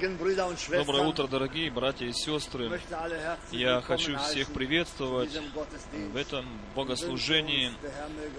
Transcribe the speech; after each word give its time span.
Доброе 0.00 1.02
утро, 1.02 1.26
дорогие 1.26 1.70
братья 1.70 2.06
и 2.06 2.12
сестры. 2.12 2.80
Я 3.50 3.82
хочу 3.82 4.16
всех 4.18 4.50
приветствовать 4.50 5.38
в 5.92 6.16
этом 6.16 6.46
богослужении. 6.74 7.72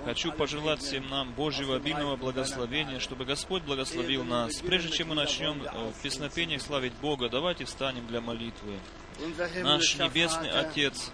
Хочу 0.03 0.31
пожелать 0.31 0.79
всем 0.79 1.07
нам 1.09 1.33
Божьего 1.33 1.75
обильного 1.75 2.15
благословения, 2.15 2.99
чтобы 2.99 3.25
Господь 3.25 3.61
благословил 3.61 4.23
нас. 4.23 4.55
Прежде 4.55 4.89
чем 4.89 5.09
мы 5.09 5.15
начнем 5.15 5.61
э, 5.61 5.91
в 5.91 6.01
песнопениях 6.01 6.63
славить 6.63 6.93
Бога, 6.93 7.29
давайте 7.29 7.65
встанем 7.65 8.07
для 8.07 8.21
молитвы. 8.21 8.79
Наш 9.61 9.97
Небесный 9.97 10.49
Отец, 10.49 11.11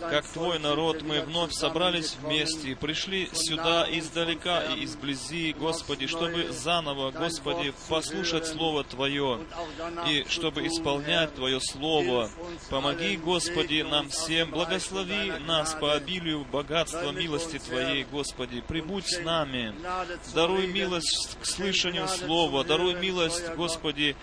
как 0.00 0.26
Твой 0.28 0.58
народ, 0.58 1.02
мы 1.02 1.20
вновь 1.20 1.52
собрались 1.52 2.16
вместе 2.22 2.76
пришли 2.76 3.28
сюда 3.32 3.86
издалека 3.90 4.62
и 4.74 4.84
изблизи, 4.84 5.52
Господи, 5.52 6.06
чтобы 6.06 6.52
заново, 6.52 7.10
Господи, 7.10 7.72
послушать 7.88 8.46
Слово 8.46 8.84
Твое 8.84 9.40
и 10.08 10.24
чтобы 10.28 10.66
исполнять. 10.66 11.34
Твое 11.34 11.60
Слово. 11.60 12.30
Помоги, 12.70 13.16
Господи, 13.16 13.82
нам 13.82 14.08
всем, 14.10 14.50
благослови 14.50 15.32
нас 15.46 15.74
по 15.74 15.94
обилию 15.94 16.44
богатства 16.44 17.10
милости 17.12 17.58
Твоей, 17.58 18.04
Господи. 18.04 18.62
Прибудь 18.66 19.06
с 19.06 19.20
нами. 19.20 19.74
Даруй 20.34 20.66
милость 20.66 21.38
к 21.40 21.46
слышанию 21.46 22.08
Слова, 22.08 22.64
даруй 22.64 22.94
милость. 22.94 23.54
Господи, 23.56 24.16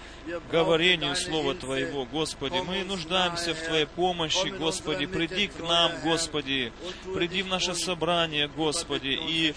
говорению 0.52 1.16
Слова. 1.16 1.56
Твоего, 1.56 2.06
Господи. 2.06 2.62
Мы 2.66 2.84
нуждаемся 2.84 3.54
в 3.54 3.62
Твоей 3.62 3.86
помощи, 3.86 4.48
Господи. 4.48 5.06
Приди 5.06 5.48
к 5.48 5.60
нам, 5.60 5.92
Господи. 6.04 6.72
Приди 7.14 7.42
в 7.42 7.48
наше 7.48 7.74
собрание, 7.76 8.48
Господи, 8.48 9.18
и 9.20 9.54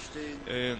э, 0.46 0.76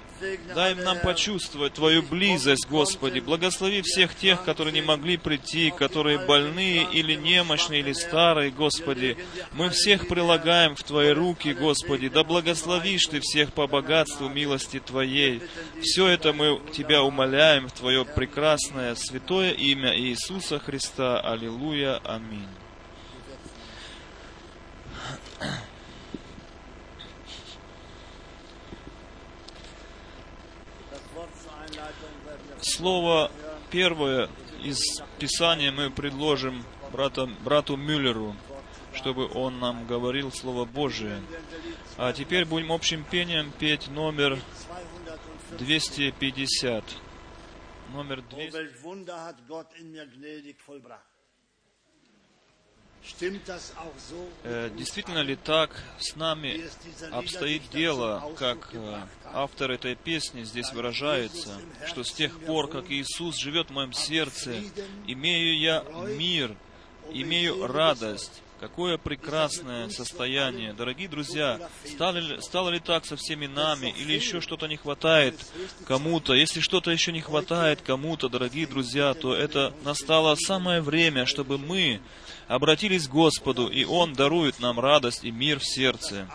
дай 0.54 0.75
нам 0.75 0.98
почувствовать 1.00 1.75
Твою 1.75 2.03
близость, 2.03 2.69
Господи. 2.69 3.20
Благослови 3.20 3.82
всех 3.82 4.14
тех, 4.14 4.44
которые 4.44 4.72
не 4.72 4.82
могли 4.82 5.16
прийти, 5.16 5.70
которые 5.70 6.19
больные 6.19 6.87
или 6.92 7.14
немощные, 7.14 7.81
или 7.81 7.88
старые, 7.94 8.50
Господи. 8.50 9.16
Мы 9.53 9.71
всех 9.71 10.09
прилагаем 10.09 10.75
в 10.75 10.82
Твои 10.82 11.10
руки, 11.10 11.53
Господи. 11.53 12.09
Да 12.09 12.25
благословишь 12.25 13.06
Ты 13.06 13.21
всех 13.21 13.53
по 13.53 13.66
богатству 13.66 14.28
милости 14.28 14.81
Твоей. 14.81 15.43
Все 15.82 16.06
это 16.09 16.32
мы 16.32 16.60
Тебя 16.72 17.03
умоляем 17.03 17.69
в 17.69 17.72
Твое 17.72 18.04
прекрасное, 18.04 18.94
святое 18.94 19.53
имя 19.53 19.97
Иисуса 19.99 20.59
Христа. 20.59 21.21
Аллилуйя. 21.21 21.99
Аминь. 22.04 22.49
Слово 32.60 33.31
первое 33.70 34.28
из 34.62 34.81
Писания 35.19 35.70
мы 35.70 35.91
предложим 35.91 36.65
брата, 36.93 37.26
брату 37.44 37.76
Мюллеру, 37.76 38.34
чтобы 38.94 39.28
он 39.34 39.59
нам 39.60 39.87
говорил 39.87 40.32
Слово 40.32 40.65
Божие. 40.65 41.22
А 41.97 42.12
теперь 42.12 42.44
будем 42.44 42.72
общим 42.72 43.04
пением 43.04 43.53
петь 43.59 43.88
номер 43.88 44.38
250. 45.59 45.59
250. 45.59 46.84
Номер 47.93 48.19
Oh, 48.19 48.34
200. 48.34 48.53
welch 48.53 48.82
Wunder 48.82 49.16
hat 49.25 49.37
Gott 49.49 49.67
in 49.81 49.90
mir 49.93 50.06
gnädig 50.06 50.56
vollbracht. 50.67 51.00
Stimmt 53.02 53.49
das 53.49 53.73
auch 53.79 53.94
so? 53.96 54.29
Э, 54.44 54.69
Действительно 54.76 55.20
ли 55.20 55.37
так 55.37 55.70
с 55.99 56.14
нами 56.17 56.69
обстоит 57.11 57.62
дело, 57.70 58.31
как 58.37 58.69
э, 58.75 59.00
автор 59.25 59.70
этой 59.70 59.94
песни 59.94 60.43
здесь 60.43 60.70
выражается, 60.73 61.58
что 61.87 62.02
с 62.05 62.12
тех 62.12 62.38
пор, 62.41 62.69
как 62.69 62.91
Иисус 62.91 63.37
живет 63.38 63.69
в 63.70 63.73
моем 63.73 63.93
сердце, 63.94 64.61
имею 65.06 65.58
я 65.58 65.84
мир, 66.19 66.55
имею 67.12 67.66
радость. 67.66 68.43
Какое 68.60 68.99
прекрасное 68.99 69.88
состояние. 69.88 70.72
Дорогие 70.72 71.08
друзья, 71.08 71.60
стало 71.84 72.16
ли, 72.16 72.40
стало 72.40 72.70
ли 72.70 72.81
так 72.81 73.06
со 73.06 73.14
всеми 73.14 73.46
нами, 73.46 73.94
или 73.96 74.12
еще 74.12 74.40
что-то 74.40 74.66
не 74.66 74.76
хватает 74.76 75.37
кому-то? 75.87 76.34
Если 76.34 76.58
что-то 76.58 76.90
еще 76.90 77.12
не 77.12 77.20
хватает 77.20 77.82
кому-то, 77.82 78.28
дорогие 78.28 78.66
друзья, 78.66 79.14
то 79.14 79.32
это 79.32 79.72
настало 79.84 80.34
самое 80.34 80.81
время, 80.81 81.25
чтобы 81.25 81.56
мы 81.56 82.00
обратились 82.49 83.06
к 83.06 83.12
Господу, 83.12 83.69
и 83.69 83.84
Он 83.84 84.12
дарует 84.14 84.58
нам 84.58 84.81
радость 84.81 85.22
и 85.22 85.31
мир 85.31 85.60
в 85.60 85.64
сердце. 85.64 86.26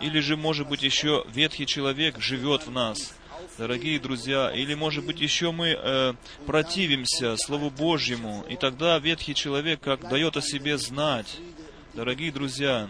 Или 0.00 0.20
же, 0.20 0.38
может 0.38 0.68
быть, 0.68 0.82
еще 0.82 1.26
ветхий 1.34 1.66
человек 1.66 2.18
живет 2.18 2.66
в 2.66 2.70
нас. 2.70 3.14
Дорогие 3.58 3.98
друзья, 3.98 4.52
или, 4.54 4.74
может 4.74 5.04
быть, 5.04 5.20
еще 5.20 5.50
мы 5.50 5.76
э, 5.76 6.14
противимся 6.46 7.36
Слову 7.36 7.70
Божьему, 7.70 8.44
и 8.48 8.54
тогда 8.54 9.00
ветхий 9.00 9.34
человек 9.34 9.80
как 9.80 10.08
дает 10.08 10.36
о 10.36 10.40
себе 10.40 10.78
знать. 10.78 11.38
Дорогие 11.92 12.30
друзья, 12.30 12.88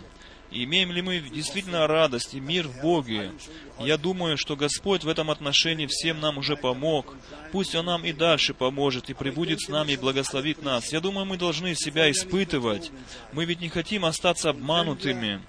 имеем 0.50 0.92
ли 0.92 1.00
мы 1.00 1.20
действительно 1.20 1.86
радость 1.86 2.34
и 2.34 2.40
мир 2.40 2.68
в 2.68 2.82
Боге? 2.82 3.32
Я 3.78 3.96
думаю, 3.96 4.36
что 4.36 4.56
Господь 4.56 5.04
в 5.04 5.08
этом 5.08 5.30
отношении 5.30 5.86
всем 5.86 6.20
нам 6.20 6.36
уже 6.36 6.54
помог. 6.54 7.16
Пусть 7.50 7.74
Он 7.74 7.86
нам 7.86 8.04
и 8.04 8.12
дальше 8.12 8.52
поможет, 8.52 9.08
и 9.08 9.14
прибудет 9.14 9.62
с 9.62 9.68
нами, 9.68 9.92
и 9.92 9.96
благословит 9.96 10.62
нас. 10.62 10.92
Я 10.92 11.00
думаю, 11.00 11.24
мы 11.24 11.38
должны 11.38 11.74
себя 11.74 12.10
испытывать. 12.10 12.92
Мы 13.32 13.46
ведь 13.46 13.62
не 13.62 13.70
хотим 13.70 14.04
остаться 14.04 14.50
обманутыми. 14.50 15.40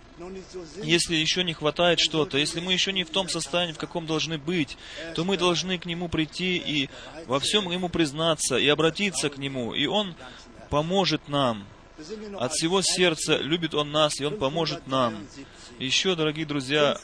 Если 0.84 1.16
еще 1.16 1.44
не 1.44 1.54
хватает 1.54 2.00
что-то, 2.00 2.38
если 2.38 2.60
мы 2.60 2.74
еще 2.74 2.92
не 2.92 3.04
в 3.04 3.10
том 3.10 3.30
состоянии, 3.30 3.74
в 3.74 3.78
каком 3.78 4.06
должны 4.06 4.38
быть, 4.38 4.78
то 5.16 5.24
мы 5.24 5.38
должны 5.38 5.78
к 5.78 5.86
Нему 5.86 6.10
прийти 6.10 6.58
и 6.58 6.90
во 7.26 7.40
всем 7.40 7.70
Ему 7.72 7.90
признаться, 7.90 8.58
и 8.58 8.68
обратиться 8.68 9.30
к 9.30 9.38
Нему, 9.38 9.74
и 9.74 9.86
Он 9.86 10.16
поможет 10.70 11.28
нам. 11.28 11.66
От 12.40 12.54
всего 12.54 12.82
сердца 12.82 13.38
любит 13.38 13.74
Он 13.74 13.92
нас, 13.92 14.20
и 14.20 14.26
Он 14.26 14.38
поможет 14.38 14.88
нам. 14.88 15.28
Еще, 15.80 16.16
дорогие 16.16 16.46
друзья, 16.46 16.98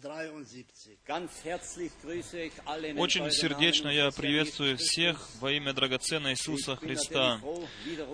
573. 0.00 0.98
Ganz 1.06 1.30
herzlich 1.44 1.92
grüße 2.02 2.40
ich 2.40 2.52
alle 2.64 2.88
in 2.88 2.96
den 2.96 3.02
очень 3.02 3.30
сердечно 3.30 3.88
я 3.88 4.10
приветствую 4.10 4.78
всех 4.78 5.28
во 5.40 5.52
имя 5.52 5.72
драгоценного 5.74 6.32
Иисуса 6.32 6.76
Христа. 6.76 7.40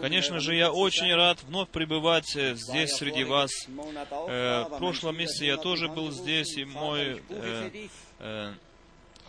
Конечно 0.01 0.41
же, 0.41 0.55
я 0.57 0.73
очень 0.73 1.15
рад 1.15 1.43
вновь 1.45 1.69
пребывать 1.69 2.35
э, 2.37 2.57
здесь 2.57 2.91
среди 2.93 3.23
вас. 3.25 3.51
Э, 3.69 4.65
В 4.69 4.79
прошлом 4.79 5.17
месяце 5.17 5.45
я 5.45 5.57
тоже 5.57 5.89
был 5.89 6.11
здесь, 6.11 6.57
и 6.57 6.65
мой 6.65 7.23
э, 7.29 7.89
э, 8.19 8.53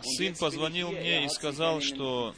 сын 0.02 0.34
позвонил. 0.34 0.90
Er 0.90 1.00
мне 1.00 1.24
и 1.26 1.28
сказал, 1.28 1.80
что. 1.80 2.34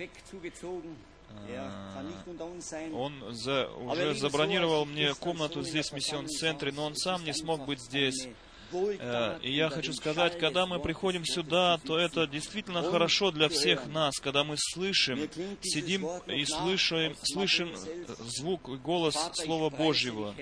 Er 1.48 2.92
он 2.92 3.14
за- 3.34 3.68
уже 3.68 4.14
забронировал 4.16 4.84
мне 4.84 5.14
комнату 5.14 5.62
здесь 5.62 5.90
в 5.90 5.94
миссион-центре, 5.94 6.72
но 6.72 6.84
он 6.86 6.96
сам 6.96 7.24
не 7.24 7.32
смог 7.32 7.64
быть 7.64 7.80
здесь. 7.80 8.28
Э, 9.00 9.38
И 9.42 9.52
я 9.52 9.68
хочу 9.68 9.92
сказать, 9.92 10.38
когда 10.38 10.66
мы 10.66 10.78
приходим 10.80 11.24
сюда, 11.24 11.78
то 11.86 11.98
это 11.98 12.26
действительно 12.26 12.82
хорошо 12.82 13.30
для 13.30 13.48
всех 13.48 13.86
нас, 13.86 14.18
когда 14.20 14.44
мы 14.44 14.54
слышим, 14.58 15.18
сидим 15.62 16.06
и 16.26 16.44
слышим, 16.44 17.14
слышим 17.22 17.70
звук 18.18 18.68
и 18.68 18.76
голос 18.76 19.16
Слова 19.34 19.70
Божьего. 19.70 20.34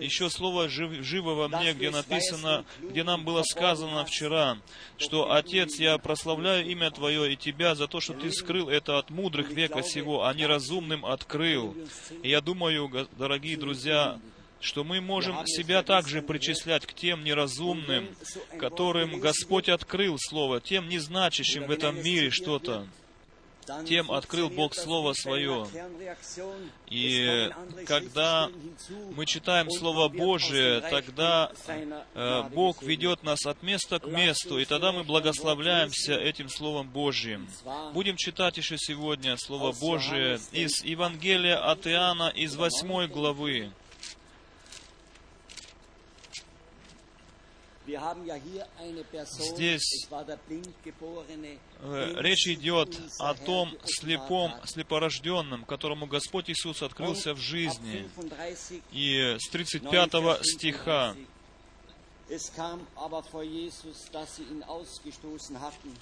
Еще 0.00 0.30
Слово 0.30 0.68
жив- 0.68 1.02
живо 1.04 1.34
во 1.34 1.48
мне, 1.48 1.72
где 1.72 1.90
написано, 1.90 2.64
где 2.80 3.04
нам 3.04 3.24
было 3.24 3.42
сказано 3.42 4.04
вчера, 4.04 4.58
что 4.96 5.32
«Отец, 5.32 5.78
я 5.78 5.98
прославляю 5.98 6.66
имя 6.66 6.90
Твое 6.90 7.32
и 7.32 7.36
Тебя 7.36 7.74
за 7.74 7.86
то, 7.86 8.00
что 8.00 8.14
Ты 8.14 8.30
скрыл 8.32 8.68
это 8.68 8.98
от 8.98 9.10
мудрых 9.10 9.50
века 9.50 9.82
сего, 9.82 10.24
а 10.24 10.34
неразумным 10.34 11.04
открыл». 11.06 11.76
И 12.22 12.28
я 12.30 12.40
думаю, 12.40 12.90
дорогие 13.18 13.56
друзья, 13.56 14.18
что 14.60 14.84
мы 14.84 15.00
можем 15.00 15.46
себя 15.46 15.82
также 15.82 16.22
причислять 16.22 16.86
к 16.86 16.92
тем 16.92 17.24
неразумным, 17.24 18.08
которым 18.58 19.20
Господь 19.20 19.68
открыл 19.68 20.16
Слово, 20.18 20.60
тем 20.60 20.88
не 20.88 20.98
значащим 20.98 21.66
в 21.66 21.70
этом 21.70 22.02
мире 22.02 22.30
что-то. 22.30 22.86
тем 23.86 24.10
открыл 24.10 24.48
Бог 24.48 24.74
Слово 24.74 25.12
Свое. 25.12 25.66
И 26.88 27.50
когда 27.86 28.50
мы 29.14 29.26
читаем 29.26 29.70
Слово 29.70 30.08
Божие, 30.08 30.80
тогда 30.80 31.52
э, 32.14 32.42
Бог 32.54 32.82
ведет 32.82 33.22
нас 33.22 33.44
от 33.44 33.62
места 33.62 33.98
к 33.98 34.06
месту, 34.06 34.58
и 34.58 34.64
тогда 34.64 34.90
мы 34.92 35.04
благословляемся 35.04 36.14
этим 36.14 36.48
Словом 36.48 36.88
Божьим. 36.88 37.46
Будем 37.92 38.16
читать 38.16 38.56
еще 38.56 38.78
сегодня 38.78 39.36
Слово 39.36 39.72
Божие 39.72 40.40
из 40.50 40.82
Евангелия 40.82 41.58
от 41.58 41.86
Иоанна 41.86 42.32
из 42.34 42.56
8 42.56 43.06
главы. 43.08 43.70
Здесь 49.38 50.06
э, 51.80 52.14
речь 52.16 52.48
идет 52.48 53.00
о 53.18 53.34
том 53.34 53.76
слепом, 53.84 54.52
слепорожденном, 54.64 55.64
которому 55.64 56.06
Господь 56.06 56.50
Иисус 56.50 56.82
открылся 56.82 57.34
в 57.34 57.38
жизни. 57.38 58.08
И 58.92 59.36
с 59.38 59.48
35 59.48 60.46
стиха 60.46 61.16
Es 62.30 62.52
kam 62.52 62.86
aber 62.94 63.22
vor 63.22 63.42
Jesus, 63.42 64.10
dass 64.12 64.36
sie 64.36 64.42
ihn 64.42 64.62
ausgestoßen 64.62 65.58
hatten. 65.60 65.94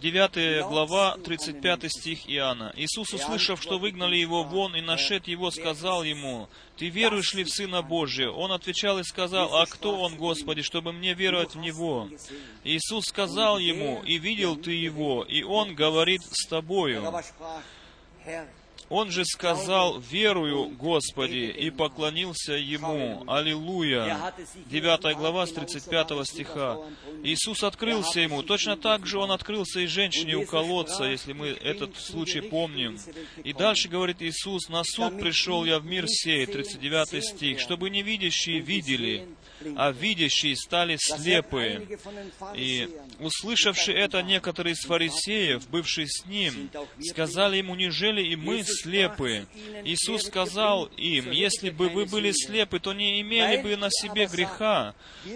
9 0.00 0.68
глава, 0.68 1.16
35 1.24 1.90
стих 1.90 2.30
Иоанна. 2.30 2.72
Иисус, 2.76 3.12
услышав, 3.12 3.60
что 3.60 3.80
выгнали 3.80 4.16
его 4.16 4.44
вон 4.44 4.76
и 4.76 4.80
нашед 4.80 5.26
его, 5.26 5.50
сказал 5.50 6.04
ему, 6.04 6.48
«Ты 6.76 6.88
веруешь 6.88 7.34
ли 7.34 7.42
в 7.42 7.48
Сына 7.48 7.82
Божия?» 7.82 8.30
Он 8.30 8.52
отвечал 8.52 9.00
и 9.00 9.02
сказал, 9.02 9.56
«А 9.56 9.66
кто 9.66 9.98
Он, 10.00 10.14
Господи, 10.16 10.62
чтобы 10.62 10.92
мне 10.92 11.14
веровать 11.14 11.56
в 11.56 11.58
Него?» 11.58 12.08
Иисус 12.62 13.06
сказал 13.06 13.58
ему, 13.58 14.02
«И 14.04 14.18
видел 14.18 14.54
ты 14.54 14.70
Его, 14.70 15.24
и 15.24 15.42
Он 15.42 15.74
говорит 15.74 16.22
с 16.22 16.46
er 16.46 16.50
тобою». 16.50 17.02
Он 18.88 19.10
же 19.10 19.24
сказал, 19.24 19.98
«Верую, 19.98 20.70
Господи», 20.70 21.54
и 21.54 21.70
поклонился 21.70 22.54
Ему. 22.54 23.22
Аллилуйя. 23.26 24.32
9 24.66 25.16
глава 25.16 25.46
с 25.46 25.52
35 25.52 26.26
стиха. 26.26 26.78
Иисус 27.22 27.62
открылся 27.62 28.20
ему. 28.20 28.42
Точно 28.42 28.76
так 28.76 29.06
же 29.06 29.18
Он 29.18 29.30
открылся 29.30 29.80
и 29.80 29.86
женщине 29.86 30.36
у 30.36 30.46
колодца, 30.46 31.04
если 31.04 31.34
мы 31.34 31.48
этот 31.48 31.96
случай 31.96 32.40
помним. 32.40 32.98
И 33.44 33.52
дальше 33.52 33.88
говорит 33.88 34.22
Иисус, 34.22 34.68
«На 34.68 34.82
суд 34.84 35.18
пришел 35.20 35.64
я 35.64 35.80
в 35.80 35.84
мир 35.84 36.06
сей», 36.08 36.46
39 36.46 37.24
стих, 37.24 37.60
«чтобы 37.60 37.90
невидящие 37.90 38.60
видели, 38.60 39.28
а 39.76 39.92
видящие 39.92 40.56
стали 40.56 40.96
dass 40.96 41.16
слепы». 41.16 41.62
einige 41.62 41.96
von 41.96 42.14
den 42.14 42.30
И, 42.54 42.88
услышавши 43.20 43.92
это, 43.92 44.22
некоторые 44.22 44.74
из 44.74 44.80
фарисеев, 44.80 45.68
бывшие 45.68 46.06
с 46.08 46.26
ним, 46.26 46.70
сказали 47.00 47.56
ему, 47.56 47.74
«Неужели 47.74 48.22
и 48.22 48.36
мы 48.36 48.62
слепы?» 48.64 49.46
Иисус 49.84 50.22
сказал 50.24 50.86
им, 50.96 51.30
«Если 51.30 51.70
бы 51.70 51.88
вы 51.88 52.06
были 52.06 52.32
слепы, 52.32 52.78
то 52.80 52.92
не 52.92 53.20
имели 53.20 53.62
бы 53.62 53.76
на 53.76 53.88
себе 53.90 54.26
греха. 54.26 54.94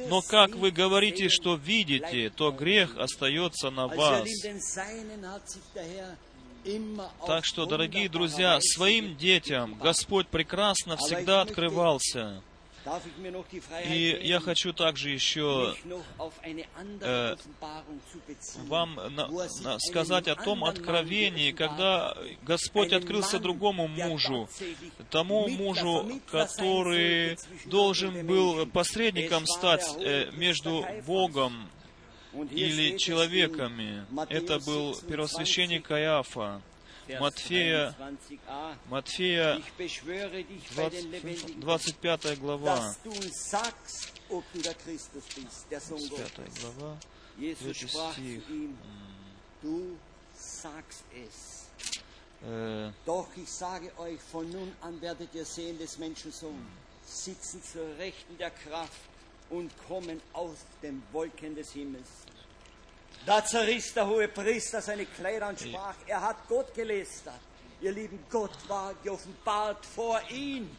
Но 0.08 0.22
как 0.22 0.54
вы 0.54 0.70
говорите, 0.70 1.28
что 1.28 1.56
видите, 1.56 2.30
то 2.30 2.50
грех 2.50 2.96
остается 2.96 3.70
на 3.70 3.88
вас». 3.88 4.28
Так 7.26 7.44
что, 7.44 7.66
дорогие 7.66 8.08
друзья, 8.08 8.58
своим 8.60 9.16
детям 9.16 9.74
Господь 9.74 10.28
прекрасно 10.28 10.96
всегда 10.96 11.40
открывался. 11.40 12.42
И 13.92 14.18
я 14.22 14.40
хочу 14.40 14.72
также 14.72 15.10
еще 15.10 15.74
äh, 17.00 17.36
beziehen, 17.36 18.68
вам 18.68 18.94
на- 19.14 19.28
er 19.28 19.62
на- 19.62 19.78
сказать 19.78 20.28
о 20.28 20.34
том 20.36 20.64
откровении, 20.64 21.52
когда. 21.52 22.16
Господь 22.42 22.92
открылся 22.92 23.38
другому 23.38 23.86
мужу, 23.88 24.48
тому 25.10 25.48
мужу, 25.48 26.20
который 26.30 27.36
должен 27.66 28.26
был 28.26 28.66
посредником 28.66 29.46
стать 29.46 29.86
э, 29.98 30.30
между. 30.32 30.84
Богом 31.06 31.68
или 32.50 32.96
человеками. 32.96 34.06
Это 34.30 34.58
был 34.60 34.92
26, 34.92 35.06
первосвященник 35.06 35.86
Каиафа. 35.86 36.62
Матфея, 37.20 37.94
23a. 37.98 38.76
Матфея 38.88 39.56
Ich 39.58 39.72
beschwöre 39.72 40.44
dich 40.44 40.68
bei 40.76 40.88
den 40.90 41.10
20 41.10 41.10
lebendigen 41.10 41.62
25 41.62 42.40
глава. 42.40 42.74
dass 42.76 43.02
du 43.02 43.12
sagst, 43.30 44.12
ob 44.28 44.44
du 44.52 44.60
der 44.60 44.74
Christus 44.74 45.24
bist, 45.34 45.66
der 45.70 45.80
Sohn 45.80 45.98
25 45.98 46.36
Gottes. 46.36 46.60
глава. 46.60 46.98
Sagst 50.34 51.04
es. 51.14 51.66
Э, 52.44 52.90
Doch 53.06 53.28
ich 53.36 53.48
sage 53.48 53.92
euch, 53.98 54.20
von 54.20 54.50
nun 54.50 54.72
an 54.80 55.00
werdet 55.00 55.32
ihr 55.34 55.44
sehen 55.44 55.78
des 55.78 55.98
Menschen 55.98 56.32
Sohn, 56.32 56.66
sitzen 57.06 57.62
zur 57.62 57.86
Rechten 57.98 58.36
der 58.38 58.50
Kraft 58.50 59.00
und 59.50 59.70
kommen 59.86 60.20
aus 60.32 60.56
den 60.82 61.02
Wolken 61.12 61.54
des 61.54 61.72
Himmels. 61.72 62.08
Da 63.24 63.44
zerriss 63.44 63.94
der 63.94 64.06
hohe 64.06 64.28
Priester 64.28 64.82
seine 64.82 65.06
Kleider 65.06 65.48
und 65.48 65.60
sprach, 65.60 65.94
er 66.06 66.20
hat 66.20 66.36
Gott 66.48 66.74
gelästert. 66.74 67.40
Ihr 67.80 67.92
Lieben, 67.92 68.18
Gott 68.30 68.56
war 68.68 68.94
geoffenbart 69.02 69.84
vor 69.86 70.20
ihn. 70.30 70.76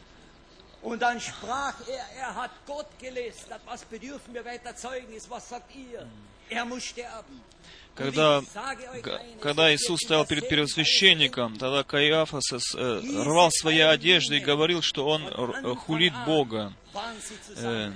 Und 0.82 1.00
dann 1.00 1.18
sprach 1.18 1.74
er, 1.88 2.06
er 2.18 2.34
hat 2.34 2.50
Gott 2.66 2.88
gelästert. 2.98 3.62
Was 3.64 3.84
bedürfen 3.84 4.34
wir 4.34 4.44
weiter 4.44 4.76
Zeugnis? 4.76 5.28
Was 5.30 5.48
sagt 5.48 5.74
ihr? 5.74 6.06
Er 6.50 6.64
muss 6.66 6.84
sterben. 6.84 7.40
Когда, 7.94 8.42
когда 9.40 9.72
Иисус 9.72 10.00
стоял 10.00 10.26
перед 10.26 10.48
первосвященником, 10.48 11.56
тогда 11.56 11.84
Каиафас 11.84 12.42
э, 12.74 13.00
рвал 13.24 13.50
свои 13.52 13.78
одежды 13.80 14.38
и 14.38 14.40
говорил, 14.40 14.82
что 14.82 15.06
он 15.06 15.22
э, 15.22 15.74
хулит 15.76 16.12
Бога. 16.26 16.72
Э, 17.56 17.92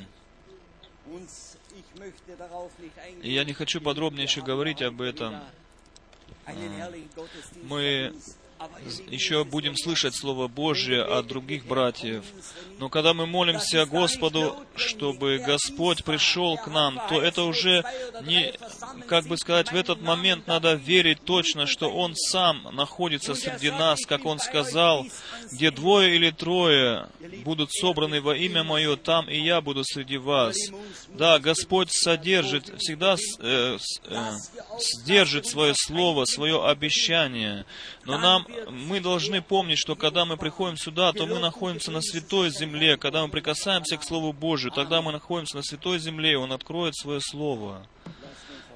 я 3.23 3.45
не 3.45 3.52
хочу 3.52 3.81
подробнее 3.81 4.25
еще 4.25 4.43
говорить 4.43 4.83
об 4.83 5.00
этом. 5.00 5.37
Мы 7.62 8.14
еще 9.09 9.45
будем 9.45 9.77
слышать. 9.77 10.15
Слово 10.15 10.49
Божье 10.49 11.03
от 11.03 11.27
других 11.27 11.67
братьев. 11.67 12.25
Но 12.79 12.88
когда 12.88 13.12
мы 13.12 13.27
молимся 13.27 13.87
Господу, 13.87 14.57
чтобы 14.77 15.38
Господь 15.38 16.05
пришел 16.05 16.57
к 16.57 16.69
нам, 16.69 17.00
то 17.09 17.21
это 17.21 17.43
уже 17.43 17.85
не, 18.23 18.53
как 19.09 19.27
бы 19.27 19.37
сказать, 19.37 19.73
в 19.73 19.75
этот 19.75 20.00
момент 20.00 20.47
надо 20.47 20.75
верить 20.75 21.25
точно, 21.25 21.67
что 21.67 21.91
Он 21.91 22.15
сам 22.15 22.69
находится 22.73 23.35
среди 23.35 23.71
нас, 23.71 24.07
как 24.07 24.25
Он 24.25 24.38
сказал, 24.38 25.07
где 25.50 25.71
двое 25.71 26.15
или 26.15 26.31
трое 26.31 27.09
будут 27.45 27.73
собраны 27.73 28.21
во 28.21 28.37
имя 28.37 28.62
Мое, 28.62 28.97
там 28.97 29.29
и 29.29 29.38
я 29.38 29.61
буду 29.61 29.83
среди 29.85 30.17
вас. 30.17 30.57
Да, 31.09 31.38
Господь 31.38 31.91
содержит, 31.91 32.73
всегда 32.79 33.17
э, 33.41 33.79
э, 34.05 34.33
сдержит 34.79 35.47
свое 35.47 35.75
слово, 35.77 36.25
свое 36.27 36.65
обещание. 36.65 37.67
Но 38.05 38.19
нам, 38.19 38.47
мы 38.71 39.00
должны 39.00 39.43
помнить, 39.43 39.78
что 39.78 39.97
когда 39.97 40.25
мы 40.25 40.37
приходим 40.37 40.76
сюда, 40.76 41.12
то 41.12 41.26
мы 41.26 41.38
находимся 41.38 41.90
на 41.90 42.00
святой 42.00 42.50
земле. 42.50 42.97
Когда 42.97 43.25
мы 43.25 43.31
прикасаемся 43.31 43.97
к 43.97 44.05
Слову 44.05 44.33
Божию, 44.33 44.73
тогда 44.73 45.02
мы 45.02 45.12
находимся 45.12 45.57
на 45.57 45.62
святой 45.62 45.99
земле, 45.99 46.33
и 46.33 46.37
Он 46.37 46.52
откроет 46.52 46.97
свое 46.97 47.21
Слово. 47.21 47.87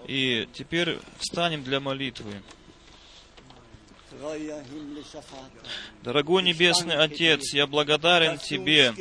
И 0.07 0.49
теперь 0.53 0.99
встанем 1.19 1.63
для 1.63 1.81
молитвы. 1.81 2.43
Дорогой 6.03 6.43
Небесный 6.43 6.97
Отец, 6.97 7.53
я 7.53 7.67
благодарен 7.67 8.39
Тебе 8.39 8.95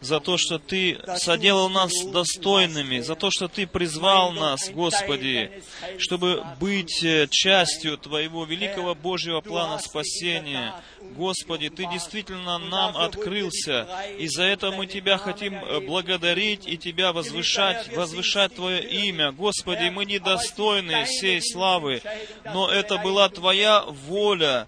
за 0.00 0.18
то, 0.20 0.36
что 0.36 0.58
Ты 0.58 0.98
соделал 1.16 1.68
нас 1.68 1.92
достойными, 2.06 3.00
за 3.00 3.14
то, 3.14 3.30
что 3.30 3.46
Ты 3.48 3.66
призвал 3.66 4.32
нас, 4.32 4.70
Господи, 4.70 5.62
чтобы 5.98 6.44
быть 6.58 7.04
э, 7.04 7.28
частью 7.30 7.98
Твоего 7.98 8.44
великого 8.44 8.94
Божьего 8.94 9.40
плана 9.40 9.78
спасения. 9.78 10.74
Господи, 11.16 11.70
Ты 11.70 11.86
действительно 11.86 12.58
нам 12.58 12.96
открылся, 12.96 13.86
и 14.18 14.26
за 14.26 14.44
это 14.44 14.70
мы 14.72 14.86
Тебя 14.86 15.16
хотим 15.16 15.54
э, 15.54 15.80
благодарить 15.80 16.66
и 16.66 16.76
Тебя 16.76 17.12
возвышать, 17.12 17.94
возвышать 17.94 18.54
Твое 18.54 18.82
имя. 18.82 19.32
Господи, 19.32 19.90
мы 19.90 20.04
недостойны 20.04 21.04
всей 21.04 21.40
славы, 21.40 22.02
но 22.44 22.70
это 22.70 22.98
была 22.98 23.28
Твоя 23.28 23.82
воля, 23.82 24.66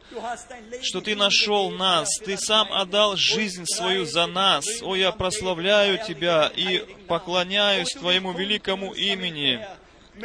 что 0.82 1.00
Ты 1.00 1.16
нашел 1.16 1.70
нас, 1.70 2.08
Ты 2.24 2.36
сам 2.36 2.72
отдал 2.72 3.16
жизнь 3.16 3.64
свою 3.66 4.06
за 4.06 4.26
нас. 4.26 4.66
О, 4.82 4.94
я 4.94 5.12
прославляю 5.12 5.98
Тебя 6.06 6.50
и 6.54 6.78
поклоняюсь 7.08 7.92
Твоему 7.92 8.32
великому 8.32 8.92
имени. 8.92 9.60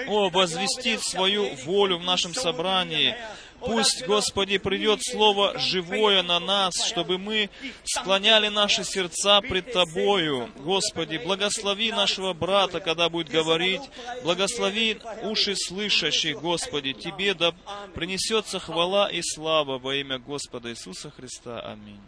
О, 0.08 0.30
возвестить 0.30 1.04
свою 1.04 1.54
волю 1.66 1.98
в 1.98 2.04
нашем 2.04 2.34
собрании. 2.34 3.16
Пусть, 3.62 4.06
Господи, 4.08 4.58
придет 4.58 5.02
Слово 5.04 5.58
живое 5.60 6.24
на 6.24 6.40
нас, 6.40 6.74
чтобы 6.84 7.18
мы 7.18 7.50
склоняли 7.84 8.48
наши 8.48 8.84
сердца 8.84 9.40
пред 9.42 9.72
Тобою. 9.72 10.50
Господи, 10.58 11.18
благослови 11.18 11.92
нашего 11.92 12.34
брата, 12.34 12.80
когда 12.80 13.08
будет 13.08 13.30
говорить. 13.30 13.82
Благослови 14.24 15.00
уши 15.24 15.56
слышащих, 15.56 16.42
Господи. 16.42 16.94
Тебе 16.94 17.36
да 17.36 17.54
принесется 17.94 18.60
хвала 18.60 19.10
и 19.12 19.22
слава 19.22 19.78
во 19.78 19.96
имя 19.96 20.18
Господа 20.18 20.72
Иисуса 20.72 21.12
Христа. 21.12 21.60
Аминь. 21.62 22.02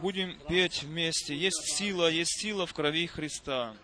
Будем 0.00 0.38
петь 0.48 0.82
вместе. 0.82 1.36
Есть 1.36 1.76
сила, 1.76 2.10
есть 2.10 2.40
сила 2.40 2.66
в 2.66 2.72
крови 2.72 3.06
Христа. 3.06 3.74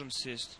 Можем 0.00 0.10
сесть. 0.10 0.58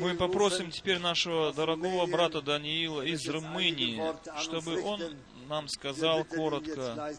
Мы 0.00 0.14
попросим 0.16 0.70
теперь 0.70 0.98
нашего 0.98 1.52
дорогого 1.52 2.06
брата 2.06 2.42
Даниила 2.42 3.02
из 3.02 3.28
Румынии, 3.28 4.00
чтобы 4.40 4.82
он 4.82 5.16
нам 5.48 5.68
сказал 5.68 6.24
коротко. 6.24 7.14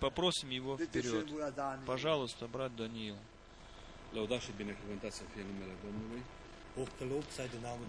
Pопросим 0.00 0.50
его 0.50 0.76
вперед. 0.76 1.28
Пожалуйста, 1.86 2.46
брат 2.48 2.74
Даниил. 2.76 3.16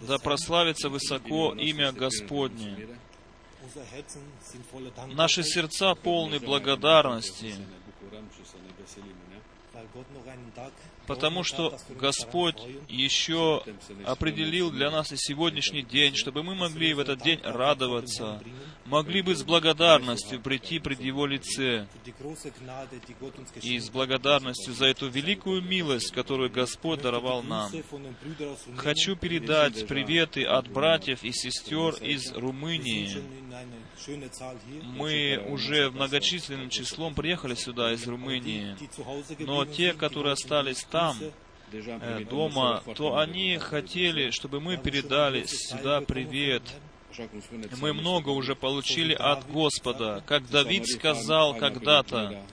Да 0.08 0.18
прославится 0.20 0.90
высоко 0.90 1.54
имя 1.54 1.92
Господне. 1.92 2.98
Наши 5.14 5.44
сердца 5.44 5.96
полны 5.96 6.40
благодарности, 6.40 7.56
Să 8.44 8.58
ne 9.28 9.42
потому 11.08 11.44
что 11.44 11.78
Господь 11.90 12.62
еще 12.88 13.64
определил 14.06 14.72
для 14.72 14.92
нас 14.92 15.12
и 15.12 15.18
сегодняшний 15.18 15.84
день, 15.84 16.16
чтобы 16.16 16.44
мы 16.44 16.56
могли 16.56 16.94
в 16.94 17.00
этот 17.00 17.22
день 17.22 17.40
радоваться, 17.44 18.42
могли 18.86 19.22
бы 19.22 19.36
с 19.36 19.44
благодарностью 19.44 20.42
прийти 20.42 20.80
пред 20.80 21.00
Его 21.02 21.26
лице, 21.26 21.88
и 23.62 23.80
с 23.80 23.90
благодарностью 23.90 24.74
за 24.74 24.86
эту 24.88 25.08
великую 25.08 25.62
милость, 25.62 26.12
которую 26.12 26.52
Господь 26.52 27.02
даровал 27.02 27.44
нам. 27.44 27.72
Хочу 28.78 29.16
передать 29.16 29.88
приветы 29.88 30.44
от 30.44 30.68
братьев 30.70 31.24
и 31.24 31.32
сестер 31.32 31.96
из 31.96 32.32
Румынии. 32.34 33.16
Мы 34.84 35.44
уже 35.48 35.90
многочисленным 35.92 36.70
числом 36.70 37.16
приехали 37.16 37.56
сюда 37.56 37.94
из 37.94 38.06
Румынии, 38.08 38.76
Hause 39.46 39.65
те, 39.66 39.94
которые 39.94 40.34
остались 40.34 40.84
там, 40.86 41.18
э, 41.72 42.24
дома, 42.30 42.84
то 42.96 43.18
они 43.18 43.58
хотели, 43.58 44.32
чтобы 44.32 44.60
мы 44.60 44.78
передали 44.78 45.46
сюда 45.46 46.02
привет. 46.02 46.64
Мы 47.80 47.94
много 47.94 48.30
уже 48.30 48.56
получили 48.56 49.14
от 49.14 49.50
Господа, 49.50 50.24
как 50.26 50.50
Давид 50.50 50.88
сказал 50.88 51.56
когда-то, 51.56 52.44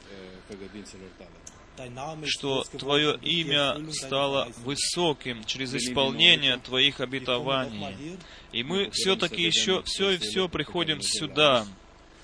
что 2.26 2.62
Твое 2.78 3.16
имя 3.23 3.76
стало 3.92 4.49
высоким 4.64 5.45
через 5.45 5.75
исполнение 5.75 6.59
Твоих 6.59 7.00
обетований. 7.00 8.19
И 8.52 8.62
мы 8.62 8.90
все-таки 8.92 9.42
еще 9.42 9.83
все 9.83 10.11
и 10.11 10.19
все 10.19 10.49
приходим 10.49 11.00
сюда, 11.00 11.66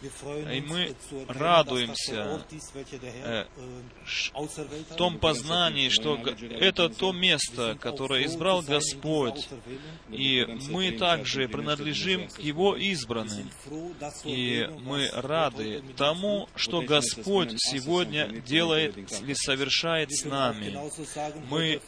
И 0.01 0.61
мы 0.61 0.95
радуемся, 1.27 2.45
э, 3.25 3.45
в 4.89 4.95
том 4.95 5.19
познании, 5.19 5.89
что 5.89 6.17
это 6.17 6.89
то 6.89 7.13
место, 7.13 7.77
которое 7.81 8.25
избрал 8.27 8.63
Господь, 8.63 9.49
и 10.11 10.47
мы 10.71 10.93
также 10.93 11.49
принадлежим 11.49 12.29
к 12.29 12.39
Его 12.39 12.77
избранным. 12.77 13.51
И 14.25 14.69
мы 14.83 15.11
рады 15.13 15.83
тому, 15.97 16.49
что 16.55 16.83
Господь 16.83 17.55
сегодня 17.59 18.29
делает 18.29 18.97
или 18.97 19.35
совершает 19.35 20.13
с 20.13 20.25
нами. 20.25 20.79
Мы 21.49 21.81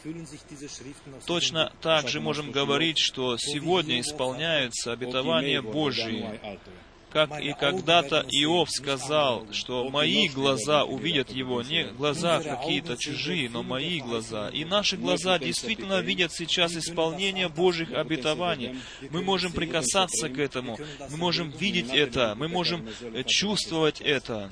Точно 1.25 1.71
так 1.81 2.09
же 2.09 2.19
можем 2.19 2.51
говорить, 2.51 2.97
что 2.99 3.37
сегодня 3.37 4.01
исполняются 4.01 4.91
обетования 4.91 5.61
Божьи, 5.61 6.39
как 7.11 7.39
и 7.41 7.53
когда-то 7.53 8.25
Иов 8.29 8.69
сказал, 8.71 9.45
что 9.51 9.89
мои 9.89 10.27
глаза 10.29 10.85
увидят 10.85 11.31
его, 11.31 11.61
не 11.61 11.85
глаза 11.85 12.41
какие-то 12.41 12.97
чужие, 12.97 13.49
но 13.49 13.63
мои 13.63 13.99
глаза. 13.99 14.49
И 14.49 14.65
наши 14.65 14.97
глаза 14.97 15.37
действительно 15.37 15.99
видят 16.01 16.31
сейчас 16.31 16.75
исполнение 16.75 17.49
Божьих 17.49 17.91
обетований. 17.91 18.79
Мы 19.09 19.21
можем 19.21 19.51
прикасаться 19.51 20.29
к 20.29 20.39
этому, 20.39 20.77
мы 21.09 21.17
можем 21.17 21.51
видеть 21.51 21.93
это, 21.93 22.35
мы 22.35 22.47
можем 22.47 22.87
э, 23.01 23.23
чувствовать 23.23 24.01
это. 24.01 24.49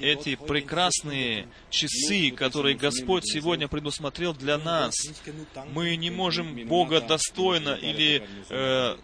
Эти 0.00 0.36
прекрасные 0.36 1.48
часы, 1.70 2.30
которые 2.30 2.76
Господь 2.76 3.24
сегодня 3.26 3.68
предусмотрел 3.68 4.34
для 4.34 4.58
нас, 4.58 4.94
мы 5.72 5.96
не 5.96 6.10
можем 6.10 6.66
Бога 6.66 7.00
достойно 7.00 7.70
или 7.70 8.26
э, 8.50 8.96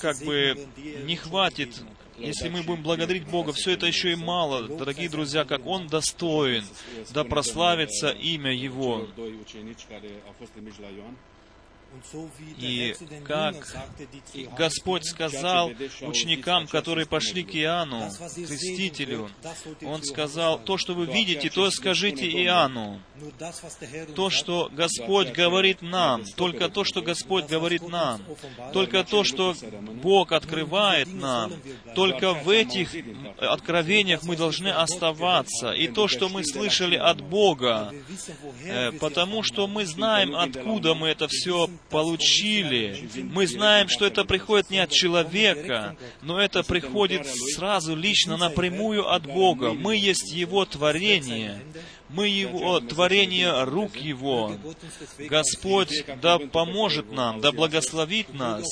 как 0.00 0.18
бы 0.18 0.68
не 1.04 1.16
хватит, 1.16 1.82
если 2.18 2.48
мы 2.48 2.62
будем 2.62 2.82
благодарить 2.82 3.26
Бога, 3.26 3.52
все 3.52 3.72
это 3.72 3.86
еще 3.86 4.12
и 4.12 4.16
мало, 4.16 4.68
дорогие 4.68 5.08
друзья, 5.08 5.44
как 5.44 5.66
Он 5.66 5.86
достоин, 5.88 6.64
да 7.12 7.24
прославится 7.24 8.10
имя 8.10 8.54
Его. 8.54 9.06
И 12.58 12.94
как 13.24 13.54
Господь 14.56 15.04
сказал 15.04 15.72
ученикам, 16.00 16.66
которые 16.66 17.06
пошли 17.06 17.42
к 17.42 17.54
Иоанну, 17.54 18.10
Крестителю, 18.34 19.30
Он 19.84 20.02
сказал, 20.02 20.58
то, 20.58 20.76
что 20.78 20.94
вы 20.94 21.06
видите, 21.06 21.50
то 21.50 21.70
скажите 21.70 22.28
Иоанну. 22.28 23.00
То, 24.14 24.30
что 24.30 24.70
Господь 24.72 25.32
говорит 25.32 25.82
нам, 25.82 26.24
только 26.36 26.68
то, 26.68 26.84
что 26.84 27.02
Господь 27.02 27.46
говорит 27.46 27.86
нам, 27.88 28.22
только 28.72 29.04
то, 29.04 29.24
что 29.24 29.54
Бог 30.02 30.32
открывает 30.32 31.12
нам, 31.12 31.52
только 31.94 32.34
в 32.34 32.48
этих 32.48 32.94
откровениях 33.38 34.22
мы 34.22 34.36
должны 34.36 34.68
оставаться. 34.68 35.72
И 35.72 35.88
то, 35.88 36.08
что 36.08 36.28
мы 36.28 36.44
слышали 36.44 36.96
от 36.96 37.20
Бога, 37.20 37.92
э, 38.62 38.92
потому 38.92 39.42
что 39.42 39.66
мы 39.66 39.86
знаем, 39.86 40.34
откуда 40.34 40.94
мы 40.94 41.08
это 41.08 41.28
все 41.28 41.68
получили. 41.90 43.08
Мы 43.22 43.46
знаем, 43.46 43.88
что 43.88 44.06
это 44.06 44.24
приходит 44.24 44.70
не 44.70 44.78
от 44.78 44.90
человека, 44.90 45.96
но 46.22 46.40
это 46.40 46.62
приходит 46.62 47.26
сразу 47.26 47.94
лично 47.94 48.36
напрямую 48.36 49.08
от 49.10 49.26
Бога. 49.26 49.72
Мы 49.72 49.96
есть 49.96 50.32
Его 50.32 50.64
творение. 50.64 51.62
Мы 52.14 52.28
Его 52.28 52.78
творение 52.80 53.64
рук 53.64 53.96
Его. 53.96 54.52
Господь 55.18 56.04
да 56.22 56.38
поможет 56.38 57.10
нам, 57.10 57.40
да 57.40 57.50
благословит 57.50 58.32
нас. 58.32 58.64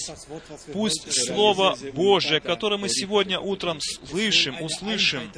Пусть 0.73 1.13
Слово 1.13 1.77
Божие, 1.93 2.41
которое 2.41 2.77
мы 2.77 2.89
сегодня 2.89 3.41
утром 3.41 3.81
слышим, 3.81 4.63
услышим, 4.63 5.33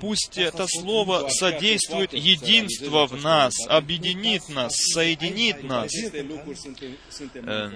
пусть 0.00 0.38
это 0.38 0.66
Слово 0.68 1.28
содействует 1.28 2.12
единство 2.12 3.06
в 3.06 3.20
нас, 3.20 3.54
объединит 3.66 4.48
нас, 4.48 4.72
соединит 4.76 5.64
нас. 5.64 5.90
Э, 7.34 7.70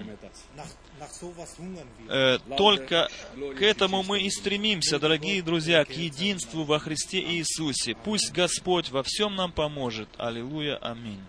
Только 2.57 3.09
к 3.57 3.63
этому 3.63 4.03
мы 4.03 4.23
и 4.23 4.31
стремимся, 4.31 4.99
дорогие 4.99 5.43
друзья, 5.43 5.85
к 5.85 5.91
единству 5.91 6.65
во 6.65 6.79
Христе 6.79 7.21
Иисусе. 7.21 7.97
Пусть 8.05 8.33
Господь 8.33 8.91
во 8.91 9.03
всем 9.03 9.35
нам 9.35 9.53
поможет. 9.53 10.09
Аллилуйя, 10.17 10.77
аминь. 10.77 11.21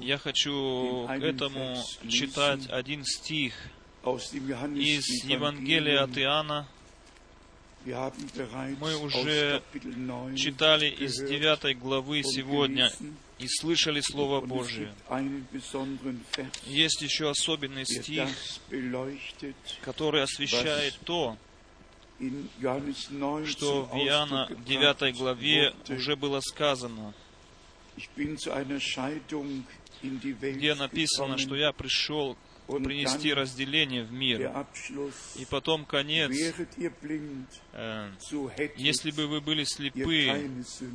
Я 0.00 0.18
хочу 0.18 1.06
к 1.08 1.22
этому 1.22 1.76
читать 2.08 2.68
один 2.68 3.04
стих 3.04 3.54
из 4.04 5.24
Евангелия 5.24 6.02
от. 6.02 6.16
Иоанна. 6.16 6.68
Мы 7.84 8.96
уже 8.96 9.62
Kapitel 9.72 9.94
9 9.94 10.36
читали 10.38 10.88
из 10.88 11.20
gehört 11.22 11.62
9 11.62 11.78
главы 11.78 12.22
сегодня. 12.24 12.90
И 13.38 13.46
слышали 13.48 14.00
Слово 14.00 14.40
Божие. 14.40 14.94
Есть 16.66 17.02
еще 17.02 17.30
особенный 17.30 17.84
стих, 17.84 18.28
который 19.82 20.22
освещает 20.22 20.98
то, 21.04 21.36
In 22.18 22.48
Johannes 22.58 23.10
9 23.10 23.46
что 23.46 23.82
в 23.84 23.94
Иоанна 23.98 24.48
Ausdruck 24.48 24.64
9 24.64 25.02
gebracht 25.02 25.12
главе 25.18 25.74
уже 25.90 26.16
было 26.16 26.40
сказано, 26.40 27.12
где 30.40 30.74
написано, 30.74 31.36
что 31.36 31.56
я 31.56 31.72
пришел 31.72 32.38
принести 32.66 33.32
разделение 33.32 34.02
в 34.02 34.12
мир. 34.12 34.52
И 35.36 35.44
потом 35.46 35.84
конец, 35.84 36.30
э, 37.72 38.10
если 38.76 39.10
бы 39.10 39.26
вы 39.26 39.40
были 39.40 39.64
слепы, 39.64 40.50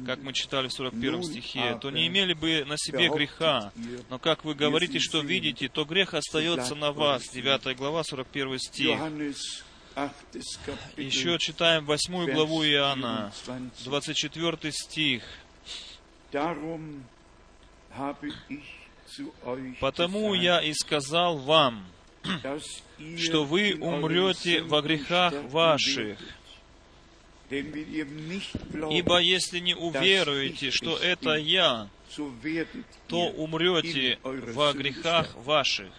как 0.05 0.21
мы 0.21 0.33
читали 0.33 0.67
в 0.67 0.73
41 0.73 1.15
Nun 1.15 1.23
стихе, 1.23 1.77
то 1.81 1.89
не 1.91 2.07
имели 2.07 2.33
бы 2.33 2.65
на 2.65 2.77
себе 2.77 3.09
греха. 3.09 3.71
Но 4.09 4.19
как 4.19 4.43
вы 4.45 4.55
говорите, 4.55 4.99
что 4.99 5.21
видите, 5.21 5.69
то 5.69 5.85
грех 5.85 6.13
остается 6.13 6.75
на 6.75 6.91
вас. 6.91 7.23
9 7.29 7.77
глава, 7.77 8.03
41 8.03 8.59
стих. 8.59 8.97
Johannes 8.97 9.37
8. 9.95 10.11
Kapitel, 10.65 11.03
Еще 11.03 11.37
читаем 11.39 11.85
8 11.85 12.31
главу 12.33 12.63
Иоанна, 12.63 13.31
24. 13.83 14.51
24 14.51 14.71
стих. 14.71 15.23
«Потому 19.79 20.33
я 20.33 20.61
и 20.61 20.73
сказал 20.73 21.37
вам, 21.37 21.85
что 23.17 23.43
вы 23.45 23.75
умрете 23.79 24.61
во 24.61 24.81
грехах 24.81 25.33
ваших, 25.45 26.17
Ибо 27.51 29.19
если 29.19 29.59
не 29.59 29.75
уверуете, 29.75 30.71
что 30.71 30.97
это 30.97 31.31
я, 31.31 31.89
то 33.07 33.27
умрете 33.27 34.19
во 34.23 34.71
грехах 34.71 35.35
ваших. 35.35 35.91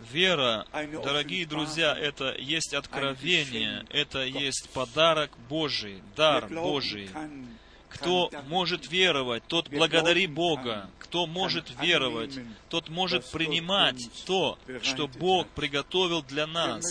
Вера, 0.00 0.66
дорогие 1.04 1.46
друзья, 1.46 1.96
это 1.96 2.34
есть 2.38 2.74
откровение, 2.74 3.86
это 3.90 4.24
есть 4.24 4.70
подарок 4.70 5.30
Божий, 5.48 6.02
дар 6.16 6.48
Божий. 6.48 7.08
Кто 7.90 8.30
может 8.48 8.90
веровать, 8.90 9.42
тот 9.46 9.68
благодари 9.68 10.26
Бога. 10.26 10.88
Кто 10.98 11.26
может 11.26 11.70
веровать, 11.80 12.38
тот 12.68 12.88
может 12.88 13.30
принимать 13.30 14.00
то, 14.26 14.58
что 14.82 15.08
Бог 15.08 15.48
приготовил 15.48 16.22
для 16.22 16.46
нас. 16.46 16.84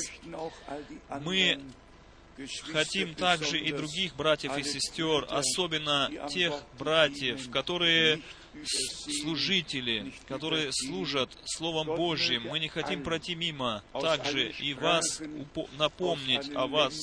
Мы 1.22 1.60
Хотим 2.72 3.16
также 3.16 3.60
и 3.60 3.74
других 3.74 4.16
братьев 4.16 4.58
и 4.58 4.64
сестер, 4.64 5.28
особенно 5.30 6.10
тех 6.30 6.54
братьев, 6.78 7.50
которые 7.52 8.22
служители, 9.22 10.14
которые 10.28 10.72
служат 10.72 11.30
Словом 11.46 11.88
Божьим. 11.88 12.48
Мы 12.50 12.60
не 12.60 12.68
хотим 12.68 13.04
пройти 13.04 13.36
мимо 13.36 13.84
также 13.94 14.52
и 14.52 14.74
вас 14.74 15.22
напомнить 15.78 16.50
о 16.56 16.68
вас 16.68 16.94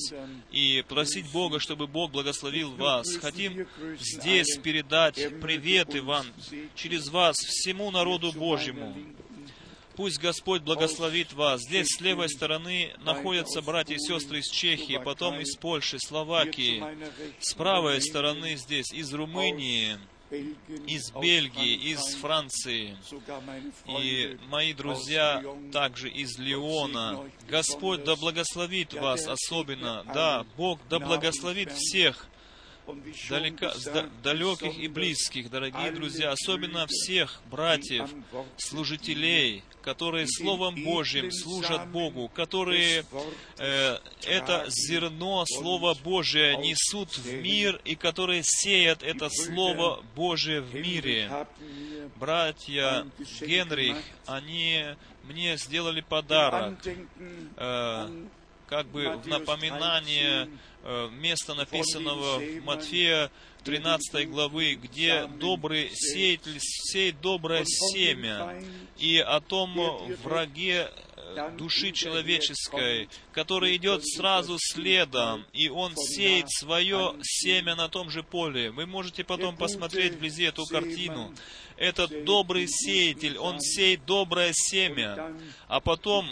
и 0.51 0.83
просить 0.87 1.31
Бога, 1.31 1.59
чтобы 1.59 1.87
Бог 1.87 2.11
благословил 2.11 2.71
вас. 2.71 3.07
Хотим 3.17 3.67
здесь 3.99 4.57
передать 4.57 5.39
приветы 5.39 6.01
вам 6.01 6.25
через 6.75 7.09
вас 7.09 7.35
всему 7.37 7.91
народу 7.91 8.31
Божьему. 8.31 8.95
Пусть 9.97 10.19
Господь 10.19 10.61
благословит 10.61 11.33
вас. 11.33 11.61
Здесь 11.61 11.87
с 11.87 12.01
левой 12.01 12.29
стороны 12.29 12.93
находятся 12.99 13.63
братья 13.63 13.95
и 13.95 13.99
сестры 13.99 14.39
из 14.39 14.47
Чехии, 14.47 15.01
потом 15.03 15.39
из 15.39 15.55
Польши, 15.55 15.97
Словакии. 15.97 16.83
С 17.39 17.55
правой 17.55 17.99
стороны 17.99 18.57
здесь 18.57 18.93
из 18.93 19.11
Румынии, 19.11 19.97
из 20.29 21.11
Бельгии, 21.11 21.91
из 21.91 22.15
Франции. 22.15 22.97
И 23.87 24.37
мои 24.49 24.73
друзья 24.73 25.43
также 25.71 26.09
из 26.09 26.37
Леона. 26.37 27.29
Господь 27.47 28.03
да 28.03 28.15
благословит 28.15 28.93
вас 28.93 29.27
особенно. 29.27 30.03
Да, 30.13 30.45
Бог 30.57 30.79
да 30.89 30.99
благословит 30.99 31.71
всех 31.71 32.27
далека, 33.29 33.73
далеких 34.23 34.77
и 34.77 34.87
близких, 34.87 35.49
дорогие 35.49 35.91
друзья, 35.91 36.31
особенно 36.31 36.85
всех 36.87 37.41
братьев, 37.49 38.09
служителей, 38.57 39.63
которые 39.87 40.27
Словом 40.27 40.83
Божьим 40.83 41.31
служат 41.31 41.87
Богу, 41.87 42.27
которые 42.27 43.05
э, 43.57 43.97
это 44.25 44.65
зерно 44.67 45.45
Слова 45.47 45.93
aus 45.93 46.57
несут 46.61 47.17
в 47.17 47.33
мир 47.35 47.79
и 47.85 47.95
которые 47.95 48.41
сеят 48.43 49.01
это 49.01 49.29
Слово 49.29 50.03
Божие 50.13 50.59
в 50.59 50.75
мире. 50.75 51.31
Братья 52.17 53.07
Генрих, 53.39 53.95
они 54.25 54.83
мне 55.23 55.55
сделали 55.55 56.01
подарок, 56.01 56.79
э, 57.55 58.09
как 58.67 58.87
бы 58.87 59.15
в 59.23 59.25
напоминание 59.25 60.47
13, 60.47 60.59
э, 60.83 61.09
места 61.11 61.55
написанного 61.55 62.39
в 62.39 62.65
Матфея 62.65 63.31
13 63.67 64.29
главы, 64.29 64.75
где 64.75 65.27
добрый 65.27 65.89
сеятель 65.93 66.57
сеет 66.61 67.19
доброе 67.19 67.65
семя, 67.65 68.63
и 68.97 69.17
о 69.17 69.41
том 69.41 69.75
враге 70.23 70.89
э, 71.17 71.51
души 71.57 71.91
человеческой, 71.91 73.09
который 73.33 73.75
идет 73.75 74.07
сразу 74.07 74.55
следом, 74.57 75.45
и 75.51 75.67
он 75.67 75.97
сеет 75.97 76.49
свое 76.49 77.15
семя 77.21 77.75
на 77.75 77.89
том 77.89 78.09
же 78.09 78.23
поле. 78.23 78.71
Вы 78.71 78.85
можете 78.85 79.25
потом 79.25 79.57
посмотреть 79.57 80.13
вблизи 80.13 80.45
эту 80.45 80.63
картину. 80.65 81.33
Этот 81.75 82.23
добрый 82.23 82.67
сеятель, 82.69 83.37
он 83.37 83.59
сеет 83.59 84.05
доброе 84.05 84.51
семя, 84.53 85.35
а 85.67 85.81
потом 85.81 86.25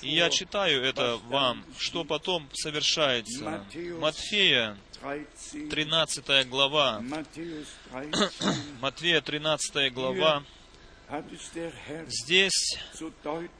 я 0.00 0.30
читаю 0.30 0.82
это 0.82 1.20
вам, 1.28 1.62
что 1.78 2.02
потом 2.04 2.48
совершается. 2.54 3.62
Матфея, 4.00 4.76
13, 5.00 5.68
13 5.68 6.48
глава. 6.48 7.00
Matthäus 7.00 7.68
13, 7.92 8.80
Матфея, 8.80 9.20
13 9.20 9.92
глава. 9.92 10.42
Здесь 12.08 12.78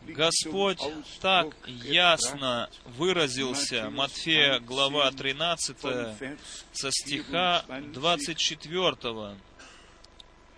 Господь 0.09 0.81
так 1.21 1.55
ясно 1.67 2.69
выразился. 2.85 3.89
Матфея 3.91 4.59
глава 4.59 5.11
13, 5.13 5.77
13, 5.77 5.83
von 5.83 6.19
Vers 6.19 6.39
со 6.73 6.91
стиха 6.91 7.65
24. 7.93 9.37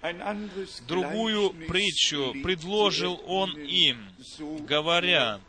Ein 0.00 0.22
anderes 0.22 0.80
Другую 0.86 1.50
притчу 1.66 2.32
предложил 2.42 3.20
Он 3.26 3.50
им, 3.58 4.08
говоря, 4.60 5.40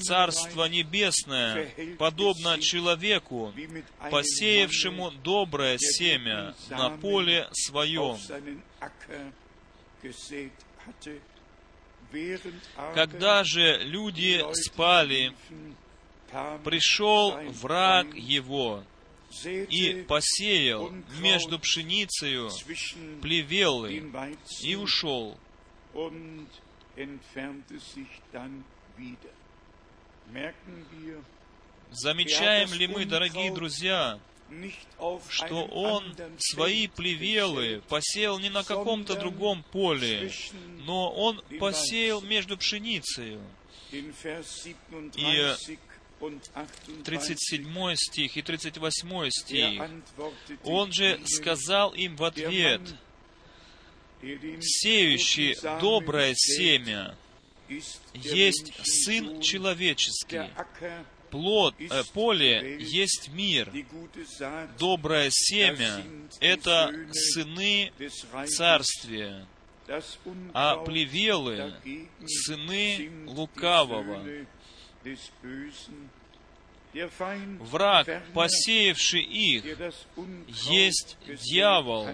Царство 0.00 0.64
Небесное 0.66 1.70
подобно 1.98 2.60
человеку, 2.60 3.52
посеявшему 4.10 5.10
доброе 5.22 5.78
семя 5.78 6.54
на 6.70 6.90
поле 6.90 7.48
своем. 7.52 8.16
Когда 12.94 13.44
же 13.44 13.78
люди 13.84 14.44
спали, 14.54 15.34
пришел 16.64 17.38
враг 17.50 18.14
его 18.14 18.82
и 19.44 20.04
посеял 20.08 20.90
между 21.20 21.58
пшеницею 21.58 22.50
плевелы 23.20 24.10
и 24.62 24.74
ушел. 24.74 25.36
Замечаем 31.90 32.72
ли 32.74 32.86
мы, 32.86 33.04
дорогие 33.04 33.52
друзья, 33.52 34.18
что 35.28 35.64
он 35.64 36.14
свои 36.38 36.86
плевелы 36.86 37.82
посеял 37.88 38.38
не 38.38 38.50
на 38.50 38.62
каком-то 38.62 39.14
другом 39.14 39.62
поле, 39.72 40.30
но 40.84 41.10
он 41.10 41.42
посеял 41.58 42.20
между 42.22 42.56
37 42.56 43.40
И 43.92 44.12
und 46.20 46.42
38. 46.50 47.04
37 47.04 47.94
стих 47.94 48.36
и 48.36 48.42
38 48.42 49.12
Er 49.12 49.30
стих. 49.30 49.82
Он 50.64 50.92
же 50.92 51.20
сказал 51.26 51.94
им 51.94 52.16
в 52.16 52.24
ответ, 52.24 52.80
«Сеющий 54.20 55.54
доброе 55.80 56.34
семя 56.34 57.16
есть 58.14 58.72
Сын 58.84 59.40
Человеческий, 59.40 60.50
плод, 61.30 61.74
э, 61.78 62.02
поле 62.12 62.78
есть 62.80 63.28
мир, 63.32 63.70
доброе 64.78 65.28
семя— 65.30 66.02
это 66.40 66.92
сыны 67.12 67.92
Царствия, 68.46 69.46
а 70.54 70.76
плевелы 70.84 71.74
сыны 72.26 73.26
лукавого. 73.26 74.24
Враг, 77.60 78.22
посеявший 78.34 79.22
их, 79.22 79.64
есть 80.48 81.16
дьявол. 81.26 82.08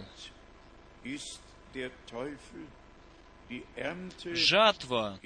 Жатва 4.25 5.19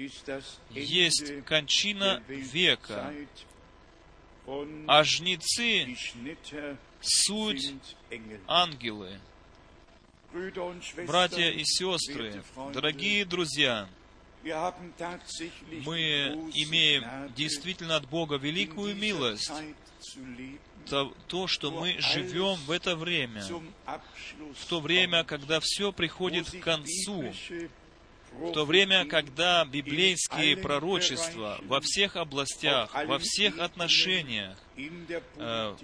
есть 0.70 1.44
кончина 1.44 2.22
века, 2.28 3.12
а 4.86 5.04
жнецы 5.04 5.96
суть 7.00 7.74
ангелы. 8.46 9.20
Братья 11.06 11.50
и 11.50 11.64
сестры, 11.64 12.42
дорогие 12.72 13.24
друзья, 13.24 13.88
мы 14.42 16.50
имеем 16.54 17.32
действительно 17.34 17.96
от 17.96 18.08
Бога 18.08 18.36
великую 18.36 18.94
милость, 18.94 19.50
то, 20.86 21.12
то, 21.26 21.46
что 21.46 21.70
мы 21.70 21.96
живем 21.98 22.54
в 22.66 22.70
это 22.70 22.96
время, 22.96 23.44
в 23.44 24.66
то 24.68 24.80
время, 24.80 25.24
когда 25.24 25.60
все 25.60 25.92
приходит 25.92 26.50
к 26.50 26.60
концу, 26.60 27.32
в 28.32 28.52
то 28.52 28.64
время, 28.64 29.04
когда 29.06 29.64
библейские 29.64 30.56
пророчества 30.56 31.58
во 31.64 31.80
всех 31.80 32.16
областях, 32.16 32.94
во 33.06 33.18
всех 33.18 33.58
отношениях, 33.58 34.56
э, 34.76 35.76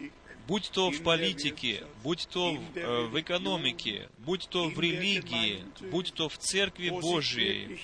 будь 0.47 0.71
то 0.71 0.91
в 0.91 1.03
политике, 1.03 1.85
будь 2.03 2.29
то 2.31 2.55
в, 2.55 2.77
э, 2.77 3.07
в 3.07 3.21
экономике, 3.21 4.09
будь 4.19 4.49
то 4.49 4.69
в 4.69 4.79
религии, 4.79 5.65
будь 5.91 6.13
то 6.13 6.29
в 6.29 6.39
Церкви 6.39 6.91
Божьей, 6.91 7.81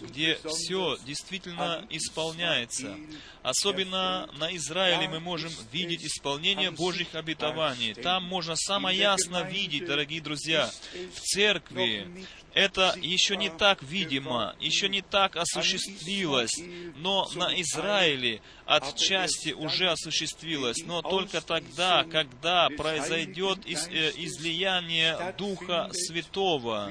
где 0.00 0.38
все 0.46 0.96
действительно 1.04 1.86
исполняется. 1.90 2.96
Особенно 3.42 4.28
на 4.38 4.54
Израиле 4.56 5.08
мы 5.08 5.20
можем 5.20 5.52
видеть 5.72 6.04
исполнение 6.04 6.70
Божьих 6.70 7.14
обетований. 7.14 7.94
Там 7.94 8.24
можно 8.24 8.56
самое 8.56 8.98
ясно 8.98 9.42
видеть, 9.42 9.86
дорогие 9.86 10.20
друзья, 10.20 10.70
в 11.14 11.20
церкви 11.20 12.06
это 12.54 12.94
еще 13.00 13.36
не 13.36 13.48
так 13.48 13.82
видимо, 13.82 14.54
еще 14.60 14.88
не 14.88 15.00
так 15.00 15.36
осуществилось, 15.36 16.60
но 16.96 17.28
на 17.34 17.58
Израиле 17.62 18.42
отчасти 18.66 19.52
уже 19.52 19.90
осуществилось, 19.90 20.84
но 20.84 21.02
только 21.02 21.40
тогда, 21.40 22.01
когда 22.04 22.68
произойдет 22.70 23.64
из, 23.66 23.86
э, 23.88 24.12
излияние 24.16 25.34
Духа 25.38 25.90
Святого, 25.92 26.90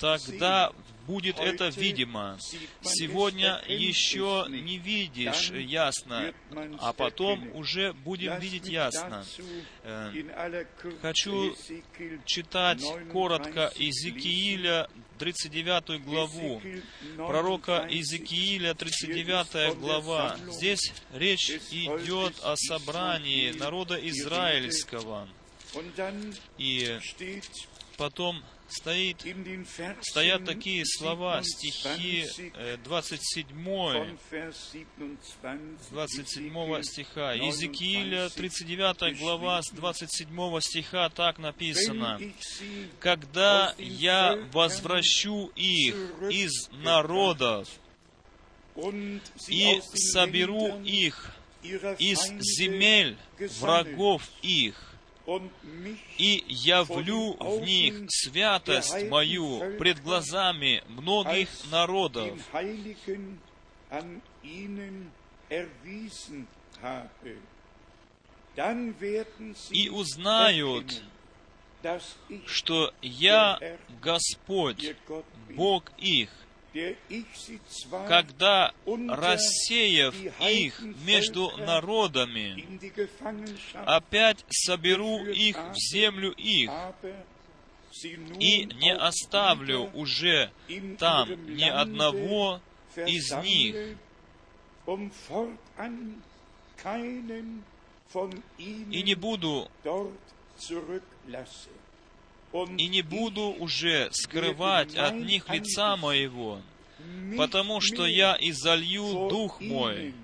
тогда 0.00 0.72
будет 1.06 1.38
это 1.38 1.68
видимо. 1.68 2.38
Сегодня 2.82 3.62
еще 3.68 4.46
не 4.48 4.78
видишь 4.78 5.50
ясно, 5.50 6.32
а 6.78 6.92
потом 6.92 7.54
уже 7.54 7.92
будем 7.92 8.38
видеть 8.38 8.66
ясно. 8.66 9.24
Э, 9.82 10.64
Хочу 11.02 11.56
читать 12.24 12.82
коротко 13.12 13.72
Иезекииля 13.76 14.88
39 15.18 16.04
главу, 16.04 16.60
пророка 17.16 17.86
Иезекииля, 17.88 18.74
39 18.74 19.78
глава. 19.78 20.36
Здесь 20.48 20.92
речь 21.12 21.50
идет 21.50 22.34
о 22.42 22.56
собрании 22.56 23.52
народа 23.52 23.96
израильского. 24.08 25.28
И 26.58 26.98
потом 27.96 28.42
стоит, 28.74 29.24
стоят 30.00 30.44
такие 30.44 30.84
слова, 30.84 31.42
стихи 31.42 32.26
27, 32.84 34.16
27 35.90 36.82
стиха. 36.82 37.34
Иезекииля, 37.34 38.28
39 38.30 39.18
глава, 39.18 39.62
с 39.62 39.70
27 39.70 40.60
стиха 40.60 41.08
так 41.10 41.38
написано. 41.38 42.20
«Когда 42.98 43.74
я 43.78 44.36
возвращу 44.52 45.52
их 45.54 45.94
из 46.30 46.68
народов 46.72 47.68
и 49.48 49.80
соберу 49.94 50.82
их 50.82 51.30
из 51.62 52.18
земель 52.58 53.16
врагов 53.60 54.28
их, 54.42 54.93
и 56.18 56.44
явлю 56.48 57.36
в 57.38 57.60
них 57.60 58.04
святость 58.08 59.08
мою 59.08 59.78
пред 59.78 60.02
глазами 60.02 60.82
многих 60.88 61.48
народов, 61.70 62.38
и 69.70 69.88
узнают, 69.88 71.02
что 72.46 72.94
я 73.02 73.78
Господь, 74.00 74.96
Бог 75.50 75.92
их, 75.98 76.30
когда, 78.08 78.74
рассеяв 78.86 80.14
их 80.40 80.80
между 81.04 81.56
народами, 81.56 82.80
опять 83.86 84.44
соберу 84.48 85.24
их 85.24 85.56
в 85.56 85.74
землю 85.76 86.32
их, 86.32 86.70
и 88.40 88.64
не 88.64 88.92
оставлю 88.92 89.90
уже 89.94 90.50
там 90.98 91.28
ни 91.46 91.68
одного 91.68 92.60
из 92.96 93.32
них, 93.42 93.96
и 98.58 99.02
не 99.02 99.14
буду 99.14 99.70
и 102.54 102.86
не 102.88 103.02
буду 103.02 103.54
уже 103.58 104.08
скрывать 104.12 104.94
от 104.96 105.14
них 105.14 105.48
лица 105.50 105.96
моего, 105.96 106.60
потому 107.36 107.80
что 107.80 108.06
я 108.06 108.36
изолью 108.40 109.28
Дух 109.28 109.60
мой, 109.60 110.14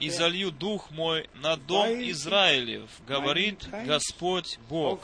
изолью 0.00 0.50
Дух 0.50 0.90
мой 0.90 1.28
на 1.34 1.56
дом 1.56 2.00
Израилев, 2.10 2.90
говорит 3.06 3.68
Господь 3.84 4.58
Бог. 4.68 5.00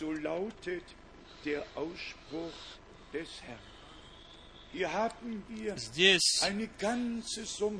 So 0.00 0.10
lautet 0.12 0.84
der 1.44 1.62
Ausspruch 1.76 2.78
des 3.12 3.28
Herrn. 3.42 3.71
Здесь 5.76 6.42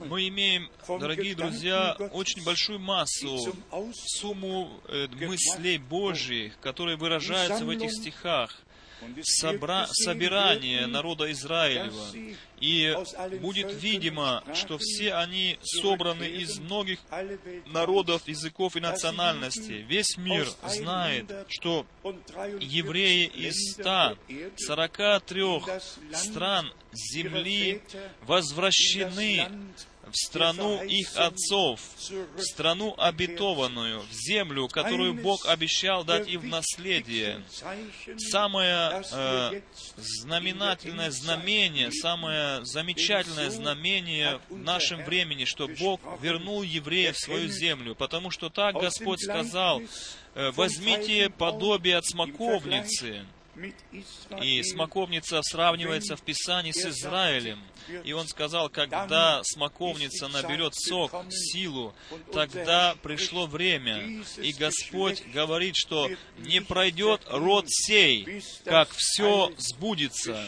мы 0.09 0.28
имеем, 0.28 0.68
дорогие 0.87 1.35
друзья, 1.35 1.96
очень 2.12 2.44
большую 2.44 2.78
массу, 2.81 3.55
сумму 3.94 4.81
э, 4.88 5.09
мыслей 5.09 5.78
Божьих, 5.78 6.59
которые 6.61 6.96
выражаются 6.96 7.64
в 7.64 7.70
этих 7.70 7.90
стихах 7.92 8.62
собра... 9.22 9.87
собирание 9.90 10.87
народа 10.87 11.31
Израилева. 11.33 12.12
И 12.62 12.96
будет 13.40 13.83
видимо, 13.83 14.44
что 14.55 14.79
все 14.79 15.14
они 15.14 15.59
собраны 15.62 16.25
из 16.25 16.61
многих 16.61 17.01
народов, 17.66 18.29
языков 18.29 18.77
и 18.77 18.81
национальностей. 18.81 19.83
Весь 19.83 20.16
мир 20.16 20.46
знает, 20.68 21.27
что 21.48 21.85
евреи 22.61 23.27
из 23.27 23.72
143 23.72 25.42
стран 26.12 26.72
земли 26.92 27.83
возвращены 28.22 29.48
в 30.12 30.16
страну 30.16 30.83
их 30.83 31.16
отцов, 31.16 31.81
в 32.37 32.42
страну 32.42 32.94
обетованную, 32.98 34.01
в 34.01 34.12
землю, 34.12 34.68
которую 34.68 35.14
Бог 35.14 35.46
обещал 35.46 36.05
дать 36.05 36.29
им 36.29 36.42
в 36.42 36.46
наследие. 36.46 37.42
Самое 38.18 39.03
э, 39.11 39.61
знаменательное 39.96 41.11
знамение, 41.11 41.90
самое 41.90 42.52
замечательное 42.62 43.51
знамение 43.51 44.41
в 44.49 44.59
нашем 44.59 45.05
времени, 45.05 45.45
что 45.45 45.69
Бог 45.69 46.01
вернул 46.21 46.62
евреев 46.62 47.17
в 47.17 47.25
свою 47.25 47.49
землю, 47.49 47.95
потому 47.95 48.31
что 48.31 48.51
так 48.51 48.75
Господь 48.75 49.23
сказал, 49.23 49.81
э, 50.35 50.51
возьмите 50.53 51.31
подобие 51.31 51.97
от 51.97 52.07
смоковницы, 52.07 53.25
и 54.43 54.62
смоковница 54.62 55.41
сравнивается 55.43 56.17
в 56.17 56.23
Писании 56.23 56.73
с 56.73 56.87
Израилем. 56.87 57.62
И 58.05 58.12
он 58.12 58.27
сказал, 58.27 58.71
когда 58.71 59.43
смоковница 59.45 60.29
наберет 60.29 60.75
сок, 60.75 61.12
силу, 61.31 61.95
тогда 62.33 62.95
пришло 63.03 63.47
время. 63.47 64.25
И 64.38 64.53
Господь 64.53 65.23
говорит, 65.35 65.77
что 65.77 66.09
не 66.38 66.61
пройдет 66.61 67.23
род 67.29 67.67
сей, 67.69 68.43
как 68.65 68.88
все 68.91 69.53
сбудется. 69.59 70.47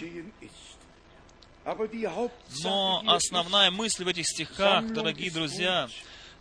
Но 2.63 3.03
основная 3.07 3.71
мысль 3.71 4.05
в 4.05 4.09
этих 4.09 4.27
стихах, 4.27 4.93
дорогие 4.93 5.31
друзья, 5.31 5.89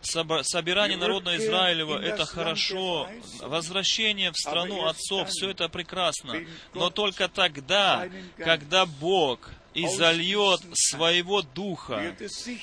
собирание 0.02 0.98
народа 0.98 1.36
Израилева— 1.36 1.98
это 2.02 2.26
хорошо, 2.26 3.08
возвращение 3.40 4.30
в 4.30 4.36
страну 4.36 4.86
отцов— 4.86 5.28
все 5.30 5.50
это 5.50 5.68
прекрасно. 5.68 6.44
Но 6.74 6.90
только 6.90 7.28
тогда, 7.28 8.08
когда 8.36 8.84
Бог 8.86 9.50
и 9.74 9.86
зальет 9.88 10.60
своего 10.72 11.42
Духа. 11.42 12.16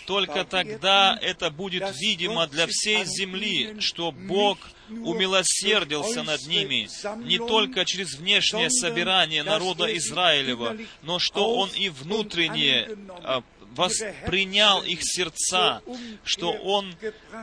Только 0.07 0.45
тогда 0.45 1.17
это 1.21 1.49
будет 1.49 1.83
видимо 1.99 2.47
для 2.47 2.67
всей 2.67 3.05
земли, 3.05 3.79
что 3.79 4.11
Бог 4.11 4.57
умилосердился 4.89 6.23
над 6.23 6.41
ними 6.47 6.89
не 7.25 7.37
только 7.37 7.85
через 7.85 8.15
внешнее 8.15 8.69
собирание 8.69 9.43
народа 9.43 9.85
Израилева, 9.97 10.77
но 11.01 11.19
что 11.19 11.55
Он 11.55 11.69
и 11.69 11.89
внутренне 11.89 12.87
а, 13.23 13.43
воспринял 13.75 14.81
их 14.81 14.99
сердца, 15.01 15.81
что 16.23 16.51
Он 16.51 16.93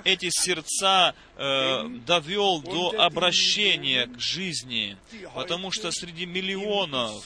эти 0.05 0.29
сердца 0.31 1.15
э, 1.37 1.89
довел 2.07 2.61
до 2.61 2.95
обращения 2.99 4.07
к 4.07 4.21
жизни, 4.21 4.97
потому 5.35 5.71
что 5.71 5.91
среди 5.91 6.27
миллионов, 6.27 7.25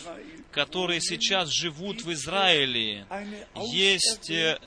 которые 0.52 1.00
сейчас 1.00 1.48
живут 1.50 2.02
в 2.02 2.12
Израиле, 2.12 3.06
есть 3.72 4.30
э, 4.30 4.58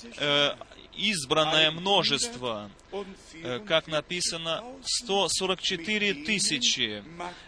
избранное 0.97 1.71
множество, 1.71 2.69
э, 3.33 3.59
как 3.67 3.87
написано, 3.87 4.63
144 4.83 6.25
тысячи, 6.25 7.03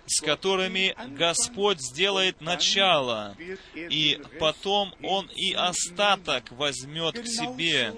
с 0.06 0.21
которыми 0.21 0.95
Господь 1.17 1.80
сделает 1.82 2.41
начало, 2.41 3.36
и 3.76 4.21
потом 4.39 4.93
Он 5.04 5.30
и 5.36 5.54
остаток 5.54 6.52
возьмет 6.52 7.19
к 7.19 7.28
себе. 7.28 7.93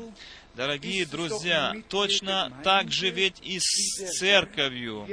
Дорогие 0.56 1.06
друзья, 1.06 1.74
точно 1.88 2.52
так 2.64 2.92
же 2.92 3.12
ведь 3.12 3.38
и 3.42 3.60
с 3.62 4.18
церковью, 4.18 5.08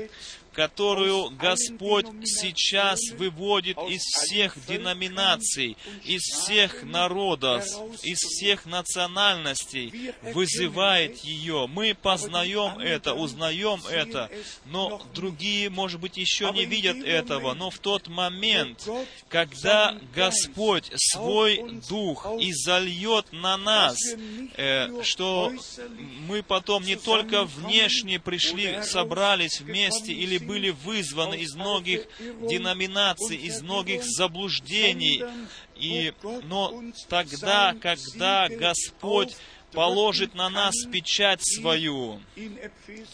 которую 0.56 1.28
Господь 1.32 2.06
сейчас 2.24 2.98
выводит 3.18 3.76
из 3.90 4.00
всех 4.00 4.56
деноминаций, 4.66 5.76
из 6.02 6.22
всех 6.22 6.82
народов, 6.82 7.62
из 8.02 8.20
всех 8.20 8.64
национальностей, 8.64 10.14
вызывает 10.22 11.18
ее. 11.18 11.66
Мы 11.66 11.94
познаем 11.94 12.78
это, 12.78 13.12
узнаем 13.12 13.82
это, 13.90 14.30
но 14.64 15.02
другие, 15.14 15.68
может 15.68 16.00
быть, 16.00 16.16
еще 16.16 16.50
не 16.52 16.64
видят 16.64 17.04
этого. 17.04 17.52
Но 17.52 17.68
в 17.68 17.78
тот 17.78 18.08
момент, 18.08 18.88
когда 19.28 19.98
Господь 20.14 20.90
свой 20.96 21.62
Дух 21.86 22.24
изольет 22.40 23.30
на 23.30 23.58
нас, 23.58 23.98
э, 24.56 25.02
что 25.02 25.52
мы 26.26 26.42
потом 26.42 26.82
не 26.82 26.96
только 26.96 27.44
внешне 27.44 28.18
пришли, 28.18 28.82
собрались 28.82 29.60
вместе 29.60 30.14
или 30.14 30.45
были 30.46 30.70
вызваны 30.70 31.36
из 31.36 31.54
многих 31.54 32.06
деноминаций, 32.18 33.36
из 33.36 33.62
многих 33.62 34.02
заблуждений. 34.04 35.22
И, 35.76 36.12
но 36.44 36.82
тогда, 37.08 37.74
когда 37.80 38.48
Господь 38.48 39.36
положит 39.72 40.34
на 40.34 40.48
нас 40.48 40.74
печать 40.90 41.40
свою, 41.42 42.20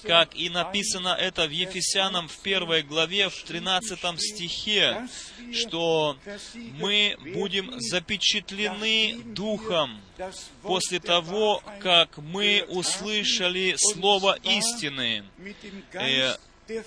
как 0.05 0.35
и 0.37 0.49
написано 0.49 1.09
это 1.09 1.47
в 1.47 1.51
Ефесянам 1.51 2.29
в 2.29 2.39
первой 2.39 2.83
главе, 2.83 3.29
в 3.29 3.43
13 3.43 3.99
стихе, 4.21 5.09
что 5.53 6.17
мы 6.55 7.17
будем 7.35 7.81
запечатлены 7.81 9.17
Духом 9.25 10.01
после 10.63 11.01
того, 11.01 11.63
как 11.81 12.19
мы 12.19 12.65
услышали 12.69 13.75
Слово 13.77 14.39
истины. 14.45 15.25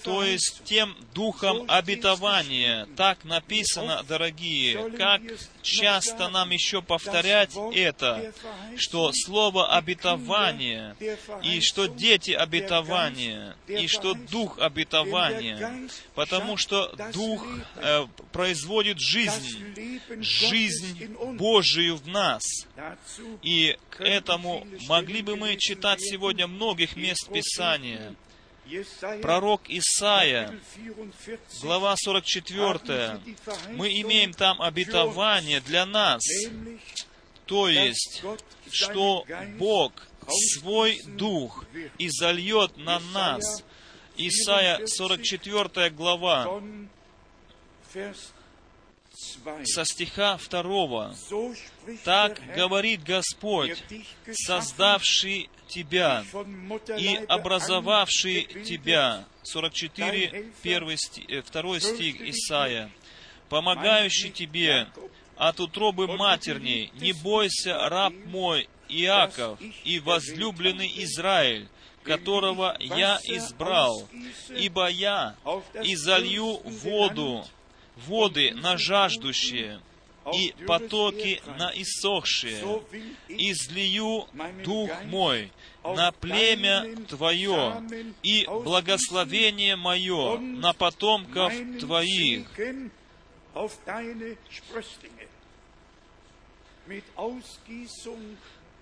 То 0.03 0.23
есть 0.23 0.63
тем 0.63 0.95
духом 1.13 1.65
обетования. 1.67 2.87
Так 2.95 3.23
написано, 3.23 4.03
дорогие, 4.07 4.91
как 4.91 5.21
часто 5.61 6.29
нам 6.29 6.51
еще 6.51 6.81
повторять 6.81 7.51
это, 7.73 8.33
что 8.77 9.11
слово 9.13 9.75
обетование, 9.75 10.95
и 11.43 11.61
что 11.61 11.87
дети 11.87 12.31
обетования, 12.31 13.55
и 13.67 13.87
что 13.87 14.13
дух 14.13 14.59
обетования, 14.59 15.89
потому 16.13 16.57
что 16.57 16.95
дух 17.13 17.45
э, 17.75 18.05
производит 18.31 18.99
жизнь, 18.99 19.99
жизнь 20.21 21.07
Божию 21.33 21.97
в 21.97 22.07
нас. 22.07 22.43
И 23.41 23.77
к 23.89 24.01
этому 24.01 24.67
могли 24.87 25.21
бы 25.21 25.35
мы 25.35 25.55
читать 25.57 26.01
сегодня 26.01 26.47
многих 26.47 26.95
мест 26.95 27.29
Писания. 27.31 28.15
Пророк 29.21 29.61
Исаия, 29.67 30.59
глава 31.61 31.95
44, 31.97 33.19
мы 33.73 34.01
имеем 34.01 34.33
там 34.33 34.61
обетование 34.61 35.61
для 35.61 35.85
нас, 35.85 36.23
то 37.45 37.69
есть, 37.69 38.23
что 38.71 39.25
Бог 39.59 40.07
свой 40.27 41.01
Дух 41.05 41.65
изольет 41.99 42.77
на 42.77 42.99
нас. 42.99 43.63
Исаия 44.17 44.85
44 44.85 45.89
глава, 45.91 46.61
со 49.63 49.85
стиха 49.85 50.37
2. 50.37 51.15
«Так 52.03 52.41
говорит 52.55 53.03
Господь, 53.03 53.83
создавший 54.31 55.49
тебя 55.67 56.23
и 56.97 57.15
образовавший 57.27 58.43
тебя». 58.65 59.25
44, 59.43 60.51
1 60.63 60.97
стих, 60.97 61.45
2 61.51 61.79
стих 61.79 62.21
Исаия. 62.21 62.89
«Помогающий 63.49 64.31
тебе 64.31 64.87
от 65.37 65.59
утробы 65.59 66.07
матерней, 66.07 66.91
не 66.95 67.13
бойся, 67.13 67.89
раб 67.89 68.13
мой 68.25 68.67
Иаков 68.89 69.59
и 69.83 69.99
возлюбленный 69.99 70.91
Израиль, 71.03 71.67
которого 72.03 72.75
я 72.79 73.19
избрал, 73.23 74.07
ибо 74.49 74.87
я 74.89 75.35
изолью 75.83 76.59
воду 76.63 77.45
воды 78.07 78.53
на 78.53 78.77
жаждущие 78.77 79.79
и 80.33 80.53
потоки 80.65 81.41
на 81.57 81.71
иссохшие, 81.75 82.81
излию 83.27 84.25
Дух 84.63 84.89
мой 85.05 85.51
на 85.83 86.11
племя 86.11 86.95
Твое 87.07 87.83
и 88.23 88.45
благословение 88.47 89.75
мое 89.75 90.37
на 90.39 90.73
потомков 90.73 91.53
Твоих. 91.79 92.47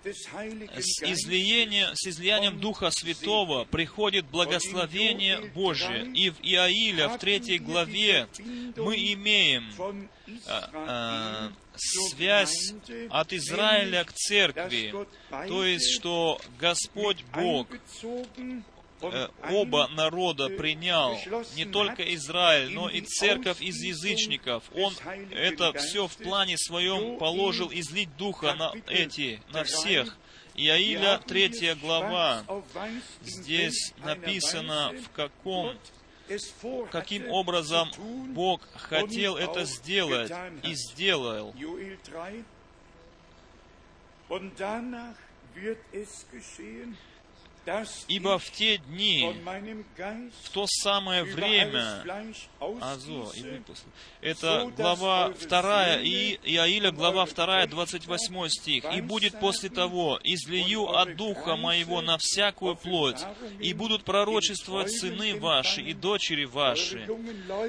С, 0.04 1.02
излиением, 1.02 1.88
с 1.94 2.06
излиянием 2.06 2.60
Духа 2.60 2.90
Святого 2.90 3.64
приходит 3.64 4.26
благословение 4.26 5.50
Божие. 5.54 6.06
И 6.14 6.30
в 6.30 6.40
Иаиля, 6.42 7.08
в 7.08 7.18
третьей 7.18 7.58
главе, 7.58 8.28
мы 8.76 8.96
имеем 8.96 9.64
а, 10.46 10.70
а, 10.74 11.52
связь 11.76 12.74
от 13.10 13.32
Израиля 13.32 14.04
к 14.04 14.12
церкви. 14.12 14.94
То 15.48 15.64
есть, 15.64 15.94
что 15.94 16.40
Господь 16.58 17.24
Бог 17.34 17.68
оба 19.50 19.88
народа 19.88 20.48
принял, 20.48 21.18
не 21.56 21.64
только 21.64 22.14
Израиль, 22.14 22.72
но 22.72 22.88
и 22.88 23.00
церковь 23.00 23.60
из 23.60 23.82
язычников. 23.82 24.64
Он 24.74 24.94
это 25.30 25.72
все 25.74 26.06
в 26.06 26.16
плане 26.16 26.56
своем 26.58 27.18
положил 27.18 27.70
излить 27.72 28.16
Духа 28.16 28.54
на 28.54 28.72
эти, 28.86 29.40
на 29.52 29.64
всех. 29.64 30.16
Иаиля, 30.56 31.20
третья 31.26 31.74
глава, 31.74 32.44
здесь 33.22 33.92
написано, 34.04 34.92
в 35.04 35.10
каком 35.10 35.76
каким 36.90 37.28
образом 37.28 37.90
Бог 38.32 38.62
хотел 38.74 39.36
это 39.36 39.64
сделать 39.64 40.32
и 40.62 40.74
сделал. 40.74 41.54
Ибо 48.08 48.38
в 48.38 48.50
те 48.50 48.78
дни, 48.78 49.34
в 50.42 50.50
то 50.50 50.66
самое 50.68 51.24
время, 51.24 52.04
Азо, 52.80 53.30
и 53.34 53.42
выпуск, 53.42 53.84
это 54.20 54.70
глава 54.76 55.30
2, 55.30 56.00
и 56.00 56.38
Иаиля, 56.44 56.90
глава 56.90 57.26
2, 57.26 57.66
28 57.66 58.48
стих. 58.48 58.84
«И 58.94 59.00
будет 59.00 59.40
после 59.40 59.70
того, 59.70 60.20
излию 60.22 60.90
от 60.90 61.16
Духа 61.16 61.56
Моего 61.56 62.02
на 62.02 62.18
всякую 62.18 62.76
плоть, 62.76 63.20
и 63.60 63.72
будут 63.72 64.04
пророчествовать 64.04 64.92
сыны 64.92 65.38
ваши 65.38 65.80
и 65.80 65.94
дочери 65.94 66.44
ваши, 66.44 67.08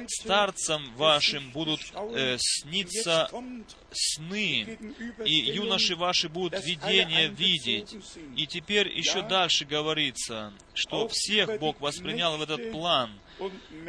старцам 0.10 0.94
вашим 0.96 1.52
будут 1.52 1.80
э, 1.94 2.38
сниться 2.40 3.30
сны, 3.92 4.78
и 5.24 5.34
юноши 5.34 5.96
ваши 5.96 6.28
будут 6.28 6.66
видения 6.66 7.28
видеть. 7.28 7.96
И 8.36 8.46
теперь 8.46 8.90
еще 8.90 9.22
дальше 9.22 9.64
говорится, 9.66 9.85
что 10.74 11.08
всех 11.08 11.60
Бог 11.60 11.80
воспринял 11.80 12.38
в 12.38 12.42
этот 12.42 12.72
план, 12.72 13.12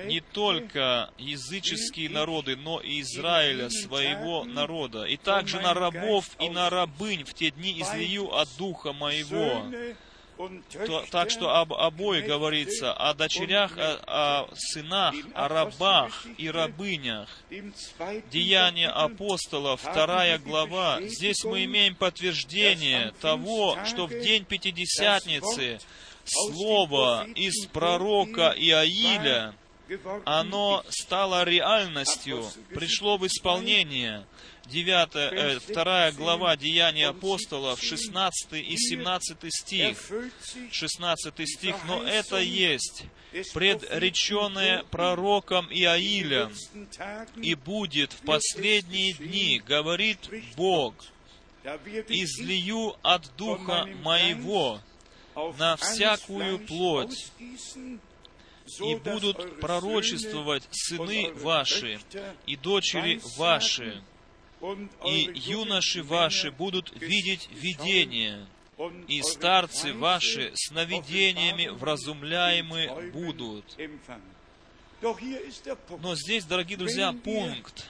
не 0.07 0.21
только 0.21 1.11
языческие 1.19 2.11
народы, 2.11 2.57
но 2.57 2.81
и 2.81 3.01
Израиля, 3.01 3.71
своего 3.71 4.45
народа. 4.45 5.05
И 5.05 5.17
также 5.17 5.61
на 5.61 5.73
рабов 5.75 6.29
и 6.41 6.49
на 6.49 6.69
рабынь 6.69 7.25
в 7.25 7.35
те 7.35 7.51
дни 7.51 7.81
излию 7.81 8.35
от 8.37 8.49
Духа 8.59 8.93
Моего, 8.93 9.65
так 11.11 11.31
что 11.31 11.57
об 11.57 11.73
обоих 11.73 12.27
говорится, 12.27 12.93
о 12.93 13.15
дочерях, 13.15 13.73
о, 13.77 14.01
о 14.07 14.49
сынах, 14.55 15.15
о 15.35 15.49
рабах 15.49 16.27
и 16.37 16.51
рабынях. 16.51 17.29
Деяния 18.31 18.89
апостолов, 18.89 19.81
вторая 19.81 20.39
глава. 20.39 21.01
Здесь 21.03 21.43
мы 21.45 21.65
имеем 21.65 21.95
подтверждение 21.95 23.13
того, 23.21 23.79
что 23.87 24.07
в 24.07 24.11
день 24.11 24.45
Пятидесятницы 24.45 25.81
слово 26.25 27.27
из 27.35 27.67
пророка 27.67 28.55
Иаиля, 28.57 29.55
оно 30.25 30.85
стало 30.89 31.45
реальностью, 31.45 32.45
пришло 32.75 33.17
в 33.17 33.27
исполнение. 33.27 34.27
9, 34.69 35.09
э, 35.15 35.61
2 35.73 36.13
глава 36.13 36.57
Деяния 36.57 37.09
апостолов, 37.09 37.81
16 37.81 38.61
и 38.61 38.77
17 38.77 39.51
стих. 39.51 39.99
16 40.73 41.47
стих, 41.47 41.77
«Но 41.87 42.03
это 42.03 42.39
есть 42.39 43.05
предреченное 43.53 44.83
пророком 44.85 45.67
Иаилем, 45.71 46.53
и 47.37 47.55
будет 47.55 48.13
в 48.13 48.23
последние 48.23 49.13
дни, 49.13 49.63
говорит 49.65 50.19
Бог, 50.57 50.95
излию 52.09 52.97
от 53.03 53.31
Духа 53.37 53.87
Моего 54.03 54.81
на 55.59 55.77
всякую 55.77 56.61
плоть, 56.61 57.31
и 58.81 58.95
будут 58.97 59.61
пророчествовать 59.61 60.65
сыны 60.71 61.33
ваши 61.35 62.01
и 62.47 62.57
дочери 62.57 63.21
ваши, 63.37 64.03
и 65.05 65.31
юноши 65.35 66.03
ваши 66.03 66.51
будут 66.51 66.93
видеть 67.01 67.49
видения, 67.53 68.47
и 69.09 69.23
старцы 69.23 69.93
ваши 69.95 70.53
сновидениями 70.55 71.69
вразумляемы 71.69 73.11
будут. 73.13 73.65
Но 76.01 76.15
здесь, 76.15 76.45
дорогие 76.45 76.79
друзья, 76.79 77.13
пункт. 77.13 77.89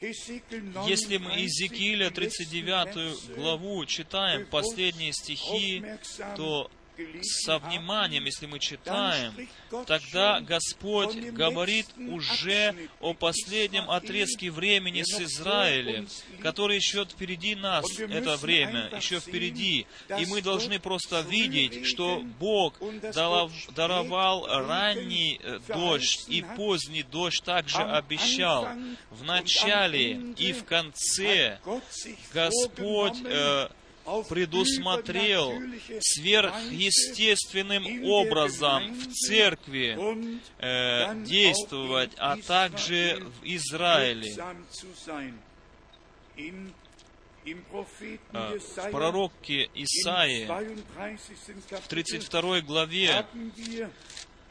Если 0.00 1.18
мы 1.18 1.30
Иезекииля 1.32 2.10
39 2.10 3.36
главу 3.36 3.86
читаем, 3.86 4.46
последние 4.46 5.12
стихи, 5.12 5.84
то 6.36 6.68
со 7.22 7.58
вниманием, 7.58 8.24
если 8.24 8.46
мы 8.46 8.58
читаем, 8.58 9.48
тогда 9.86 10.40
Господь 10.40 11.16
говорит 11.16 11.86
уже 11.96 12.74
о 13.00 13.14
последнем 13.14 13.90
отрезке 13.90 14.50
времени 14.50 15.02
с 15.02 15.20
Израилем, 15.20 16.08
который 16.40 16.76
еще 16.76 17.04
впереди 17.04 17.54
нас, 17.54 17.84
это 17.98 18.36
время, 18.36 18.90
еще 18.96 19.20
впереди. 19.20 19.86
И 20.18 20.26
мы 20.26 20.42
должны 20.42 20.78
просто 20.78 21.20
видеть, 21.20 21.86
что 21.86 22.22
Бог 22.38 22.78
даровал 23.74 24.46
ранний 24.46 25.40
э, 25.42 25.60
дождь 25.68 26.24
и 26.28 26.44
поздний 26.56 27.02
дождь 27.02 27.42
также 27.44 27.82
обещал. 27.82 28.68
В 29.10 29.24
начале 29.24 30.12
и 30.36 30.52
в 30.52 30.64
конце 30.64 31.58
Господь 32.32 33.18
э, 33.24 33.68
предусмотрел 34.28 35.60
сверхъестественным 36.00 38.04
образом 38.04 38.94
в 38.94 39.12
церкви 39.12 39.96
э, 40.58 41.24
действовать, 41.24 42.12
а 42.16 42.36
также 42.36 43.20
в 43.20 43.44
Израиле. 43.44 44.34
Э, 47.44 48.58
в 48.58 48.90
пророке 48.90 49.68
Исаии 49.74 50.46
в 51.70 51.88
32 51.88 52.60
главе 52.60 53.26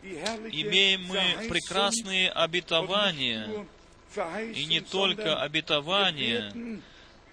имеем 0.03 1.05
мы 1.05 1.47
прекрасные 1.47 2.29
обетования, 2.29 3.65
и 4.53 4.65
не 4.65 4.81
только 4.81 5.41
обетования, 5.41 6.81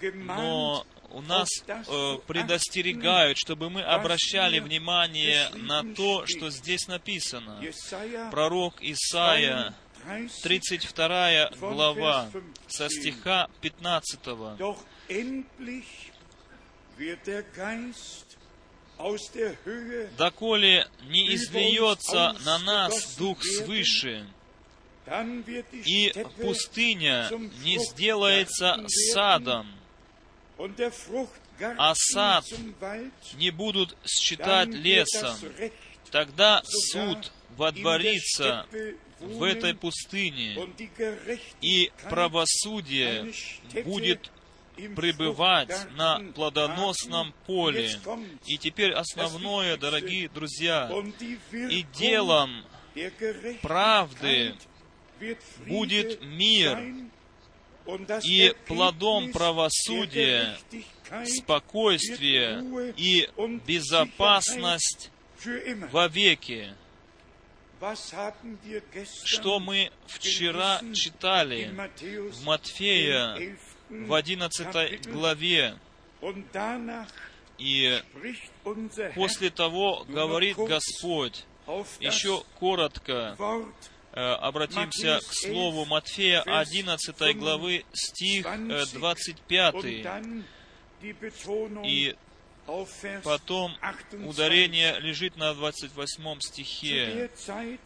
но 0.01 0.87
у 1.11 1.23
нас 1.23 1.49
э, 1.67 2.19
предостерегают, 2.27 3.39
чтобы 3.39 3.71
мы 3.71 3.83
обращали 3.83 4.61
внимание 4.61 5.49
на 5.55 5.83
то, 5.95 6.27
что 6.27 6.51
здесь 6.51 6.87
написано. 6.87 7.61
Пророк 8.31 8.75
Исаия, 8.81 9.75
32 10.43 11.51
глава, 11.59 12.31
со 12.67 12.89
стиха 12.89 13.49
15. 13.61 14.21
«Доколе 20.17 20.87
не 21.03 21.35
излиется 21.35 22.37
на 22.45 22.59
нас 22.59 23.17
Дух 23.17 23.43
свыше, 23.45 24.27
и 25.87 26.13
пустыня 26.41 27.31
не 27.63 27.79
сделается 27.79 28.77
садом, 29.13 29.78
а 31.61 31.95
сад 31.95 32.45
не 33.35 33.51
будут 33.51 33.97
считать 34.07 34.69
лесом, 34.69 35.37
тогда 36.11 36.63
суд 36.65 37.33
водворится 37.57 38.67
в 39.21 39.43
этой 39.43 39.75
пустыне, 39.75 40.57
и 41.61 41.91
правосудие 42.09 43.33
будет 43.85 44.31
пребывать 44.95 45.91
на 45.97 46.21
плодоносном 46.35 47.35
поле. 47.47 47.91
И 48.47 48.59
теперь 48.59 48.93
основное, 48.93 49.77
дорогие 49.77 50.29
друзья, 50.29 50.91
и 51.53 51.85
делом 51.95 52.65
правды 53.63 54.55
будет 55.67 56.23
мир, 56.23 56.79
и 58.25 58.55
плодом 58.67 59.33
правосудия, 59.33 60.57
спокойствие 61.25 62.93
и 62.97 63.29
безопасность 63.67 65.11
вовеки. 65.91 66.75
Что 69.25 69.61
мы 69.61 69.91
вчера 70.07 70.81
читали 70.93 71.71
в 72.31 72.45
Матфея 72.45 73.57
в 73.89 74.13
11 74.13 75.07
главе, 75.09 75.79
и 77.59 78.03
после 79.15 79.51
того 79.51 80.05
говорит 80.09 80.57
Господь, 80.57 81.45
еще 82.01 82.43
коротко, 82.59 83.37
обратимся 84.13 85.21
к 85.21 85.33
слову 85.33 85.85
Матфея 85.85 86.43
11 86.43 87.37
главы, 87.37 87.85
стих 87.93 88.47
25. 88.95 89.75
Э, 89.85 90.43
И 91.85 92.17
Потом 93.25 93.75
ударение 94.27 95.01
лежит 95.01 95.37
на 95.37 95.55
28 95.55 96.41
стихе. 96.41 97.31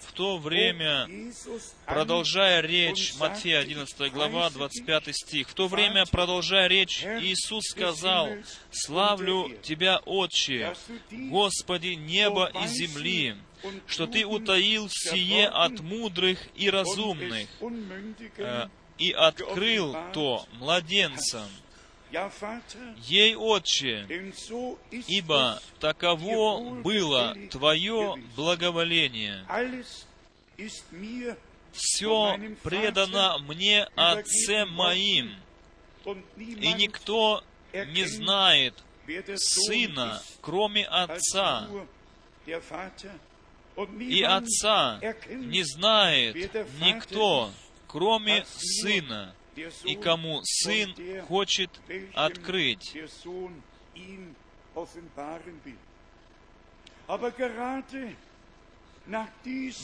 В 0.00 0.12
то 0.12 0.38
время, 0.38 1.08
продолжая 1.86 2.60
речь, 2.60 3.14
Матфея 3.18 3.60
11 3.60 4.12
глава, 4.12 4.50
25 4.50 5.14
стих, 5.14 5.48
в 5.48 5.54
то 5.54 5.68
время, 5.68 6.04
продолжая 6.06 6.66
речь, 6.66 7.04
Иисус 7.04 7.64
сказал, 7.70 8.28
«Славлю 8.72 9.56
Тебя, 9.62 9.98
Отче, 10.04 10.74
Господи 11.10 11.94
неба 11.94 12.50
и 12.62 12.66
земли, 12.66 13.36
что 13.86 14.06
Ты 14.06 14.26
утаил 14.26 14.88
сие 14.90 15.46
от 15.46 15.80
мудрых 15.80 16.38
и 16.56 16.68
разумных, 16.68 17.48
э, 18.38 18.68
и 18.98 19.12
открыл 19.12 19.96
то 20.12 20.46
младенцам. 20.58 21.48
Ей, 23.06 23.34
Отче, 23.34 24.06
ибо 25.08 25.60
таково 25.80 26.82
было 26.82 27.34
Твое 27.50 28.16
благоволение. 28.36 29.46
Все 31.72 32.38
предано 32.62 33.38
мне 33.38 33.84
Отцем 33.96 34.70
моим, 34.72 35.34
и 36.36 36.72
никто 36.74 37.42
не 37.72 38.04
знает 38.04 38.74
Сына, 39.36 40.22
кроме 40.42 40.86
Отца, 40.86 41.68
и 43.98 44.22
Отца 44.22 45.00
не 45.30 45.62
знает 45.62 46.34
никто, 46.80 47.50
кроме 47.88 48.44
Сына, 48.44 49.34
и 49.84 49.96
кому 49.96 50.40
Сын 50.44 50.94
хочет 51.28 51.70
открыть. 52.14 52.96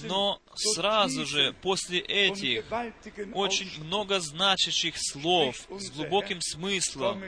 Но 0.05 0.41
сразу 0.55 1.27
же 1.27 1.55
после 1.63 1.99
этих 1.99 2.65
очень 3.35 3.85
много 3.85 4.21
значащих 4.21 4.95
слов 4.97 5.57
с 5.71 5.91
глубоким 5.91 6.41
смыслом, 6.41 7.23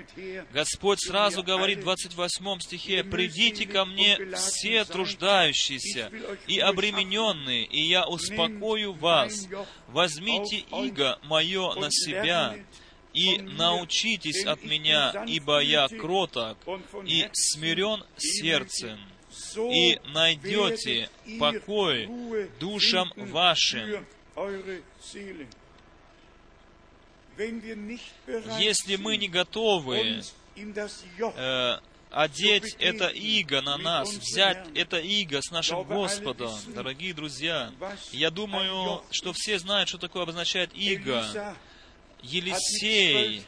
Господь 0.52 1.00
сразу 1.00 1.42
говорит 1.42 1.80
в 1.80 1.82
28 1.82 2.60
стихе, 2.60 3.04
«Придите 3.04 3.66
ко 3.66 3.84
мне 3.84 4.18
все 4.36 4.84
труждающиеся 4.84 6.10
и 6.46 6.58
обремененные, 6.58 7.64
и 7.64 7.80
я 7.80 8.06
успокою 8.06 8.92
вас. 8.92 9.48
Возьмите 9.88 10.64
иго 10.70 11.18
мое 11.24 11.74
на 11.74 11.90
себя, 11.90 12.56
и 13.12 13.38
научитесь 13.38 14.44
от 14.46 14.62
меня, 14.62 15.24
ибо 15.26 15.60
я 15.60 15.88
кроток 15.88 16.58
и 17.04 17.28
смирен 17.32 18.04
сердцем, 18.16 18.98
и 19.56 19.98
найдете 20.12 21.08
покой 21.38 22.08
душам 22.58 23.12
вашим. 23.16 24.06
Если 28.58 28.96
мы 28.96 29.16
не 29.16 29.28
готовы 29.28 30.22
э, 30.56 31.78
одеть 32.10 32.76
это 32.78 33.08
иго 33.08 33.62
на 33.62 33.78
нас, 33.78 34.10
взять 34.10 34.68
это 34.74 34.98
иго 34.98 35.40
с 35.40 35.50
нашим 35.50 35.84
Господом, 35.84 36.52
дорогие 36.68 37.14
друзья, 37.14 37.72
я 38.12 38.30
думаю, 38.30 39.02
что 39.10 39.32
все 39.32 39.58
знают, 39.58 39.88
что 39.88 39.98
такое 39.98 40.24
обозначает 40.24 40.70
иго. 40.74 41.24
Елисей, 42.22 43.46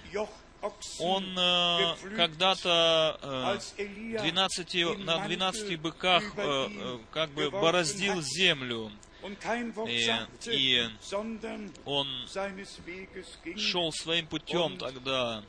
он 1.01 1.37
э, 1.37 2.17
когда-то 2.17 3.19
э, 3.23 3.45
als 3.45 3.75
Elia 3.77 4.21
12, 4.23 4.95
den 4.95 5.05
на 5.05 5.17
Mantel 5.17 5.29
12 5.29 5.77
быках 5.81 6.23
э, 6.37 6.69
э, 6.71 6.99
как 7.13 7.31
бы 7.31 7.51
бороздил 7.51 8.23
землю. 8.23 8.91
И- 9.89 10.11
и 10.51 10.89
Он 11.85 12.09
шел 13.57 13.93
своим 13.93 14.27
путем 14.27 14.79
тогда. 14.79 15.45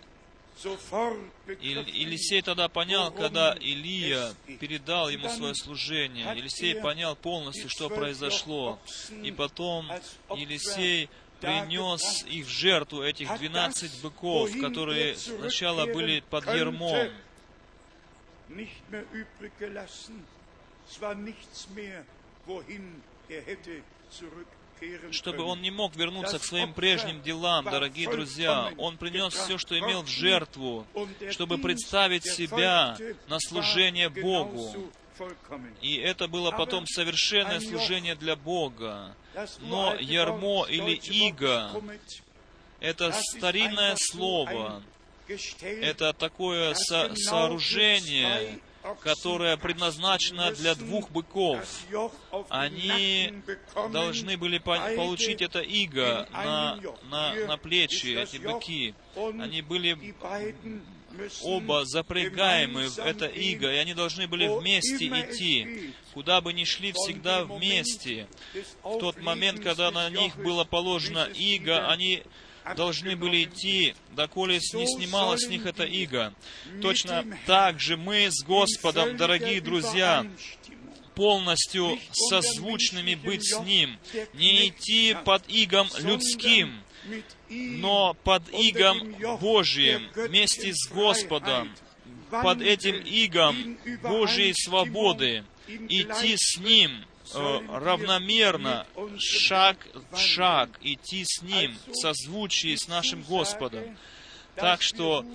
Елисей 1.59 2.41
тогда 2.41 2.67
понял, 2.69 3.11
когда 3.11 3.53
Илия 3.59 4.33
передал 4.59 5.09
ему 5.09 5.27
свое 5.29 5.55
служение, 5.55 6.25
Елисей 6.35 6.73
er 6.73 6.81
понял 6.81 7.15
полностью, 7.15 7.69
что 7.69 7.89
произошло. 7.89 8.79
И 9.23 9.31
потом 9.31 9.89
Елисей 10.35 11.09
принес 11.41 12.23
их 12.25 12.45
в 12.45 12.49
жертву, 12.49 13.01
этих 13.01 13.27
Hat 13.29 13.39
12 13.39 13.91
das, 13.91 14.01
быков, 14.01 14.51
которые 14.59 15.15
сначала 15.15 15.85
были 15.85 16.23
под 16.29 16.45
ермом. 16.53 16.95
er 16.95 17.11
чтобы 25.11 25.43
он 25.43 25.61
не 25.61 25.69
мог 25.69 25.95
вернуться 25.95 26.39
к 26.39 26.43
своим 26.43 26.73
прежним 26.73 27.21
делам, 27.21 27.65
дорогие 27.65 28.09
друзья. 28.09 28.73
Он 28.77 28.97
принес 28.97 29.33
все, 29.33 29.57
что 29.57 29.77
имел 29.77 30.01
в 30.01 30.07
жертву, 30.07 30.87
чтобы 31.29 31.57
представить 31.59 32.25
себя 32.25 32.97
на 33.27 33.39
служение 33.39 34.09
Богу. 34.09 34.91
И 35.81 35.95
это 35.97 36.27
было 36.27 36.51
потом 36.51 36.85
совершенное 36.87 37.59
служение 37.59 38.15
для 38.15 38.35
Бога. 38.35 39.15
Но 39.61 39.95
ярмо 39.95 40.65
или 40.69 40.95
иго— 41.27 41.71
это 42.79 43.11
старинное 43.11 43.95
слово, 43.97 44.81
это 45.81 46.13
такое 46.13 46.73
со- 46.73 47.13
сооружение, 47.15 48.59
которое 49.01 49.57
предназначено 49.57 50.51
для 50.51 50.73
двух 50.75 51.11
быков. 51.11 51.59
Они 52.49 53.31
должны 53.91 54.37
были 54.37 54.57
по- 54.57 54.77
получить 54.95 55.41
это 55.41 55.59
иго 55.61 56.27
на, 56.33 56.79
на, 57.09 57.33
на 57.47 57.57
плечи, 57.57 58.07
эти 58.17 58.37
быки. 58.53 58.95
Они 59.39 59.61
были 59.61 59.93
оба 61.43 61.85
запрягаемы 61.85 62.89
в 62.89 62.99
это 62.99 63.25
иго, 63.25 63.71
и 63.71 63.77
они 63.77 63.93
должны 63.93 64.27
были 64.27 64.47
вместе 64.47 65.07
идти. 65.07 65.93
Куда 66.13 66.41
бы 66.41 66.53
ни 66.53 66.63
шли, 66.63 66.91
всегда 66.93 67.45
вместе. 67.45 68.27
В 68.83 68.99
тот 68.99 69.21
момент, 69.21 69.61
когда 69.61 69.91
на 69.91 70.09
них 70.09 70.37
было 70.37 70.63
положено 70.63 71.29
иго, 71.35 71.87
они 71.89 72.23
должны 72.75 73.15
были 73.15 73.43
идти, 73.43 73.95
доколе 74.11 74.59
не 74.73 74.87
снималось 74.87 75.45
с 75.45 75.49
них 75.49 75.65
это 75.65 75.83
иго. 75.83 76.33
Точно 76.81 77.25
так 77.45 77.79
же 77.79 77.97
мы 77.97 78.27
с 78.29 78.43
Господом, 78.43 79.17
дорогие 79.17 79.61
друзья, 79.61 80.25
полностью 81.15 81.99
созвучными 82.11 83.15
быть 83.15 83.43
с 83.43 83.59
Ним, 83.61 83.97
не 84.33 84.69
идти 84.69 85.15
под 85.25 85.43
игом 85.47 85.87
людским, 85.99 86.81
но 87.49 88.15
под 88.23 88.43
игом 88.53 89.15
Божиим, 89.39 90.09
вместе 90.15 90.73
с 90.73 90.89
Господом, 90.89 91.73
под 92.29 92.61
этим 92.61 92.95
игом 92.95 93.77
Божьей 94.01 94.53
свободы, 94.53 95.43
идти 95.67 96.35
с 96.37 96.57
Ним 96.57 97.05
э, 97.33 97.59
равномерно, 97.69 98.85
шаг 99.19 99.77
в 100.11 100.17
шаг, 100.17 100.69
идти 100.81 101.23
с 101.25 101.41
Ним 101.41 101.77
в 101.87 101.93
созвучии 101.95 102.75
с 102.75 102.87
нашим 102.87 103.21
Господом. 103.23 103.97
Так 104.55 104.81
что 104.81 105.25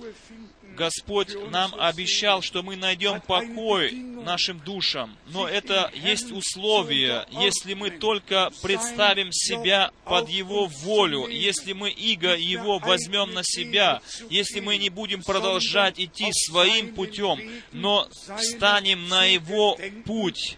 Господь 0.77 1.35
нам 1.49 1.73
обещал, 1.77 2.41
что 2.41 2.61
мы 2.61 2.75
найдем 2.75 3.19
покой 3.19 3.91
нашим 3.91 4.59
душам. 4.59 5.17
Но 5.27 5.47
это 5.47 5.91
есть 5.93 6.31
условие, 6.31 7.25
если 7.31 7.73
мы 7.73 7.89
только 7.89 8.51
представим 8.61 9.31
себя 9.31 9.91
под 10.05 10.29
Его 10.29 10.67
волю, 10.67 11.27
если 11.27 11.73
мы 11.73 11.89
иго 11.89 12.35
Его 12.35 12.77
возьмем 12.77 13.33
на 13.33 13.43
себя, 13.43 14.01
если 14.29 14.59
мы 14.59 14.77
не 14.77 14.89
будем 14.89 15.23
продолжать 15.23 15.99
идти 15.99 16.31
своим 16.31 16.93
путем, 16.93 17.39
но 17.71 18.07
встанем 18.37 19.07
на 19.07 19.25
Его 19.25 19.79
путь, 20.05 20.57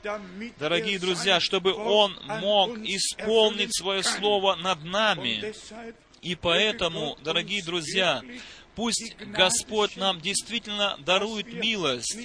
дорогие 0.59 0.99
друзья, 0.99 1.39
чтобы 1.39 1.73
Он 1.73 2.17
мог 2.41 2.77
исполнить 2.79 3.73
свое 3.75 4.03
Слово 4.03 4.55
над 4.55 4.83
нами. 4.83 5.53
И 6.21 6.35
поэтому, 6.35 7.17
дорогие 7.23 7.63
друзья, 7.63 8.21
пусть 8.75 9.15
Господь 9.17 9.95
нам 9.95 10.19
действительно 10.19 10.97
дарует 11.05 11.53
милость, 11.53 12.17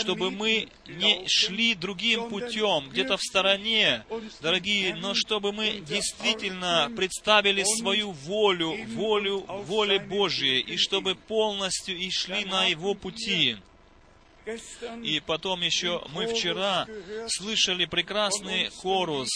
чтобы 0.00 0.30
мы 0.30 0.68
не 0.86 1.26
шли 1.28 1.74
другим 1.74 2.28
путем, 2.28 2.88
где-то 2.88 3.16
в 3.16 3.22
стороне, 3.22 4.04
дорогие, 4.40 4.94
но 4.94 5.14
чтобы 5.14 5.52
мы 5.52 5.80
действительно 5.80 6.90
представили 6.96 7.62
свою 7.64 8.12
волю, 8.12 8.76
волю, 8.94 9.40
воле 9.40 9.98
Божьей, 9.98 10.60
и 10.60 10.76
чтобы 10.76 11.14
полностью 11.14 11.96
и 11.96 12.10
шли 12.10 12.44
на 12.44 12.66
Его 12.66 12.94
пути. 12.94 13.56
И 15.04 15.20
потом 15.24 15.60
еще 15.60 16.02
мы 16.14 16.26
вчера 16.26 16.86
слышали 17.28 17.84
прекрасный 17.84 18.70
хорус, 18.70 19.28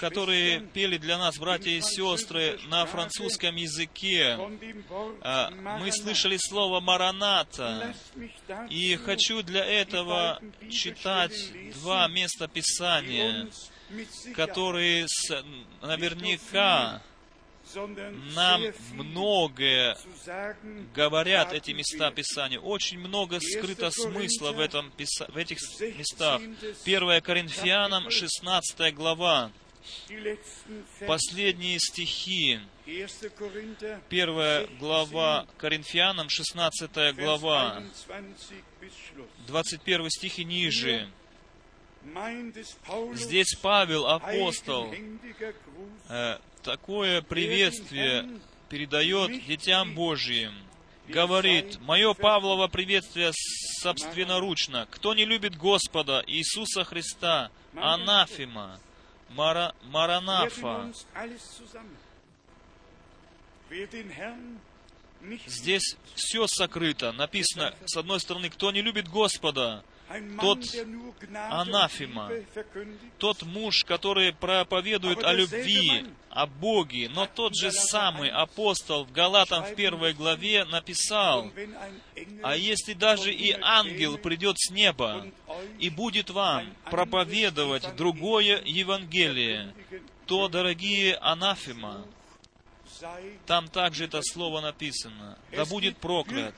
которые 0.00 0.60
пели 0.60 0.98
для 0.98 1.18
нас 1.18 1.38
братья 1.38 1.70
и 1.70 1.80
сестры 1.80 2.58
на 2.68 2.86
французском 2.86 3.56
языке. 3.56 4.38
А, 5.22 5.50
Мы 5.80 5.90
слышали 5.92 6.36
слово 6.36 6.80
«мараната», 6.80 7.94
и 8.70 8.96
хочу 8.96 9.42
для 9.42 9.64
этого 9.64 10.40
читать 10.70 11.34
два 11.74 12.08
места 12.08 12.48
Писания, 12.48 13.48
которые 14.34 15.06
наверняка 15.82 17.02
нам 18.34 18.62
многое 18.92 19.96
говорят 20.94 21.52
эти 21.52 21.72
места 21.72 22.10
Писания. 22.10 22.58
Очень 22.58 22.98
много 22.98 23.40
скрыто 23.40 23.90
смысла 23.90 24.52
в, 24.52 24.60
этом, 24.60 24.92
в 25.28 25.36
этих 25.36 25.58
местах. 25.96 26.40
1 26.84 27.20
Коринфянам, 27.22 28.10
16 28.10 28.94
глава, 28.94 29.50
последние 31.06 31.78
стихи. 31.78 32.60
1 32.86 34.78
глава 34.78 35.46
Коринфянам, 35.58 36.28
16 36.28 37.16
глава, 37.16 37.82
21 39.46 40.10
стих 40.10 40.38
и 40.38 40.44
ниже. 40.44 41.08
Здесь 43.14 43.54
Павел, 43.62 44.06
апостол, 44.06 44.94
такое 46.64 47.22
приветствие 47.22 48.40
передает 48.68 49.46
детям 49.46 49.94
Божьим. 49.94 50.52
Говорит, 51.06 51.78
мое 51.82 52.14
Павлово 52.14 52.66
приветствие 52.66 53.32
собственноручно. 53.82 54.88
Кто 54.90 55.14
не 55.14 55.26
любит 55.26 55.54
Господа 55.56 56.24
Иисуса 56.26 56.82
Христа, 56.84 57.50
анафема, 57.76 58.80
мара, 59.28 59.74
маранафа. 59.82 60.90
Здесь 65.46 65.96
все 66.14 66.46
сокрыто. 66.46 67.12
Написано, 67.12 67.74
с 67.84 67.96
одной 67.96 68.20
стороны, 68.20 68.48
кто 68.48 68.72
не 68.72 68.80
любит 68.80 69.08
Господа, 69.08 69.84
тот 70.40 70.58
анафема, 71.50 72.30
тот 73.18 73.42
муж, 73.42 73.84
который 73.84 74.32
проповедует 74.32 75.22
о 75.24 75.32
любви, 75.32 76.04
о 76.30 76.46
Боге, 76.46 77.08
но 77.08 77.26
тот 77.26 77.56
же 77.56 77.70
самый 77.70 78.28
апостол 78.30 79.04
в 79.04 79.12
Галатам 79.12 79.64
в 79.64 79.74
первой 79.74 80.12
главе 80.12 80.64
написал, 80.64 81.50
а 82.42 82.56
если 82.56 82.92
даже 82.92 83.32
и 83.32 83.56
ангел 83.60 84.18
придет 84.18 84.56
с 84.58 84.70
неба 84.70 85.26
и 85.78 85.90
будет 85.90 86.30
вам 86.30 86.74
проповедовать 86.90 87.94
другое 87.96 88.62
Евангелие, 88.64 89.72
то, 90.26 90.48
дорогие 90.48 91.16
анафема, 91.16 92.04
Там 93.46 93.68
также 93.68 94.04
это 94.04 94.22
слово 94.22 94.60
написано. 94.60 95.38
Да 95.52 95.64
будет 95.64 95.96
проклят. 95.98 96.54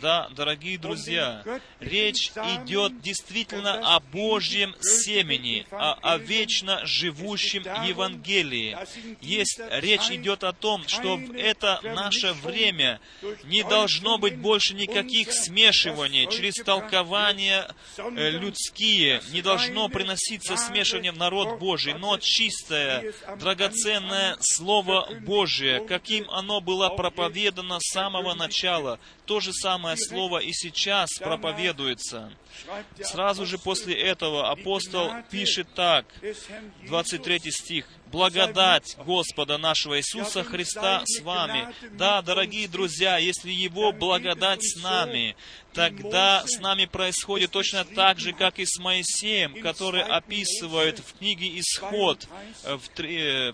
Да, 0.00 0.28
дорогие 0.30 0.78
друзья, 0.78 1.42
речь 1.80 2.30
идет 2.30 3.00
действительно 3.00 3.96
о 3.96 4.00
Божьем 4.00 4.74
семени, 4.80 5.66
о, 5.70 5.94
о 5.94 6.18
вечно 6.18 6.84
живущем 6.86 7.62
Евангелии. 7.84 8.76
Есть, 9.20 9.60
речь 9.70 10.10
идет 10.10 10.44
о 10.44 10.52
том, 10.52 10.86
что 10.86 11.16
в 11.16 11.34
это 11.34 11.80
наше 11.82 12.32
время 12.32 13.00
не 13.44 13.64
должно 13.64 14.18
быть 14.18 14.38
больше 14.38 14.74
никаких 14.74 15.32
смешиваний 15.32 16.30
через 16.30 16.54
толкования 16.54 17.68
э, 17.96 18.30
людские, 18.30 19.20
не 19.32 19.42
должно 19.42 19.88
приноситься 19.88 20.56
смешивание 20.56 21.12
в 21.12 21.18
народ 21.18 21.58
Божий, 21.58 21.94
но 21.94 22.18
чистое, 22.18 23.12
драгоценное 23.38 24.36
Слово 24.40 25.08
Божие, 25.22 25.67
каким 25.86 26.28
оно 26.30 26.60
было 26.60 26.88
проповедано 26.90 27.78
с 27.80 27.92
самого 27.92 28.34
начала, 28.34 28.98
то 29.26 29.40
же 29.40 29.52
самое 29.52 29.96
слово 29.96 30.38
и 30.38 30.52
сейчас 30.52 31.10
проповедуется. 31.18 32.32
Сразу 33.02 33.46
же 33.46 33.58
после 33.58 33.94
этого 33.94 34.50
апостол 34.50 35.12
пишет 35.30 35.68
так, 35.74 36.06
23 36.86 37.50
стих, 37.50 37.86
«Благодать 38.10 38.96
Господа 39.04 39.58
нашего 39.58 39.98
Иисуса 39.98 40.44
Христа 40.44 41.02
с 41.04 41.20
вами». 41.20 41.68
Да, 41.92 42.22
дорогие 42.22 42.68
друзья, 42.68 43.18
если 43.18 43.50
Его 43.50 43.92
благодать 43.92 44.62
с 44.62 44.82
нами, 44.82 45.36
тогда 45.72 46.42
с 46.46 46.58
нами 46.60 46.86
происходит 46.86 47.50
точно 47.50 47.84
так 47.84 48.18
же, 48.18 48.32
как 48.32 48.58
и 48.58 48.66
с 48.66 48.78
Моисеем, 48.78 49.60
который 49.60 50.02
описывает 50.02 50.98
в 51.00 51.18
книге 51.18 51.58
«Исход» 51.58 52.26
в 52.64 52.88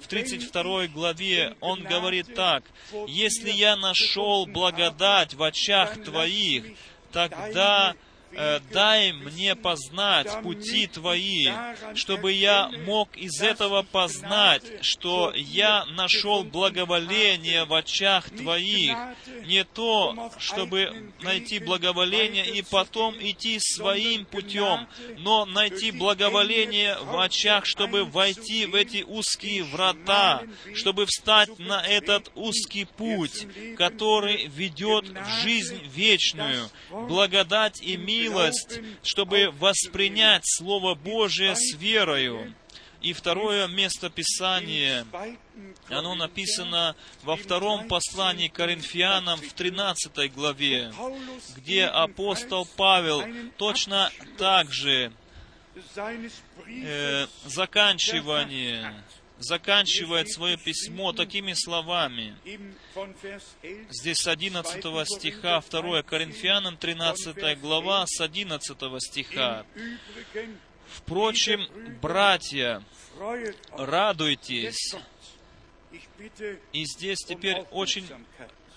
32 0.09 0.87
главе. 0.89 1.57
Он 1.61 1.83
говорит 1.83 2.35
так, 2.35 2.65
«Если 3.09 3.51
я 3.51 3.77
нашел 3.77 4.47
благодать 4.47 5.35
в 5.35 5.43
очах 5.43 6.03
Твоих, 6.03 6.77
тогда 7.13 7.95
Э, 7.95 8.14
дай 8.73 9.13
мне 9.13 9.55
познать 9.55 10.43
пути 10.43 10.87
Твои, 10.87 11.51
чтобы 11.95 12.33
я 12.33 12.71
мог 12.87 13.17
из 13.17 13.41
этого 13.41 13.83
познать, 13.83 14.63
что 14.83 15.33
я 15.35 15.85
нашел 15.87 16.43
благоволение 16.45 17.65
в 17.65 17.75
очах 17.75 18.31
Твоих. 18.31 18.97
Не 19.47 19.65
то, 19.65 20.33
чтобы 20.39 21.13
найти 21.23 21.59
благоволение 21.59 22.47
и 22.47 22.63
потом 22.63 23.15
идти 23.21 23.59
своим 23.61 24.25
путем, 24.25 24.89
но 25.19 25.45
найти 25.45 25.91
благоволение 25.91 26.97
в 27.01 27.19
очах, 27.21 27.67
чтобы 27.67 28.05
войти 28.05 28.67
в 28.67 28.75
эти 28.75 29.03
узкие 29.03 29.65
врата, 29.65 30.43
чтобы 30.75 31.07
встать 31.07 31.59
на 31.59 31.81
этот 31.87 32.31
узкий 32.35 32.85
путь, 32.85 33.47
который 33.77 34.47
ведет 34.49 35.07
в 35.09 35.43
жизнь 35.43 35.81
вечную. 35.95 36.69
Благодать 36.91 37.81
и 37.83 37.97
мир 37.97 38.24
милость, 38.25 38.81
чтобы 39.03 39.51
воспринять 39.59 40.43
Слово 40.45 40.95
Божие 40.95 41.55
с 41.57 41.75
верою. 41.77 42.55
И 43.01 43.13
второе 43.13 43.69
место 43.69 44.09
Писания, 44.09 45.07
оно 45.89 46.15
написано 46.15 46.97
во 47.23 47.37
втором 47.37 47.87
послании 47.87 48.49
Коринфянам 48.49 49.39
в 49.39 49.53
13 49.53 50.33
главе, 50.35 50.91
где 51.55 51.85
апостол 51.85 52.67
Павел 52.77 53.23
точно 53.59 54.11
так 54.39 54.73
же 54.73 55.13
э, 56.67 57.27
заканчивание 57.45 59.04
заканчивает 59.45 60.31
свое 60.31 60.57
письмо 60.57 61.13
такими 61.13 61.53
словами. 61.53 62.37
Здесь 63.91 64.19
с 64.19 64.27
11 64.27 64.83
стиха, 65.07 65.61
2 65.61 66.03
Коринфянам, 66.03 66.77
13 66.77 67.61
глава, 67.61 68.05
с 68.07 68.21
11 68.21 68.77
стиха. 69.01 69.65
«Впрочем, 70.89 71.67
братья, 72.01 72.83
радуйтесь». 73.73 74.95
И 76.73 76.85
здесь 76.85 77.19
теперь 77.27 77.61
очень 77.71 78.09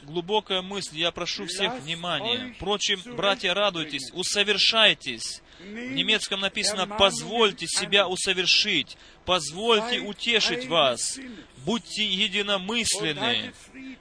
глубокая 0.04 0.62
мысль, 0.62 0.98
я 0.98 1.12
прошу 1.12 1.46
всех 1.46 1.80
внимания. 1.80 2.54
Впрочем, 2.56 3.02
братья, 3.16 3.54
радуйтесь, 3.54 4.12
усовершайтесь. 4.14 5.42
В 5.60 5.94
немецком 5.94 6.42
написано 6.42 6.86
«позвольте 6.86 7.68
себя 7.68 8.08
усовершить», 8.08 8.98
«позвольте 9.26 10.00
утешить 10.00 10.68
вас», 10.68 11.20
«будьте 11.66 12.06
единомысленны», 12.06 13.54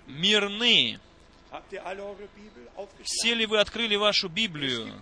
«мирны». 0.07 1.01
Все 3.03 3.34
ли 3.34 3.47
вы 3.47 3.59
открыли 3.59 3.97
вашу 3.97 4.28
Библию? 4.28 4.92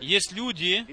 Есть 0.00 0.32
люди, 0.32 0.84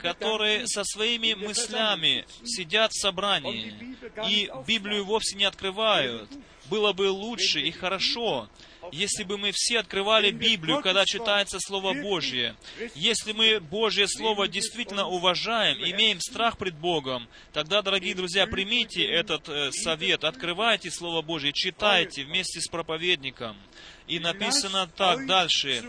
которые 0.00 0.66
со 0.66 0.84
своими 0.84 1.34
мыслями 1.34 2.24
сидят 2.44 2.92
в 2.92 3.00
собрании 3.00 3.96
и 4.28 4.50
Библию 4.66 5.04
вовсе 5.04 5.36
не 5.36 5.44
открывают. 5.44 6.30
Было 6.66 6.92
бы 6.92 7.10
лучше 7.10 7.60
и 7.60 7.70
хорошо, 7.70 8.48
если 8.92 9.24
бы 9.24 9.38
мы 9.38 9.52
все 9.52 9.78
открывали 9.78 10.30
Библию, 10.30 10.82
когда 10.82 11.04
читается 11.04 11.58
Слово 11.60 11.94
Божье, 11.94 12.56
если 12.94 13.32
мы 13.32 13.60
Божье 13.60 14.06
Слово 14.08 14.48
действительно 14.48 15.06
уважаем, 15.06 15.78
имеем 15.78 16.20
страх 16.20 16.58
пред 16.58 16.74
Богом, 16.74 17.28
тогда, 17.52 17.82
дорогие 17.82 18.14
друзья, 18.14 18.46
примите 18.46 19.04
этот 19.04 19.48
э, 19.48 19.70
совет, 19.72 20.24
открывайте 20.24 20.90
Слово 20.90 21.22
Божье, 21.22 21.52
читайте 21.52 22.24
вместе 22.24 22.60
с 22.60 22.68
проповедником. 22.68 23.56
И 24.06 24.18
написано 24.18 24.88
так 24.96 25.26
дальше, 25.26 25.84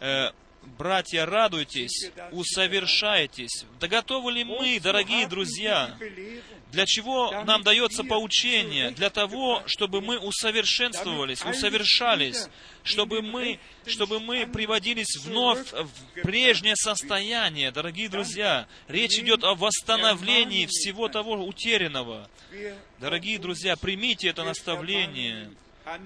э, 0.00 0.30
братья, 0.78 1.26
радуйтесь, 1.26 2.10
усовершайтесь. 2.32 3.64
Да 3.80 3.88
готовы 3.88 4.32
ли 4.32 4.44
мы, 4.44 4.78
дорогие 4.80 5.26
друзья, 5.26 5.96
для 6.72 6.86
чего 6.86 7.30
нам 7.44 7.62
дается 7.62 8.04
поучение? 8.04 8.90
Для 8.90 9.10
того, 9.10 9.62
чтобы 9.66 10.00
мы 10.00 10.18
усовершенствовались, 10.18 11.44
усовершались, 11.44 12.48
чтобы 12.82 13.22
мы, 13.22 13.58
чтобы 13.86 14.20
мы 14.20 14.46
приводились 14.46 15.16
вновь 15.18 15.72
в 15.72 16.22
прежнее 16.22 16.76
состояние, 16.76 17.70
дорогие 17.70 18.08
друзья. 18.08 18.66
Речь 18.88 19.18
идет 19.18 19.44
о 19.44 19.54
восстановлении 19.54 20.66
всего 20.66 21.08
того 21.08 21.34
утерянного. 21.44 22.28
Дорогие 22.98 23.38
друзья, 23.38 23.76
примите 23.76 24.28
это 24.28 24.44
наставление 24.44 25.50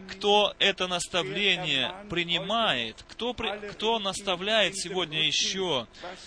кто 0.08 0.54
это 0.58 0.88
наставление 0.88 1.94
принимает, 2.10 3.04
кто, 3.08 3.32
при, 3.32 3.68
кто 3.70 3.98
наставляет 3.98 4.76
сегодня 4.76 5.26
еще. 5.26 5.86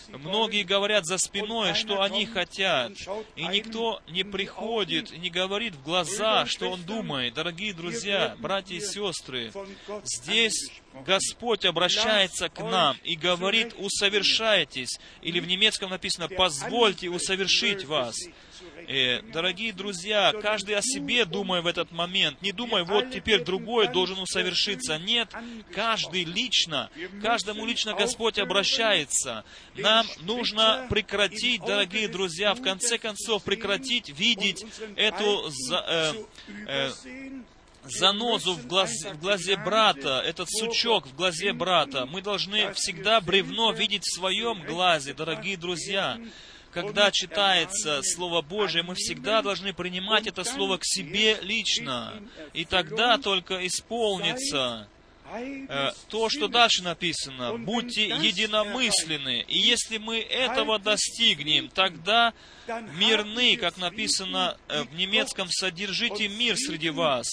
Многие 0.09 0.63
говорят 0.63 1.05
за 1.05 1.17
спиной, 1.17 1.73
что 1.73 2.01
они 2.01 2.25
хотят, 2.25 2.93
и 3.35 3.45
никто 3.47 4.01
не 4.07 4.23
приходит, 4.23 5.11
не 5.11 5.29
говорит 5.29 5.75
в 5.75 5.83
глаза, 5.83 6.45
что 6.45 6.69
он 6.69 6.83
думает. 6.83 7.33
Дорогие 7.33 7.73
друзья, 7.73 8.35
братья 8.39 8.75
и 8.75 8.79
сестры, 8.79 9.51
здесь 10.03 10.71
Господь 11.05 11.65
обращается 11.65 12.49
к 12.49 12.59
нам 12.59 12.97
и 13.03 13.15
говорит, 13.15 13.73
усовершайтесь, 13.77 14.99
или 15.21 15.39
в 15.39 15.47
немецком 15.47 15.89
написано, 15.89 16.27
позвольте 16.29 17.09
усовершить 17.09 17.85
вас. 17.85 18.15
Э, 18.93 19.21
дорогие 19.21 19.71
друзья, 19.71 20.33
каждый 20.41 20.75
о 20.75 20.81
себе 20.81 21.23
думая 21.23 21.61
в 21.61 21.67
этот 21.67 21.93
момент, 21.93 22.41
не 22.41 22.51
думай, 22.51 22.83
вот 22.83 23.09
теперь 23.09 23.41
другой 23.41 23.87
должен 23.87 24.19
усовершиться. 24.19 24.97
Нет, 24.97 25.29
каждый 25.73 26.25
лично, 26.25 26.89
каждому 27.21 27.65
лично 27.65 27.93
Господь 27.93 28.37
обращается. 28.37 29.45
Нам 29.75 30.05
нужно 30.23 30.87
прекратить, 30.89 31.61
дорогие 31.61 32.09
друзья, 32.09 32.53
в 32.53 32.61
конце 32.61 32.97
концов 32.97 33.43
прекратить 33.43 34.09
видеть 34.09 34.65
эту 34.97 35.49
э, 35.87 36.13
э, 36.67 36.91
занозу 37.85 38.55
в, 38.55 38.67
глаз, 38.67 38.91
в 39.05 39.21
глазе 39.21 39.55
брата, 39.55 40.21
этот 40.25 40.49
сучок 40.51 41.07
в 41.07 41.15
глазе 41.15 41.53
брата. 41.53 42.05
Мы 42.07 42.21
должны 42.21 42.73
всегда 42.73 43.21
бревно 43.21 43.71
видеть 43.71 44.03
в 44.03 44.13
своем 44.13 44.65
глазе, 44.65 45.13
дорогие 45.13 45.55
друзья 45.55 46.19
когда 46.71 47.11
читается 47.11 48.01
Слово 48.03 48.41
Божие, 48.41 48.83
мы 48.83 48.95
всегда 48.95 49.41
должны 49.41 49.73
принимать 49.73 50.27
это 50.27 50.43
Слово 50.43 50.77
к 50.77 50.85
себе 50.85 51.37
лично. 51.41 52.21
И 52.53 52.65
тогда 52.65 53.17
только 53.17 53.65
исполнится 53.67 54.87
то, 56.09 56.29
что 56.29 56.47
дальше 56.47 56.83
написано. 56.83 57.57
Будьте 57.57 58.07
единомысленны. 58.07 59.45
И 59.47 59.57
если 59.57 59.97
мы 59.97 60.19
этого 60.19 60.79
достигнем, 60.79 61.69
тогда 61.69 62.33
мирны, 62.97 63.57
как 63.57 63.77
написано 63.77 64.57
э, 64.67 64.83
в 64.83 64.95
немецком, 64.95 65.47
содержите 65.49 66.27
мир 66.27 66.55
среди 66.57 66.89
вас. 66.89 67.27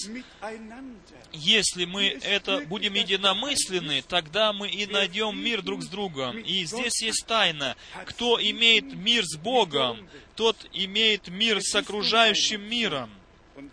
Если 1.31 1.85
мы 1.85 2.07
это 2.07 2.59
будем 2.61 2.93
единомысленны, 2.93 4.01
тогда 4.01 4.53
мы 4.53 4.69
и 4.69 4.85
найдем 4.85 5.41
мир 5.41 5.61
друг 5.61 5.83
с 5.83 5.87
другом. 5.87 6.37
И 6.39 6.65
здесь 6.65 7.01
есть 7.01 7.25
тайна. 7.27 7.75
Кто 8.05 8.41
имеет 8.41 8.93
мир 8.93 9.23
с 9.25 9.37
Богом, 9.37 10.07
тот 10.35 10.57
имеет 10.73 11.27
мир 11.27 11.61
с 11.61 11.75
окружающим 11.75 12.61
миром. 12.61 13.09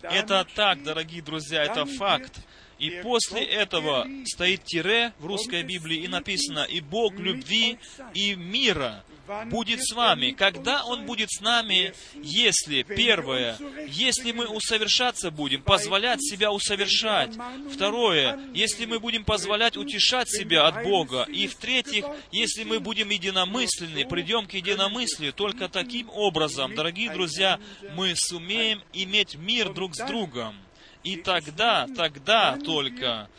Это 0.03 0.47
так, 0.55 0.83
дорогие 0.83 1.22
друзья, 1.22 1.62
это 1.62 1.87
факт. 1.87 2.41
И 2.79 2.91
после 3.03 3.43
этого 3.43 4.07
стоит 4.27 4.64
тире 4.64 5.12
в 5.18 5.27
русской 5.27 5.62
Библии 5.62 5.99
и 5.99 6.09
написано 6.09 6.64
«И 6.64 6.81
Бог 6.81 7.14
любви 7.14 7.79
и 8.12 8.35
мира 8.35 9.03
будет 9.47 9.83
с 9.83 9.95
вами». 9.95 10.33
Когда 10.33 10.85
Он 10.85 11.07
будет 11.07 11.31
с 11.31 11.41
нами, 11.41 11.95
если, 12.14 12.83
первое, 12.83 13.57
если 13.89 14.33
мы 14.33 14.47
усовершаться 14.47 15.31
будем, 15.31 15.62
позволять 15.62 16.22
себя 16.22 16.53
усовершать. 16.53 17.33
Второе, 17.72 18.39
если 18.53 18.85
мы 18.85 19.01
будем 19.01 19.24
позволять 19.24 19.79
утешать 19.79 20.29
себя 20.29 20.66
от 20.66 20.85
Бога. 20.85 21.27
И 21.29 21.47
в-третьих, 21.47 22.05
если 22.31 22.64
мы 22.64 22.79
будем 22.79 23.09
единомысленны, 23.09 24.07
придем 24.07 24.47
к 24.47 24.53
единомыслию, 24.53 25.33
только 25.33 25.70
таким 25.70 26.11
образом, 26.11 26.74
дорогие 26.74 27.11
друзья, 27.11 27.59
мы 27.95 28.14
сумеем 28.14 28.83
иметь 28.93 29.37
мир 29.37 29.72
друг 29.72 29.95
с 29.95 30.07
другом. 30.07 30.65
И 31.07 31.14
тогда, 31.18 31.86
тогда 31.96 32.59
только 32.59 33.30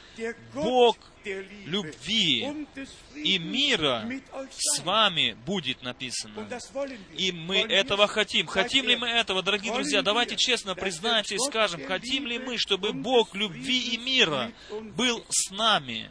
Бог 0.54 0.96
любви 1.66 2.66
и 3.24 3.40
мира 3.40 4.10
с 4.52 4.80
вами 4.80 5.38
будет 5.46 5.82
написано. 5.82 6.48
И 7.18 7.32
мы 7.32 7.60
этого 7.60 8.08
хотим. 8.08 8.48
Хотим 8.48 8.88
ли 8.88 8.96
мы 8.96 9.08
этого, 9.08 9.42
дорогие 9.42 9.74
друзья? 9.74 10.02
Давайте 10.02 10.36
честно 10.36 10.76
признаемся 10.76 11.36
и 11.36 11.40
скажем, 11.40 11.86
хотим 11.86 12.26
ли 12.28 12.40
мы, 12.40 12.58
чтобы 12.58 12.94
Бог 12.94 13.36
любви 13.36 13.80
и 13.80 13.98
мира 13.98 14.52
был 14.96 15.26
с 15.30 15.52
нами? 15.52 16.10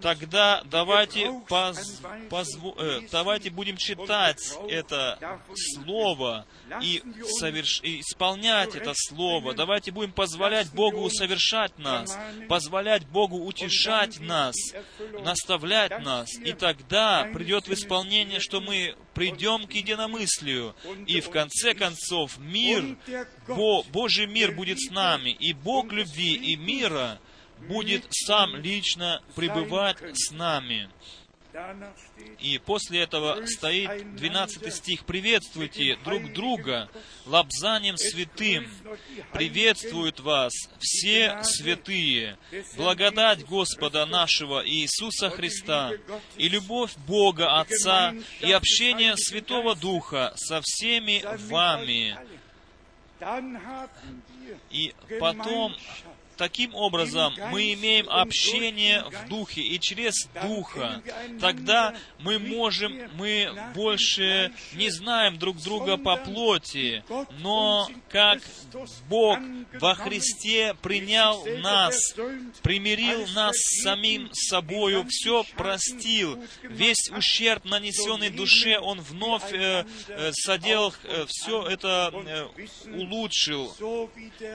Тогда 0.00 0.62
давайте, 0.64 1.30
поз, 1.48 2.00
позво, 2.30 2.74
э, 2.78 3.00
давайте 3.12 3.50
будем 3.50 3.76
читать 3.76 4.40
это 4.68 5.40
Слово 5.54 6.46
и, 6.80 7.02
соверш, 7.38 7.80
и 7.82 8.00
исполнять 8.00 8.74
это 8.74 8.92
Слово. 8.94 9.54
Давайте 9.54 9.92
будем 9.92 10.12
позволять 10.12 10.72
Богу 10.72 11.00
усовершать 11.02 11.78
нас, 11.78 12.16
позволять 12.48 13.06
Богу 13.06 13.36
утешать 13.44 14.18
нас, 14.20 14.56
наставлять 15.22 15.92
нас. 16.06 16.38
И 16.38 16.52
тогда 16.52 17.28
придет 17.34 17.68
в 17.68 17.72
исполнение, 17.74 18.40
что 18.40 18.60
мы 18.60 18.96
придем 19.12 19.66
к 19.66 19.72
единомыслию. 19.72 20.74
И 21.06 21.20
в 21.20 21.30
конце 21.30 21.74
концов 21.74 22.38
мир, 22.38 22.96
Бо, 23.48 23.82
Божий 23.82 24.26
мир 24.26 24.52
будет 24.52 24.80
с 24.80 24.90
нами. 24.90 25.30
И 25.30 25.52
Бог 25.52 25.92
любви 25.92 26.34
и 26.34 26.56
мира 26.56 27.20
будет 27.68 28.06
сам 28.10 28.56
лично 28.56 29.22
пребывать 29.34 29.98
с 30.14 30.30
нами. 30.30 30.88
И 32.40 32.58
после 32.58 33.02
этого 33.02 33.44
стоит 33.46 34.16
12 34.16 34.74
стих. 34.74 35.04
«Приветствуйте 35.04 35.96
друг 36.04 36.32
друга 36.32 36.88
лапзанием 37.24 37.96
святым. 37.96 38.70
Приветствуют 39.32 40.20
вас 40.20 40.52
все 40.78 41.42
святые. 41.42 42.38
Благодать 42.76 43.44
Господа 43.46 44.06
нашего 44.06 44.66
Иисуса 44.66 45.30
Христа 45.30 45.92
и 46.36 46.48
любовь 46.48 46.96
Бога 47.06 47.58
Отца 47.60 48.14
и 48.40 48.52
общение 48.52 49.16
Святого 49.16 49.74
Духа 49.74 50.32
со 50.36 50.60
всеми 50.62 51.24
вами». 51.48 52.18
И 54.70 54.94
потом 55.18 55.74
Таким 56.36 56.74
образом, 56.74 57.34
мы 57.50 57.72
имеем 57.72 58.08
общение 58.10 59.04
в 59.04 59.28
Духе 59.28 59.62
и 59.62 59.80
через 59.80 60.28
Духа. 60.42 61.02
Тогда 61.40 61.94
мы 62.18 62.38
можем, 62.38 63.10
мы 63.14 63.50
больше 63.74 64.52
не 64.74 64.90
знаем 64.90 65.38
друг 65.38 65.56
друга 65.62 65.96
по 65.96 66.16
плоти, 66.16 67.02
но 67.38 67.88
как 68.10 68.40
Бог 69.08 69.38
во 69.80 69.94
Христе 69.94 70.74
принял 70.82 71.44
нас, 71.62 72.14
примирил 72.62 73.26
нас 73.28 73.56
с 73.56 73.82
самим 73.82 74.28
собою, 74.32 75.06
все 75.08 75.42
простил, 75.56 76.42
весь 76.62 77.10
ущерб, 77.10 77.64
нанесенный 77.64 78.30
душе, 78.30 78.78
Он 78.78 79.00
вновь 79.00 79.52
э, 79.52 79.86
э, 80.08 80.32
соделал, 80.32 80.92
э, 81.04 81.24
все 81.28 81.66
это 81.66 82.12
э, 82.12 82.46
улучшил. 82.94 83.74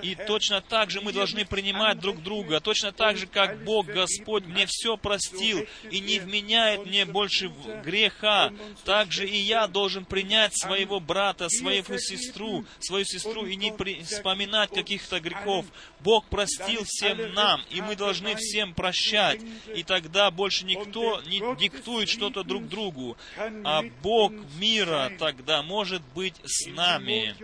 И 0.04 0.16
точно 0.28 0.62
так 0.62 0.92
же 0.92 1.02
мы 1.02 1.12
должны 1.12 1.44
принимать 1.46 1.71
принимать 1.72 2.00
друг 2.00 2.22
друга, 2.22 2.60
точно 2.60 2.92
так 2.92 3.18
же, 3.18 3.28
как 3.28 3.64
Бог 3.64 3.88
Господь 3.88 4.46
мне 4.46 4.66
все 4.68 4.98
простил 4.98 5.66
и 5.90 6.00
не 6.00 6.20
вменяет 6.20 6.86
мне 6.86 7.06
больше 7.06 7.52
греха, 7.84 8.52
так 8.84 9.12
же 9.12 9.28
и 9.28 9.38
я 9.38 9.68
должен 9.68 10.06
принять 10.06 10.58
своего 10.58 11.00
брата, 11.00 11.48
свою 11.50 11.84
сестру, 11.98 12.66
свою 12.80 13.06
сестру 13.06 13.46
и 13.46 13.56
не 13.56 13.72
при... 13.72 14.02
вспоминать 14.02 14.72
каких-то 14.72 15.20
грехов. 15.20 15.66
Бог 16.02 16.26
простил 16.26 16.84
всем 16.86 17.34
нам, 17.34 17.64
и 17.70 17.82
мы 17.82 17.96
должны 17.96 18.36
всем 18.36 18.74
прощать. 18.74 19.42
И 19.76 19.84
тогда 19.84 20.32
больше 20.32 20.66
никто 20.66 21.22
не 21.22 21.40
диктует 21.58 22.10
что-то 22.10 22.44
друг 22.44 22.68
другу, 22.68 23.18
а 23.64 23.84
Бог 24.02 24.34
мира 24.60 25.12
тогда 25.20 25.62
может 25.62 26.02
быть 26.14 26.36
с 26.44 26.68
нами. 26.68 27.36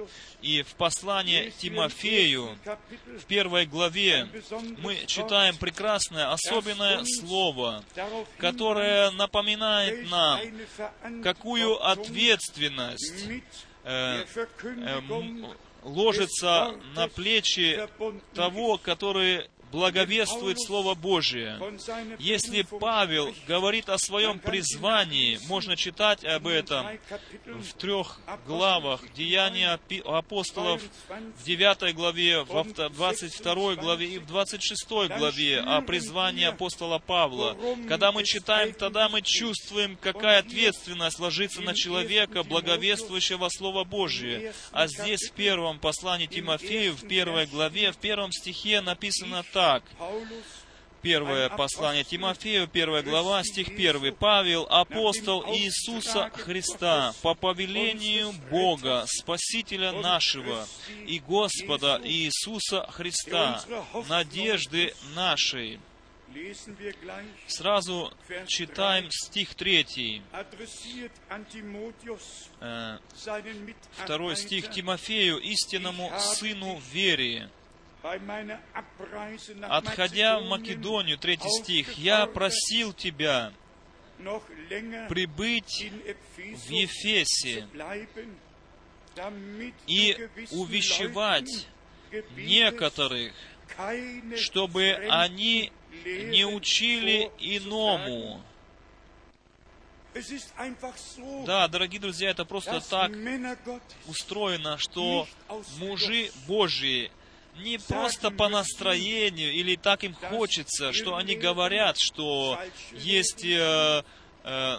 И 0.41 0.61
в 0.61 0.75
послании 0.75 1.51
Тимофею, 1.57 2.57
в 3.05 3.25
первой 3.25 3.65
главе, 3.65 4.16
мы 4.77 4.97
читаем 5.05 5.55
прекрасное, 5.57 6.31
особенное 6.31 7.03
слово, 7.03 7.83
которое 8.37 9.11
напоминает 9.11 10.09
нам, 10.09 10.39
какую 11.23 11.83
ответственность 11.85 13.27
э, 13.83 14.25
э, 14.63 15.01
ложится 15.83 16.75
на 16.95 17.07
плечи 17.07 17.87
того, 18.33 18.77
который 18.77 19.49
благовествует 19.77 20.59
Слово 20.59 20.95
Божие. 20.95 21.59
Если 22.17 22.63
Павел 22.63 23.31
говорит 23.47 23.89
о 23.89 23.99
своем 23.99 24.39
призвании, 24.39 25.39
можно 25.47 25.77
читать 25.77 26.25
об 26.25 26.47
этом 26.47 26.87
в 27.45 27.73
трех 27.73 28.19
главах 28.47 29.01
Деяния 29.13 29.79
апостолов, 30.03 30.81
в 31.09 31.43
9 31.43 31.95
главе, 31.95 32.43
в 32.43 32.89
22 32.89 33.75
главе 33.75 34.07
и 34.07 34.17
в 34.17 34.25
26 34.25 34.89
главе 34.89 35.59
о 35.59 35.81
призвании 35.81 36.45
апостола 36.45 36.97
Павла. 36.97 37.55
Когда 37.87 38.11
мы 38.11 38.23
читаем, 38.23 38.73
тогда 38.73 39.09
мы 39.09 39.21
чувствуем, 39.21 39.95
какая 40.01 40.39
ответственность 40.39 41.19
ложится 41.19 41.61
на 41.61 41.75
человека, 41.75 42.41
благовествующего 42.41 43.47
Слово 43.49 43.83
Божие. 43.83 44.53
А 44.71 44.87
здесь 44.87 45.29
в 45.29 45.33
первом 45.33 45.77
послании 45.77 46.25
Тимофею, 46.25 46.95
в 46.95 47.07
первой 47.07 47.45
главе, 47.45 47.91
в 47.91 47.97
первом 47.97 48.31
стихе 48.31 48.81
написано 48.81 49.43
так. 49.53 49.66
Первое 51.01 51.49
послание 51.49 52.03
Тимофею, 52.03 52.67
первая 52.67 53.03
глава, 53.03 53.43
стих 53.43 53.69
1. 53.69 54.15
Павел, 54.15 54.67
апостол 54.69 55.43
Иисуса 55.55 56.29
Христа, 56.33 57.13
по 57.21 57.35
повелению 57.35 58.33
Бога, 58.49 59.05
Спасителя 59.07 59.91
нашего 59.91 60.67
и 61.05 61.19
Господа 61.19 62.01
Иисуса 62.03 62.87
Христа, 62.91 63.63
надежды 64.09 64.93
нашей. 65.15 65.79
Сразу 67.47 68.13
читаем 68.47 69.09
стих 69.11 69.55
3. 69.55 70.21
Э, 72.59 72.97
второй 73.91 74.35
стих 74.35 74.69
Тимофею, 74.71 75.39
истинному 75.39 76.11
сыну 76.19 76.81
вере, 76.91 77.49
Отходя 79.69 80.39
в 80.39 80.45
Македонию, 80.45 81.17
третий 81.17 81.49
стих, 81.49 81.97
«Я 81.97 82.25
просил 82.25 82.93
тебя 82.93 83.51
прибыть 85.09 85.91
в 86.37 86.69
Ефесе 86.69 87.67
и 89.87 90.29
увещевать 90.51 91.67
некоторых, 92.35 93.33
чтобы 94.35 94.93
они 95.09 95.71
не 96.05 96.45
учили 96.45 97.31
иному». 97.39 98.41
Да, 101.45 101.67
дорогие 101.67 102.01
друзья, 102.01 102.31
это 102.31 102.43
просто 102.43 102.79
так 102.79 103.11
устроено, 104.07 104.77
что 104.79 105.27
мужи 105.77 106.31
Божьи 106.47 107.11
не 107.59 107.77
просто 107.77 108.31
по 108.31 108.49
настроению 108.49 109.51
или 109.51 109.75
так 109.75 110.03
им 110.03 110.13
хочется, 110.13 110.93
что 110.93 111.15
они 111.15 111.35
говорят, 111.35 111.97
что 111.97 112.59
есть 112.93 113.43
э, 113.45 114.03
э, 114.43 114.77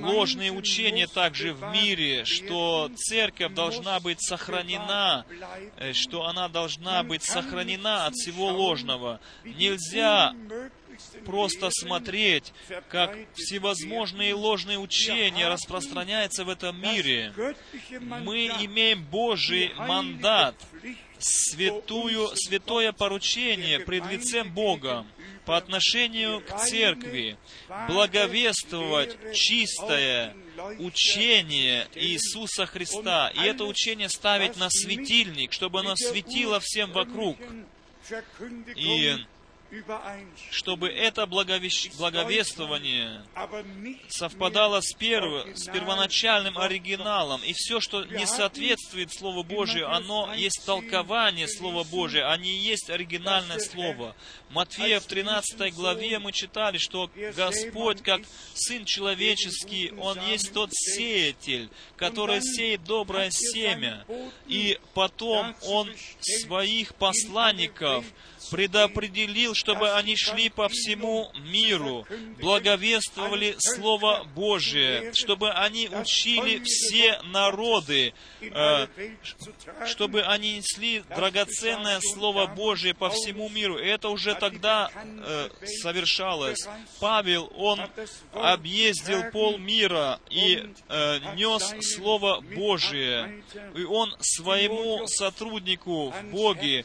ложные 0.00 0.52
учения 0.52 1.06
также 1.06 1.52
в 1.52 1.62
мире, 1.72 2.24
что 2.24 2.90
церковь 2.96 3.52
должна 3.54 4.00
быть 4.00 4.20
сохранена, 4.20 5.24
э, 5.76 5.92
что 5.92 6.26
она 6.26 6.48
должна 6.48 7.02
быть 7.02 7.22
сохранена 7.22 8.06
от 8.06 8.14
всего 8.14 8.48
ложного. 8.48 9.20
Нельзя 9.44 10.34
просто 11.24 11.70
смотреть, 11.70 12.52
как 12.88 13.16
всевозможные 13.34 14.34
ложные 14.34 14.78
учения 14.78 15.48
распространяются 15.48 16.44
в 16.44 16.48
этом 16.48 16.80
мире. 16.80 17.32
Мы 18.00 18.46
имеем 18.46 19.04
Божий 19.04 19.72
мандат, 19.74 20.54
святую, 21.18 22.30
святое 22.34 22.92
поручение 22.92 23.80
пред 23.80 24.06
лицем 24.06 24.52
Бога 24.52 25.06
по 25.44 25.56
отношению 25.56 26.40
к 26.40 26.58
церкви, 26.58 27.38
благовествовать 27.88 29.16
чистое 29.34 30.36
учение 30.78 31.88
Иисуса 31.94 32.66
Христа. 32.66 33.30
И 33.34 33.40
это 33.40 33.64
учение 33.64 34.08
ставить 34.08 34.56
на 34.56 34.68
светильник, 34.70 35.52
чтобы 35.52 35.80
оно 35.80 35.96
светило 35.96 36.60
всем 36.60 36.92
вокруг. 36.92 37.36
И 38.76 39.16
чтобы 40.50 40.88
это 40.88 41.26
благовещ... 41.26 41.90
благовествование 41.98 43.22
совпадало 44.08 44.80
с, 44.80 44.92
перв... 44.94 45.46
с 45.56 45.66
первоначальным 45.66 46.58
оригиналом, 46.58 47.42
и 47.42 47.52
все, 47.52 47.80
что 47.80 48.04
не 48.04 48.26
соответствует 48.26 49.12
Слову 49.12 49.44
Божию, 49.44 49.92
оно 49.92 50.32
есть 50.34 50.64
толкование 50.64 51.48
Слова 51.48 51.84
Божия, 51.84 52.30
а 52.30 52.36
не 52.36 52.56
есть 52.56 52.88
оригинальное 52.88 53.58
Слово. 53.58 54.16
Матфея 54.50 55.00
в 55.00 55.06
13 55.06 55.74
главе 55.74 56.18
мы 56.18 56.32
читали, 56.32 56.78
что 56.78 57.10
Господь, 57.36 58.02
как 58.02 58.22
Сын 58.54 58.84
Человеческий, 58.86 59.92
Он 59.98 60.18
есть 60.20 60.54
тот 60.54 60.70
сеятель, 60.72 61.68
который 61.96 62.40
сеет 62.40 62.84
доброе 62.84 63.30
семя, 63.30 64.06
и 64.46 64.78
потом 64.94 65.54
Он 65.62 65.90
своих 66.20 66.94
посланников 66.94 68.06
предопределил, 68.50 69.54
чтобы 69.54 69.92
они 69.92 70.16
шли 70.16 70.48
по 70.48 70.68
всему 70.68 71.30
миру, 71.50 72.06
благовествовали 72.40 73.54
Слово 73.58 74.26
Божие, 74.34 75.12
чтобы 75.14 75.50
они 75.50 75.88
учили 75.88 76.62
все 76.64 77.20
народы, 77.24 78.14
э, 78.40 78.86
чтобы 79.86 80.22
они 80.22 80.56
несли 80.56 81.04
драгоценное 81.14 82.00
Слово 82.00 82.46
Божие 82.46 82.94
по 82.94 83.10
всему 83.10 83.48
миру. 83.48 83.76
Это 83.76 84.08
уже 84.08 84.34
тогда 84.34 84.90
э, 84.94 85.48
совершалось. 85.82 86.66
Павел, 87.00 87.52
он 87.56 87.80
объездил 88.32 89.30
полмира 89.30 90.20
и 90.30 90.64
э, 90.88 91.18
нес 91.36 91.74
Слово 91.94 92.40
Божие. 92.40 93.42
И 93.76 93.84
он 93.84 94.14
своему 94.20 95.06
сотруднику 95.06 96.10
в 96.10 96.24
Боге, 96.30 96.84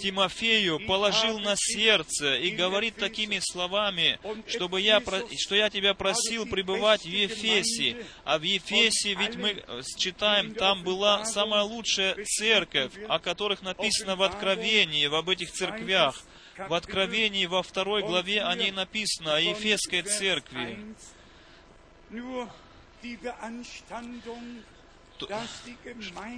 Тимофею, 0.00 0.80
положил 0.86 1.01
на 1.38 1.54
сердце 1.56 2.36
и 2.36 2.50
говорит 2.50 2.96
такими 2.96 3.40
словами, 3.40 4.18
чтобы 4.46 4.80
я, 4.80 5.00
что 5.38 5.54
я 5.54 5.70
тебя 5.70 5.94
просил 5.94 6.46
пребывать 6.46 7.02
в 7.02 7.08
Ефесе. 7.08 8.06
А 8.24 8.38
в 8.38 8.42
Ефесе, 8.42 9.14
ведь 9.14 9.36
мы 9.36 9.62
читаем, 9.96 10.54
там 10.54 10.82
была 10.82 11.24
самая 11.24 11.62
лучшая 11.62 12.16
церковь, 12.24 12.92
о 13.08 13.18
которых 13.18 13.62
написано 13.62 14.16
в 14.16 14.22
Откровении, 14.22 15.06
в 15.06 15.14
об 15.14 15.28
этих 15.28 15.52
церквях. 15.52 16.22
В 16.68 16.74
Откровении 16.74 17.46
во 17.46 17.62
второй 17.62 18.02
главе 18.02 18.42
о 18.42 18.54
ней 18.54 18.70
написано, 18.70 19.36
о 19.36 19.40
Ефесской 19.40 20.02
церкви 20.02 20.78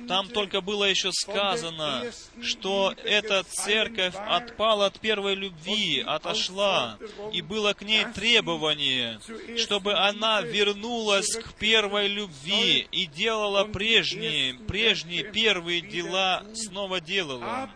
там 0.08 0.28
только 0.28 0.60
было 0.60 0.84
еще 0.84 1.12
сказано, 1.12 2.04
что 2.42 2.94
эта 3.04 3.42
церковь 3.44 4.14
отпала 4.16 4.86
от 4.86 5.00
первой 5.00 5.34
любви, 5.34 6.02
отошла, 6.06 6.98
и 7.32 7.42
было 7.42 7.72
к 7.72 7.82
ней 7.82 8.04
требование, 8.14 9.20
чтобы 9.56 9.94
она 9.94 10.40
вернулась 10.42 11.36
к 11.36 11.52
первой 11.54 12.08
любви 12.08 12.86
и 12.90 13.06
делала 13.06 13.64
прежние, 13.64 14.54
прежние 14.54 15.24
первые 15.24 15.80
дела, 15.80 16.44
снова 16.54 17.00
делала. 17.00 17.70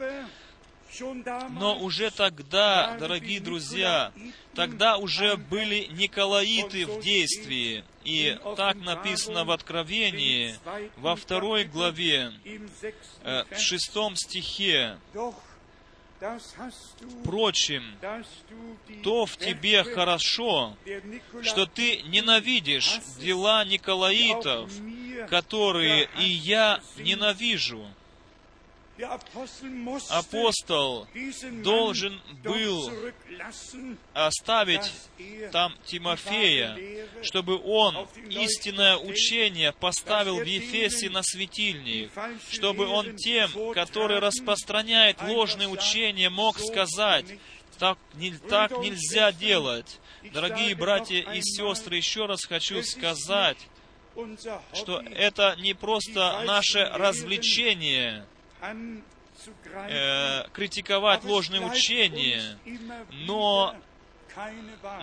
Но 1.50 1.78
уже 1.78 2.10
тогда, 2.10 2.96
дорогие 2.98 3.40
друзья, 3.40 4.12
тогда 4.54 4.96
уже 4.96 5.36
были 5.36 5.86
Николаиты 5.90 6.86
в 6.86 7.00
действии. 7.00 7.84
И 8.04 8.38
так 8.56 8.76
написано 8.76 9.44
в 9.44 9.50
Откровении, 9.50 10.54
во 10.96 11.14
второй 11.14 11.64
главе, 11.64 12.32
э, 13.22 13.44
в 13.50 13.58
шестом 13.58 14.16
стихе. 14.16 14.98
Впрочем, 17.22 17.84
то 19.04 19.24
в 19.24 19.36
тебе 19.36 19.84
хорошо, 19.84 20.76
что 21.42 21.66
ты 21.66 22.02
ненавидишь 22.02 22.98
дела 23.20 23.64
Николаитов, 23.64 24.70
которые 25.28 26.08
и 26.18 26.24
я 26.24 26.80
ненавижу 26.96 27.86
апостол 30.10 31.06
должен 31.62 32.20
был 32.42 32.90
оставить 34.12 34.92
там 35.52 35.74
Тимофея, 35.84 37.06
чтобы 37.22 37.60
он 37.62 38.08
истинное 38.28 38.96
учение 38.96 39.72
поставил 39.72 40.38
в 40.38 40.44
Ефесе 40.44 41.10
на 41.10 41.22
светильник, 41.22 42.10
чтобы 42.50 42.86
он 42.86 43.16
тем, 43.16 43.50
которые 43.72 44.20
распространяют 44.20 45.22
ложные 45.22 45.68
учения, 45.68 46.30
мог 46.30 46.58
сказать, 46.58 47.26
так, 47.78 47.98
не, 48.14 48.32
так 48.32 48.72
нельзя 48.78 49.32
делать. 49.32 50.00
Дорогие 50.32 50.74
братья 50.74 51.18
и 51.32 51.40
сестры, 51.40 51.96
еще 51.96 52.26
раз 52.26 52.44
хочу 52.44 52.82
сказать, 52.82 53.58
что 54.74 55.00
это 55.00 55.56
не 55.60 55.74
просто 55.74 56.42
наше 56.44 56.84
развлечение, 56.92 58.26
э, 58.60 60.48
критиковать 60.52 61.24
ложные 61.24 61.64
учения, 61.64 62.58
но 63.26 63.74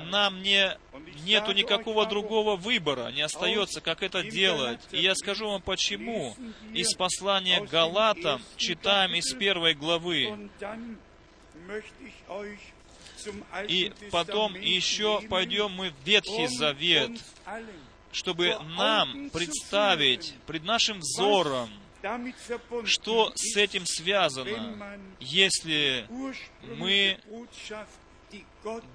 нам 0.05 0.41
не, 0.41 0.77
нету 1.25 1.51
никакого 1.51 2.05
другого 2.05 2.55
выбора, 2.55 3.11
не 3.11 3.21
остается, 3.21 3.81
как 3.81 4.03
это 4.03 4.23
делать. 4.23 4.79
И 4.91 5.01
я 5.01 5.15
скажу 5.15 5.49
вам 5.49 5.61
почему. 5.61 6.35
Из 6.73 6.93
послания 6.93 7.61
Галатам 7.61 8.41
читаем 8.57 9.13
из 9.13 9.33
первой 9.33 9.73
главы. 9.73 10.49
И 13.67 13.91
потом 14.11 14.55
еще 14.55 15.21
пойдем 15.29 15.71
мы 15.71 15.89
в 15.89 16.07
Ветхий 16.07 16.47
Завет, 16.47 17.11
чтобы 18.11 18.57
нам 18.77 19.29
представить 19.31 20.35
пред 20.45 20.63
нашим 20.63 20.99
взором, 20.99 21.69
что 22.85 23.31
с 23.35 23.57
этим 23.57 23.85
связано, 23.85 24.99
если 25.19 26.07
мы 26.77 27.19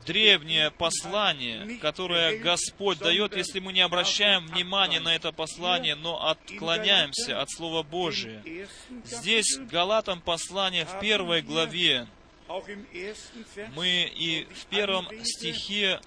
древнее 0.04 0.70
послание, 0.70 1.78
которое 1.78 2.38
Господь 2.38 2.98
дает, 2.98 3.36
если 3.36 3.60
мы 3.60 3.72
не 3.72 3.80
обращаем 3.80 4.46
внимания 4.46 5.00
на 5.00 5.14
это 5.14 5.32
послание, 5.32 5.94
но 5.94 6.28
отклоняемся 6.28 7.40
от 7.40 7.50
Слова 7.50 7.82
Божия. 7.82 8.42
Здесь 9.04 9.58
Галатам 9.58 10.20
послание 10.20 10.84
в 10.84 10.98
первой 11.00 11.42
главе, 11.42 12.06
мы 13.76 14.10
и 14.12 14.44
в 14.52 14.66
первом 14.66 15.06
стихе 15.24 16.00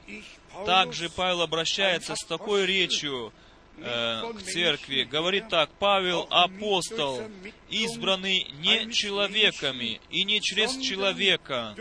также 0.66 1.10
Павел 1.10 1.42
обращается 1.42 2.16
с 2.16 2.26
такой 2.26 2.66
речью, 2.66 3.32
э, 3.78 4.34
к 4.34 4.42
церкви, 4.42 5.04
говорит 5.04 5.50
так, 5.50 5.70
Павел, 5.80 6.28
апостол, 6.30 7.22
избранный 7.70 8.48
не 8.60 8.92
человеками 8.92 10.00
и 10.10 10.24
не 10.24 10.42
через 10.42 10.78
человека, 10.78 11.76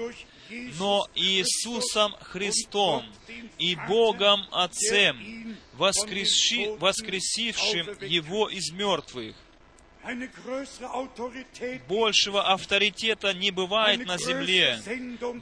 но 0.78 1.06
Иисусом 1.14 2.14
Христом 2.20 3.04
и 3.58 3.76
Богом 3.88 4.46
Отцем, 4.50 5.56
воскресши, 5.74 6.76
воскресившим 6.78 7.96
Его 8.02 8.48
из 8.48 8.70
мертвых, 8.72 9.34
Большего 11.88 12.52
авторитета 12.52 13.32
не 13.32 13.50
бывает 13.52 14.04
на 14.04 14.18
земле. 14.18 14.80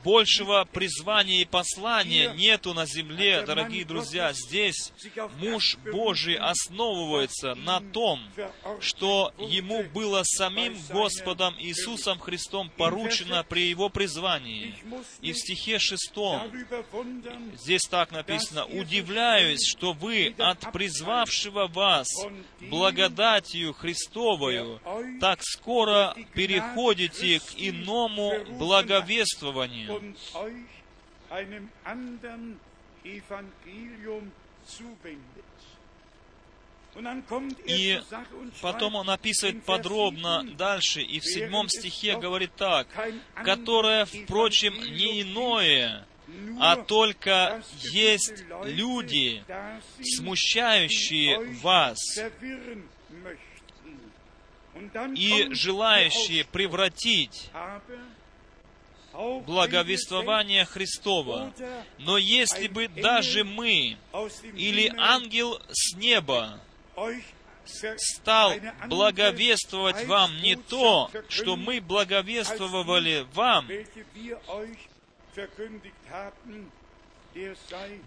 Большего 0.05 0.69
призвания 0.71 1.43
и 1.43 1.45
послания 1.47 2.35
нету 2.35 2.75
на 2.75 2.85
земле, 2.85 3.43
дорогие 3.43 3.87
друзья. 3.87 4.33
Здесь 4.35 4.93
муж 5.39 5.79
Божий 5.91 6.37
основывается 6.37 7.55
на 7.55 7.81
том, 7.81 8.21
что 8.81 9.33
ему 9.39 9.83
было 9.95 10.23
самим 10.25 10.77
Господом 10.91 11.55
Иисусом 11.59 12.19
Христом 12.19 12.71
поручено 12.77 13.45
при 13.45 13.69
его 13.69 13.89
призвании. 13.89 14.75
И 15.23 15.33
в 15.33 15.39
стихе 15.39 15.79
шестом 15.79 16.53
здесь 17.55 17.87
так 17.89 18.13
написано, 18.13 18.67
«Удивляюсь, 18.67 19.67
что 19.67 19.95
вы 19.95 20.35
от 20.39 20.71
призвавшего 20.73 21.67
вас 21.67 22.09
благодатью 22.61 23.73
Христовой 23.73 24.50
Божию, 24.51 24.81
так 25.21 25.43
скоро 25.43 26.15
переходите 26.35 27.41
к 27.41 27.55
иному 27.57 28.45
благовествованию. 28.59 30.15
И 37.67 38.01
потом 38.61 38.97
он 38.97 39.11
описывает 39.11 39.63
подробно 39.65 40.43
7, 40.43 40.57
дальше, 40.57 41.03
и 41.03 41.21
в 41.21 41.25
седьмом 41.25 41.69
стихе 41.69 42.19
говорит 42.19 42.51
так, 42.57 42.89
которое, 43.45 44.05
впрочем, 44.07 44.75
не 44.75 45.23
иное, 45.23 46.05
а 46.61 46.77
только 46.77 47.63
есть 47.93 48.45
люди, 48.65 49.45
смущающие 50.03 51.39
вас 51.63 51.99
verwirren 52.17 52.89
möchten. 53.23 53.51
Und 54.70 54.70
dann 54.70 54.70
и 55.15 55.49
желающие 55.53 56.45
превратить 56.45 57.51
благовествование 59.47 60.65
Христова. 60.65 61.53
Но 61.99 62.19
если 62.19 62.69
бы 62.69 62.89
даже 62.89 63.45
мы 63.45 63.97
или 64.55 64.93
ангел 64.97 65.61
с 65.71 65.95
неба 65.97 66.61
стал 67.97 68.55
благовествовать 68.87 70.07
вам 70.07 70.37
не 70.43 70.57
то, 70.57 71.11
что 71.29 71.57
мы 71.57 71.81
благовествовали 71.81 73.27
вам, 73.33 73.69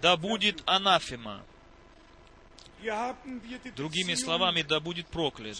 да 0.01 0.17
будет 0.17 0.61
анафема. 0.65 1.43
Другими 3.75 4.15
словами, 4.15 4.61
да 4.61 4.79
будет 4.79 5.07
проклят. 5.07 5.57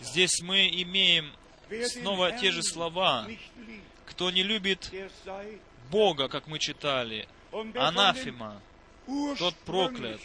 Здесь 0.00 0.40
мы 0.42 0.68
имеем 0.68 1.32
снова 1.88 2.32
те 2.32 2.50
же 2.50 2.62
слова. 2.62 3.26
Кто 4.06 4.30
не 4.30 4.42
любит 4.42 4.92
Бога, 5.90 6.28
как 6.28 6.46
мы 6.46 6.58
читали, 6.58 7.28
анафема. 7.74 8.60
тот 9.38 9.54
проклят. 9.64 10.20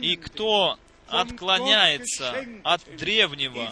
И 0.00 0.16
кто 0.16 0.78
отклоняется 1.08 2.44
от 2.64 2.82
древнего 2.96 3.68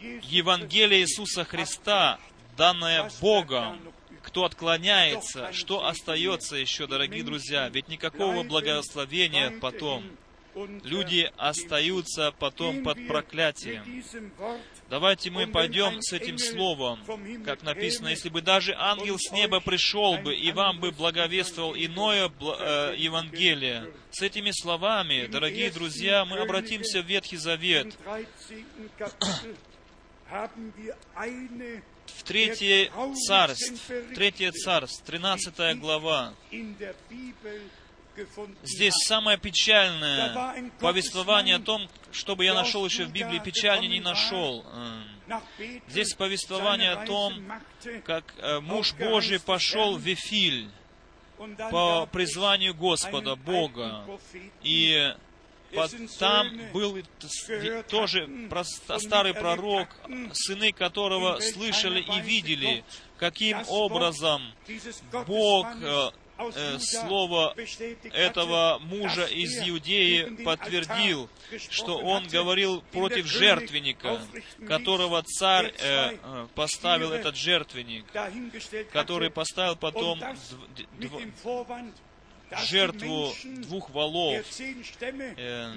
Евангелия 0.00 1.00
Иисуса 1.00 1.44
Христа, 1.44 2.18
данное 2.56 3.10
Богом, 3.20 3.80
кто 4.32 4.46
отклоняется, 4.46 5.52
что 5.52 5.84
остается 5.86 6.56
еще, 6.56 6.86
дорогие 6.86 7.22
друзья? 7.22 7.68
Ведь 7.68 7.88
никакого 7.88 8.42
благословения 8.44 9.52
потом. 9.60 10.04
Люди 10.84 11.30
остаются 11.36 12.32
потом 12.38 12.82
под 12.82 13.06
проклятием. 13.06 14.02
Давайте 14.88 15.30
мы 15.30 15.46
пойдем 15.46 16.00
с 16.00 16.14
этим 16.14 16.38
словом, 16.38 16.98
как 17.44 17.62
написано, 17.62 18.08
если 18.08 18.30
бы 18.30 18.40
даже 18.40 18.74
ангел 18.74 19.18
с 19.18 19.30
неба 19.32 19.60
пришел 19.60 20.16
бы 20.16 20.34
и 20.34 20.50
вам 20.50 20.80
бы 20.80 20.92
благовествовал 20.92 21.74
иное 21.74 22.28
э, 22.28 22.94
Евангелие. 22.96 23.92
С 24.10 24.22
этими 24.22 24.50
словами, 24.50 25.26
дорогие 25.26 25.70
друзья, 25.70 26.24
мы 26.24 26.38
обратимся 26.38 27.02
в 27.02 27.06
Ветхий 27.06 27.36
Завет, 27.36 27.94
в 32.06 32.22
Третье 32.24 32.90
Царство, 33.26 33.94
Третье 34.14 34.52
Царство, 34.52 35.06
13 35.06 35.78
глава. 35.78 36.34
Здесь 38.62 38.94
самое 39.06 39.38
печальное 39.38 40.70
повествование 40.80 41.56
о 41.56 41.60
том, 41.60 41.88
чтобы 42.10 42.44
я 42.44 42.54
нашел 42.54 42.84
еще 42.84 43.04
в 43.04 43.12
Библии, 43.12 43.38
печальнее 43.38 43.90
не 43.90 44.00
нашел. 44.00 44.64
Эм, 44.72 45.04
Здесь 45.88 46.12
повествование 46.14 46.92
о 46.92 47.06
том, 47.06 47.42
как 48.04 48.34
э, 48.38 48.60
муж 48.60 48.92
Божий 48.94 49.40
пошел 49.40 49.96
в 49.96 50.00
Вифиль 50.00 50.68
по 51.70 52.06
призванию 52.06 52.74
Господа, 52.74 53.36
Бога. 53.36 54.04
И 54.62 55.14
там 56.18 56.48
был 56.72 56.98
тоже 57.88 58.28
старый 58.98 59.34
пророк, 59.34 59.88
сыны 60.32 60.72
которого 60.72 61.40
слышали 61.40 62.00
и 62.00 62.20
видели, 62.20 62.84
каким 63.18 63.58
образом 63.68 64.42
Бог 65.26 65.66
э, 65.80 66.10
э, 66.56 66.78
слово 66.80 67.54
этого 68.12 68.78
мужа 68.80 69.26
из 69.26 69.58
Иудеи 69.68 70.42
подтвердил, 70.44 71.28
что 71.70 71.98
он 71.98 72.26
говорил 72.28 72.82
против 72.92 73.26
жертвенника, 73.26 74.20
которого 74.66 75.22
царь 75.22 75.72
э, 75.78 76.16
э, 76.22 76.46
поставил 76.54 77.12
этот 77.12 77.36
жертвенник, 77.36 78.04
который 78.92 79.30
поставил 79.30 79.76
потом 79.76 80.18
дв- 80.20 80.86
дв- 80.98 81.32
жертву 82.58 83.32
двух 83.44 83.90
валов. 83.90 84.44
Äh, 85.36 85.74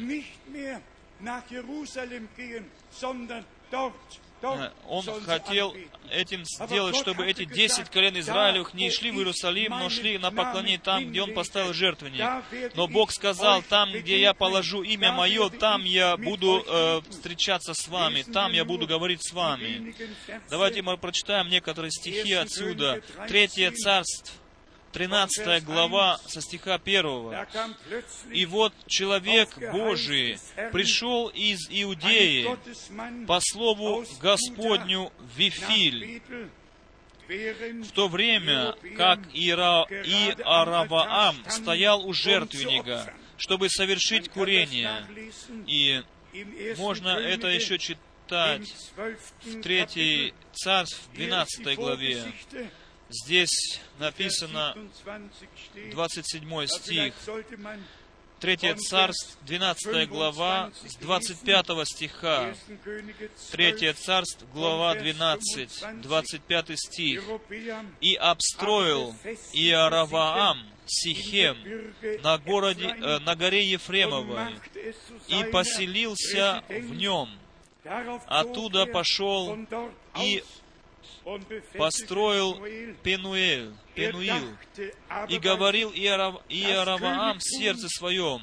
Э, 4.41 4.69
Он 4.87 5.03
хотел 5.21 5.75
этим 6.11 6.43
сделать, 6.45 6.95
чтобы 6.95 7.25
эти 7.25 7.45
десять 7.45 7.89
колен 7.89 8.19
Израилевых 8.19 8.73
не 8.73 8.91
шли 8.91 9.11
в 9.11 9.15
Иерусалим, 9.15 9.71
но 9.71 9.89
шли 9.89 10.17
на 10.17 10.31
поклонение 10.31 10.77
там, 10.77 11.09
где 11.09 11.21
Он 11.21 11.33
поставил 11.33 11.73
жертвенник. 11.73 12.43
Но 12.75 12.87
Бог 12.87 13.11
сказал, 13.11 13.63
там, 13.63 13.91
где 13.91 14.19
я 14.19 14.33
положу 14.33 14.83
имя 14.83 15.11
Мое, 15.13 15.49
там 15.49 15.83
я 15.83 16.17
буду 16.17 16.63
э, 16.67 17.01
встречаться 17.09 17.73
с 17.73 17.87
вами, 17.87 18.23
там 18.23 18.51
я 18.53 18.65
буду 18.65 18.87
говорить 18.87 19.25
с 19.25 19.31
вами. 19.31 19.95
Давайте 20.49 20.81
мы 20.81 20.97
прочитаем 20.97 21.49
некоторые 21.49 21.91
стихи 21.91 22.33
отсюда. 22.33 23.01
Третье 23.27 23.71
царство, 23.71 24.33
13 24.95 25.65
глава, 25.65 26.19
со 26.25 26.39
стиха 26.39 26.75
1. 26.75 27.35
И 28.31 28.45
вот 28.45 28.73
человек 28.87 29.49
Божий 29.73 30.39
пришел 30.71 31.27
из 31.27 31.67
Иудеи 31.69 32.57
по 33.25 33.41
слову 33.41 34.05
Господню 34.21 35.11
Вифиль, 35.35 36.21
в 37.27 37.91
то 37.91 38.07
время, 38.07 38.73
как 38.95 39.19
Иера... 39.33 39.85
Иораваам 39.89 41.43
стоял 41.49 42.07
у 42.07 42.13
жертвенника, 42.13 43.13
чтобы 43.35 43.69
совершить 43.69 44.29
курение. 44.29 45.05
И 45.67 46.03
можно 46.77 47.09
это 47.09 47.47
еще 47.47 47.77
читать 47.77 48.73
в 49.43 49.61
3 49.61 50.33
царств, 50.53 51.01
в 51.11 51.15
12 51.15 51.75
главе. 51.75 52.23
Здесь 53.23 53.79
написано 53.99 54.75
27 55.91 56.67
стих. 56.67 57.13
3 58.41 58.57
царств, 58.75 59.37
12 59.43 60.09
глава, 60.09 60.71
с 60.85 60.95
25 60.97 61.85
стиха. 61.85 62.53
3 63.51 63.93
царств, 63.93 64.45
глава 64.53 64.95
12, 64.95 66.01
25 66.01 66.79
стих. 66.79 67.23
«И 68.01 68.15
обстроил 68.15 69.15
Иораваам 69.53 70.59
Сихем 70.85 71.57
на, 72.21 72.37
городе, 72.37 72.87
э, 72.87 73.19
на 73.19 73.35
горе 73.35 73.65
Ефремовой, 73.65 74.55
и 75.27 75.43
поселился 75.45 76.63
в 76.69 76.93
нем. 76.95 77.29
Оттуда 78.27 78.85
пошел 78.85 79.57
и 80.19 80.43
построил 81.77 82.55
Пенуэль, 83.03 83.73
Пенуил, 83.95 84.55
и 85.27 85.39
говорил 85.39 85.91
Иораваам 85.91 87.39
в 87.39 87.43
сердце 87.43 87.87
своем, 87.89 88.41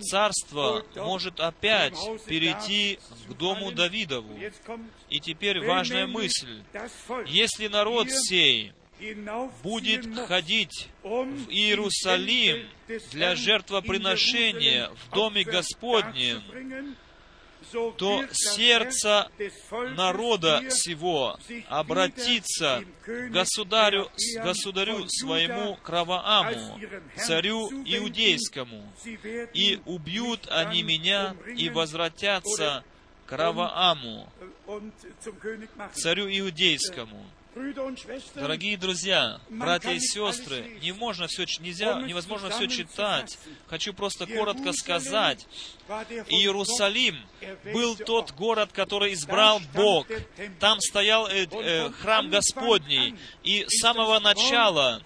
царство 0.00 0.84
может 0.96 1.40
опять 1.40 1.96
перейти 2.26 2.98
к 3.28 3.32
дому 3.34 3.72
Давидову. 3.72 4.38
И 5.08 5.20
теперь 5.20 5.64
важная 5.64 6.06
мысль. 6.06 6.62
Если 7.26 7.68
народ 7.68 8.10
сей 8.10 8.72
будет 9.62 10.14
ходить 10.26 10.88
в 11.02 11.48
Иерусалим 11.48 12.68
для 13.12 13.34
жертвоприношения 13.34 14.90
в 14.90 15.14
Доме 15.14 15.44
Господнем, 15.44 16.42
то 17.96 18.24
сердце 18.32 19.28
народа 19.96 20.62
сего 20.70 21.38
обратится 21.68 22.84
к 23.04 23.28
государю, 23.30 24.10
государю 24.42 25.06
своему 25.08 25.76
Кравааму, 25.82 26.80
царю 27.16 27.70
иудейскому, 27.70 28.92
и 29.54 29.80
убьют 29.86 30.48
они 30.50 30.82
меня 30.82 31.34
и 31.56 31.68
возвратятся 31.68 32.84
к 33.26 33.32
Равааму, 33.32 34.28
царю 35.94 36.26
иудейскому. 36.28 37.24
Дорогие 38.34 38.76
друзья, 38.76 39.40
братья 39.48 39.90
и 39.90 40.00
сестры, 40.00 40.78
невозможно 40.82 41.26
все, 41.26 41.44
нельзя, 41.60 42.00
невозможно 42.02 42.50
все 42.50 42.66
читать. 42.68 43.38
Хочу 43.68 43.92
просто 43.92 44.26
коротко 44.26 44.72
сказать. 44.72 45.46
Иерусалим 46.28 47.16
был 47.72 47.96
тот 47.96 48.32
город, 48.32 48.70
который 48.72 49.12
избрал 49.14 49.60
Бог. 49.74 50.06
Там 50.58 50.80
стоял 50.80 51.26
э, 51.26 51.46
э, 51.50 51.90
храм 51.90 52.30
Господний. 52.30 53.16
И 53.42 53.64
с 53.68 53.80
самого 53.80 54.18
начала 54.20 55.02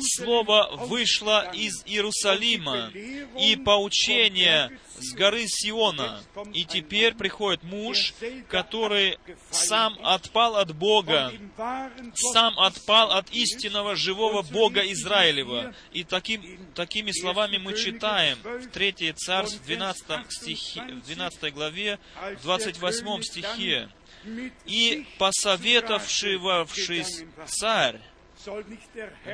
Слово 0.00 0.70
вышло 0.86 1.50
из 1.52 1.82
Иерусалима 1.86 2.90
и 3.38 3.56
поучение 3.56 4.78
с 5.02 5.14
горы 5.14 5.46
Сиона. 5.46 6.22
И 6.54 6.64
теперь 6.64 7.14
приходит 7.14 7.62
муж, 7.62 8.14
который 8.48 9.18
сам 9.50 9.98
отпал 10.02 10.56
от 10.56 10.74
Бога, 10.74 11.32
сам 12.14 12.58
отпал 12.58 13.12
от 13.12 13.30
истинного 13.30 13.96
живого 13.96 14.42
Бога 14.42 14.80
Израилева. 14.92 15.74
И 15.92 16.04
таким, 16.04 16.42
такими 16.74 17.12
словами 17.12 17.58
мы 17.58 17.76
читаем 17.76 18.38
в 18.42 18.68
3 18.68 19.12
Царств, 19.12 19.60
в 19.60 19.64
12, 19.64 20.30
стихе, 20.30 20.82
в 20.82 21.06
12 21.06 21.52
главе, 21.52 21.98
в 22.38 22.42
28 22.42 23.22
стихе. 23.22 23.88
«И 24.66 25.04
посоветовавшись 25.18 27.24
царь, 27.46 28.00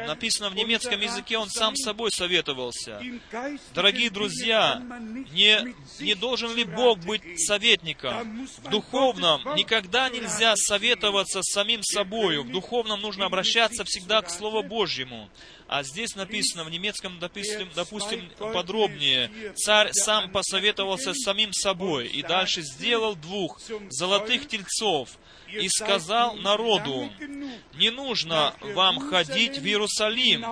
Написано 0.06 0.50
в 0.50 0.54
немецком 0.54 1.00
языке, 1.00 1.38
он 1.38 1.48
сам 1.48 1.76
с 1.76 1.84
собой 1.84 2.10
советовался. 2.10 3.02
Дорогие 3.74 4.10
друзья, 4.10 4.82
не, 5.32 5.74
не 6.00 6.14
должен 6.14 6.54
ли 6.54 6.64
Бог 6.64 6.98
быть 7.00 7.22
советником? 7.46 8.46
В 8.64 8.70
духовном 8.70 9.42
никогда 9.56 10.08
нельзя 10.08 10.54
советоваться 10.56 11.42
с 11.42 11.52
самим 11.52 11.82
собою. 11.82 12.44
В 12.44 12.50
духовном 12.50 13.00
нужно 13.00 13.26
обращаться 13.26 13.84
всегда 13.84 14.22
к 14.22 14.30
Слову 14.30 14.62
Божьему. 14.62 15.28
А 15.68 15.82
здесь 15.82 16.16
написано 16.16 16.64
в 16.64 16.70
немецком, 16.70 17.18
допустим, 17.18 17.68
допустим, 17.74 18.30
подробнее. 18.38 19.30
Царь 19.54 19.90
сам 19.92 20.30
посоветовался 20.30 21.12
с 21.12 21.22
самим 21.22 21.52
собой 21.52 22.08
и 22.08 22.22
дальше 22.22 22.62
сделал 22.62 23.14
двух 23.14 23.60
золотых 23.90 24.48
тельцов 24.48 25.10
и 25.52 25.68
сказал 25.68 26.36
народу, 26.36 27.10
не 27.74 27.90
нужно 27.90 28.54
вам 28.60 29.00
ходить 29.08 29.58
в 29.58 29.66
Иерусалим. 29.66 30.44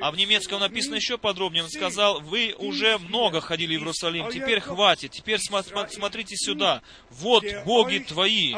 А 0.00 0.10
в 0.10 0.16
немецком 0.16 0.60
написано 0.60 0.94
еще 0.94 1.18
подробнее. 1.18 1.64
Он 1.64 1.68
сказал, 1.68 2.20
вы 2.20 2.54
уже 2.56 2.96
много 2.98 3.40
ходили 3.40 3.76
в 3.76 3.80
Иерусалим, 3.80 4.30
теперь 4.30 4.60
хватит, 4.60 5.12
теперь 5.12 5.38
смотрите 5.40 6.36
сюда. 6.36 6.82
Вот 7.10 7.44
боги 7.64 7.98
твои, 7.98 8.54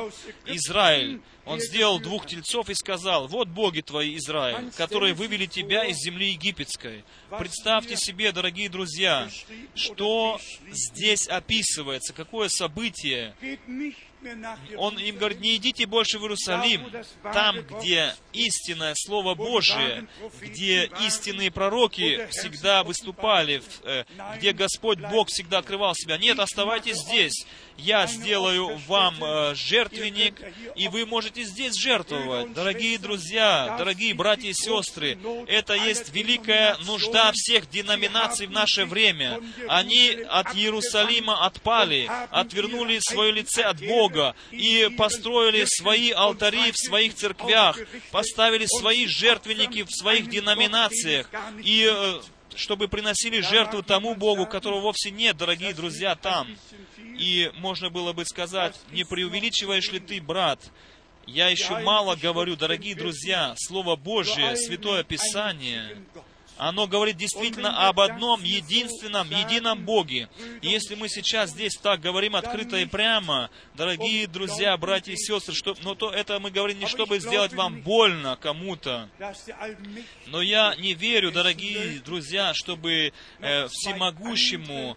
Израиль. 0.47 1.21
Он 1.45 1.59
сделал 1.59 1.99
двух 1.99 2.27
тельцов 2.27 2.71
и 2.71 2.75
сказал, 2.75 3.27
вот 3.27 3.49
боги 3.49 3.81
твои, 3.81 4.17
Израиль, 4.17 4.71
которые 4.77 5.13
вывели 5.13 5.47
тебя 5.47 5.85
из 5.85 5.97
земли 5.97 6.31
египетской. 6.31 7.05
Представьте 7.37 7.97
себе, 7.97 8.31
дорогие 8.31 8.69
друзья, 8.69 9.29
что 9.75 10.41
здесь 10.71 11.27
описывается, 11.27 12.13
какое 12.13 12.49
событие. 12.49 13.35
Он 14.77 14.99
им 14.99 15.17
говорит, 15.17 15.41
не 15.41 15.57
идите 15.57 15.87
больше 15.87 16.19
в 16.19 16.23
Иерусалим, 16.23 16.87
там, 17.23 17.61
где 17.63 18.15
истинное 18.33 18.95
Слово 18.97 19.35
Божие, 19.35 20.07
где 20.41 20.91
истинные 21.01 21.51
пророки 21.51 22.27
всегда 22.31 22.85
выступали, 22.85 23.63
э, 23.85 24.05
где 24.37 24.53
Господь 24.53 24.99
Бог 24.99 25.29
всегда 25.29 25.59
открывал 25.59 25.95
себя. 25.95 26.19
Нет, 26.19 26.39
оставайтесь 26.39 26.99
здесь. 26.99 27.47
Я 27.77 28.07
сделаю 28.07 28.77
вам 28.87 29.23
э, 29.23 29.55
жертвенник, 29.55 30.41
и 30.77 30.89
вы 30.89 31.07
можете 31.07 31.43
здесь 31.43 31.75
жертвовать. 31.75 32.53
Дорогие 32.53 32.99
друзья, 32.99 33.75
дорогие 33.79 34.15
братья 34.15 34.49
и 34.49 34.53
сестры, 34.53 35.19
это 35.47 35.75
есть 35.75 36.13
великая 36.15 36.77
нужда 36.87 37.33
всех 37.33 37.69
деноминаций 37.71 38.47
в 38.47 38.51
наше 38.51 38.85
время. 38.85 39.41
Они 39.69 40.17
от 40.29 40.55
Иерусалима 40.55 41.45
отпали, 41.45 42.11
отвернули 42.31 42.99
свое 43.01 43.33
лице 43.33 43.63
от 43.63 43.81
Бога 43.81 44.35
и 44.51 44.89
построили 44.97 45.65
свои 45.67 46.11
алтари 46.11 46.71
в 46.73 46.77
своих 46.77 47.15
церквях, 47.15 47.79
поставили 48.11 48.67
свои 48.67 49.07
жертвенники 49.07 49.83
в 49.83 49.91
своих 49.91 50.29
деноминациях 50.29 51.29
и 51.63 51.89
э, 51.91 52.21
чтобы 52.57 52.89
приносили 52.89 53.41
жертву 53.41 53.83
тому 53.83 54.15
Богу, 54.15 54.47
которого 54.47 54.81
вовсе 54.81 55.11
нет, 55.11 55.37
дорогие 55.37 55.75
друзья, 55.75 56.15
там. 56.15 56.49
И 56.99 57.51
можно 57.57 57.91
было 57.91 58.13
бы 58.13 58.25
сказать, 58.25 58.79
не 58.91 59.05
преувеличиваешь 59.05 59.91
ли 59.93 60.01
ты, 60.01 60.21
брат, 60.21 60.61
я 61.27 61.49
еще 61.49 61.79
мало 61.79 62.17
говорю, 62.17 62.57
дорогие 62.57 62.95
друзья, 62.95 63.55
Слово 63.57 63.97
Божие, 63.97 64.57
Святое 64.57 65.05
Писание, 65.05 66.03
оно 66.69 66.87
говорит 66.87 67.17
действительно 67.17 67.89
об 67.89 67.99
одном, 68.01 68.43
единственном, 68.45 69.29
едином 69.31 69.85
Боге. 69.85 70.29
И 70.61 70.69
если 70.69 70.95
мы 70.95 71.09
сейчас 71.09 71.51
здесь 71.51 71.77
так 71.77 72.01
говорим 72.01 72.37
открыто 72.37 72.77
и 72.77 72.87
прямо, 72.87 73.51
дорогие 73.75 74.27
друзья, 74.29 74.77
братья 74.77 75.13
и 75.13 75.17
сестры, 75.17 75.55
что, 75.55 75.75
но 75.83 75.95
то 75.95 76.11
это 76.11 76.39
мы 76.39 76.51
говорим 76.51 76.79
не 76.79 76.87
чтобы 76.87 77.19
сделать 77.19 77.53
вам 77.53 77.83
больно 77.83 78.37
кому-то. 78.41 79.09
Но 80.27 80.41
я 80.41 80.75
не 80.77 80.95
верю, 80.95 81.33
дорогие 81.33 82.01
друзья, 82.01 82.53
чтобы 82.55 83.13
э, 83.41 83.67
всемогущему 83.69 84.97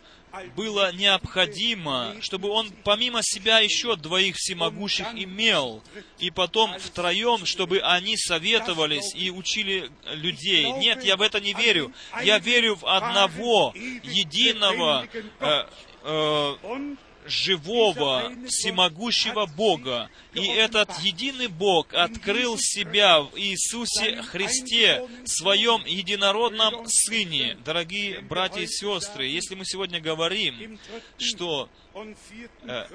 было 0.56 0.94
необходимо, 0.94 2.16
чтобы 2.22 2.50
он 2.50 2.72
помимо 2.84 3.22
себя 3.24 3.60
еще 3.60 3.96
двоих 3.96 4.36
всемогущих 4.38 5.08
имел, 5.14 5.84
и 6.20 6.32
потом 6.32 6.78
втроем, 6.80 7.46
чтобы 7.46 7.80
они 7.80 8.18
советовались 8.18 9.14
и 9.16 9.32
учили 9.32 9.90
людей. 10.12 10.72
Нет, 10.74 11.04
я 11.04 11.18
в 11.18 11.22
это 11.22 11.40
не 11.40 11.54
верю. 11.54 11.92
Я 12.24 12.40
верю 12.40 12.76
в 12.76 12.86
одного, 12.86 13.74
единого, 13.76 15.08
э, 15.40 15.66
э, 16.04 16.96
живого, 17.26 18.32
всемогущего 18.48 19.46
Бога. 19.46 20.10
И 20.34 20.46
этот 20.46 20.92
единый 21.00 21.48
Бог 21.48 21.94
открыл 21.94 22.58
себя 22.58 23.22
в 23.22 23.38
Иисусе 23.38 24.22
Христе, 24.22 25.08
своем 25.26 25.86
единородном 25.86 26.86
Сыне. 26.88 27.58
Дорогие 27.64 28.22
братья 28.22 28.62
и 28.62 28.68
сестры, 28.68 29.26
если 29.26 29.56
мы 29.56 29.66
сегодня 29.66 30.00
говорим, 30.00 30.80
что 31.18 31.70
э, 31.94 32.86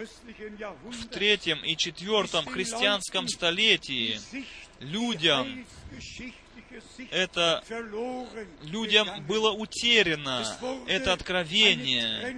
в 0.85 1.07
третьем 1.09 1.65
и 1.65 1.77
четвертом 1.77 2.47
христианском 2.47 3.29
столетии 3.29 4.21
людям 4.81 5.67
это 7.11 7.65
людям 8.63 9.09
было 9.27 9.53
утеряно, 9.53 10.45
это 10.87 11.13
откровение 11.13 12.35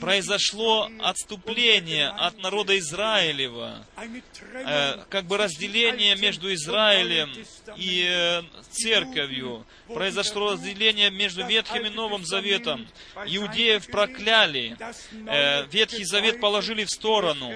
произошло 0.00 0.90
отступление 1.00 2.08
от 2.08 2.38
народа 2.38 2.78
Израилева, 2.78 3.86
э, 3.96 5.04
как 5.08 5.24
бы 5.26 5.36
разделение 5.36 6.16
между 6.16 6.52
Израилем 6.54 7.32
и 7.76 8.06
э, 8.08 8.42
церковью. 8.70 9.66
Произошло 9.88 10.52
разделение 10.52 11.10
между 11.10 11.46
Ветхим 11.46 11.86
и 11.86 11.90
Новым 11.90 12.24
Заветом. 12.24 12.86
Иудеев 13.26 13.86
прокляли, 13.88 14.76
э, 15.26 15.66
Ветхий 15.66 16.04
Завет 16.04 16.40
положили 16.40 16.84
в 16.84 16.90
сторону, 16.90 17.52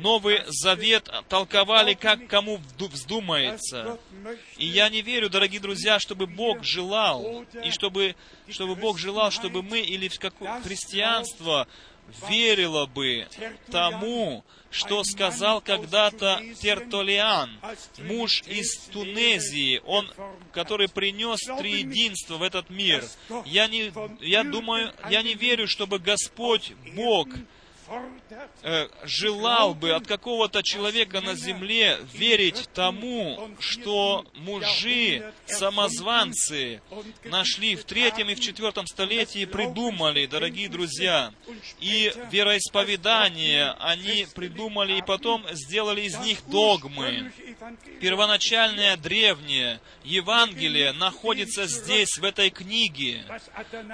Новый 0.00 0.42
Завет 0.46 1.10
толковали, 1.28 1.94
как 1.94 2.26
кому 2.26 2.60
вздумается. 2.78 3.98
И 4.56 4.66
я 4.66 4.88
не 4.88 5.02
верю, 5.02 5.28
дорогие 5.28 5.60
друзья, 5.60 5.98
чтобы 5.98 6.26
Бог 6.26 6.64
желал, 6.64 7.44
и 7.64 7.70
чтобы, 7.70 8.14
чтобы 8.48 8.74
Бог 8.74 8.98
желал, 8.98 9.30
чтобы 9.30 9.62
мы 9.62 9.80
или 9.80 10.08
в 10.08 10.18
какое 10.18 10.60
христианство 10.60 11.66
верило 12.28 12.86
бы 12.86 13.26
тому, 13.70 14.44
что 14.70 15.04
сказал 15.04 15.60
когда-то 15.60 16.42
Тертолиан, 16.60 17.50
муж 17.98 18.42
из 18.46 18.76
Тунезии, 18.92 19.80
он, 19.84 20.10
который 20.52 20.88
принес 20.88 21.40
триединство 21.58 22.36
в 22.36 22.42
этот 22.42 22.70
мир. 22.70 23.04
Я, 23.44 23.68
не, 23.68 23.92
я 24.20 24.44
думаю, 24.44 24.92
я 25.10 25.22
не 25.22 25.34
верю, 25.34 25.68
чтобы 25.68 25.98
Господь 25.98 26.72
Бог 26.94 27.28
э, 28.62 28.88
желал 29.04 29.74
бы 29.74 29.92
от 29.92 30.06
какого-то 30.06 30.62
человека 30.62 31.20
на 31.20 31.34
земле 31.34 31.98
верить 32.12 32.68
тому, 32.74 33.50
что 33.58 34.24
мужи, 34.34 35.32
самозванцы, 35.46 36.80
нашли 37.24 37.76
в 37.76 37.84
третьем 37.84 38.28
и 38.30 38.34
в 38.34 38.40
четвертом 38.40 38.86
столетии, 38.86 39.44
придумали, 39.44 40.26
дорогие 40.26 40.68
друзья, 40.68 41.32
и 41.80 42.12
вероисповедание 42.30 43.72
они 43.80 44.26
придумали, 44.34 44.98
и 44.98 45.02
потом 45.02 45.44
сделали 45.52 46.02
из 46.02 46.18
них 46.18 46.38
догмы. 46.46 47.32
Первоначальное 48.00 48.96
древнее 48.96 49.80
Евангелие 50.04 50.92
находится 50.92 51.66
здесь, 51.66 52.18
в 52.18 52.24
этой 52.24 52.50
книге. 52.50 53.24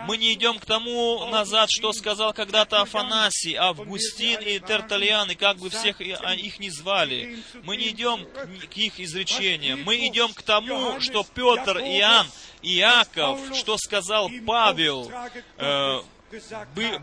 Мы 0.07 0.16
не 0.16 0.32
идем 0.34 0.59
к 0.59 0.66
тому 0.66 1.26
назад, 1.26 1.70
что 1.70 1.92
сказал 1.92 2.32
когда-то 2.32 2.80
Афанасий, 2.80 3.55
а 3.55 3.72
в 3.72 3.88
Августин 3.89 4.41
и 4.41 4.59
Тертальян, 4.59 5.30
и 5.30 5.34
как 5.34 5.57
бы 5.57 5.70
всех 5.70 6.01
а, 6.01 6.34
их 6.34 6.61
не 6.61 6.70
звали. 6.70 7.39
Мы 7.62 7.76
не 7.76 7.89
идем 7.89 8.26
к 8.26 8.76
ни- 8.76 8.86
их 8.86 9.01
изречениям. 9.01 9.82
Мы 9.84 10.07
идем 10.07 10.32
к 10.34 10.43
тому, 10.43 11.01
что 11.01 11.24
Петр, 11.34 11.78
Иоанн, 11.78 12.26
Иаков, 12.62 13.41
что 13.57 13.78
сказал 13.78 14.30
Павел, 14.47 15.11
э, 15.57 16.01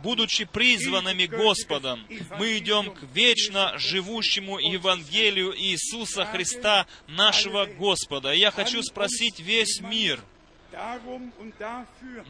будучи 0.03 0.45
призванными 0.45 1.25
Господом, 1.25 2.05
мы 2.37 2.57
идем 2.59 2.93
к 2.93 3.01
вечно 3.13 3.73
живущему 3.77 4.59
Евангелию 4.59 5.57
Иисуса 5.57 6.25
Христа, 6.25 6.85
нашего 7.07 7.65
Господа. 7.65 8.31
Я 8.31 8.51
хочу 8.51 8.83
спросить 8.83 9.39
весь 9.39 9.81
мир, 9.81 10.21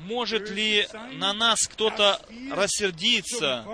может 0.01 0.49
ли 0.51 0.87
на 1.13 1.33
нас 1.33 1.67
кто-то 1.67 2.21
рассердиться 2.51 3.65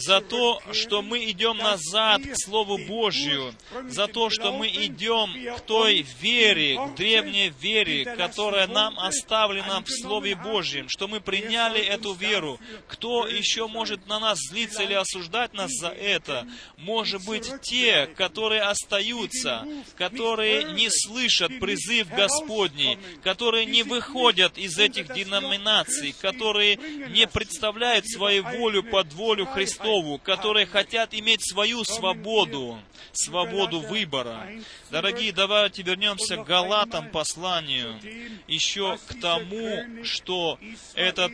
за 0.00 0.20
то, 0.20 0.60
что 0.72 1.02
мы 1.02 1.30
идем 1.30 1.58
назад 1.58 2.22
к 2.22 2.34
Слову 2.36 2.78
Божию, 2.78 3.54
за 3.88 4.06
то, 4.06 4.30
что 4.30 4.52
мы 4.52 4.68
идем 4.68 5.30
к 5.56 5.60
той 5.60 6.06
вере, 6.20 6.78
к 6.78 6.94
древней 6.96 7.52
вере, 7.60 8.04
которая 8.16 8.66
нам 8.66 8.98
оставлена 8.98 9.80
в 9.80 9.90
Слове 9.90 10.34
Божьем, 10.34 10.88
что 10.88 11.06
мы 11.06 11.20
приняли 11.20 11.80
эту 11.80 12.14
веру. 12.14 12.58
Кто 12.88 13.26
еще 13.26 13.66
может 13.66 14.06
на 14.06 14.18
нас 14.18 14.38
злиться 14.38 14.82
или 14.82 14.94
осуждать 14.94 15.52
нас 15.52 15.70
за 15.70 15.88
это? 15.88 16.46
Может 16.78 17.24
быть, 17.24 17.50
те, 17.62 18.06
которые 18.06 18.62
остаются, 18.62 19.66
которые 19.96 20.72
не 20.72 20.88
слышат 20.90 21.58
призыв 21.60 22.08
Господний, 22.08 22.98
которые 23.22 23.66
не 23.66 23.82
выходят 23.82 24.56
из 24.56 24.78
этих 24.78 25.12
деноминаций, 25.12 26.14
которые 26.20 26.76
не 26.76 27.26
представляют 27.26 28.06
свою 28.08 28.44
волю 28.44 28.82
под 28.82 29.12
волю 29.12 29.46
Христову, 29.90 30.18
которые 30.18 30.66
хотят 30.66 31.14
иметь 31.14 31.40
свою 31.48 31.84
свободу, 31.84 32.78
свободу 33.12 33.80
выбора. 33.80 34.48
Дорогие, 34.90 35.32
давайте 35.32 35.82
вернемся 35.82 36.36
к 36.36 36.44
Галатам 36.44 37.10
посланию, 37.10 37.98
еще 38.46 38.98
к 39.08 39.20
тому, 39.20 40.04
что 40.04 40.58
этот 40.94 41.32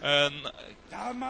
э, 0.00 0.30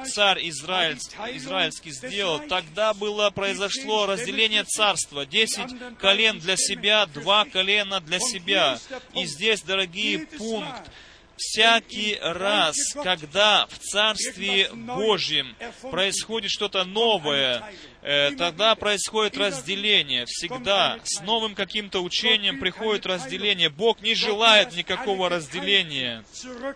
царь 0.06 0.48
Израиль, 0.48 0.98
израильский 1.32 1.90
сделал, 1.90 2.40
тогда 2.40 2.92
было, 2.92 3.30
произошло 3.30 4.06
разделение 4.06 4.64
царства. 4.64 5.24
Десять 5.24 5.74
колен 5.98 6.38
для 6.38 6.56
себя, 6.56 7.06
два 7.06 7.44
колена 7.44 8.00
для 8.00 8.20
себя. 8.20 8.78
И 9.14 9.24
здесь, 9.24 9.62
дорогие, 9.62 10.26
пункт. 10.26 10.90
Всякий 11.38 12.18
раз, 12.20 12.74
когда 12.94 13.66
в 13.66 13.78
Царстве 13.78 14.70
Божьем 14.72 15.54
происходит 15.88 16.50
что-то 16.50 16.82
новое, 16.84 17.62
э, 18.02 18.32
тогда 18.32 18.74
происходит 18.74 19.36
разделение. 19.36 20.24
Всегда 20.26 20.98
с 21.04 21.20
новым 21.20 21.54
каким-то 21.54 22.00
учением 22.00 22.58
приходит 22.58 23.06
разделение. 23.06 23.70
Бог 23.70 24.00
не 24.00 24.16
желает 24.16 24.74
никакого 24.74 25.28
разделения. 25.28 26.24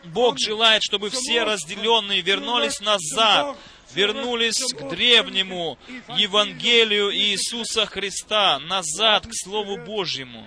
Бог 0.05 0.39
желает, 0.39 0.85
чтобы 0.85 1.11
все 1.11 1.43
разделенные 1.43 2.21
вернулись 2.21 2.81
назад, 2.81 3.57
вернулись 3.95 4.63
к 4.73 4.89
древнему 4.89 5.79
Евангелию 6.17 7.15
Иисуса 7.15 7.87
Христа, 7.87 8.59
назад 8.61 9.27
к 9.27 9.31
Слову 9.33 9.77
Божьему. 9.79 10.47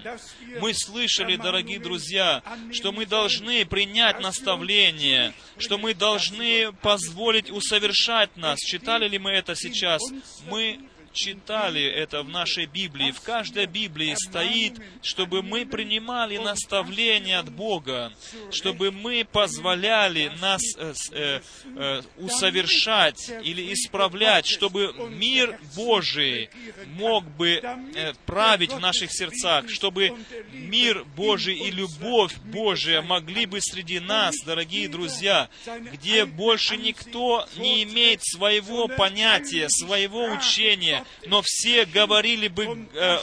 Мы 0.59 0.73
слышали, 0.73 1.35
дорогие 1.35 1.79
друзья, 1.79 2.43
что 2.71 2.91
мы 2.91 3.05
должны 3.05 3.65
принять 3.65 4.19
наставление, 4.19 5.33
что 5.57 5.77
мы 5.77 5.93
должны 5.93 6.71
позволить 6.81 7.49
усовершать 7.49 8.35
нас. 8.37 8.59
Читали 8.59 9.07
ли 9.07 9.19
мы 9.19 9.31
это 9.31 9.55
сейчас? 9.55 10.01
Мы 10.49 10.79
читали 11.15 11.83
это 11.83 12.21
в 12.21 12.29
нашей 12.29 12.65
Библии. 12.67 13.11
В 13.11 13.21
каждой 13.21 13.65
Библии 13.65 14.13
стоит, 14.15 14.73
чтобы 15.01 15.41
мы 15.41 15.65
принимали 15.65 16.37
наставления 16.37 17.39
от 17.39 17.51
Бога, 17.51 18.11
чтобы 18.51 18.91
мы 18.91 19.25
позволяли 19.25 20.31
нас 20.39 20.61
э, 20.77 20.93
э, 21.11 21.41
э, 21.75 22.01
усовершать 22.17 23.31
или 23.43 23.73
исправлять, 23.73 24.45
чтобы 24.45 24.93
мир 25.09 25.57
Божий 25.75 26.49
мог 26.97 27.23
бы 27.23 27.53
э, 27.53 28.13
править 28.25 28.73
в 28.73 28.79
наших 28.79 29.11
сердцах, 29.11 29.69
чтобы 29.69 30.13
мир 30.51 31.05
Божий 31.15 31.55
и 31.55 31.71
любовь 31.71 32.35
Божия 32.43 33.01
могли 33.01 33.45
бы 33.45 33.61
среди 33.61 33.99
нас, 33.99 34.35
дорогие 34.45 34.89
друзья, 34.89 35.49
где 35.93 36.25
больше 36.25 36.77
никто 36.77 37.47
не 37.55 37.83
имеет 37.83 38.21
своего 38.23 38.87
понятия, 38.87 39.67
своего 39.69 40.25
учения, 40.25 41.04
но 41.25 41.41
все 41.43 41.85
говорили 41.85 42.47
бы 42.47 42.87
э, 42.93 43.17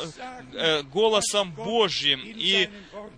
э, 0.53 0.83
голосом 0.83 1.53
Божьим 1.53 2.21
и 2.25 2.69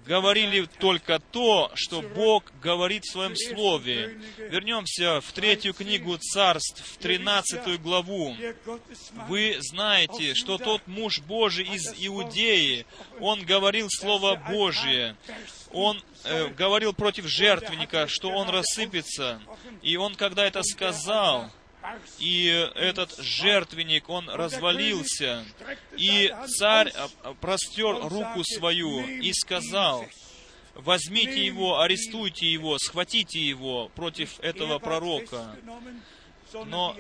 говорили 0.06 0.68
только 0.78 1.18
то, 1.18 1.70
что 1.74 2.02
Бог 2.02 2.44
говорит 2.62 3.04
в 3.04 3.12
Своем 3.12 3.36
Слове. 3.36 4.20
Вернемся 4.38 5.20
в 5.20 5.32
третью 5.32 5.74
книгу 5.74 6.16
Царств, 6.18 6.82
в 6.84 6.98
тринадцатую 6.98 7.78
главу. 7.78 8.36
Вы 9.28 9.56
знаете, 9.60 10.34
что 10.34 10.58
тот 10.58 10.86
муж 10.86 11.20
Божий 11.20 11.66
из 11.66 11.92
Иудеи, 11.98 12.86
он 13.20 13.44
говорил 13.44 13.88
Слово 13.90 14.36
Божие. 14.36 15.16
Он 15.72 16.00
э, 16.24 16.48
говорил 16.48 16.92
против 16.92 17.26
жертвенника, 17.26 18.06
что 18.08 18.30
он 18.30 18.48
рассыпется. 18.48 19.40
И 19.82 19.96
он, 19.96 20.14
когда 20.14 20.46
это 20.46 20.62
сказал, 20.62 21.50
и 22.19 22.47
этот 22.74 23.16
жертвенник, 23.19 24.09
он 24.09 24.28
развалился, 24.28 25.44
и 25.97 26.35
царь 26.59 26.93
простер 27.40 27.97
руку 28.09 28.43
свою 28.44 29.01
и 29.06 29.32
сказал, 29.32 30.06
возьмите 30.74 31.44
его, 31.44 31.81
арестуйте 31.81 32.47
его, 32.47 32.78
схватите 32.78 33.40
его 33.40 33.90
против 33.94 34.40
этого 34.40 34.78
пророка. 34.78 35.56
Но 36.66 36.97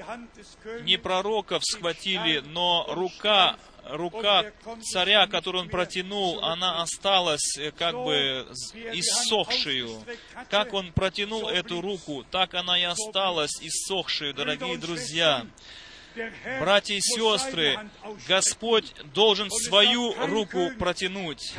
не 0.82 0.96
пророков 0.96 1.62
схватили, 1.64 2.42
но 2.46 2.86
рука, 2.88 3.56
рука 3.88 4.52
царя, 4.82 5.26
которую 5.26 5.64
он 5.64 5.68
протянул, 5.70 6.42
она 6.42 6.82
осталась 6.82 7.56
э, 7.58 7.70
как 7.70 7.94
бы 7.94 8.46
иссохшую. 8.92 10.02
Как 10.50 10.72
он 10.72 10.92
протянул 10.92 11.48
эту 11.48 11.80
руку, 11.80 12.24
так 12.30 12.54
она 12.54 12.78
и 12.78 12.84
осталась 12.84 13.52
иссохшую, 13.60 14.34
дорогие 14.34 14.78
друзья. 14.78 15.46
Братья 16.60 16.94
и 16.94 17.00
сестры, 17.00 17.78
Господь 18.28 18.92
должен 19.12 19.50
свою 19.50 20.14
руку 20.26 20.70
протянуть. 20.78 21.52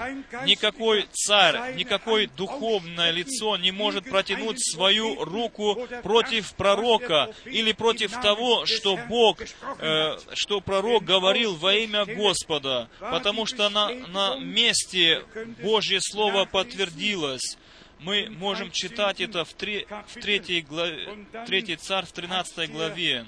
Никакой 0.45 1.07
царь, 1.11 1.75
никакое 1.75 2.27
духовное 2.27 3.11
лицо 3.11 3.57
не 3.57 3.71
может 3.71 4.09
протянуть 4.09 4.63
свою 4.63 5.23
руку 5.23 5.87
против 6.03 6.53
пророка 6.53 7.33
или 7.45 7.71
против 7.73 8.11
того, 8.21 8.65
что 8.65 8.97
Бог, 9.09 9.39
э, 9.79 10.17
что 10.33 10.61
пророк 10.61 11.03
говорил 11.03 11.55
во 11.55 11.73
имя 11.73 12.05
Господа, 12.05 12.89
потому 12.99 13.45
что 13.45 13.69
на, 13.69 13.89
на 13.89 14.37
месте 14.37 15.23
Божье 15.61 15.99
Слово 16.01 16.45
подтвердилось. 16.45 17.57
Мы 17.99 18.27
можем 18.29 18.71
читать 18.71 19.21
это 19.21 19.45
в, 19.45 19.53
три, 19.53 19.87
в 20.07 20.19
третьей, 20.19 20.61
главе, 20.61 21.25
третий 21.47 21.75
царь 21.75 22.05
в 22.05 22.11
13 22.11 22.71
главе. 22.71 23.25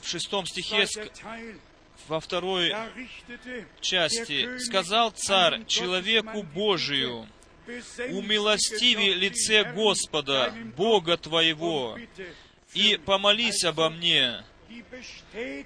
В 0.00 0.08
шестом 0.08 0.46
стихе 0.46 0.86
во 2.08 2.20
второй 2.20 2.74
richtete 2.94 3.66
части 3.80 4.58
сказал 4.58 5.10
царь 5.10 5.64
человеку 5.66 6.42
Божию, 6.42 7.26
«Умилостиви 7.66 9.14
лице 9.14 9.64
Господа, 9.72 10.54
Бога 10.76 11.16
твоего, 11.16 11.98
и 12.74 12.96
помолись 12.96 13.64
обо 13.64 13.90
мне». 13.90 14.44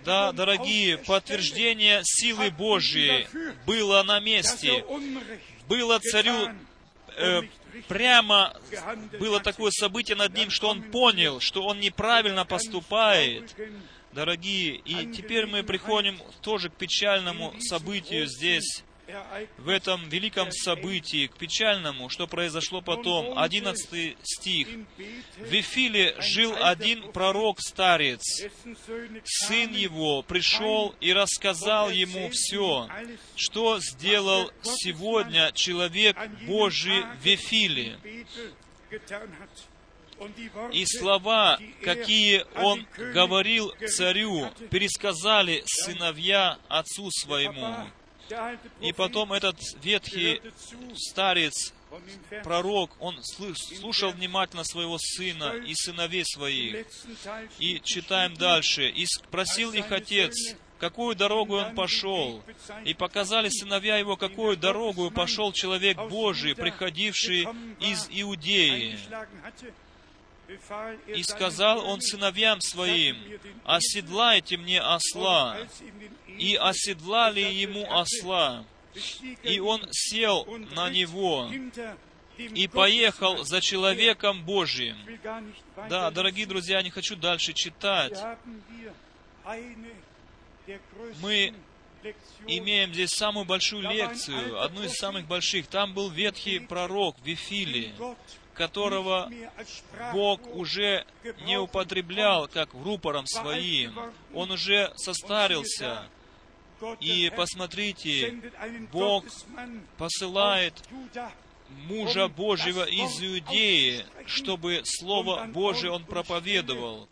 Да, 0.05 0.33
дорогие, 0.33 0.99
подтверждение 0.99 2.03
силы 2.05 2.51
Божьей 2.51 3.27
было 3.67 4.03
на 4.03 4.21
месте. 4.21 4.85
Было 5.69 5.99
царю 5.99 6.51
э, 7.17 7.43
прямо 7.89 8.57
было 9.19 9.41
такое 9.41 9.71
событие 9.71 10.17
над 10.17 10.35
ним, 10.35 10.51
что 10.51 10.69
он 10.69 10.83
понял, 10.83 11.41
что 11.41 11.63
он 11.63 11.81
неправильно 11.81 12.45
поступает. 12.45 13.55
Дорогие, 14.13 14.75
и 14.75 15.13
теперь 15.13 15.47
мы 15.47 15.63
приходим 15.63 16.19
тоже 16.43 16.69
к 16.69 16.75
печальному 16.75 17.55
событию 17.61 18.27
здесь, 18.27 18.83
в 19.59 19.69
этом 19.69 20.09
великом 20.09 20.51
событии, 20.53 21.27
к 21.27 21.37
печальному, 21.37 22.09
что 22.09 22.27
произошло 22.27 22.81
потом. 22.81 23.39
11 23.39 24.17
стих. 24.23 24.69
В 25.37 25.45
Вифиле 25.45 26.17
жил 26.21 26.55
один 26.61 27.13
пророк-старец. 27.13 28.23
Сын 29.25 29.73
его 29.73 30.23
пришел 30.23 30.95
и 31.01 31.13
рассказал 31.13 31.91
ему 31.91 32.31
все, 32.31 32.89
что 33.37 33.79
сделал 33.81 34.51
сегодня 34.63 35.53
человек 35.53 36.17
Божий 36.47 37.03
в 37.03 37.25
Вифиле. 37.25 37.99
И 40.73 40.85
слова, 40.85 41.59
какие 41.83 42.45
он 42.57 42.87
говорил 42.97 43.73
царю, 43.89 44.51
пересказали 44.71 45.63
сыновья 45.67 46.59
отцу 46.69 47.11
своему. 47.11 47.89
И 48.81 48.93
потом 48.93 49.33
этот 49.33 49.57
ветхий 49.83 50.41
старец, 50.97 51.73
пророк, 52.45 52.91
он 53.01 53.19
слушал 53.23 54.13
внимательно 54.13 54.65
своего 54.65 54.99
сына 54.99 55.55
и 55.67 55.75
сыновей 55.75 56.25
своих. 56.25 56.87
И 57.59 57.81
читаем 57.81 58.35
дальше. 58.35 58.89
«И 58.89 59.07
спросил 59.07 59.73
их 59.73 59.91
отец, 59.93 60.35
какую 60.81 61.15
дорогу 61.15 61.57
он 61.57 61.75
пошел. 61.75 62.43
И 62.85 62.95
показали 62.95 63.49
сыновья 63.49 63.99
его, 63.99 64.17
какую 64.17 64.57
дорогу 64.57 65.11
пошел 65.11 65.53
человек 65.53 65.99
Божий, 66.09 66.57
приходивший 66.57 67.47
из 67.81 68.09
Иудеи. 68.11 68.99
И 71.07 71.23
сказал 71.23 71.87
он 71.87 72.01
сыновьям 72.01 72.61
своим, 72.61 73.17
«Оседлайте 73.65 74.57
мне 74.57 74.81
осла». 74.81 75.59
И 76.41 76.57
оседлали 76.57 77.41
ему 77.41 77.87
осла. 77.93 78.65
И 79.43 79.61
он 79.61 79.87
сел 79.91 80.47
на 80.75 80.89
него 80.89 81.51
и 82.39 82.67
поехал 82.67 83.45
за 83.45 83.61
человеком 83.61 84.43
Божиим. 84.43 84.97
Да, 85.91 86.11
дорогие 86.11 86.47
друзья, 86.47 86.79
я 86.79 86.83
не 86.83 86.89
хочу 86.89 87.15
дальше 87.15 87.53
читать. 87.53 88.19
Мы 91.21 91.53
имеем 92.47 92.95
здесь 92.95 93.11
самую 93.11 93.45
большую 93.45 93.83
лекцию, 93.83 94.63
одну 94.63 94.83
из 94.85 94.95
самых 94.95 95.27
больших. 95.27 95.67
Там 95.67 95.93
был 95.93 96.09
ветхий 96.09 96.59
пророк 96.59 97.17
Вифили, 97.23 97.93
которого 98.55 99.31
Бог 100.15 100.41
уже 100.57 101.05
не 101.45 101.59
употреблял 101.59 102.49
как 102.49 102.73
рупором 102.73 103.27
своим. 103.27 103.93
Он 104.33 104.51
уже 104.51 104.91
состарился. 104.97 106.09
И 107.01 107.31
посмотрите, 107.37 108.41
Бог 108.93 109.25
посылает 109.97 110.75
мужа 111.87 112.29
Божьего 112.29 112.85
из 112.85 113.23
Иудеи, 113.23 114.05
чтобы 114.27 114.83
Слово 114.85 115.47
Божие 115.47 115.93
он 115.93 116.05
проповедовал 116.05 117.09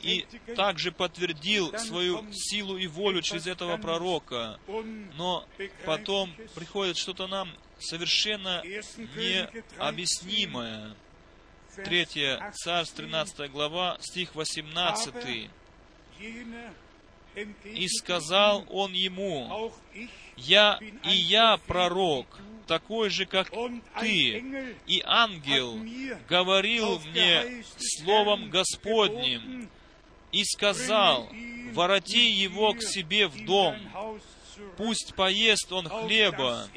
и 0.00 0.26
также 0.56 0.90
подтвердил 0.92 1.76
свою 1.78 2.24
силу 2.32 2.78
и 2.78 2.86
волю 2.86 3.20
через 3.22 3.46
этого 3.46 3.76
пророка. 3.76 4.58
Но 5.16 5.46
потом 5.84 6.32
приходит 6.54 6.96
что-то 6.96 7.26
нам 7.26 7.50
совершенно 7.78 8.62
необъяснимое. 8.64 10.94
Третье 11.84 12.52
Царств, 12.56 12.96
13 12.96 13.52
глава, 13.52 13.98
стих 14.00 14.34
18. 14.34 15.50
«И 17.64 17.88
сказал 17.88 18.64
он 18.70 18.92
ему, 18.92 19.72
«Я 20.36 20.78
и 21.04 21.14
я 21.14 21.58
пророк, 21.66 22.26
такой 22.68 23.10
же, 23.10 23.26
как 23.26 23.50
ты. 24.00 24.76
И 24.86 25.02
ангел 25.04 25.80
говорил 26.28 27.00
мне 27.00 27.64
словом 27.76 28.50
Господним 28.50 29.68
и 30.30 30.44
сказал, 30.44 31.28
вороти 31.72 32.30
его 32.30 32.74
к 32.74 32.82
себе 32.82 33.26
в 33.26 33.44
дом, 33.44 33.76
пусть 34.76 35.14
поест 35.14 35.72
он 35.72 35.88
хлеба 35.88 36.68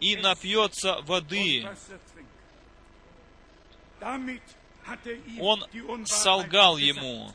и 0.00 0.16
напьется 0.16 1.00
воды. 1.02 1.68
Он 5.40 6.06
солгал 6.06 6.78
ему. 6.78 7.32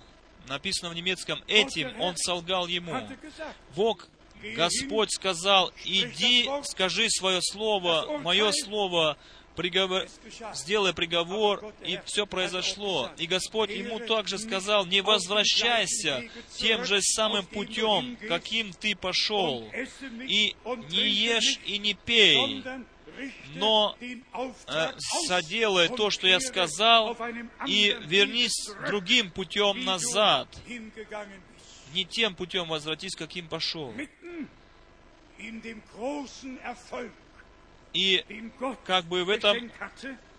Написано 0.52 0.90
в 0.90 0.96
немецком, 0.96 1.42
этим 1.48 1.98
он 2.02 2.18
солгал 2.18 2.68
ему. 2.68 2.94
Бог 3.74 4.10
Господь 4.56 5.10
сказал, 5.14 5.72
иди, 5.86 6.50
скажи 6.64 7.10
свое 7.10 7.42
слово, 7.42 8.18
мое 8.18 8.52
слово, 8.52 9.16
приговор, 9.56 10.08
сделай 10.54 10.94
приговор, 10.94 11.74
и 11.86 12.00
все 12.06 12.26
произошло. 12.26 13.10
И 13.18 13.28
Господь 13.28 13.70
ему 13.70 14.00
также 14.00 14.38
сказал, 14.40 14.86
не 14.86 15.00
возвращайся 15.02 16.30
тем 16.58 16.84
же 16.84 17.02
самым 17.02 17.46
путем, 17.46 18.18
каким 18.28 18.74
ты 18.74 18.94
пошел, 18.94 19.72
и 20.28 20.54
не 20.90 21.08
ешь 21.08 21.60
и 21.66 21.78
не 21.78 21.94
пей, 21.94 22.62
но 23.56 23.98
э, 24.00 24.92
соделай 25.28 25.90
то, 25.90 26.10
что 26.10 26.28
я 26.28 26.40
сказал, 26.40 27.18
и 27.68 27.98
вернись 28.06 28.70
другим 28.88 29.32
путем 29.32 29.84
назад. 29.84 30.48
Не 31.94 32.06
тем 32.06 32.36
путем 32.36 32.68
возвратись, 32.68 33.16
каким 33.16 33.48
пошел. 33.48 33.94
И 37.94 38.26
как 38.86 39.06
бы 39.06 39.26
в 39.26 39.30
этом 39.30 39.72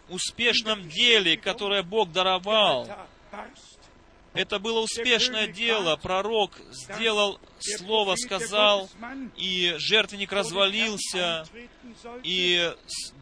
успешном 0.09 0.89
деле, 0.89 1.37
которое 1.37 1.83
Бог 1.83 2.13
даровал, 2.13 2.89
это 4.35 4.59
было 4.59 4.81
успешное 4.81 5.47
дело. 5.47 5.97
Пророк 5.97 6.53
сделал 6.71 7.39
слово, 7.61 8.17
сказал, 8.17 8.89
и 9.37 9.75
жертвенник 9.79 10.33
развалился, 10.33 11.47
и 12.23 12.73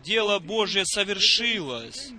дело 0.05 0.39
Божье 0.39 0.85
совершилось. 0.85 2.13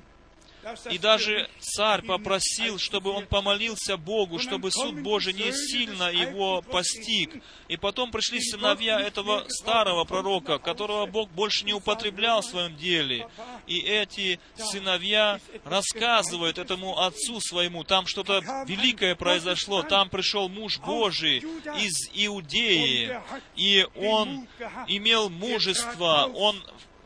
И 0.90 0.98
даже 0.98 1.50
царь 1.60 2.04
попросил, 2.04 2.78
чтобы 2.78 3.12
он 3.12 3.26
помолился 3.26 3.98
Богу, 3.98 4.40
чтобы 4.40 4.72
суд 4.72 5.02
Божий 5.02 5.34
не 5.34 5.52
сильно 5.52 6.12
его 6.12 6.62
постиг. 6.62 7.42
И 7.68 7.78
потом 7.78 8.12
пришли 8.12 8.40
сыновья 8.42 9.00
этого 9.00 9.46
старого 9.48 10.04
пророка, 10.04 10.60
которого 10.60 11.06
Бог 11.06 11.30
больше 11.32 11.66
не 11.66 11.74
употреблял 11.74 12.42
в 12.42 12.46
своем 12.46 12.76
деле. 12.76 13.28
И 13.68 13.80
эти 13.80 14.40
сыновья 14.56 15.40
рассказывают 15.64 16.58
этому 16.58 17.00
отцу 17.00 17.40
своему, 17.40 17.84
там 17.84 18.06
что-то 18.06 18.42
великое 18.68 19.16
произошло, 19.16 19.84
там 19.84 20.10
пришел 20.10 20.50
муж 20.50 20.80
Божий 20.80 21.40
из 21.80 22.10
Иудеи, 22.14 23.20
и 23.56 23.88
он 23.96 24.48
имел 24.88 25.30
мужество, 25.30 26.30
он 26.34 26.62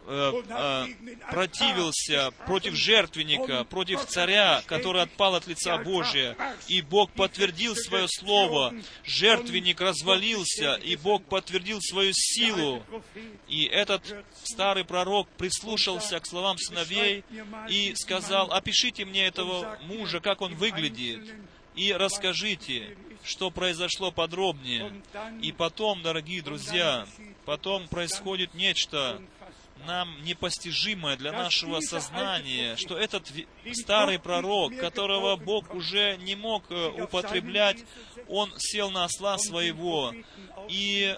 э, 0.08 0.44
э, 0.50 0.86
противился 1.32 2.32
против 2.46 2.76
жертвенника, 2.76 3.64
против 3.64 4.06
царя, 4.06 4.64
который 4.66 5.02
отпал 5.02 5.36
от 5.36 5.48
лица 5.48 5.78
Божия. 5.78 6.36
И 6.68 6.82
Бог 6.82 7.12
подтвердил 7.12 7.76
свое 7.76 8.08
слово. 8.08 8.74
Жертвенник 9.04 9.82
развалился, 9.82 10.76
и 10.76 10.96
Бог 10.96 11.26
подтвердил 11.26 11.80
свою 11.82 12.12
силу. 12.14 12.84
И 13.48 13.66
этот 13.66 14.04
старый 14.44 14.86
пророк 14.86 15.28
прислушался 15.38 16.20
к 16.20 16.26
словам 16.26 16.58
сыновей 16.58 17.24
и 17.70 17.94
сказал, 17.96 18.52
опишите 18.52 19.06
мне 19.06 19.26
этого 19.26 19.78
мужа, 19.84 20.20
как 20.20 20.42
он 20.42 20.56
выглядит, 20.56 21.22
и 21.76 21.92
расскажите, 21.94 22.96
что 23.24 23.52
произошло 23.52 24.12
подробнее. 24.12 24.94
И 25.42 25.52
потом, 25.52 26.02
дорогие 26.02 26.42
друзья, 26.42 27.08
потом 27.46 27.88
происходит 27.88 28.54
нечто 28.54 29.22
нам 29.86 30.24
непостижимое 30.24 31.18
для 31.18 31.32
нашего 31.32 31.80
сознания, 31.80 32.76
что 32.76 32.98
этот 32.98 33.32
старый 33.74 34.20
пророк, 34.20 34.76
которого 34.78 35.36
Бог 35.36 35.74
уже 35.74 36.18
не 36.18 36.36
мог 36.36 36.64
э, 36.70 37.04
употреблять, 37.04 37.84
он 38.28 38.52
сел 38.58 38.92
на 38.92 39.06
осла 39.06 39.38
своего. 39.38 40.14
и 40.68 41.18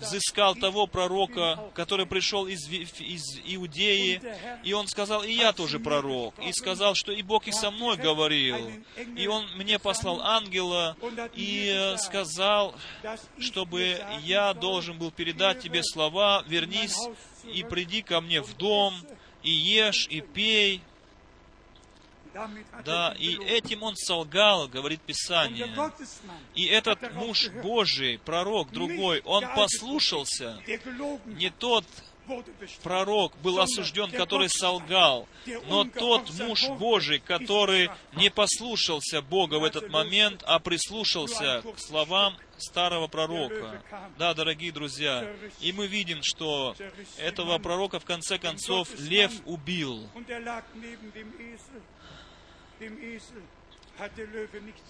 взыскал 0.00 0.54
того 0.54 0.86
пророка, 0.86 1.58
который 1.74 2.06
пришел 2.06 2.46
из, 2.46 2.68
из 2.68 3.40
Иудеи, 3.44 4.20
и 4.62 4.72
он 4.72 4.86
сказал, 4.86 5.22
и 5.22 5.32
я 5.32 5.52
тоже 5.52 5.78
пророк, 5.78 6.34
и 6.38 6.52
сказал, 6.52 6.94
что 6.94 7.12
и 7.12 7.22
Бог 7.22 7.46
и 7.46 7.52
со 7.52 7.70
мной 7.70 7.96
говорил, 7.96 8.58
и 9.16 9.26
он 9.26 9.46
мне 9.56 9.78
послал 9.78 10.20
ангела, 10.22 10.96
и 11.34 11.94
сказал, 11.98 12.74
чтобы 13.38 13.98
я 14.22 14.54
должен 14.54 14.98
был 14.98 15.10
передать 15.10 15.60
тебе 15.60 15.82
слова, 15.82 16.44
вернись 16.46 16.98
и 17.44 17.62
приди 17.62 18.02
ко 18.02 18.20
мне 18.20 18.42
в 18.42 18.56
дом, 18.56 18.94
и 19.42 19.50
ешь, 19.50 20.06
и 20.08 20.20
пей. 20.20 20.82
Да, 22.84 23.14
и 23.18 23.36
этим 23.44 23.82
он 23.82 23.96
солгал, 23.96 24.68
говорит 24.68 25.00
Писание. 25.00 25.68
И 26.54 26.66
этот 26.66 27.14
муж 27.14 27.48
Божий, 27.62 28.18
пророк 28.24 28.70
другой, 28.70 29.20
он 29.24 29.44
послушался, 29.54 30.60
не 31.26 31.50
тот 31.50 31.84
пророк 32.82 33.36
был 33.42 33.60
осужден, 33.60 34.10
который 34.10 34.48
солгал. 34.48 35.28
Но 35.68 35.84
тот 35.84 36.30
муж 36.40 36.68
Божий, 36.78 37.18
который 37.20 37.90
не 38.14 38.30
послушался 38.30 39.22
Бога 39.22 39.56
в 39.56 39.64
этот 39.64 39.88
момент, 39.90 40.42
а 40.46 40.58
прислушался 40.58 41.62
к 41.62 41.78
словам 41.78 42.36
старого 42.58 43.08
пророка. 43.08 43.82
Да, 44.16 44.32
дорогие 44.34 44.72
друзья, 44.72 45.28
и 45.60 45.72
мы 45.72 45.86
видим, 45.86 46.20
что 46.22 46.74
этого 47.18 47.58
пророка 47.58 47.98
в 47.98 48.04
конце 48.04 48.38
концов 48.38 48.88
лев 48.98 49.32
убил. 49.44 50.08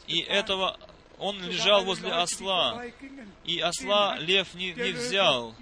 И 0.07 0.21
этого 0.21 0.79
он 1.19 1.41
лежал 1.43 1.85
возле 1.85 2.11
осла, 2.13 2.83
и 3.45 3.61
осла 3.61 4.17
лев 4.19 4.55
не, 4.55 4.73
не 4.73 4.93
взял, 4.93 5.55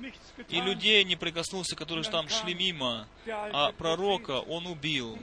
и 0.48 0.60
людей 0.60 1.04
не 1.04 1.16
прикоснулся, 1.16 1.76
которые 1.76 2.04
там 2.04 2.28
шли 2.28 2.54
мимо, 2.54 3.06
а 3.26 3.72
пророка 3.72 4.40
он 4.40 4.66
убил. 4.66 5.18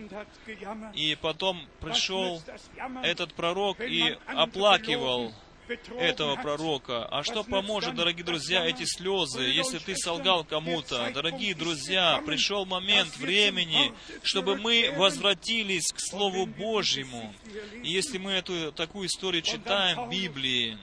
И 0.94 1.18
потом 1.22 1.66
пришел 1.80 2.42
этот 3.04 3.34
пророк 3.34 3.80
и 3.82 4.18
оплакивал 4.28 5.34
этого 6.00 6.36
пророка. 6.36 7.06
А 7.06 7.24
что 7.24 7.44
поможет, 7.44 7.96
дорогие 7.96 8.24
друзья, 8.24 8.66
эти 8.66 8.84
слезы, 8.86 9.41
если 9.41 9.80
ты 9.80 9.96
солгал 9.96 10.44
кому-то? 10.44 11.12
Дорогие 11.14 11.54
друзья, 11.56 12.22
пришел 12.26 12.66
момент 12.66 13.16
времени, 13.18 13.94
чтобы 14.24 14.58
мы 14.58 14.94
возвратились 14.98 15.91
к 15.91 16.00
Слову 16.00 16.46
Божьему. 16.46 17.34
И 17.84 17.90
если 17.90 18.18
мы 18.18 18.32
эту 18.32 18.72
такую 18.72 19.08
историю 19.08 19.41
читаем 19.41 20.08
в 20.08 20.10
Библии, 20.10 20.78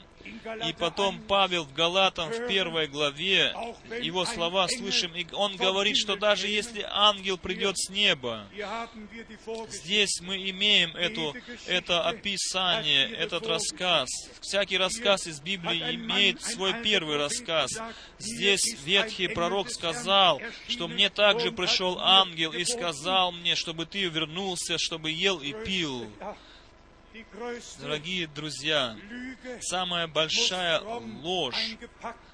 и 0.68 0.72
потом 0.72 1.20
Павел 1.22 1.64
в 1.64 1.72
Галатам 1.72 2.30
в 2.30 2.46
первой 2.46 2.86
главе, 2.86 3.54
его 4.00 4.24
слова 4.24 4.66
слышим, 4.68 5.14
и 5.14 5.26
он 5.32 5.56
говорит, 5.56 5.96
что 5.96 6.16
даже 6.16 6.48
если 6.48 6.86
ангел 6.88 7.38
придет 7.38 7.78
с 7.78 7.88
неба, 7.88 8.46
здесь 9.68 10.20
мы 10.20 10.36
имеем 10.50 10.94
эту, 10.96 11.34
это 11.66 12.02
описание, 12.02 13.10
этот 13.10 13.46
рассказ. 13.46 14.08
Всякий 14.40 14.78
рассказ 14.78 15.26
из 15.26 15.40
Библии 15.40 15.94
имеет 15.94 16.42
свой 16.42 16.74
первый 16.82 17.16
рассказ. 17.16 17.70
Здесь 18.18 18.76
ветхий 18.84 19.28
пророк 19.28 19.70
сказал, 19.70 20.40
что 20.68 20.88
мне 20.88 21.10
также 21.10 21.52
пришел 21.52 21.98
ангел 21.98 22.52
и 22.52 22.64
сказал 22.64 23.32
мне, 23.32 23.54
чтобы 23.54 23.86
ты 23.86 24.04
вернулся, 24.04 24.78
чтобы 24.78 25.10
ел 25.10 25.40
и 25.40 25.52
пил. 25.64 26.10
Дорогие 27.80 28.26
друзья, 28.26 28.96
самая 29.60 30.06
большая 30.06 30.80
ложь, 30.80 31.76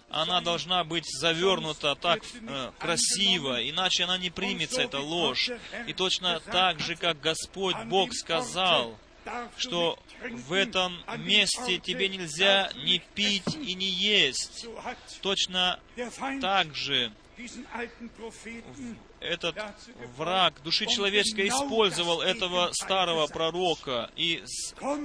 она 0.08 0.40
должна 0.40 0.84
быть 0.84 1.04
завернута 1.06 1.94
так 1.94 2.22
э, 2.22 2.70
красиво, 2.78 3.68
иначе 3.68 4.04
она 4.04 4.18
не 4.18 4.30
примется, 4.30 4.82
эта 4.82 5.00
ложь. 5.00 5.50
И 5.86 5.92
точно 5.92 6.40
так 6.40 6.80
же, 6.80 6.96
как 6.96 7.20
Господь 7.20 7.76
Бог 7.86 8.12
сказал, 8.12 8.98
что 9.56 9.98
в 10.30 10.52
этом 10.52 10.98
месте 11.18 11.78
тебе 11.78 12.08
нельзя 12.08 12.70
ни 12.74 12.98
пить 13.14 13.54
и 13.54 13.74
не 13.74 13.88
есть. 13.88 14.66
Точно 15.22 15.80
так 16.40 16.74
же 16.74 17.12
этот 19.22 19.56
враг 20.16 20.54
души 20.62 20.86
человеческой 20.86 21.48
использовал 21.48 22.20
этого 22.20 22.70
старого 22.72 23.26
пророка 23.26 24.10
и 24.16 24.42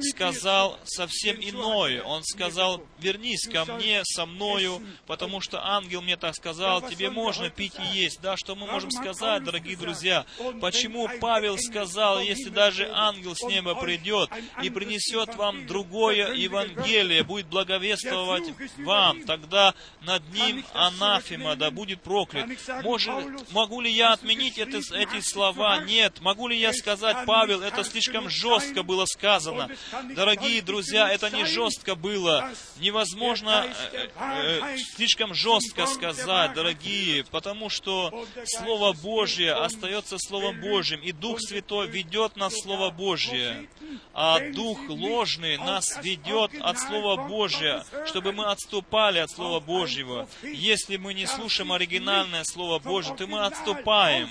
сказал 0.01 0.79
совсем 0.83 1.37
иное. 1.39 2.01
Он 2.03 2.23
сказал, 2.23 2.83
вернись 2.99 3.47
ко 3.47 3.65
мне, 3.65 4.01
со 4.03 4.25
мною, 4.25 4.81
потому 5.05 5.41
что 5.41 5.63
ангел 5.65 6.01
мне 6.01 6.17
так 6.17 6.35
сказал, 6.35 6.81
тебе 6.81 7.09
можно 7.09 7.49
пить 7.49 7.73
и 7.79 7.97
есть. 7.97 8.21
Да, 8.21 8.37
что 8.37 8.55
мы 8.55 8.67
можем 8.67 8.91
сказать, 8.91 9.43
дорогие 9.43 9.77
друзья? 9.77 10.25
Почему 10.61 11.07
Павел 11.19 11.57
сказал, 11.57 12.19
если 12.19 12.49
даже 12.49 12.89
ангел 12.91 13.35
с 13.35 13.43
неба 13.43 13.75
придет 13.75 14.29
и 14.63 14.69
принесет 14.69 15.35
вам 15.35 15.67
другое 15.67 16.33
Евангелие, 16.33 17.23
будет 17.23 17.47
благовествовать 17.47 18.43
вам, 18.77 19.23
тогда 19.23 19.73
над 20.01 20.27
ним 20.33 20.65
анафема, 20.73 21.55
да 21.55 21.71
будет 21.71 22.01
проклят. 22.01 22.47
Может, 22.83 23.51
могу 23.51 23.81
ли 23.81 23.91
я 23.91 24.06
отменить 24.13 24.57
это, 24.57 24.77
эти 24.77 25.19
слова? 25.21 25.83
Нет. 25.83 26.21
Могу 26.21 26.47
ли 26.47 26.57
я 26.57 26.73
сказать, 26.73 27.17
Павел, 27.25 27.61
это 27.61 27.83
слишком 27.83 28.29
жестко 28.29 28.83
было 28.83 29.05
сказано? 29.05 29.69
Дорогие 30.15 30.61
друзья, 30.61 31.09
это 31.09 31.29
не 31.29 31.45
жестко 31.45 31.95
было. 31.95 32.51
Невозможно 32.79 33.65
э, 33.91 34.09
э, 34.15 34.77
слишком 34.95 35.33
жестко 35.33 35.85
сказать, 35.87 36.53
дорогие, 36.53 37.23
потому 37.25 37.69
что 37.69 38.27
Слово 38.45 38.93
Божье 38.93 39.53
остается 39.53 40.17
Словом 40.17 40.61
Божьим, 40.61 41.01
и 41.01 41.11
Дух 41.11 41.39
Святой 41.39 41.87
ведет 41.87 42.35
нас 42.35 42.53
Слово 42.61 42.91
Божье, 42.91 43.67
а 44.13 44.39
Дух 44.51 44.79
ложный 44.87 45.57
нас 45.57 45.99
ведет 46.01 46.51
от 46.61 46.79
Слова 46.79 47.27
Божьего, 47.27 47.85
чтобы 48.05 48.31
мы 48.31 48.45
отступали 48.45 49.19
от 49.19 49.31
Слова 49.31 49.59
Божьего. 49.59 50.27
Если 50.43 50.97
мы 50.97 51.13
не 51.13 51.25
слушаем 51.25 51.71
оригинальное 51.71 52.43
Слово 52.43 52.79
Божье, 52.79 53.15
то 53.15 53.27
мы 53.27 53.45
отступаем 53.45 53.96
знаем. 53.97 54.29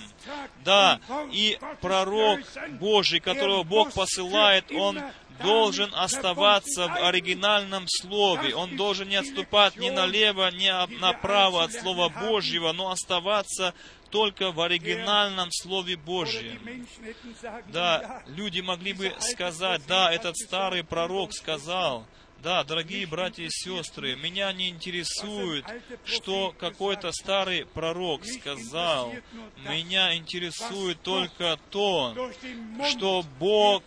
Да, 0.65 1.01
и 1.31 1.59
пророк 1.81 2.41
Божий, 2.81 3.21
которого 3.21 3.63
Бог 3.63 3.93
посылает, 3.93 4.73
он 4.73 5.01
должен 5.43 5.95
оставаться 5.95 6.89
в 6.89 6.97
оригинальном 6.97 7.87
слове. 7.89 8.55
Он 8.55 8.77
должен 8.77 9.09
не 9.09 9.17
отступать 9.17 9.77
ни 9.77 9.91
налево, 9.91 10.51
ни 10.51 10.71
направо 11.01 11.65
от 11.65 11.73
Слова 11.73 12.09
Божьего, 12.09 12.73
но 12.73 12.91
оставаться 12.91 13.75
только 14.11 14.51
в 14.51 14.61
оригинальном 14.61 15.51
Слове 15.53 15.97
Божьем. 15.97 16.87
Да, 17.69 18.23
люди 18.27 18.61
могли 18.61 18.93
бы 18.93 19.15
сказать, 19.21 19.83
да, 19.87 20.13
этот 20.13 20.37
старый 20.37 20.85
пророк 20.85 21.33
сказал, 21.33 22.07
да, 22.43 22.65
дорогие 22.65 23.07
братья 23.07 23.45
и 23.45 23.51
сестры, 23.51 24.17
меня 24.17 24.53
не 24.53 24.69
интересует, 24.69 25.65
что 26.05 26.55
какой-то 26.59 27.13
старый 27.13 27.67
пророк 27.67 28.25
сказал. 28.25 29.13
Меня 29.69 30.17
интересует 30.17 31.01
только 31.03 31.59
то, 31.71 32.33
что 32.91 33.25
Бог 33.39 33.83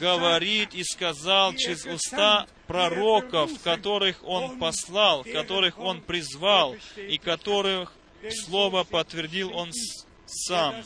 говорит 0.00 0.74
и 0.74 0.84
сказал 0.84 1.54
через 1.54 1.84
уста 1.86 2.46
пророков, 2.66 3.50
которых 3.62 4.22
Он 4.24 4.58
послал, 4.58 5.24
которых 5.24 5.78
Он 5.78 6.00
призвал, 6.00 6.76
и 6.96 7.18
которых 7.18 7.92
Слово 8.30 8.84
подтвердил 8.84 9.54
Он 9.54 9.70
сам. 10.26 10.84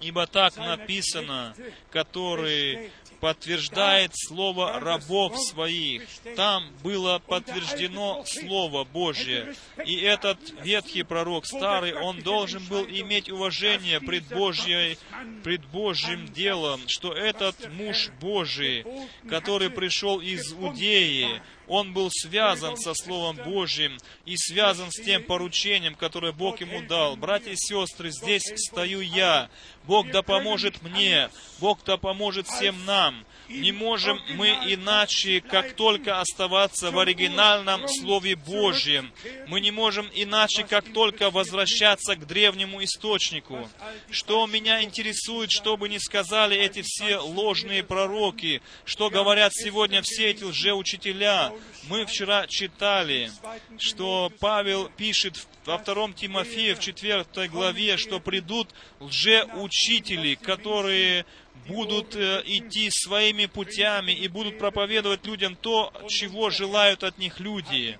Ибо 0.00 0.26
так 0.26 0.56
написано, 0.56 1.54
которые 1.90 2.90
подтверждает 3.22 4.10
слово 4.16 4.80
рабов 4.80 5.38
своих. 5.38 6.02
Там 6.34 6.64
было 6.82 7.20
подтверждено 7.20 8.24
Слово 8.26 8.82
Божье. 8.82 9.54
И 9.86 10.00
этот 10.00 10.38
ветхий 10.64 11.04
пророк, 11.04 11.46
старый, 11.46 11.94
он 11.94 12.20
должен 12.22 12.64
был 12.64 12.84
иметь 12.84 13.30
уважение 13.30 14.00
пред, 14.00 14.24
Божьей, 14.24 14.98
пред 15.44 15.64
Божьим 15.66 16.26
делом, 16.32 16.80
что 16.88 17.12
этот 17.12 17.72
муж 17.72 18.10
Божий, 18.20 18.84
который 19.28 19.70
пришел 19.70 20.20
из 20.20 20.52
Иудеи, 20.52 21.40
он 21.68 21.92
был 21.92 22.10
связан 22.10 22.76
со 22.76 22.94
Словом 22.94 23.36
Божьим 23.36 23.98
и 24.24 24.36
связан 24.36 24.90
с 24.90 25.00
тем 25.02 25.22
поручением, 25.24 25.94
которое 25.94 26.32
Бог 26.32 26.60
ему 26.60 26.82
дал. 26.82 27.16
Братья 27.16 27.50
и 27.50 27.56
сестры, 27.56 28.10
здесь 28.10 28.42
стою 28.56 29.00
я. 29.00 29.50
Бог 29.84 30.10
да 30.10 30.22
поможет 30.22 30.82
мне. 30.82 31.30
Бог 31.60 31.78
да 31.84 31.96
поможет 31.96 32.46
всем 32.46 32.84
нам. 32.84 33.24
Не 33.48 33.72
можем 33.72 34.20
мы 34.30 34.48
иначе, 34.66 35.40
как 35.40 35.74
только 35.74 36.20
оставаться 36.20 36.90
в 36.90 36.98
оригинальном 36.98 37.88
Слове 37.88 38.36
Божьем. 38.36 39.12
Мы 39.48 39.60
не 39.60 39.70
можем 39.70 40.08
иначе, 40.14 40.64
как 40.64 40.84
только 40.92 41.30
возвращаться 41.30 42.16
к 42.16 42.26
древнему 42.26 42.82
источнику. 42.82 43.68
Что 44.10 44.46
меня 44.46 44.82
интересует, 44.82 45.50
что 45.50 45.76
бы 45.76 45.88
ни 45.88 45.98
сказали 45.98 46.56
эти 46.56 46.82
все 46.82 47.18
ложные 47.18 47.82
пророки, 47.82 48.62
что 48.84 49.10
говорят 49.10 49.52
сегодня 49.54 50.02
все 50.02 50.30
эти 50.30 50.44
лжеучителя. 50.44 51.52
Мы 51.88 52.06
вчера 52.06 52.46
читали, 52.46 53.30
что 53.78 54.32
Павел 54.40 54.88
пишет 54.96 55.46
во 55.64 55.78
втором 55.78 56.12
Тимофея, 56.12 56.74
в 56.74 56.80
четвертой 56.80 57.48
главе, 57.48 57.96
что 57.96 58.20
придут 58.20 58.68
лжеучители, 59.00 60.34
которые 60.34 61.24
будут 61.66 62.14
э, 62.14 62.42
идти 62.44 62.90
своими 62.90 63.46
путями 63.46 64.12
и 64.12 64.28
будут 64.28 64.58
проповедовать 64.58 65.26
людям 65.26 65.56
то, 65.56 65.92
чего 66.08 66.50
желают 66.50 67.02
от 67.02 67.18
них 67.18 67.40
люди. 67.40 67.98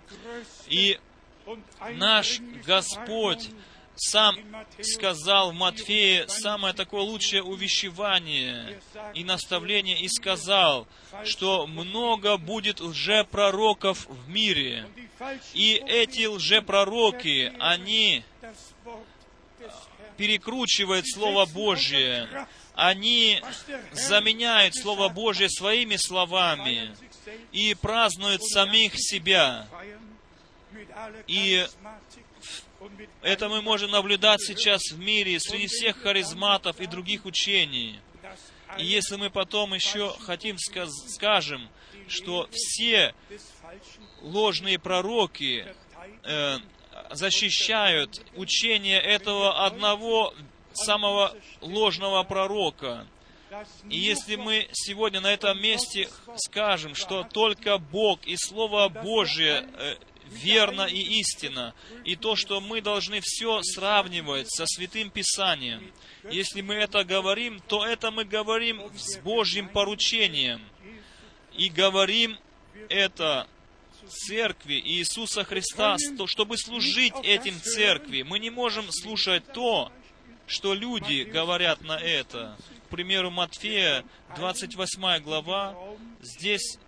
И 0.69 0.99
наш 1.95 2.41
Господь 2.67 3.51
сам 3.95 4.37
сказал 4.81 5.53
в 5.53 5.55
Матфея 5.55 6.27
самое 6.27 6.75
такое 6.75 7.03
лучшее 7.03 7.43
увещевание 7.43 8.81
и 9.15 9.23
наставление, 9.23 9.99
и 9.99 10.09
сказал, 10.09 10.87
что 11.25 11.67
много 11.67 12.37
будет 12.37 12.81
лжепророков 12.81 14.07
в 14.09 14.29
мире. 14.29 14.89
И 15.55 15.75
эти 15.87 16.27
лжепророки, 16.27 17.53
они 17.59 18.25
перекручивают 20.17 21.07
Слово 21.09 21.47
Божье. 21.47 22.47
Они 22.74 23.43
заменяют 23.93 24.74
Слово 24.74 25.09
Божье 25.09 25.49
своими 25.49 25.97
словами 25.97 26.94
и 27.53 27.74
празднуют 27.74 28.43
самих 28.43 28.94
себя. 28.97 29.69
И 31.27 31.66
это 33.20 33.49
мы 33.49 33.62
можем 33.62 33.90
наблюдать 33.90 34.43
сейчас 34.43 34.90
в 34.90 34.99
мире 34.99 35.39
среди 35.39 35.66
всех 35.66 35.99
харизматов 35.99 36.81
и 36.81 36.86
других 36.86 37.24
учений. 37.24 38.01
И 38.78 38.85
если 38.85 39.16
мы 39.16 39.31
потом 39.31 39.74
еще 39.74 40.16
хотим 40.20 40.57
скажем, 40.59 41.69
что 42.09 42.49
все 42.53 43.15
ложные 44.23 44.78
пророки 44.78 45.66
э, 46.24 46.59
защищают 47.11 48.23
учение 48.35 49.01
этого 49.01 49.66
одного 49.66 50.35
самого 50.77 51.35
ложного 51.61 52.23
пророка. 52.23 53.07
И 53.90 53.99
если 53.99 54.36
мы 54.36 54.69
сегодня 54.73 55.20
на 55.20 55.32
этом 55.32 55.61
месте 55.61 56.09
скажем, 56.36 56.94
что 56.94 57.23
только 57.24 57.78
Бог 57.78 58.24
и 58.27 58.36
Слово 58.36 58.89
Божие 58.89 59.69
э, 59.74 59.97
верно 60.31 60.82
и 60.82 61.20
истинно, 61.20 61.74
и 62.05 62.16
то, 62.16 62.35
что 62.35 62.61
мы 62.61 62.81
должны 62.81 63.20
все 63.23 63.61
сравнивать 63.62 64.51
со 64.51 64.65
Святым 64.66 65.11
Писанием, 65.11 65.93
если 66.31 66.62
мы 66.62 66.74
это 66.74 67.05
говорим, 67.05 67.61
то 67.69 67.85
это 67.85 68.11
мы 68.11 68.24
говорим 68.24 68.82
с 68.97 69.19
Божьим 69.19 69.69
поручением. 69.69 70.62
И 71.55 71.69
говорим 71.69 72.39
это 72.89 73.47
церкви 74.09 74.81
Иисуса 74.85 75.44
Христа, 75.44 75.97
чтобы 76.27 76.57
служить 76.57 77.15
этим 77.23 77.61
церкви. 77.61 78.23
Мы 78.23 78.39
не 78.39 78.51
можем 78.51 78.90
слушать 78.90 79.44
то, 79.53 79.93
что 80.53 80.74
люди 80.74 81.23
говорят 81.23 81.81
на 81.81 81.99
это. 81.99 82.57
К 82.87 82.91
примеру, 82.91 83.31
Матфея, 83.31 84.05
28 84.37 85.23
глава, 85.23 85.74
здесь 86.20 86.79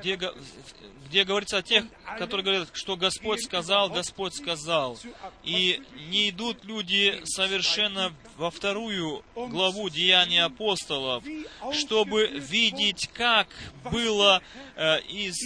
где, 0.00 0.18
где 1.08 1.24
говорится 1.24 1.58
о 1.58 1.62
тех, 1.62 1.84
которые 2.18 2.44
говорят, 2.44 2.68
что 2.72 2.96
Господь 2.96 3.42
сказал, 3.44 3.90
Господь 3.90 4.34
сказал. 4.34 4.98
И 5.42 5.82
не 6.08 6.30
идут 6.30 6.64
люди 6.64 7.20
совершенно 7.24 8.12
во 8.36 8.50
вторую 8.50 9.24
главу 9.34 9.88
Деяния 9.88 10.44
апостолов, 10.44 11.24
чтобы 11.72 12.26
видеть, 12.26 13.08
как 13.12 13.48
было 13.90 14.42
э, 14.76 15.00
из, 15.02 15.36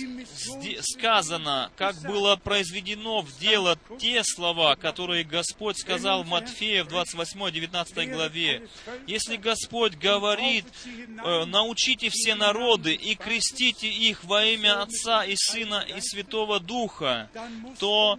сказано, 0.93 1.71
как 1.77 1.97
было 2.03 2.37
произведено 2.37 3.23
в 3.23 3.39
дело 3.39 3.79
те 3.99 4.23
слова, 4.25 4.77
которые 4.77 5.25
Господь 5.25 5.79
сказал 5.79 6.25
в 6.25 6.29
Матфея 6.29 6.85
в 6.85 6.89
28-19 6.89 8.13
главе. 8.13 8.69
Если 9.07 9.37
Господь 9.37 9.95
говорит, 9.95 10.65
э, 10.85 11.45
научите 11.45 12.10
все 12.11 12.35
народы 12.35 12.95
и 12.95 13.15
крестите 13.15 13.89
их 13.89 14.25
во 14.25 14.45
имя 14.45 14.83
Отца 14.83 15.25
и 15.25 15.35
Сына 15.37 15.85
и 15.89 16.01
Святого 16.01 16.61
Духа, 16.61 17.31
то 17.79 18.19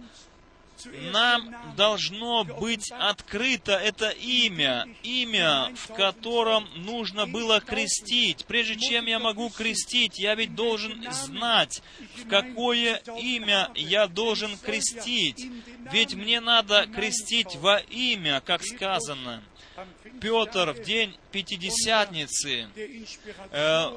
нам 1.12 1.54
должно 1.76 2.44
быть 2.44 2.90
открыто 2.90 3.72
это 3.72 4.10
имя, 4.10 4.86
имя, 5.02 5.72
в 5.76 5.94
котором 5.94 6.68
нужно 6.74 7.26
было 7.26 7.60
крестить. 7.60 8.44
Прежде 8.46 8.76
чем 8.78 9.06
я 9.06 9.18
могу 9.18 9.50
крестить, 9.50 10.18
я 10.18 10.34
ведь 10.34 10.54
должен 10.54 11.06
знать, 11.12 11.82
в 12.16 12.28
какое 12.28 12.96
имя 13.18 13.70
я 13.74 14.06
должен 14.06 14.56
крестить. 14.58 15.46
Ведь 15.92 16.14
мне 16.14 16.40
надо 16.40 16.86
крестить 16.86 17.56
во 17.56 17.78
имя, 17.78 18.42
как 18.44 18.64
сказано. 18.64 19.42
Петр 20.20 20.72
в 20.72 20.82
день 20.82 21.16
Пятидесятницы 21.30 22.68
э, 23.50 23.90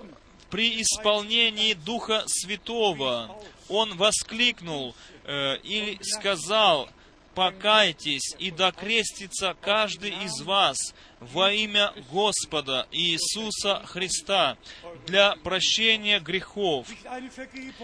при 0.50 0.82
исполнении 0.82 1.74
Духа 1.74 2.24
Святого 2.28 3.36
он 3.68 3.98
воскликнул 3.98 4.96
э, 5.24 5.58
и 5.64 5.98
сказал, 6.02 6.90
«Покайтесь, 7.34 8.34
и 8.40 8.52
докрестится 8.52 9.58
каждый 9.60 10.12
из 10.24 10.42
вас 10.42 10.78
во 11.20 11.52
имя 11.52 11.94
Господа 12.10 12.88
Иисуса 12.92 13.82
Христа 13.86 14.58
для 15.06 15.36
прощения 15.38 16.20
грехов». 16.20 16.88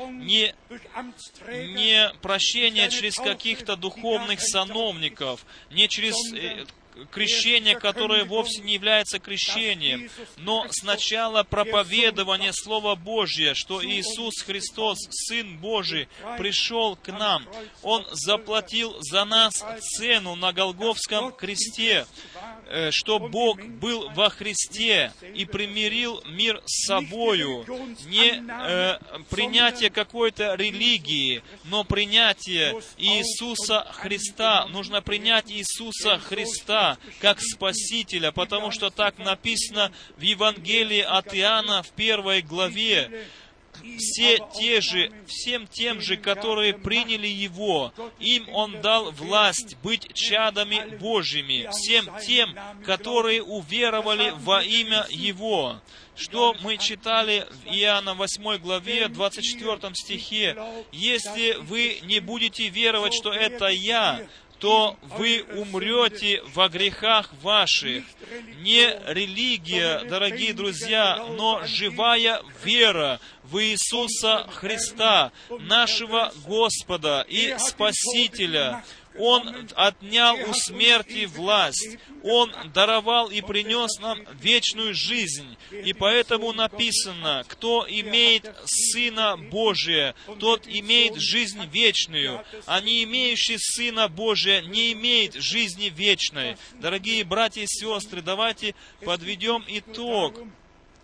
Не, 0.10 0.56
не 1.74 2.10
прощение 2.22 2.90
через 2.90 3.16
каких-то 3.16 3.76
духовных 3.76 4.40
сановников, 4.40 5.46
не 5.72 5.90
через 5.90 6.16
э, 6.34 6.66
крещение, 7.12 7.76
которое 7.76 8.26
вовсе 8.26 8.62
не 8.62 8.74
является 8.74 9.20
крещением, 9.20 10.10
но 10.38 10.66
сначала 10.70 11.44
проповедование 11.44 12.52
Слова 12.54 12.96
Божьего, 12.96 13.56
что 13.56 13.84
Иисус 13.84 14.42
Христос, 14.42 14.98
Сын 15.10 15.58
Божий, 15.58 16.08
пришел 16.38 16.96
к 16.96 17.08
нам. 17.08 17.48
Он 17.82 18.06
заплатил 18.12 18.96
за 19.00 19.26
нас 19.26 19.54
цену 19.80 20.36
на 20.36 20.54
Голговском 20.54 21.32
кресте, 21.32 22.06
э, 22.68 22.92
что 22.92 23.20
Бог 23.20 23.64
был 23.64 24.10
во 24.12 24.30
Христе 24.30 25.12
и 25.36 25.46
примирил 25.46 26.22
мир 26.26 26.62
с 26.66 26.88
собою. 26.88 27.66
Не 28.08 28.44
э, 28.44 29.00
принятие 29.30 29.90
какой-то 29.90 30.56
религии, 30.56 31.44
но 31.66 31.84
принятие 31.84 32.82
Иисуса 32.98 33.88
Христа. 33.94 34.66
Нужно 34.68 35.02
принять 35.02 35.52
Иисуса 35.52 36.18
Христа 36.20 36.81
как 37.20 37.40
Спасителя, 37.42 38.32
потому 38.32 38.72
что 38.72 38.90
так 38.90 39.18
написано 39.18 39.92
в 40.18 40.22
Евангелии 40.22 41.02
от 41.02 41.34
Иоанна 41.36 41.84
в 41.84 41.90
первой 41.90 42.42
главе. 42.42 43.26
Все 43.98 44.38
те 44.60 44.82
же, 44.82 45.12
всем 45.28 45.68
тем 45.68 46.02
же, 46.02 46.18
которые 46.18 46.74
приняли 46.74 47.28
Его, 47.28 47.94
им 48.20 48.48
Он 48.50 48.82
дал 48.82 49.12
власть 49.12 49.78
быть 49.84 50.14
чадами 50.14 50.98
Божьими, 50.98 51.70
всем 51.72 52.10
тем, 52.26 52.56
которые 52.86 53.42
уверовали 53.42 54.34
во 54.38 54.62
имя 54.62 55.06
Его. 55.10 55.82
Что 56.16 56.56
мы 56.62 56.78
читали 56.78 57.48
в 57.64 57.68
Иоанна 57.68 58.14
8 58.14 58.58
главе, 58.58 59.08
24 59.08 59.96
стихе. 59.96 60.56
«Если 60.92 61.54
вы 61.54 62.00
не 62.04 62.20
будете 62.20 62.68
веровать, 62.68 63.14
что 63.14 63.32
это 63.32 63.68
Я, 63.68 64.28
то 64.62 64.96
вы 65.02 65.44
умрете 65.56 66.42
во 66.54 66.70
грехах 66.70 67.34
ваших. 67.42 68.06
Не 68.60 68.96
религия, 69.12 70.04
дорогие 70.08 70.54
друзья, 70.54 71.26
но 71.36 71.64
живая 71.66 72.42
вера 72.64 73.20
в 73.44 73.58
Иисуса 73.58 74.48
Христа, 74.54 75.32
нашего 75.50 76.32
Господа 76.46 77.26
и 77.28 77.56
Спасителя, 77.58 78.86
он 79.18 79.68
отнял 79.76 80.36
у 80.50 80.54
смерти 80.54 81.26
власть. 81.26 81.98
Он 82.24 82.54
даровал 82.74 83.30
и 83.30 83.42
принес 83.42 84.00
нам 84.00 84.20
вечную 84.40 84.94
жизнь. 84.94 85.58
И 85.72 85.94
поэтому 85.94 86.54
написано, 86.54 87.44
кто 87.48 87.86
имеет 87.88 88.54
Сына 88.66 89.38
Божия, 89.38 90.16
тот 90.40 90.68
имеет 90.68 91.16
жизнь 91.16 91.66
вечную, 91.72 92.44
а 92.66 92.80
не 92.82 93.04
имеющий 93.04 93.58
Сына 93.58 94.08
Божия 94.08 94.62
не 94.62 94.94
имеет 94.94 95.34
жизни 95.34 95.86
вечной. 95.86 96.58
Дорогие 96.80 97.24
братья 97.24 97.62
и 97.62 97.68
сестры, 97.68 98.22
давайте 98.22 98.76
подведем 99.04 99.64
итог 99.68 100.36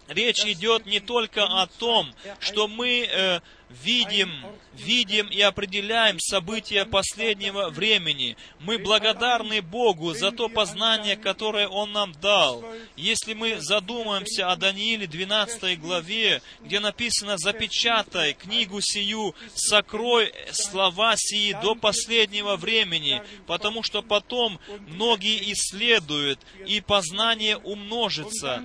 речь 0.07 0.45
идет 0.45 0.85
не 0.85 0.99
только 0.99 1.43
о 1.43 1.67
том, 1.67 2.13
что 2.39 2.67
мы 2.67 3.05
э, 3.05 3.41
видим, 3.69 4.31
видим 4.73 5.27
и 5.27 5.41
определяем 5.41 6.19
события 6.19 6.85
последнего 6.85 7.69
времени. 7.69 8.37
Мы 8.59 8.77
благодарны 8.77 9.61
Богу 9.61 10.13
за 10.13 10.31
то 10.31 10.49
познание, 10.49 11.17
которое 11.17 11.67
Он 11.67 11.91
нам 11.91 12.13
дал. 12.13 12.63
Если 12.95 13.33
мы 13.33 13.59
задумаемся 13.59 14.51
о 14.51 14.55
Данииле 14.55 15.07
12 15.07 15.79
главе, 15.79 16.41
где 16.61 16.79
написано 16.79 17.37
«Запечатай 17.37 18.33
книгу 18.33 18.79
сию, 18.81 19.35
сокрой 19.53 20.33
слова 20.51 21.15
сии 21.17 21.53
до 21.61 21.75
последнего 21.75 22.55
времени, 22.55 23.21
потому 23.45 23.83
что 23.83 24.01
потом 24.01 24.59
многие 24.87 25.51
исследуют, 25.53 26.39
и 26.65 26.81
познание 26.81 27.57
умножится». 27.57 28.63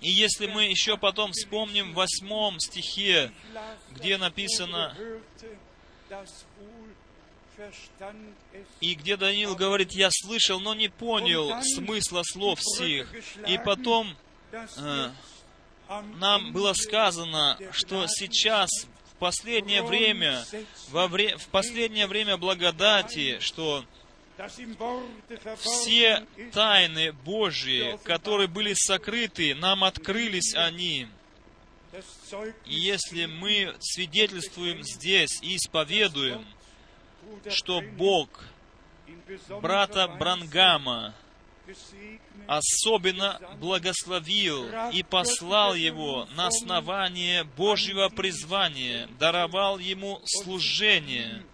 И 0.00 0.10
если 0.10 0.46
мы 0.46 0.64
еще 0.64 0.96
потом 0.96 1.32
вспомним 1.32 1.92
в 1.92 1.94
восьмом 1.94 2.58
стихе, 2.60 3.30
где 3.90 4.18
написано, 4.18 4.96
и 8.80 8.94
где 8.94 9.16
Даниил 9.16 9.54
говорит, 9.56 9.92
я 9.92 10.08
слышал, 10.10 10.60
но 10.60 10.74
не 10.74 10.88
понял 10.88 11.50
смысла 11.62 12.22
слов 12.24 12.58
сих. 12.60 13.12
И 13.48 13.58
потом 13.58 14.14
э, 14.52 15.10
нам 16.16 16.52
было 16.52 16.74
сказано, 16.74 17.58
что 17.72 18.06
сейчас 18.08 18.68
последнее 19.18 19.82
время, 19.82 20.44
во 20.90 21.08
вре- 21.08 21.36
в 21.36 21.46
последнее 21.48 22.06
время 22.06 22.36
благодати, 22.36 23.38
что 23.40 23.84
все 25.56 26.26
тайны 26.52 27.12
Божьи, 27.12 27.98
которые 28.04 28.48
были 28.48 28.74
сокрыты, 28.74 29.54
нам 29.54 29.84
открылись 29.84 30.54
они. 30.54 31.08
И 32.66 32.74
если 32.74 33.26
мы 33.26 33.74
свидетельствуем 33.80 34.82
здесь 34.82 35.40
и 35.42 35.56
исповедуем, 35.56 36.46
что 37.48 37.80
Бог 37.80 38.28
брата 39.62 40.06
Брангама 40.08 41.14
особенно 42.46 43.40
благословил 43.58 44.68
и 44.92 45.02
послал 45.02 45.74
его 45.74 46.28
на 46.36 46.48
основание 46.48 47.44
Божьего 47.44 48.08
призвания, 48.08 49.08
даровал 49.18 49.78
ему 49.78 50.20
служение 50.24 51.44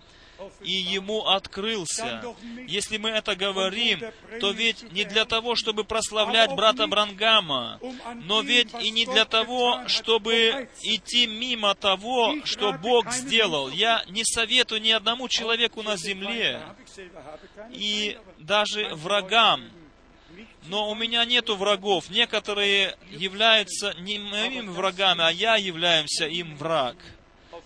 и 0.62 0.72
ему 0.72 1.26
открылся. 1.26 2.22
Если 2.66 2.96
мы 2.96 3.10
это 3.10 3.36
говорим, 3.36 4.00
то 4.40 4.50
ведь 4.50 4.92
не 4.92 5.04
для 5.04 5.24
того, 5.24 5.56
чтобы 5.56 5.84
прославлять 5.84 6.52
брата 6.52 6.86
Брангама, 6.86 7.80
но 8.24 8.42
ведь 8.42 8.72
и 8.80 8.90
не 8.90 9.06
для 9.06 9.24
того, 9.24 9.82
чтобы 9.88 10.68
идти 10.82 11.26
мимо 11.26 11.74
того, 11.74 12.34
что 12.44 12.72
Бог 12.72 13.12
сделал. 13.12 13.68
Я 13.70 14.04
не 14.08 14.24
советую 14.24 14.80
ни 14.80 14.90
одному 14.90 15.28
человеку 15.28 15.82
на 15.82 15.96
земле, 15.96 16.62
и 17.70 18.18
даже 18.38 18.94
врагам, 18.94 19.62
но 20.66 20.90
у 20.90 20.94
меня 20.94 21.24
нету 21.24 21.56
врагов. 21.56 22.08
Некоторые 22.10 22.96
являются 23.10 23.94
не 23.98 24.18
моими 24.18 24.68
врагами, 24.68 25.22
а 25.24 25.30
я 25.30 25.56
являемся 25.56 26.26
им 26.26 26.56
враг. 26.56 26.96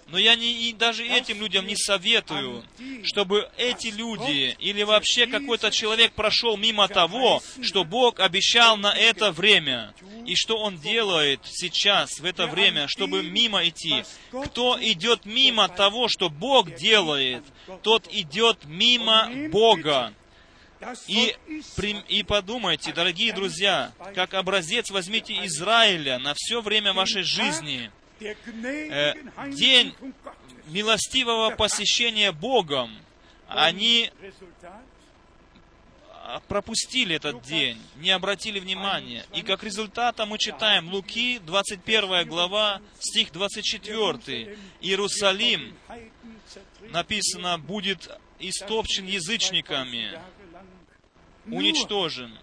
Но 0.09 0.19
я 0.19 0.37
не, 0.37 0.69
и 0.69 0.73
даже 0.73 1.05
этим 1.05 1.41
людям 1.41 1.67
не 1.67 1.75
советую, 1.75 2.65
чтобы 3.03 3.51
эти 3.57 3.89
люди 3.89 4.57
или 4.61 4.85
вообще 4.85 5.27
какой-то 5.27 5.73
человек 5.73 6.13
прошел 6.13 6.57
мимо 6.57 6.87
того, 6.87 7.43
что 7.61 7.83
Бог 7.83 8.21
обещал 8.21 8.77
на 8.77 8.95
это 8.95 9.33
время, 9.33 9.93
и 10.25 10.37
что 10.37 10.59
Он 10.59 10.79
делает 10.79 11.41
сейчас, 11.45 12.21
в 12.21 12.25
это 12.25 12.47
время, 12.47 12.87
чтобы 12.87 13.25
мимо 13.25 13.67
идти. 13.67 14.05
Кто 14.45 14.79
идет 14.81 15.25
мимо 15.25 15.69
того, 15.69 16.07
что 16.09 16.31
Бог 16.31 16.73
делает, 16.77 17.43
тот 17.83 18.09
идет 18.13 18.65
мимо 18.65 19.29
Бога. 19.51 20.15
И, 21.09 21.35
и 22.09 22.23
подумайте, 22.23 22.93
дорогие 22.93 23.33
друзья, 23.33 23.93
как 24.15 24.35
образец 24.35 24.91
возьмите 24.91 25.35
Израиля 25.47 26.19
на 26.19 26.35
все 26.37 26.61
время 26.61 26.93
вашей 26.93 27.23
жизни. 27.23 27.91
Э, 28.21 29.15
день 29.51 29.95
милостивого 30.69 31.51
посещения 31.55 32.33
Богом, 32.33 32.91
они 33.49 34.11
пропустили 36.49 37.17
этот 37.17 37.43
день, 37.43 37.81
не 37.97 38.11
обратили 38.11 38.59
внимания. 38.59 39.25
И 39.35 39.43
как 39.43 39.63
результата 39.63 40.25
мы 40.27 40.39
читаем 40.39 40.89
Луки, 40.93 41.39
21 41.41 42.27
глава, 42.27 42.81
стих 42.99 43.33
24. 43.33 44.59
Иерусалим, 44.81 45.77
написано, 46.91 47.59
будет 47.59 48.11
истопчен 48.39 49.07
язычниками, 49.07 50.19
уничтожен. 51.47 52.37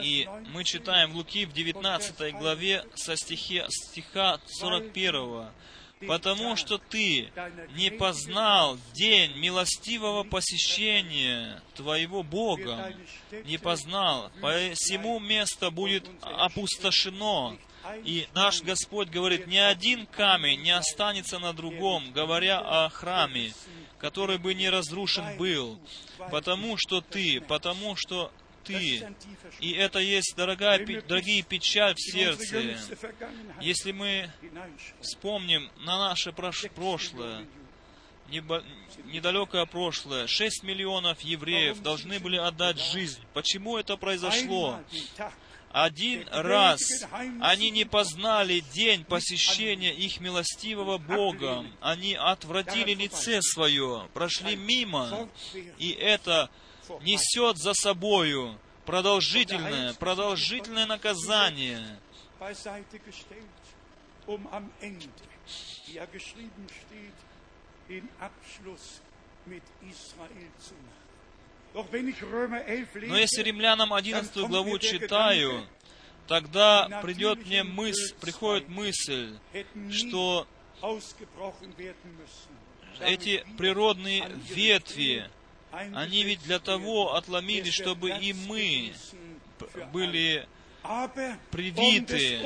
И 0.00 0.28
мы 0.52 0.64
читаем 0.64 1.14
Луки 1.14 1.44
в 1.44 1.52
19 1.52 2.34
главе 2.34 2.84
со 2.94 3.16
стихи, 3.16 3.62
стиха 3.68 4.40
41. 4.46 5.48
«Потому 6.08 6.56
что 6.56 6.78
ты 6.78 7.30
не 7.76 7.90
познал 7.90 8.78
день 8.94 9.36
милостивого 9.36 10.24
посещения 10.24 11.60
твоего 11.74 12.22
Бога, 12.22 12.94
не 13.44 13.58
познал, 13.58 14.30
посему 14.40 15.18
место 15.20 15.70
будет 15.70 16.08
опустошено». 16.22 17.58
И 18.04 18.28
наш 18.34 18.62
Господь 18.62 19.08
говорит, 19.08 19.46
ни 19.46 19.56
один 19.56 20.06
камень 20.06 20.62
не 20.62 20.70
останется 20.70 21.38
на 21.38 21.52
другом, 21.52 22.12
говоря 22.12 22.60
о 22.60 22.88
храме, 22.90 23.52
который 23.98 24.38
бы 24.38 24.54
не 24.54 24.68
разрушен 24.68 25.36
был, 25.38 25.78
потому 26.30 26.76
что 26.78 27.00
ты, 27.00 27.40
потому 27.40 27.96
что 27.96 28.30
ты. 28.78 29.14
И 29.60 29.72
это 29.72 29.98
есть, 29.98 30.34
дорогая, 30.36 30.78
дорогие, 31.02 31.42
печаль 31.42 31.94
в 31.94 32.00
сердце. 32.00 32.78
Если 33.60 33.92
мы 33.92 34.30
вспомним 35.00 35.70
на 35.80 35.98
наше 35.98 36.30
прош- 36.30 36.70
прошлое, 36.70 37.46
недалекое 39.06 39.66
прошлое, 39.66 40.26
6 40.26 40.62
миллионов 40.62 41.20
евреев 41.20 41.82
должны 41.82 42.18
были 42.20 42.36
отдать 42.36 42.80
жизнь. 42.80 43.20
Почему 43.34 43.76
это 43.76 43.96
произошло? 43.96 44.80
Один 45.72 46.26
раз 46.32 46.80
они 47.40 47.70
не 47.70 47.84
познали 47.84 48.58
день 48.74 49.04
посещения 49.04 49.94
их 49.94 50.20
милостивого 50.20 50.98
Бога. 50.98 51.64
Они 51.80 52.14
отвратили 52.14 52.92
лице 52.94 53.40
свое, 53.40 54.08
прошли 54.12 54.56
мимо. 54.56 55.28
И 55.78 55.90
это 55.92 56.50
несет 57.02 57.58
за 57.58 57.74
собою 57.74 58.58
продолжительное, 58.86 59.94
продолжительное 59.94 60.86
наказание. 60.86 62.00
beiseite 62.40 62.98
gestellt, 63.00 63.44
am 64.26 64.70
Ende, 64.80 65.08
wie 65.86 65.94
ja 65.94 66.06
geschrieben 66.06 66.66
steht, 66.68 67.18
den 67.88 68.08
Abschluss 68.18 69.02
mit 69.46 69.62
Israel 69.82 70.50
zu 70.58 70.74
machen. 70.74 71.00
Doch 71.74 71.92
wenn 71.92 72.08
ich 72.08 72.20
Römer 72.22 72.64
11 72.64 72.88
Но 73.08 73.16
если 73.16 73.42
римлянам 73.42 73.92
11 73.92 74.48
главу 74.48 74.78
читаю, 74.78 75.66
тогда 76.26 77.00
придет 77.02 77.46
мне 77.46 77.62
мысль, 77.62 78.14
приходит 78.20 78.68
мысль, 78.68 79.38
что 79.92 80.48
эти 83.00 83.44
природные 83.56 84.28
ветви, 84.48 85.30
они 85.72 86.24
ведь 86.24 86.42
для 86.42 86.58
того 86.58 87.14
отломились, 87.14 87.74
чтобы 87.74 88.10
и 88.10 88.32
мы 88.32 88.92
были 89.92 90.46
привиты. 91.50 92.40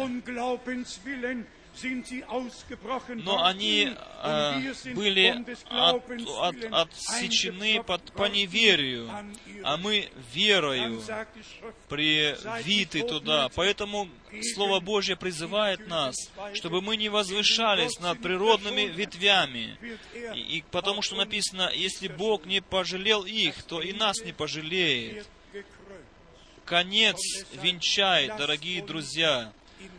Но 3.24 3.44
они 3.44 3.88
э, 4.22 4.94
были 4.94 5.44
от- 5.68 6.10
от- 6.40 6.72
отсечены 6.72 7.82
под, 7.82 8.12
по 8.12 8.24
неверию, 8.24 9.10
а 9.64 9.76
мы 9.76 10.08
верою 10.32 11.02
привиты 11.88 13.02
туда. 13.02 13.48
Поэтому 13.54 14.08
Слово 14.54 14.80
Божье 14.80 15.16
призывает 15.16 15.86
нас, 15.88 16.14
чтобы 16.54 16.80
мы 16.82 16.96
не 16.96 17.08
возвышались 17.08 17.98
над 18.00 18.20
природными 18.20 18.82
ветвями. 18.82 19.78
er 20.14 20.34
И, 20.34 20.58
и 20.58 20.64
потому 20.70 21.02
что 21.02 21.16
написано, 21.16 21.70
если 21.74 22.08
Бог 22.08 22.46
не 22.46 22.60
пожалел 22.60 23.24
их, 23.24 23.62
то 23.64 23.80
и 23.80 23.92
нас 23.92 24.20
не 24.24 24.32
пожалеет. 24.32 25.26
Конец 26.64 27.16
венчает, 27.52 28.36
дорогие 28.38 28.82
друзья. 28.82 29.52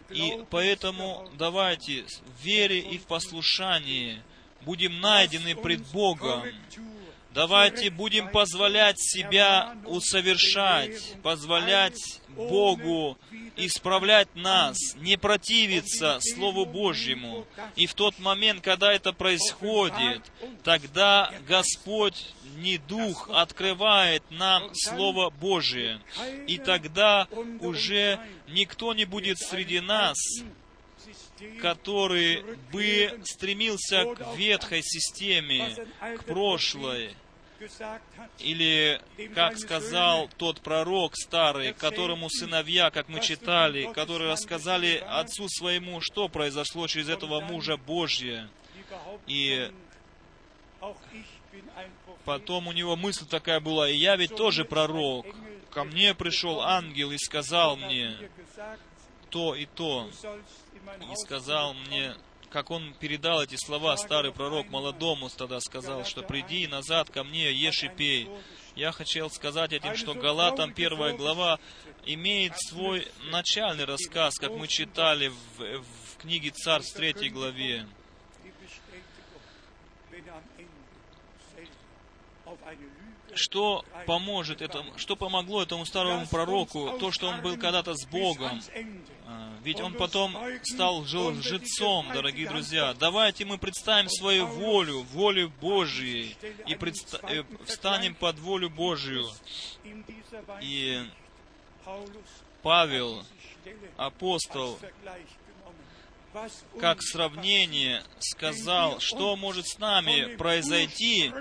И 0.10 0.44
поэтому 0.49 1.27
давайте 1.38 2.03
в 2.03 2.44
вере 2.44 2.80
и 2.80 2.98
в 2.98 3.06
послушании 3.06 4.22
будем 4.61 4.99
найдены 4.99 5.56
пред 5.56 5.86
Богом. 5.88 6.44
Давайте 7.36 7.90
будем 7.90 8.30
позволять 8.30 8.98
себя 8.98 9.76
усовершать, 9.86 11.16
позволять 11.22 12.22
Богу 12.30 13.18
исправлять 13.57 14.34
нас, 14.36 14.78
не 14.95 15.18
противиться 15.18 16.20
Слову 16.22 16.66
Божьему. 16.66 17.45
И 17.76 17.88
в 17.88 17.94
тот 17.94 18.20
момент, 18.20 18.62
когда 18.62 18.94
это 18.94 19.14
происходит, 19.14 20.22
тогда 20.64 21.32
Господь 21.48 22.34
не 22.57 22.78
Дух 22.78 23.30
открывает 23.34 24.24
нам 24.30 24.74
Слово 24.74 25.30
Божие. 25.30 25.99
И 26.48 26.57
тогда 26.57 27.28
уже 27.60 28.20
никто 28.48 28.94
не 28.94 29.06
будет 29.06 29.40
среди 29.40 29.80
нас, 29.80 30.18
который 31.62 32.44
бы 32.72 33.20
стремился 33.26 34.06
к 34.16 34.36
ветхой 34.38 34.82
системе, 34.84 35.76
к 36.18 36.24
прошлой, 36.26 37.16
или, 38.40 39.02
как 39.34 39.57
сказал 39.57 40.30
тот 40.38 40.61
пророк 40.61 41.15
старый, 41.15 41.73
которому 41.73 42.30
сыновья, 42.30 42.91
как 42.91 43.10
мы 43.10 43.19
читали, 43.22 43.91
которые 43.94 44.32
рассказали 44.32 45.03
отцу 45.07 45.48
своему, 45.49 46.02
что 46.02 46.27
произошло 46.27 46.88
через 46.88 47.10
этого 47.10 47.41
мужа 47.41 47.77
Божье. 47.77 48.49
И 49.27 49.72
потом 52.26 52.68
у 52.68 52.72
него 52.72 52.95
мысль 52.95 53.26
такая 53.26 53.60
была, 53.60 53.90
и 53.90 53.95
я 53.95 54.15
ведь 54.15 54.36
тоже 54.36 54.65
пророк. 54.65 55.26
Ко 55.72 55.84
мне 55.84 56.14
пришел 56.14 56.61
ангел 56.61 57.11
и 57.11 57.18
сказал 57.18 57.76
мне 57.76 58.18
то 59.36 59.53
и 59.53 59.65
то. 59.65 60.10
И 61.11 61.15
сказал 61.18 61.73
мне, 61.73 62.15
как 62.56 62.72
он 62.72 62.94
передал 63.02 63.44
эти 63.44 63.57
слова, 63.57 63.98
старый 63.98 64.32
пророк 64.32 64.69
молодому 64.69 65.27
тогда 65.27 65.60
сказал, 65.60 66.06
что 66.06 66.22
«приди 66.22 66.68
назад 66.68 67.10
ко 67.10 67.26
мне, 67.26 67.52
ешь 67.52 67.84
и 67.84 67.90
пей». 67.90 68.30
Я 68.77 68.94
хотел 68.94 69.30
сказать 69.30 69.73
этим, 69.73 69.98
что 69.98 70.14
Галатам 70.14 70.73
первая 70.73 71.18
глава 71.18 71.60
имеет 72.06 72.53
свой 72.57 73.10
начальный 73.30 73.84
рассказ, 73.84 74.36
как 74.38 74.52
мы 74.53 74.69
читали 74.69 75.27
в, 75.27 75.82
в 75.82 76.18
книге 76.22 76.52
Царств 76.52 76.95
третьей 76.95 77.30
главе. 77.30 77.86
Что 83.36 83.84
поможет 84.06 84.62
этому, 84.62 84.98
что 84.98 85.16
помогло 85.16 85.62
этому 85.62 85.86
старому 85.86 86.26
пророку, 86.28 86.98
то, 86.99 87.12
что 87.12 87.28
он 87.28 87.41
был 87.41 87.57
когда-то 87.57 87.94
с 87.95 88.06
Богом, 88.06 88.62
А, 89.28 89.52
Ведь 89.64 89.82
он 89.82 89.94
потом 89.95 90.38
стал 90.64 90.99
лжецом, 90.99 92.07
дорогие 92.14 92.48
друзья. 92.48 92.94
Давайте 92.94 93.45
мы 93.45 93.57
представим 93.57 94.07
свою 94.10 94.45
волю, 94.45 95.02
волю 95.12 95.52
Божьей, 95.60 96.38
и 96.68 96.76
предста- 96.76 97.20
э, 97.28 97.44
встанем 97.66 98.14
под 98.14 98.38
волю 98.40 98.70
Божью. 98.70 99.28
И 100.62 101.03
Павел, 102.62 103.24
апостол, 103.98 104.78
как 106.80 107.02
сравнение 107.02 108.03
сказал, 108.20 108.99
что 108.99 109.36
может 109.36 109.68
с 109.68 109.78
нами 109.78 110.36
произойти, 110.36 111.32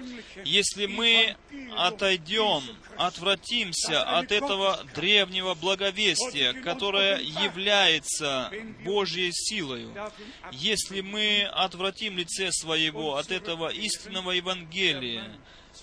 если 0.45 0.87
мы 0.87 1.37
отойдем, 1.77 2.63
отвратимся 2.97 4.03
от 4.03 4.31
этого 4.31 4.85
древнего 4.95 5.55
благовестия, 5.55 6.53
которое 6.53 7.19
является 7.19 8.51
Божьей 8.85 9.33
силою. 9.33 9.95
Если 10.53 11.01
мы 11.01 11.45
отвратим 11.53 12.17
лице 12.17 12.53
своего 12.53 13.17
от 13.17 13.31
этого 13.31 13.69
истинного 13.69 14.33
Евангелия 14.33 15.25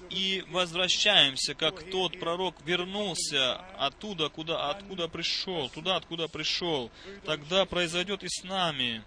и 0.10 0.44
возвращаемся, 0.50 1.54
как 1.56 1.90
тот 1.90 2.20
пророк 2.20 2.56
вернулся 2.66 3.56
оттуда, 3.78 4.30
куда, 4.30 4.70
откуда 4.70 5.08
пришел, 5.08 5.70
туда, 5.70 5.96
откуда 5.96 6.28
пришел, 6.28 6.92
тогда 7.26 7.66
произойдет 7.66 8.24
и 8.24 8.28
с 8.30 8.44
нами. 8.44 9.04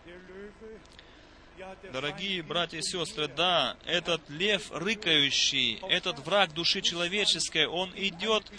Дорогие 1.92 2.42
братья 2.42 2.78
и 2.78 2.82
сестры, 2.82 3.28
да, 3.28 3.76
этот 3.84 4.28
лев 4.28 4.70
рыкающий, 4.72 5.78
этот 5.88 6.18
враг 6.20 6.52
души 6.52 6.82
человеческой, 6.82 7.66
он 7.66 7.90
идет, 7.94 8.50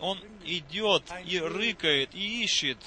он 0.00 0.18
идет 0.44 1.04
и 1.26 1.38
рыкает, 1.38 2.14
и 2.14 2.42
ищет. 2.42 2.78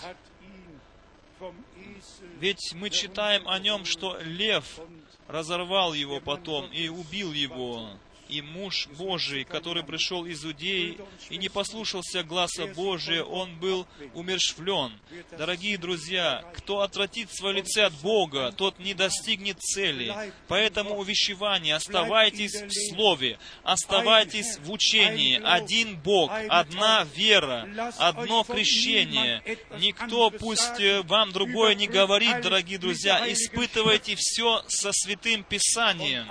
Ведь 2.40 2.74
мы 2.74 2.90
читаем 2.90 3.48
о 3.48 3.60
нем, 3.60 3.86
что 3.86 4.18
лев 4.22 4.80
разорвал 5.28 5.94
его 5.94 6.20
потом 6.20 6.72
и 6.72 6.88
убил 6.90 7.32
его. 7.32 7.90
И 8.29 8.41
муж 8.41 8.87
Божий, 8.97 9.43
который 9.43 9.83
пришел 9.83 10.25
из 10.25 10.43
Иудеи 10.45 10.97
и 11.29 11.37
не 11.37 11.49
послушался 11.49 12.23
гласа 12.23 12.67
Божия, 12.67 13.23
он 13.23 13.55
был 13.59 13.85
умершвлен. 14.13 14.93
Дорогие 15.37 15.77
друзья, 15.77 16.43
кто 16.55 16.81
отвратит 16.81 17.29
свое 17.31 17.57
лице 17.57 17.83
от 17.83 17.93
Бога, 18.01 18.51
тот 18.51 18.79
не 18.79 18.93
достигнет 18.93 19.59
цели. 19.59 20.13
Поэтому 20.47 20.97
увещевание, 20.97 21.75
оставайтесь 21.75 22.53
в 22.53 22.71
Слове, 22.89 23.37
оставайтесь 23.63 24.57
в 24.59 24.71
учении. 24.71 25.41
Один 25.43 25.97
Бог, 25.97 26.31
одна 26.49 27.05
вера, 27.15 27.67
одно 27.97 28.43
крещение. 28.43 29.43
Никто 29.79 30.29
пусть 30.29 30.79
э, 30.79 31.01
вам 31.03 31.31
другое 31.31 31.75
не 31.75 31.87
говорит, 31.87 32.41
дорогие 32.41 32.79
друзья. 32.79 33.31
Испытывайте 33.31 34.15
все 34.17 34.63
со 34.67 34.91
Святым 34.91 35.43
Писанием. 35.43 36.25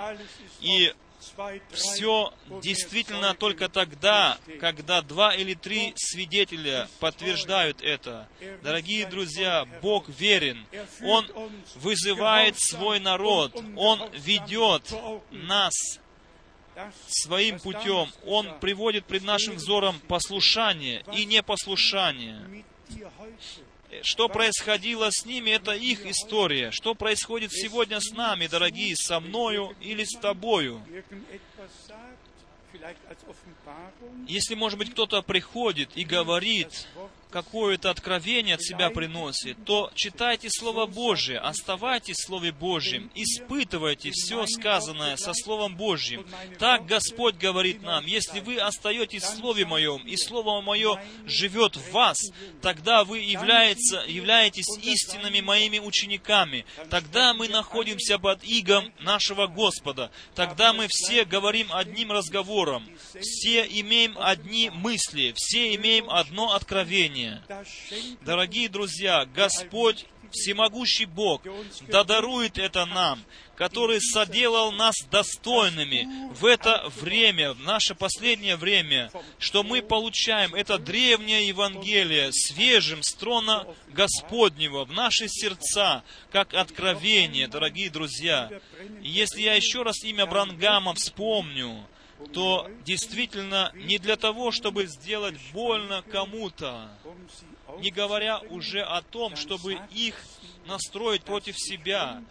И 0.61 0.93
все 1.71 2.33
действительно 2.61 3.33
только 3.33 3.69
тогда, 3.69 4.37
когда 4.59 5.01
два 5.01 5.35
или 5.35 5.53
три 5.53 5.93
свидетеля 5.95 6.87
подтверждают 6.99 7.81
это. 7.81 8.27
Дорогие 8.61 9.05
друзья, 9.07 9.65
Бог 9.81 10.09
верен. 10.09 10.65
Он 11.01 11.25
вызывает 11.75 12.55
свой 12.59 12.99
народ. 12.99 13.55
Он 13.75 14.09
ведет 14.13 14.93
нас 15.31 15.73
своим 17.07 17.59
путем. 17.59 18.09
Он 18.25 18.59
приводит 18.59 19.05
пред 19.05 19.23
нашим 19.23 19.55
взором 19.55 19.99
послушание 20.07 21.03
и 21.13 21.25
непослушание. 21.25 22.63
Что 24.01 24.29
происходило 24.29 25.09
с 25.11 25.25
ними, 25.25 25.51
это 25.51 25.73
их 25.73 26.05
история. 26.05 26.71
Что 26.71 26.95
происходит 26.95 27.51
сегодня 27.53 27.99
с 27.99 28.11
нами, 28.11 28.47
дорогие, 28.47 28.95
со 28.95 29.19
мною 29.19 29.75
или 29.81 30.03
с 30.03 30.17
тобою? 30.19 30.81
Если, 34.27 34.55
может 34.55 34.79
быть, 34.79 34.91
кто-то 34.91 35.21
приходит 35.21 35.95
и 35.95 36.03
говорит, 36.03 36.87
какое-то 37.33 37.89
откровение 37.89 38.55
от 38.55 38.63
себя 38.63 38.91
приносит, 38.91 39.57
то 39.65 39.91
читайте 39.95 40.49
Слово 40.51 40.85
Божие, 40.85 41.39
оставайтесь 41.39 42.17
в 42.17 42.27
Слове 42.27 42.51
Божьем, 42.51 43.09
испытывайте 43.15 44.11
все 44.11 44.45
сказанное 44.45 45.17
со 45.17 45.33
Словом 45.33 45.75
Божьим. 45.75 46.27
Так 46.59 46.85
Господь 46.85 47.35
говорит 47.37 47.81
нам, 47.81 48.05
если 48.05 48.39
вы 48.39 48.57
остаетесь 48.59 49.23
в 49.23 49.35
Слове 49.35 49.65
Моем, 49.65 50.05
и 50.05 50.15
Слово 50.15 50.61
Мое 50.61 51.03
живет 51.25 51.75
в 51.75 51.91
вас, 51.91 52.17
тогда 52.61 53.03
вы 53.03 53.17
является, 53.17 54.03
являетесь 54.07 54.69
истинными 54.83 55.41
Моими 55.41 55.79
учениками. 55.79 56.65
Тогда 56.91 57.33
мы 57.33 57.47
находимся 57.47 58.19
под 58.19 58.43
игом 58.43 58.93
нашего 58.99 59.47
Господа. 59.47 60.11
Тогда 60.35 60.71
мы 60.71 60.85
все 60.87 61.25
говорим 61.25 61.73
одним 61.73 62.11
разговором. 62.11 62.87
Все 63.19 63.63
имеем 63.63 64.15
одни 64.19 64.69
мысли, 64.69 65.33
все 65.35 65.73
имеем 65.73 66.07
одно 66.11 66.53
откровение. 66.53 67.22
Schenkt 67.65 68.23
Дорогие 68.25 68.69
друзья, 68.69 69.25
Господь, 69.25 70.05
всемогущий 70.31 71.05
Бог, 71.05 71.43
да 71.87 72.03
дарует 72.03 72.57
это 72.57 72.85
нам, 72.85 73.23
который 73.55 74.01
соделал 74.01 74.71
нас 74.71 74.95
достойными 75.11 76.33
в 76.33 76.45
это 76.45 76.89
время, 77.01 77.53
в 77.53 77.59
наше 77.59 77.95
последнее 77.95 78.55
время, 78.55 79.11
что 79.37 79.63
мы 79.63 79.81
получаем 79.81 80.55
это 80.55 80.77
древнее 80.77 81.47
Евангелие 81.47 82.31
свежим 82.31 83.03
с 83.03 83.13
трона 83.13 83.67
Господнего 83.89 84.85
в 84.85 84.91
наши 84.91 85.27
сердца, 85.27 86.03
как 86.31 86.53
откровение, 86.53 87.47
дорогие 87.47 87.89
друзья. 87.89 88.49
И 89.01 89.09
если 89.09 89.41
я 89.41 89.53
еще 89.53 89.83
раз 89.83 90.03
имя 90.03 90.25
Брангама 90.25 90.93
вспомню, 90.95 91.87
то 92.31 92.69
действительно 92.85 93.71
не 93.75 93.97
для 93.97 94.15
того, 94.15 94.51
чтобы 94.51 94.85
сделать 94.87 95.35
больно 95.51 96.03
кому-то, 96.11 96.89
не 97.79 97.91
говоря 97.91 98.39
уже 98.49 98.81
о 98.81 99.01
том, 99.01 99.35
чтобы 99.35 99.79
их 99.91 100.15
настроить 100.65 101.23
против 101.23 101.57
себя. 101.57 102.21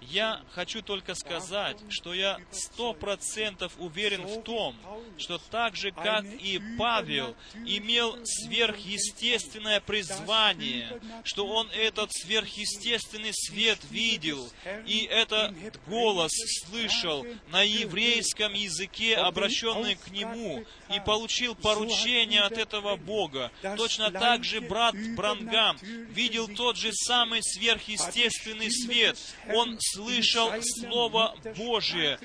Я 0.00 0.42
хочу 0.54 0.82
только 0.82 1.14
сказать, 1.14 1.76
что 1.88 2.12
я 2.12 2.38
сто 2.50 2.92
процентов 2.92 3.72
уверен 3.78 4.26
в 4.26 4.42
том, 4.42 4.76
что 5.16 5.38
так 5.38 5.76
же, 5.76 5.90
как 5.90 6.24
и 6.24 6.60
Павел 6.78 7.34
имел 7.54 8.18
сверхъестественное 8.24 9.80
призвание, 9.80 11.00
что 11.24 11.46
он 11.46 11.70
этот 11.70 12.12
сверхъестественный 12.12 13.32
свет 13.32 13.78
видел, 13.90 14.50
и 14.86 15.04
этот 15.04 15.54
голос 15.86 16.32
слышал 16.66 17.26
на 17.50 17.62
еврейском 17.62 18.52
языке, 18.54 19.16
обращенный 19.16 19.94
к 19.94 20.08
нему, 20.08 20.64
и 20.94 21.00
получил 21.00 21.54
поручение 21.54 22.42
от 22.42 22.52
этого 22.52 22.96
Бога. 22.96 23.50
Точно 23.76 24.10
так 24.10 24.44
же 24.44 24.60
брат 24.60 24.94
Брангам 25.16 25.78
видел 26.10 26.48
тот 26.48 26.76
же 26.76 26.92
самый 26.92 27.40
сверхъестественный 27.42 28.70
свет. 28.70 29.18
Он 29.54 29.78
слышал 29.82 30.50
Слово 30.62 31.34
Божие, 31.56 32.18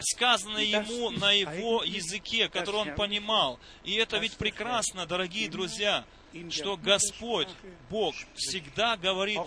сказанное 0.00 0.64
ему 0.64 1.10
на 1.10 1.32
его 1.32 1.82
языке, 1.84 2.48
который 2.48 2.76
он 2.76 2.94
понимал. 2.94 3.58
И 3.84 3.94
это 3.94 4.18
ведь 4.18 4.36
прекрасно, 4.36 5.06
дорогие 5.06 5.48
друзья, 5.48 6.04
что 6.50 6.76
Господь, 6.76 7.48
Бог, 7.90 8.14
всегда 8.34 8.96
говорит 8.96 9.40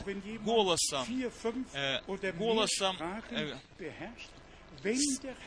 голосом, 0.44 1.06
mehr 1.74 2.34
голосом, 2.34 2.98
Sprachen 3.78 4.35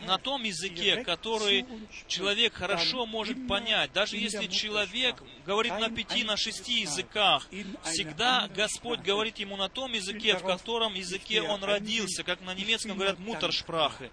на 0.06 0.18
том 0.18 0.42
языке, 0.42 1.02
который 1.04 1.66
человек 2.06 2.54
хорошо 2.54 3.06
может 3.06 3.46
понять. 3.46 3.92
Даже 3.92 4.16
если 4.16 4.46
человек 4.46 5.22
говорит 5.46 5.72
на 5.78 5.90
пяти, 5.90 6.24
на 6.24 6.36
шести 6.36 6.80
языках, 6.80 7.48
всегда 7.84 8.48
Господь 8.54 9.00
говорит 9.00 9.38
ему 9.38 9.56
на 9.56 9.68
том 9.68 9.92
языке, 9.92 10.36
в 10.36 10.42
котором 10.42 10.94
языке 10.94 11.42
он 11.42 11.62
родился, 11.62 12.22
как 12.22 12.40
на 12.40 12.54
немецком 12.54 12.96
говорят 12.96 13.18
мутершпрахе. 13.18 14.10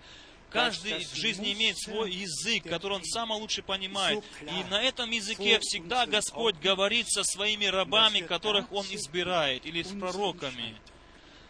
Каждый 0.50 1.04
в 1.04 1.16
жизни 1.16 1.52
имеет 1.52 1.78
свой 1.78 2.12
язык, 2.12 2.64
который 2.64 2.94
он 2.94 3.04
самый 3.04 3.38
лучше 3.38 3.62
понимает. 3.62 4.24
И 4.42 4.70
на 4.70 4.82
этом 4.82 5.12
языке 5.12 5.60
всегда 5.60 6.06
Господь 6.06 6.56
говорит 6.60 7.10
со 7.10 7.24
своими 7.24 7.66
рабами, 7.66 8.22
которых 8.22 8.72
Он 8.72 8.86
избирает, 8.90 9.66
или 9.66 9.84
с 9.84 9.90
пророками. 9.90 10.76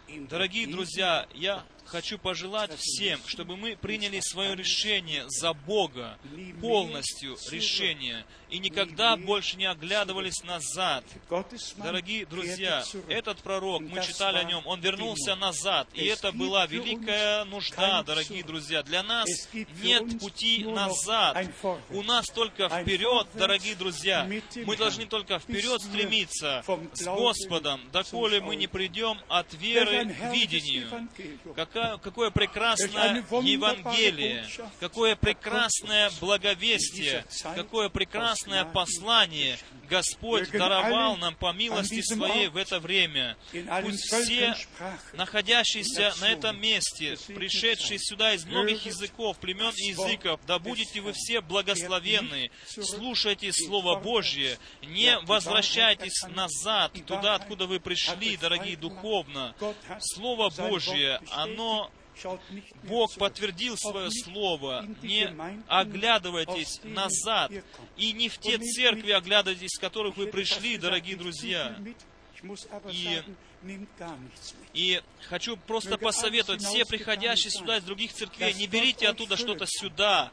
Дорогие 0.08 0.66
друзья, 0.66 1.26
я 1.34 1.64
хочу 1.86 2.18
пожелать 2.18 2.70
всем, 2.78 3.20
чтобы 3.26 3.56
мы 3.56 3.76
приняли 3.76 4.20
свое 4.20 4.54
решение 4.54 5.24
за 5.28 5.52
Бога, 5.52 6.18
полностью 6.60 7.36
решение, 7.50 8.24
и 8.50 8.58
никогда 8.58 9.16
больше 9.16 9.56
не 9.56 9.66
оглядывались 9.66 10.42
назад. 10.44 11.04
Дорогие 11.76 12.26
друзья, 12.26 12.84
этот 13.08 13.38
пророк, 13.38 13.82
мы 13.82 14.02
читали 14.02 14.38
о 14.38 14.44
нем, 14.44 14.66
он 14.66 14.80
вернулся 14.80 15.34
назад, 15.36 15.88
и 15.94 16.04
это 16.04 16.32
была 16.32 16.66
великая 16.66 17.44
нужда, 17.44 18.02
дорогие 18.02 18.44
друзья. 18.44 18.82
Для 18.82 19.02
нас 19.02 19.28
нет 19.82 20.20
пути 20.20 20.64
назад. 20.64 21.46
У 21.90 22.02
нас 22.02 22.26
только 22.26 22.68
вперед, 22.68 23.26
дорогие 23.34 23.74
друзья. 23.74 24.28
Мы 24.64 24.76
должны 24.76 25.06
только 25.06 25.38
вперед 25.38 25.80
стремиться 25.80 26.64
с 26.92 27.04
Господом, 27.04 27.80
доколе 27.92 28.40
мы 28.40 28.56
не 28.56 28.66
придем 28.66 29.18
от 29.28 29.52
веры 29.54 30.06
к 30.06 30.32
видению. 30.32 31.08
Какая, 31.54 31.75
какое 32.02 32.30
прекрасное 32.30 33.24
Евангелие, 33.42 34.46
какое 34.80 35.16
прекрасное 35.16 36.10
благовестие, 36.20 37.24
какое 37.54 37.88
прекрасное 37.88 38.64
послание. 38.64 39.58
Господь 39.88 40.50
даровал 40.50 41.16
нам 41.16 41.36
по 41.36 41.52
милости 41.52 42.00
Своей 42.02 42.48
в 42.48 42.56
это 42.56 42.80
время. 42.80 43.36
Пусть 43.82 44.12
все, 44.12 44.56
находящиеся 45.12 46.12
на 46.20 46.32
этом 46.32 46.60
месте, 46.60 47.16
пришедшие 47.28 48.00
сюда 48.00 48.34
из 48.34 48.44
многих 48.44 48.84
языков, 48.86 49.38
племен 49.38 49.72
и 49.76 49.90
языков, 49.90 50.40
да 50.46 50.58
будете 50.58 51.00
вы 51.00 51.12
все 51.12 51.40
благословенны. 51.40 52.50
Слушайте 52.66 53.52
Слово 53.52 54.00
Божье, 54.00 54.58
не 54.82 55.18
возвращайтесь 55.20 56.24
назад, 56.34 56.92
туда, 57.06 57.36
откуда 57.36 57.66
вы 57.66 57.78
пришли, 57.78 58.36
дорогие 58.36 58.76
духовно. 58.76 59.54
Слово 60.00 60.50
Божье, 60.50 61.20
оно 61.30 61.65
Бог 62.84 63.14
подтвердил 63.16 63.76
свое 63.76 64.10
слово. 64.10 64.86
Не 65.02 65.34
оглядывайтесь 65.68 66.80
назад. 66.82 67.52
И 67.96 68.12
не 68.12 68.28
в 68.28 68.38
те 68.38 68.58
церкви 68.58 69.12
оглядывайтесь, 69.12 69.72
с 69.76 69.78
которых 69.78 70.16
вы 70.16 70.28
пришли, 70.28 70.78
дорогие 70.78 71.16
друзья. 71.16 71.76
И 72.90 73.22
и 74.72 75.02
хочу 75.28 75.56
просто 75.56 75.98
посоветовать, 75.98 76.62
все 76.62 76.84
приходящие 76.84 77.50
сюда 77.50 77.78
из 77.78 77.84
других 77.84 78.12
церквей, 78.12 78.52
не 78.54 78.66
берите 78.66 79.08
оттуда 79.08 79.36
что-то 79.36 79.64
сюда. 79.66 80.30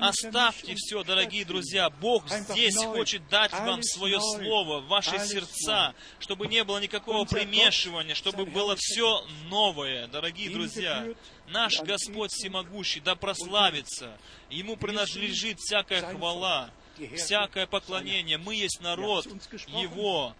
Оставьте 0.00 0.74
все, 0.76 1.02
дорогие 1.02 1.44
друзья. 1.44 1.90
Бог 1.90 2.28
здесь 2.28 2.76
хочет 2.76 3.26
дать 3.28 3.52
вам 3.52 3.82
свое 3.82 4.20
слово, 4.20 4.80
ваши 4.80 5.18
сердца, 5.18 5.94
чтобы 6.18 6.46
не 6.46 6.62
было 6.64 6.78
никакого 6.78 7.24
примешивания, 7.24 8.14
чтобы 8.14 8.44
было 8.46 8.76
все 8.76 9.24
новое, 9.48 10.06
дорогие 10.08 10.50
друзья. 10.50 11.06
Наш 11.48 11.80
Господь 11.80 12.32
Всемогущий, 12.32 13.00
да 13.00 13.14
прославится. 13.14 14.18
Ему 14.50 14.76
принадлежит 14.76 15.58
всякая 15.60 16.02
хвала, 16.02 16.70
всякое 17.16 17.66
поклонение. 17.66 18.36
Мы 18.38 18.56
есть 18.56 18.80
народ 18.80 19.26
Его, 19.68 20.34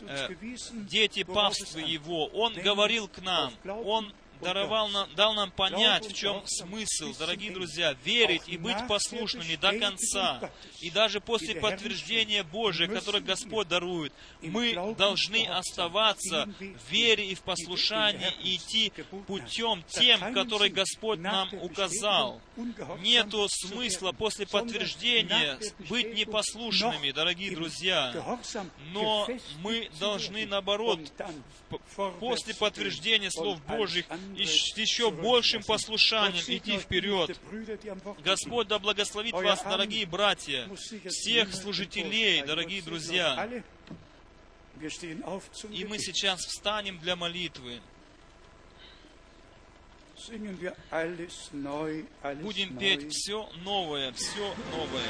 э, 0.00 0.28
дети 0.88 1.24
паствы 1.24 1.80
Его. 1.80 2.26
Он 2.26 2.54
говорил 2.54 3.08
к 3.08 3.20
нам, 3.22 3.52
Он 3.66 4.12
даровал 4.40 4.88
нам, 4.88 5.08
дал 5.14 5.34
нам 5.34 5.50
понять, 5.50 6.06
в 6.06 6.14
чем 6.14 6.42
смысл, 6.46 7.14
дорогие 7.18 7.52
друзья, 7.52 7.94
верить 8.04 8.42
и 8.46 8.56
быть 8.56 8.76
послушными 8.88 9.56
до 9.56 9.78
конца. 9.78 10.50
И 10.80 10.90
даже 10.90 11.20
после 11.20 11.56
подтверждения 11.56 12.42
Божия, 12.44 12.88
которое 12.88 13.20
Господь 13.20 13.68
дарует, 13.68 14.12
мы 14.40 14.94
должны 14.96 15.46
оставаться 15.46 16.48
в 16.58 16.90
вере 16.90 17.30
и 17.30 17.34
в 17.34 17.42
послушании 17.42 18.32
и 18.42 18.56
идти 18.56 18.92
путем 19.26 19.82
тем, 19.88 20.32
который 20.32 20.68
Господь 20.68 21.18
нам 21.18 21.48
указал. 21.54 22.40
Нету 23.00 23.46
смысла 23.48 24.12
после 24.12 24.46
подтверждения 24.46 25.58
быть 25.88 26.14
непослушными, 26.14 27.10
дорогие 27.10 27.54
друзья. 27.54 28.38
Но 28.92 29.28
мы 29.60 29.90
должны, 29.98 30.46
наоборот, 30.46 31.00
после 32.20 32.54
подтверждения 32.54 33.30
слов 33.30 33.60
Божьих 33.66 34.06
и 34.36 34.44
с 34.44 34.76
еще 34.76 35.10
большим 35.10 35.62
послушанием 35.62 36.44
идти 36.46 36.78
вперед. 36.78 37.38
Господь 38.24 38.68
да 38.68 38.78
благословит 38.78 39.32
вас, 39.32 39.62
дорогие 39.62 40.06
братья, 40.06 40.68
всех 41.06 41.54
служителей, 41.54 42.42
дорогие 42.42 42.82
друзья. 42.82 43.48
И 45.70 45.84
мы 45.84 45.98
сейчас 45.98 46.44
встанем 46.46 46.98
для 46.98 47.16
молитвы. 47.16 47.80
Будем 52.42 52.76
петь 52.76 53.12
все 53.12 53.48
новое, 53.62 54.12
все 54.12 54.54
новое. 54.72 55.08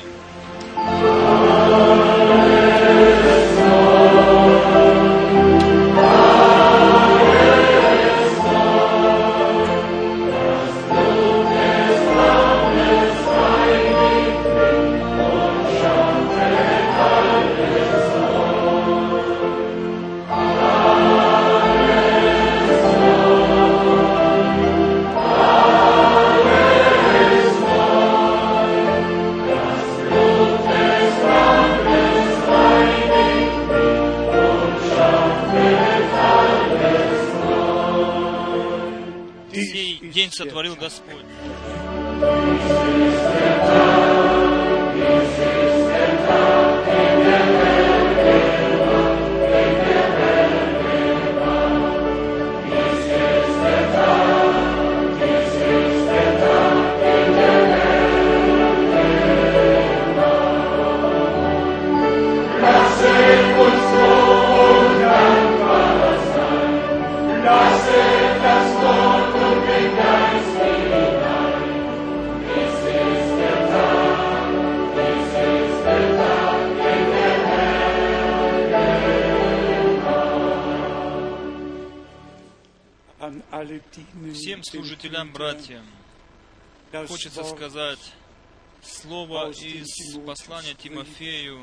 Из 90.20 90.27
послания 90.27 90.74
Тимофею, 90.74 91.61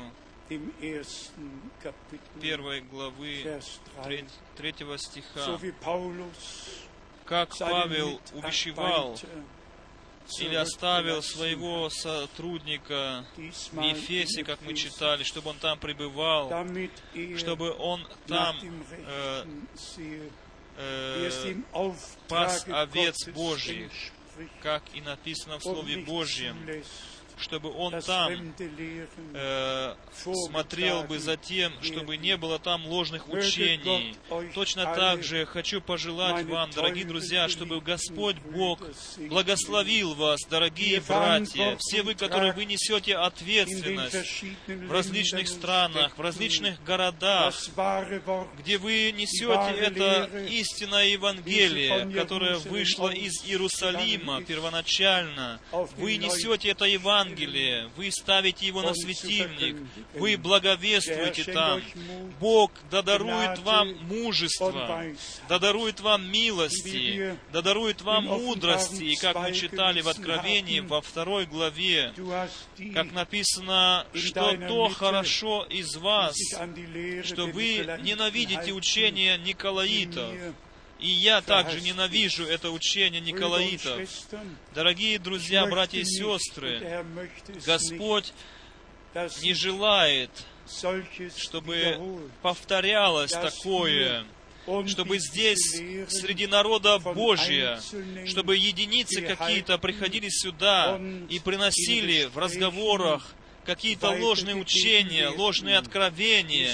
первой 2.40 2.80
главы, 2.82 3.60
третьего 4.56 4.98
стиха. 4.98 5.58
Как 7.24 7.56
Павел 7.58 8.20
увещевал 8.32 9.18
или 10.38 10.54
оставил 10.54 11.22
своего 11.22 11.88
сотрудника 11.88 13.24
в 13.36 13.80
Ефесе, 13.80 14.44
как 14.44 14.60
мы 14.62 14.74
читали, 14.74 15.22
чтобы 15.22 15.50
он 15.50 15.56
там 15.58 15.78
пребывал, 15.78 16.52
чтобы 17.36 17.72
он 17.72 18.06
там 18.26 18.56
э, 19.06 19.44
э, 20.78 21.54
пас 22.28 22.66
овец 22.68 23.28
Божьих, 23.28 23.92
как 24.62 24.82
и 24.94 25.00
написано 25.00 25.58
в 25.58 25.62
Слове 25.62 25.98
Божьем, 25.98 26.56
чтобы 27.38 27.70
он 27.70 28.00
там 28.00 28.54
э, 29.34 29.94
смотрел 30.12 31.02
бы 31.04 31.18
за 31.18 31.36
тем, 31.36 31.72
чтобы 31.82 32.16
не 32.16 32.36
было 32.36 32.58
там 32.58 32.86
ложных 32.86 33.28
учений. 33.28 34.16
Точно 34.54 34.84
так 34.84 35.22
же 35.22 35.44
хочу 35.44 35.80
пожелать 35.80 36.44
вам, 36.46 36.70
дорогие 36.70 37.04
друзья, 37.04 37.48
чтобы 37.48 37.80
Господь 37.80 38.36
Бог 38.36 38.80
благословил 39.28 40.14
вас, 40.14 40.40
дорогие 40.48 41.00
братья, 41.00 41.76
все 41.78 42.02
вы, 42.02 42.14
которые 42.14 42.52
вы 42.52 42.64
несете 42.64 43.16
ответственность 43.16 44.44
в 44.66 44.90
различных 44.90 45.48
странах, 45.48 46.16
в 46.16 46.20
различных 46.20 46.82
городах, 46.84 47.54
где 48.58 48.78
вы 48.78 49.12
несете 49.12 49.78
это 49.78 50.30
истинное 50.48 51.06
Евангелие, 51.08 52.10
которое 52.14 52.56
вышло 52.58 53.10
из 53.10 53.44
Иерусалима 53.44 54.42
первоначально. 54.42 55.60
Вы 55.98 56.16
несете 56.16 56.70
это 56.70 56.84
Евангелие, 56.86 57.25
вы 57.96 58.10
ставите 58.10 58.66
его 58.66 58.82
на 58.82 58.94
светильник, 58.94 59.76
вы 60.14 60.36
благовествуете 60.36 61.44
там. 61.52 61.82
Бог 62.40 62.70
да 62.90 63.02
дарует 63.02 63.58
вам 63.60 63.94
мужество, 64.06 65.04
да 65.48 65.58
дарует 65.58 66.00
вам 66.00 66.30
милости, 66.30 67.36
да 67.52 67.62
дарует 67.62 68.02
вам 68.02 68.24
мудрости. 68.24 69.04
И 69.04 69.16
как 69.16 69.36
мы 69.36 69.52
читали 69.52 70.00
в 70.00 70.08
Откровении 70.08 70.80
во 70.80 71.00
второй 71.00 71.46
главе, 71.46 72.12
как 72.94 73.12
написано, 73.12 74.06
что 74.14 74.56
то 74.68 74.88
хорошо 74.88 75.64
из 75.68 75.96
вас, 75.96 76.36
что 77.24 77.46
вы 77.46 77.98
ненавидите 78.02 78.72
учение 78.72 79.38
Николаитов. 79.38 80.32
И 81.06 81.10
я 81.10 81.40
также 81.40 81.80
ненавижу 81.80 82.44
это 82.44 82.72
учение 82.72 83.20
Николаитов. 83.20 84.10
Дорогие 84.74 85.20
друзья, 85.20 85.64
братья 85.66 86.00
и 86.00 86.04
сестры, 86.04 86.80
es 86.80 87.64
Господь 87.64 88.32
не 89.40 89.54
желает, 89.54 90.30
чтобы 91.36 92.28
повторялось 92.42 93.30
такое, 93.30 94.24
чтобы 94.88 95.20
здесь, 95.20 95.80
среди 96.08 96.48
народа 96.48 96.98
Божия, 96.98 97.80
чтобы 98.26 98.56
единицы 98.56 99.20
какие-то 99.20 99.78
приходили 99.78 100.28
сюда 100.28 101.00
и 101.30 101.38
приносили 101.38 102.24
в 102.24 102.36
разговорах 102.36 103.35
какие-то 103.66 104.10
ложные 104.10 104.54
учения, 104.54 105.28
ложные 105.28 105.76
откровения. 105.76 106.72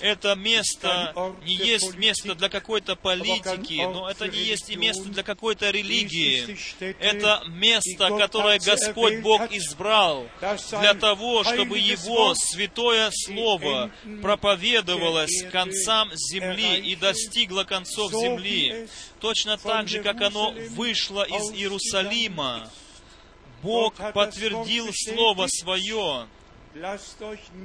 Это 0.00 0.34
место 0.34 1.14
не 1.44 1.54
есть 1.54 1.94
место 1.96 2.34
для 2.34 2.48
какой-то 2.48 2.96
политики, 2.96 3.80
но 3.82 4.10
это 4.10 4.28
не 4.28 4.38
есть 4.38 4.68
и 4.68 4.76
место 4.76 5.04
для 5.04 5.22
какой-то 5.22 5.70
религии. 5.70 6.58
Это 7.00 7.42
место, 7.48 8.10
которое 8.10 8.58
Господь 8.58 9.20
Бог 9.20 9.52
избрал 9.52 10.26
для 10.80 10.94
того, 10.94 11.44
чтобы 11.44 11.78
Его 11.78 12.34
святое 12.34 13.10
Слово 13.12 13.90
проповедовалось 14.20 15.44
концам 15.50 16.10
земли 16.14 16.78
и 16.78 16.96
достигло 16.96 17.64
концов 17.64 18.12
земли. 18.12 18.88
Точно 19.20 19.56
так 19.56 19.88
же, 19.88 20.02
как 20.02 20.20
оно 20.20 20.52
вышло 20.70 21.22
из 21.22 21.52
Иерусалима. 21.52 22.70
Бог 23.66 23.94
подтвердил 24.12 24.90
Слово 24.92 25.48
Свое, 25.48 26.28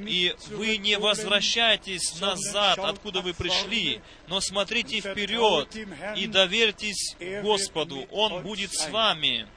и 0.07 0.35
вы 0.49 0.77
не 0.77 0.97
возвращайтесь 0.97 2.19
назад, 2.19 2.79
откуда 2.79 3.21
вы 3.21 3.33
пришли, 3.33 4.01
но 4.27 4.41
смотрите 4.41 4.99
вперед 4.99 5.75
и 6.17 6.25
доверьтесь 6.25 7.15
Господу. 7.43 8.07
Он 8.09 8.41
будет 8.41 8.73
с 8.73 8.89
вами. 8.89 9.47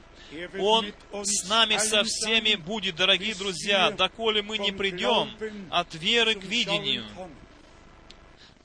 Он 0.59 0.93
с 1.23 1.47
нами 1.49 1.77
со 1.77 2.03
всеми 2.03 2.55
будет, 2.55 2.95
дорогие 2.95 3.33
друзья, 3.33 3.89
доколе 3.91 4.41
мы 4.41 4.57
не 4.59 4.71
придем 4.71 5.31
от 5.71 5.95
веры 5.95 6.35
к 6.35 6.43
видению. 6.43 7.05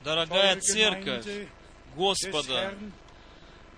Дорогая 0.02 0.60
церковь 0.60 1.48
Господа, 1.96 2.74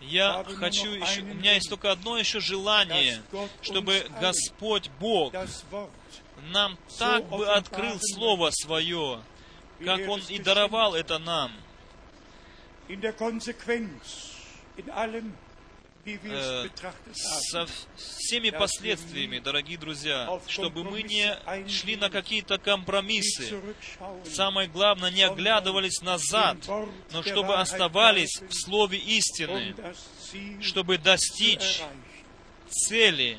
я 0.08 0.44
хочу 0.58 0.90
еще, 0.90 1.22
у 1.22 1.34
меня 1.34 1.54
есть 1.54 1.68
только 1.68 1.90
одно 1.92 2.18
еще 2.18 2.40
желание, 2.40 3.22
чтобы 3.60 4.04
Господь 4.20 4.90
Бог 5.00 5.32
нам 6.52 6.76
так 6.98 7.28
бы 7.28 7.46
открыл 7.48 7.98
Слово 8.00 8.50
Свое, 8.50 9.22
как 9.84 10.08
Он 10.08 10.20
и 10.28 10.38
даровал 10.38 10.94
это 10.94 11.18
нам. 11.18 11.52
Haben. 16.04 16.70
со 17.12 17.66
всеми 17.96 18.50
последствиями, 18.50 19.38
дорогие 19.38 19.78
друзья, 19.78 20.40
чтобы 20.48 20.84
мы 20.84 21.02
не 21.02 21.36
шли 21.68 21.96
на 21.96 22.10
какие-то 22.10 22.58
компромиссы. 22.58 23.60
Самое 24.24 24.68
главное, 24.68 25.10
не 25.10 25.22
оглядывались 25.22 26.00
назад, 26.02 26.56
но 27.12 27.22
чтобы 27.22 27.56
оставались 27.56 28.40
в 28.40 28.52
Слове 28.52 28.98
истины, 28.98 29.74
чтобы 30.60 30.98
достичь 30.98 31.82
цели. 32.68 33.38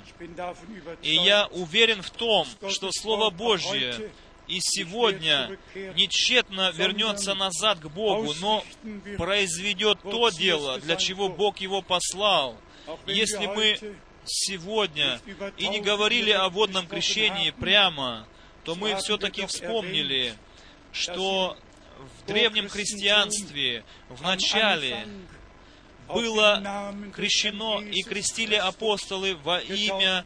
И 1.02 1.16
я 1.16 1.48
уверен 1.48 2.02
в 2.02 2.12
том, 2.12 2.48
что 2.70 2.92
Слово 2.92 3.30
Божье 3.30 4.12
и 4.48 4.60
сегодня 4.60 5.58
не 5.76 6.08
тщетно 6.08 6.72
вернется 6.72 7.34
назад 7.34 7.80
к 7.80 7.88
Богу, 7.88 8.34
но 8.42 8.64
произведет 9.18 10.00
то 10.02 10.30
дело, 10.30 10.80
для 10.80 10.96
чего 10.96 11.30
Бог 11.30 11.60
его 11.60 11.82
послал. 11.82 12.58
Если 13.08 13.46
мы 13.46 13.78
сегодня 14.26 15.20
и 15.58 15.68
не 15.68 15.80
говорили 15.80 16.32
о 16.32 16.50
водном 16.50 16.88
крещении 16.88 17.52
прямо, 17.52 18.28
то 18.64 18.76
мы 18.76 18.96
все-таки 18.98 19.46
вспомнили, 19.46 20.34
что 20.92 21.58
в 21.98 22.28
древнем 22.28 22.70
христианстве 22.70 23.84
в 24.10 24.22
начале 24.22 25.08
было 26.08 26.94
крещено 27.14 27.82
и 27.82 28.02
крестили 28.04 28.56
апостолы 28.56 29.36
во 29.36 29.60
имя. 29.60 30.26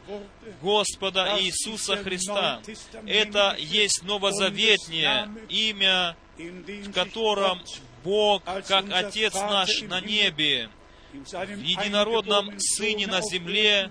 Господа 0.62 1.38
Иисуса 1.40 1.96
Христа. 1.96 2.60
Это 3.06 3.56
есть 3.58 4.02
новозаветнее 4.02 5.28
имя, 5.48 6.16
в 6.36 6.92
котором 6.92 7.62
Бог, 8.04 8.42
как 8.44 8.86
Отец 8.90 9.34
наш 9.34 9.82
на 9.82 10.00
небе, 10.00 10.70
в 11.12 11.62
единородном 11.62 12.58
Сыне 12.58 13.06
на 13.06 13.20
земле 13.22 13.90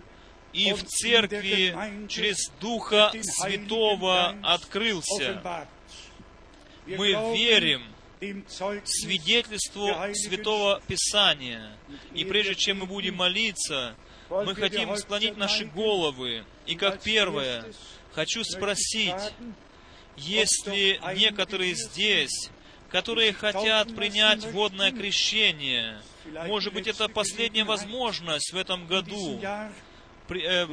и 0.53 0.73
в 0.73 0.84
Церкви 0.85 1.76
через 2.07 2.51
Духа 2.59 3.11
Святого 3.22 4.35
открылся. 4.43 5.68
Мы 6.85 7.11
верим 7.35 7.84
свидетельству 8.85 9.89
Святого 10.14 10.81
Писания. 10.88 11.77
И 12.14 12.26
прежде 12.26 12.56
чем 12.56 12.80
мы 12.80 12.85
будем 12.85 13.15
молиться, 13.15 13.95
мы 14.30 14.56
хотим 14.56 14.95
склонить 14.98 15.38
наши 15.38 15.65
головы. 15.65 16.45
И 16.65 16.76
как 16.76 17.02
первое, 17.02 17.65
хочу 18.14 18.44
спросить, 18.44 19.34
есть 20.18 20.68
ли 20.68 20.99
некоторые 21.15 21.76
здесь, 21.76 22.49
которые 22.89 23.34
хотят 23.34 23.95
принять 23.95 24.45
водное 24.52 24.91
крещение? 24.91 26.02
Может 26.48 26.73
быть, 26.73 26.88
это 26.88 27.07
последняя 27.07 27.64
возможность 27.64 28.52
в 28.52 28.57
этом 28.57 28.88
году. 28.88 29.39
При- 30.27 30.41
э, 30.43 30.65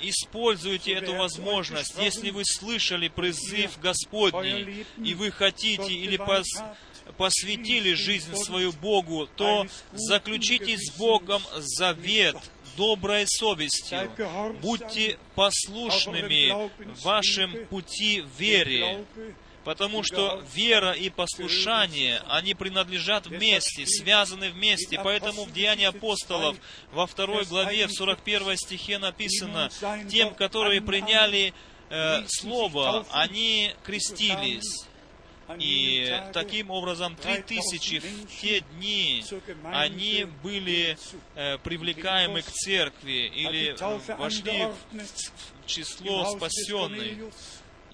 Используйте 0.00 0.92
эту 0.94 1.14
возможность. 1.14 1.94
Если 1.98 2.30
вы 2.30 2.42
слышали 2.44 3.08
призыв 3.08 3.78
Господний, 3.80 4.86
и 5.04 5.14
вы 5.14 5.30
хотите 5.30 5.92
или 5.92 6.16
пос- 6.18 6.76
посвятили 7.18 7.92
жизнь 7.94 8.34
свою 8.36 8.72
Богу, 8.72 9.28
то 9.36 9.66
заключите 9.92 10.76
с 10.78 10.90
Богом 10.96 11.42
завет 11.58 12.36
доброй 12.76 13.24
совестью. 13.28 14.10
Будьте 14.60 15.18
послушными 15.34 16.48
в 16.94 17.02
вашем 17.02 17.66
пути 17.66 18.24
вере, 18.38 19.04
потому 19.64 20.02
что 20.02 20.42
вера 20.54 20.92
и 20.92 21.10
послушание, 21.10 22.22
они 22.28 22.54
принадлежат 22.54 23.26
вместе, 23.26 23.86
связаны 23.86 24.50
вместе. 24.50 25.00
Поэтому 25.02 25.44
в 25.44 25.52
Деянии 25.52 25.86
апостолов 25.86 26.56
во 26.92 27.06
второй 27.06 27.44
главе, 27.44 27.86
в 27.86 27.92
41 27.92 28.56
стихе 28.56 28.98
написано, 28.98 29.70
тем, 30.10 30.34
которые 30.34 30.80
приняли 30.80 31.52
э, 31.90 32.24
Слово, 32.28 33.06
они 33.10 33.74
крестились. 33.84 34.86
И 35.58 36.22
таким 36.32 36.70
образом 36.70 37.16
три 37.16 37.42
тысячи 37.42 37.98
в 37.98 38.40
те 38.40 38.60
дни 38.60 39.22
они 39.64 40.26
были 40.42 40.96
э, 41.34 41.58
привлекаемы 41.58 42.40
к 42.40 42.46
церкви 42.46 43.30
или 43.34 43.76
э, 43.78 44.16
вошли 44.16 44.68
в 44.90 45.66
число 45.66 46.34
спасенных. 46.36 47.30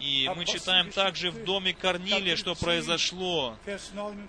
И 0.00 0.30
мы 0.34 0.44
читаем 0.46 0.90
также 0.90 1.30
в 1.30 1.44
доме 1.44 1.74
Корнилия, 1.74 2.36
что 2.36 2.54
произошло 2.54 3.56
Vers 3.66 3.80
49. 3.94 4.28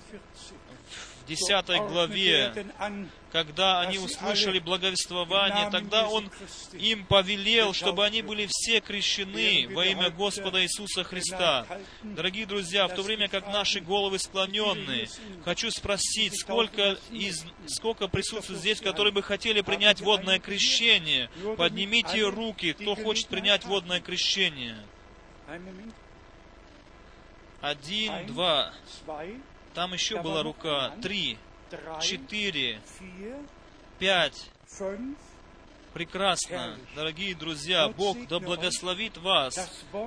в 1.21 1.27
10 1.27 1.67
главе, 1.89 2.65
когда 3.31 3.79
они 3.79 3.97
услышали 3.99 4.59
благовествование, 4.59 5.69
тогда 5.69 6.09
Он 6.09 6.29
им 6.73 7.05
повелел, 7.05 7.73
чтобы 7.73 8.05
они 8.05 8.21
были 8.21 8.47
все 8.49 8.81
крещены 8.81 9.67
во 9.73 9.85
имя 9.85 10.09
Господа 10.09 10.61
Иисуса 10.61 11.05
Христа. 11.05 11.65
Дорогие 12.03 12.45
друзья, 12.45 12.87
в 12.87 12.95
то 12.95 13.01
время 13.01 13.29
как 13.29 13.47
наши 13.47 13.79
головы 13.79 14.19
склоненные, 14.19 15.07
хочу 15.45 15.71
спросить, 15.71 16.37
сколько, 16.39 16.97
из, 17.11 17.45
сколько 17.67 18.09
присутствует 18.09 18.59
здесь, 18.59 18.81
которые 18.81 19.13
бы 19.13 19.23
хотели 19.23 19.61
принять 19.61 20.01
водное 20.01 20.39
крещение? 20.39 21.29
Поднимите 21.55 22.27
руки, 22.27 22.73
кто 22.73 22.95
хочет 22.95 23.27
принять 23.27 23.63
водное 23.65 24.01
крещение. 24.01 24.75
Один, 27.61 28.11
два. 28.27 28.73
Там 29.73 29.93
еще 29.93 30.21
была 30.21 30.43
рука. 30.43 30.93
Три, 31.01 31.37
четыре, 32.01 32.81
пять. 33.99 34.49
Прекрасно. 35.93 36.77
Дорогие 36.95 37.35
друзья, 37.35 37.89
Бог 37.89 38.17
да 38.27 38.39
благословит 38.39 39.17
вас. 39.17 39.55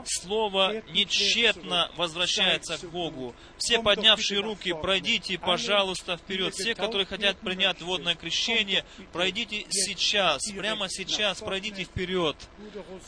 Слово 0.07 0.83
нечетно 0.93 1.91
возвращается 1.97 2.79
к 2.79 2.91
Богу. 2.91 3.35
Все 3.59 3.83
поднявшие 3.83 4.41
руки, 4.41 4.73
пройдите, 4.73 5.39
пожалуйста, 5.39 6.17
вперед. 6.17 6.55
Все, 6.55 6.75
которые 6.75 7.05
хотят 7.05 7.37
принять 7.39 7.83
водное 7.83 8.15
крещение, 8.15 8.85
пройдите 9.13 9.67
сейчас, 9.69 10.51
прямо 10.51 10.89
сейчас, 10.89 11.41
пройдите 11.41 11.85
вперед. 11.85 12.37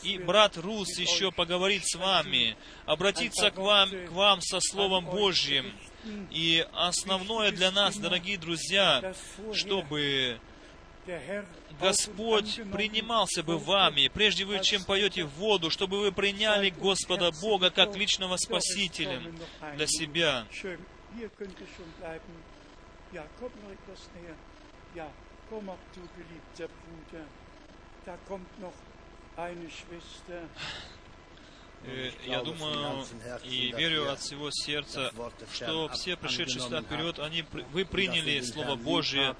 И 0.03 0.19
брат 0.19 0.55
Рус 0.57 0.99
еще 0.99 1.31
поговорит 1.31 1.81
с 1.83 1.95
вами, 1.95 2.55
обратиться 2.85 3.49
к 3.49 3.57
вам, 3.57 3.89
к 3.89 4.11
вам 4.11 4.41
со 4.41 4.59
Словом 4.59 5.05
Божьим. 5.05 5.73
И 6.31 6.65
основное 6.73 7.51
для 7.51 7.71
нас, 7.71 7.97
дорогие 7.97 8.37
друзья, 8.37 9.15
чтобы 9.51 10.39
Господь 11.79 12.59
принимался 12.71 13.43
бы 13.43 13.57
вами, 13.57 14.09
прежде 14.13 14.45
вы, 14.45 14.59
чем 14.63 14.83
поете 14.83 15.23
в 15.25 15.29
воду, 15.31 15.69
чтобы 15.69 15.99
вы 15.99 16.11
приняли 16.11 16.69
Господа 16.69 17.31
Бога 17.41 17.69
как 17.69 17.95
личного 17.95 18.37
Спасителя 18.37 19.21
для 19.75 19.87
себя. 19.87 20.45
Э, 31.83 32.11
Я 32.25 32.41
думаю 32.43 33.05
и 33.43 33.71
верю 33.71 34.11
от 34.11 34.19
всего 34.19 34.49
сердца, 34.51 35.11
что 35.53 35.87
все 35.89 36.17
пришедшие 36.17 36.61
сюда 36.63 36.81
вперед, 36.81 37.19
они, 37.19 37.43
вы 37.71 37.85
приняли 37.85 38.41
Слово 38.41 38.75
Божие, 38.75 39.35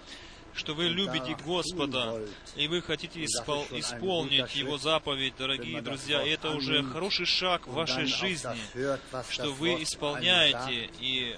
что 0.58 0.74
вы 0.74 0.86
любите 0.90 1.36
Господа, 1.46 2.20
и 2.56 2.68
вы 2.68 2.82
хотите 2.82 3.22
испол- 3.24 3.68
исполнить 3.80 4.56
Его 4.56 4.78
заповедь, 4.78 5.36
дорогие 5.38 5.82
друзья. 5.82 6.24
И 6.24 6.30
это 6.30 6.52
уже 6.52 6.84
хороший 6.84 7.26
шаг 7.26 7.68
в 7.68 7.74
вашей 7.74 8.06
жизни, 8.06 8.58
что 9.30 9.52
вы 9.54 9.84
исполняете 9.84 10.90
и 11.00 11.38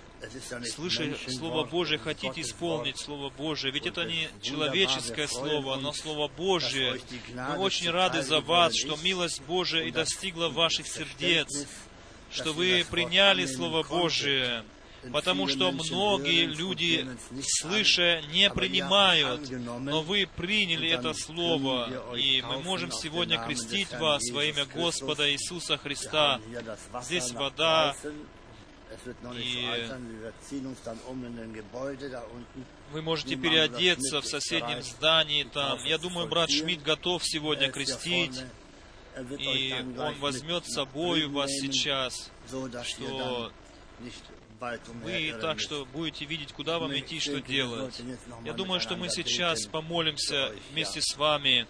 слыша 0.74 1.16
Слово 1.28 1.66
Божие, 1.66 2.00
хотите 2.00 2.42
исполнить 2.42 2.98
Слово 2.98 3.30
Божие. 3.30 3.72
Ведь 3.72 3.86
это 3.86 4.06
не 4.06 4.30
человеческое 4.42 5.28
Слово, 5.28 5.76
но 5.76 5.92
Слово 5.94 6.28
Божие. 6.30 7.00
Мы 7.34 7.58
очень 7.58 7.90
рады 7.90 8.22
за 8.22 8.40
вас, 8.40 8.76
что 8.76 8.96
милость 9.04 9.42
Божия 9.44 9.84
и 9.84 9.92
достигла 9.92 10.50
ваших 10.50 10.88
сердец, 10.88 11.68
что 12.32 12.54
вы 12.54 12.86
приняли 12.90 13.46
Слово 13.46 13.84
Божие, 13.84 14.64
потому 15.12 15.48
что 15.48 15.72
многие 15.72 16.46
люди, 16.46 17.08
слыша, 17.42 18.22
не 18.34 18.50
принимают, 18.50 19.50
но 19.50 20.02
вы 20.02 20.28
приняли 20.36 20.90
это 20.90 21.14
Слово, 21.14 22.16
и 22.16 22.42
мы 22.42 22.62
можем 22.62 22.92
сегодня 22.92 23.44
крестить 23.44 23.92
вас 23.92 24.30
во 24.32 24.44
имя 24.44 24.66
Господа 24.66 25.32
Иисуса 25.32 25.78
Христа. 25.78 26.40
Здесь 27.02 27.32
вода, 27.32 27.96
и 29.36 29.88
вы 32.92 33.02
можете 33.02 33.36
переодеться 33.36 34.22
в 34.22 34.26
соседнем 34.26 34.82
здании 34.82 35.44
там. 35.44 35.84
Я 35.86 35.98
думаю, 35.98 36.28
брат 36.28 36.50
Шмидт 36.50 36.84
готов 36.84 37.24
сегодня 37.24 37.72
крестить, 37.72 38.42
и 39.38 39.76
он 39.98 40.16
возьмет 40.20 40.66
с 40.66 40.74
собой 40.74 41.28
вас 41.28 41.52
сейчас, 41.52 42.32
что 42.84 43.52
вы 45.04 45.34
так 45.40 45.60
что 45.60 45.86
будете 45.86 46.26
видеть, 46.26 46.54
куда 46.54 46.80
вам 46.80 46.98
идти, 46.98 47.20
что 47.20 47.42
делать. 47.42 48.02
Я 48.44 48.54
думаю, 48.54 48.80
что 48.80 48.96
мы 48.96 49.10
сейчас 49.10 49.66
помолимся 49.66 50.54
вместе 50.72 51.02
с 51.02 51.16
вами. 51.16 51.68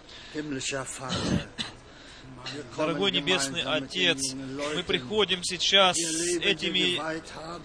Дорогой 2.76 3.12
Небесный 3.12 3.62
Отец, 3.62 4.34
мы 4.74 4.82
приходим 4.82 5.42
сейчас 5.42 5.96
с 5.96 6.36
этими 6.38 7.00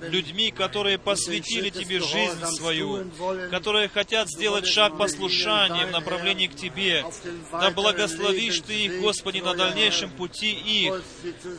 людьми, 0.08 0.52
которые 0.52 0.98
посвятили 0.98 1.70
Тебе 1.70 2.00
жизнь 2.00 2.46
свою, 2.58 3.10
которые 3.50 3.90
хотят 3.90 4.30
сделать 4.30 4.68
шаг 4.68 4.98
послушания 4.98 5.88
в 5.88 5.92
направлении 5.92 6.48
к 6.48 6.56
Тебе. 6.56 7.06
Да 7.52 7.72
благословишь 7.72 8.62
Ты 8.62 8.86
их, 8.86 9.02
Господи, 9.02 9.40
на 9.40 9.56
дальнейшем 9.56 10.12
пути 10.12 10.52
их. 10.52 11.02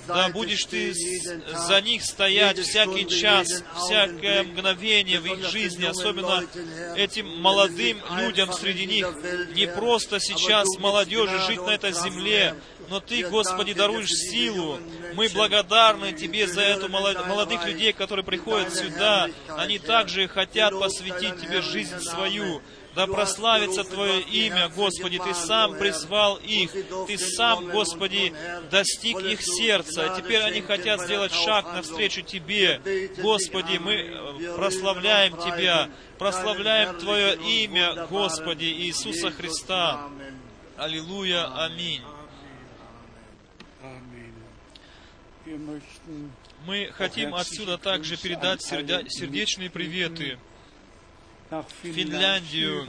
Да 0.07 0.29
будешь 0.29 0.65
Ты 0.65 0.93
за 0.95 1.81
них 1.81 2.05
стоять 2.05 2.59
всякий 2.59 3.09
час, 3.09 3.49
всякое 3.77 4.45
мгновение 4.45 5.21
в 5.21 5.27
их 5.27 5.49
жизни, 5.51 5.85
особенно 5.85 6.45
этим 6.97 7.27
молодым 7.41 7.99
людям 8.19 8.53
среди 8.53 8.87
них. 8.87 9.09
Не 9.55 9.67
просто 9.67 10.21
сейчас 10.21 10.69
молодежи 10.79 11.39
жить 11.47 11.63
на 11.63 11.71
этой 11.71 11.93
земле, 11.93 12.55
но 12.89 13.01
Ты, 13.01 13.29
Господи, 13.29 13.75
даруешь 13.75 14.11
силу. 14.11 14.79
Мы 15.15 15.29
благодарны 15.29 16.13
Тебе 16.13 16.47
за 16.47 16.63
эту 16.63 16.89
молод- 16.89 17.27
молодых 17.27 17.67
людей, 17.67 17.93
которые 17.93 18.25
приходят 18.25 18.73
сюда. 18.75 19.29
Они 19.49 19.79
также 19.79 20.29
хотят 20.29 20.79
посвятить 20.79 21.41
Тебе 21.41 21.63
жизнь 21.63 21.99
свою. 22.01 22.63
Да 22.95 23.07
прославится 23.07 23.85
Твое 23.85 24.23
имя, 24.23 24.71
Господи, 24.71 25.19
Ты 25.19 25.35
сам 25.35 25.77
призвал 25.77 26.37
их, 26.37 26.71
Ты 27.07 27.19
сам, 27.19 27.69
Господи, 27.69 28.33
достиг 28.71 29.21
их 29.21 29.43
сердца. 29.43 30.15
Теперь 30.17 30.41
они 30.43 30.63
хотят 30.63 31.03
сделать 31.03 31.33
шаг 31.33 31.67
навстречу 31.75 32.23
Тебе. 32.23 32.81
Господи, 33.19 33.77
мы 33.77 33.93
э, 33.93 34.57
прославляем 34.57 35.37
Тебя, 35.37 35.91
прославляем 36.19 36.99
Твое 36.99 37.35
имя, 37.37 38.07
Господи, 38.07 38.65
Иисуса 38.65 39.31
Христа. 39.31 40.09
Аллилуйя, 40.79 41.65
аминь. 41.65 42.03
Amen. 43.83 44.17
Wir 44.17 44.23
möchten 44.23 45.36
Мы 46.67 46.91
хотим 46.93 47.35
отсюда 47.35 47.79
также 47.79 48.17
передать 48.17 48.63
сердечные 48.63 49.71
приветы. 49.71 50.39
В 51.49 51.65
Финляндию 51.83 52.89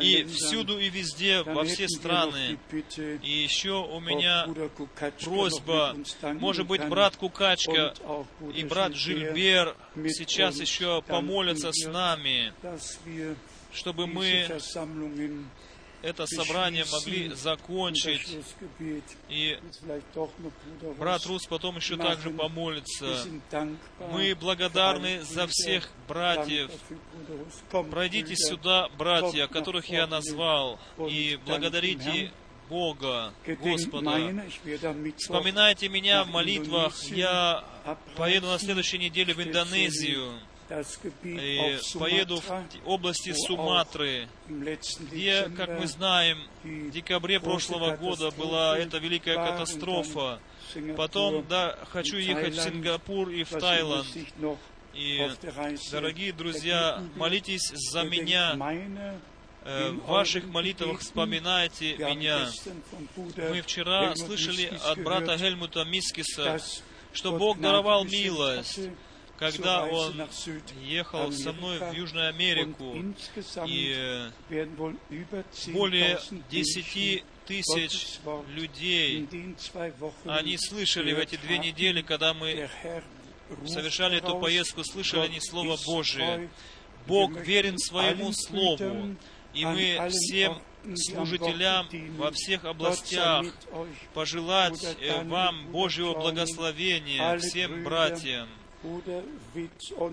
и 0.00 0.22
всюду 0.22 0.78
и 0.78 0.88
везде, 0.90 1.42
во 1.42 1.64
все 1.64 1.88
страны. 1.88 2.56
И 3.22 3.30
еще 3.30 3.84
у 3.84 3.98
меня 3.98 4.46
просьба, 5.24 5.96
может 6.34 6.68
быть, 6.68 6.86
брат 6.86 7.16
Кукачка 7.16 7.94
и 8.54 8.62
брат 8.62 8.94
Жильбер 8.94 9.76
сейчас 10.06 10.60
еще 10.60 11.02
помолятся 11.02 11.72
с 11.72 11.84
нами, 11.88 12.52
чтобы 13.72 14.06
мы 14.06 14.46
это 16.02 16.26
собрание 16.26 16.84
могли 16.90 17.34
закончить. 17.34 18.38
И 19.28 19.58
брат 20.98 21.24
Рус 21.26 21.46
потом 21.46 21.76
еще 21.76 21.96
также 21.96 22.30
помолится. 22.30 23.24
Мы 24.10 24.34
благодарны 24.34 25.22
за 25.22 25.46
всех 25.46 25.90
братьев. 26.08 26.70
Пройдите 27.90 28.34
сюда, 28.36 28.88
братья, 28.96 29.46
которых 29.46 29.88
я 29.88 30.06
назвал, 30.06 30.78
и 31.08 31.38
благодарите 31.44 32.32
Бога, 32.68 33.34
Господа. 33.46 34.44
Вспоминайте 35.18 35.88
меня 35.88 36.22
в 36.22 36.28
молитвах. 36.28 36.94
Я 37.10 37.64
поеду 38.16 38.46
на 38.46 38.58
следующей 38.58 38.98
неделе 38.98 39.34
в 39.34 39.42
Индонезию 39.42 40.34
и 41.24 41.78
поеду 41.98 42.36
в 42.36 42.88
области 42.88 43.32
Суматры, 43.32 44.28
где, 45.10 45.48
как 45.56 45.80
мы 45.80 45.86
знаем, 45.86 46.38
в 46.62 46.90
декабре 46.90 47.40
прошлого 47.40 47.96
года 47.96 48.30
была 48.30 48.78
эта 48.78 48.98
великая 48.98 49.36
катастрофа. 49.36 50.40
Потом, 50.96 51.44
да, 51.48 51.76
хочу 51.90 52.16
ехать 52.16 52.54
в 52.54 52.62
Сингапур 52.62 53.28
и 53.30 53.42
в 53.44 53.50
Таиланд. 53.50 54.06
И, 54.94 55.18
дорогие 55.92 56.32
друзья, 56.32 57.02
молитесь 57.16 57.68
за 57.74 58.02
меня. 58.04 58.54
Э, 59.62 59.90
В 59.90 60.06
ваших 60.06 60.44
молитвах 60.46 61.00
вспоминайте 61.00 61.96
меня. 61.96 62.48
Мы 63.50 63.60
вчера 63.62 64.14
слышали 64.16 64.72
от 64.84 65.02
брата 65.02 65.36
Гельмута 65.36 65.84
Мискиса, 65.84 66.58
что 67.12 67.32
Бог 67.32 67.60
даровал 67.60 68.04
милость, 68.04 68.80
когда 69.40 69.84
Он 69.86 70.28
ехал 70.82 71.32
со 71.32 71.52
мной 71.52 71.78
в 71.78 71.92
Южную 71.92 72.28
Америку, 72.28 72.94
и 73.66 73.94
э, 73.96 74.66
более 75.72 76.16
10.000 76.16 76.44
10 76.50 77.24
тысяч 77.46 78.20
людей, 78.54 79.26
они 80.24 80.56
слышали 80.58 81.12
в 81.12 81.18
эти 81.18 81.36
две 81.36 81.58
недели, 81.58 82.02
когда 82.02 82.34
мы 82.34 82.70
совершали 83.66 84.18
эту 84.18 84.38
поездку, 84.38 84.84
слышали 84.84 85.22
они 85.22 85.40
Слово 85.40 85.76
Божие. 85.84 86.48
Бог 87.06 87.32
верен 87.34 87.78
своему 87.78 88.32
Слову, 88.32 89.16
и 89.54 89.64
мы 89.64 90.08
всем 90.10 90.60
служителям 90.94 91.88
во 92.16 92.30
всех 92.30 92.66
областях 92.66 93.46
пожелать 94.14 94.96
э, 95.00 95.24
вам 95.24 95.72
Божьего 95.72 96.14
благословения, 96.14 97.36
всем 97.38 97.84
братьям, 97.84 98.48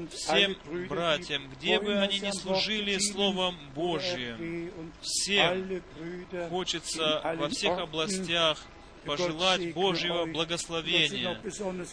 всем 0.09 0.55
братьям, 0.89 1.49
где 1.49 1.79
бы 1.79 1.97
они 1.97 2.19
ни 2.19 2.31
служили 2.31 2.97
Словом 2.97 3.55
Божьим, 3.73 4.71
всем 5.01 5.81
хочется 6.49 7.21
во 7.37 7.49
всех 7.49 7.77
областях 7.79 8.59
пожелать 9.07 9.73
Божьего 9.73 10.25
благословения. 10.25 11.39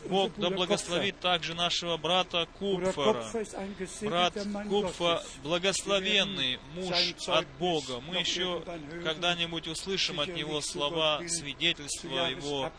Бог 0.09 0.32
да 0.36 0.51
благословит 0.51 1.19
также 1.20 1.55
нашего 1.55 1.97
брата 1.97 2.47
Купфора. 2.59 3.24
Брат 4.03 4.35
Купфа 4.69 5.23
благословенный 5.43 6.59
муж 6.74 6.95
от 7.28 7.47
Бога. 7.59 8.01
Мы 8.01 8.16
еще 8.16 8.62
когда-нибудь 9.03 9.69
услышим 9.69 10.20
от 10.20 10.28
него 10.35 10.61
слова 10.61 11.20
свидетельства 11.28 12.27
его. 12.27 12.70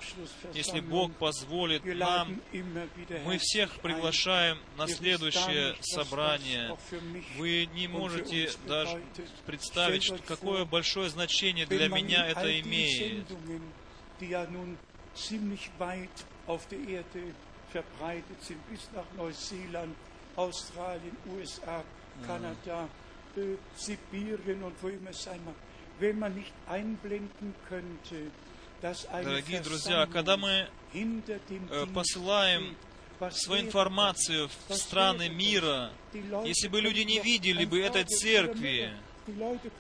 Если 0.53 0.79
Бог 0.79 1.13
позволит 1.13 1.83
нам, 1.85 2.41
мы 3.25 3.37
всех 3.37 3.79
приглашаем 3.79 4.57
на 4.77 4.87
следующее 4.87 5.75
собрание. 5.81 6.77
Вы 7.37 7.67
не 7.73 7.87
можете 7.87 8.51
даже 8.67 9.01
представить, 9.45 10.11
какое 10.25 10.65
большое 10.65 11.09
значение 11.09 11.65
для 11.65 11.87
меня 11.87 12.27
это 12.27 12.59
имеет. 12.61 13.25
die 14.20 14.30
ja 14.30 14.44
nun 14.50 14.78
ziemlich 15.14 15.70
weit 15.78 16.08
auf 16.46 16.66
der 16.68 16.78
Erde 16.80 17.34
verbreitet 17.70 18.42
sind, 18.42 18.58
bis 18.70 18.88
nach 18.94 19.04
Neuseeland, 19.16 19.94
Australien, 20.36 21.16
USA, 21.26 21.82
Kanada, 22.26 22.88
äh, 23.36 23.56
Sibirien 23.76 24.62
und 24.62 24.74
wo 24.82 24.88
immer 24.88 25.10
es 25.10 25.22
sein 25.22 25.40
mag. 25.44 25.54
Wenn 25.98 26.18
man 26.18 26.34
nicht 26.34 26.52
einblenden 26.66 27.54
könnte, 27.68 28.30
dass 28.80 29.06
eine 29.06 29.24
Дорогие 29.24 29.60
друзья, 29.60 30.06
Versammlung 30.06 30.12
когда 30.12 30.36
мы 30.36 30.68
hinter 30.92 31.38
dem 31.38 31.68
э, 31.70 31.84
Dienst 31.84 31.94
посылаем 31.94 32.62
steht, 32.64 32.90
was 33.20 33.40
свою 33.42 33.58
wäre 33.58 33.66
информацию 33.66 34.48
в 34.48 34.52
das? 34.68 34.80
страны 34.80 35.18
Was 35.18 35.28
wäre 35.28 35.34
мира, 35.34 35.90
das? 35.90 36.12
Die 36.14 36.28
Leute 36.28 36.48
если 36.48 36.68
бы 36.68 36.80
люди 36.80 37.00
не 37.00 37.16
können 37.16 37.18
doch 37.18 37.24
видели 37.24 37.64
бы 37.66 37.76
ein 37.76 37.82
этой 37.84 38.04
Fragezeichen 38.04 38.18
церкви, 38.18 38.90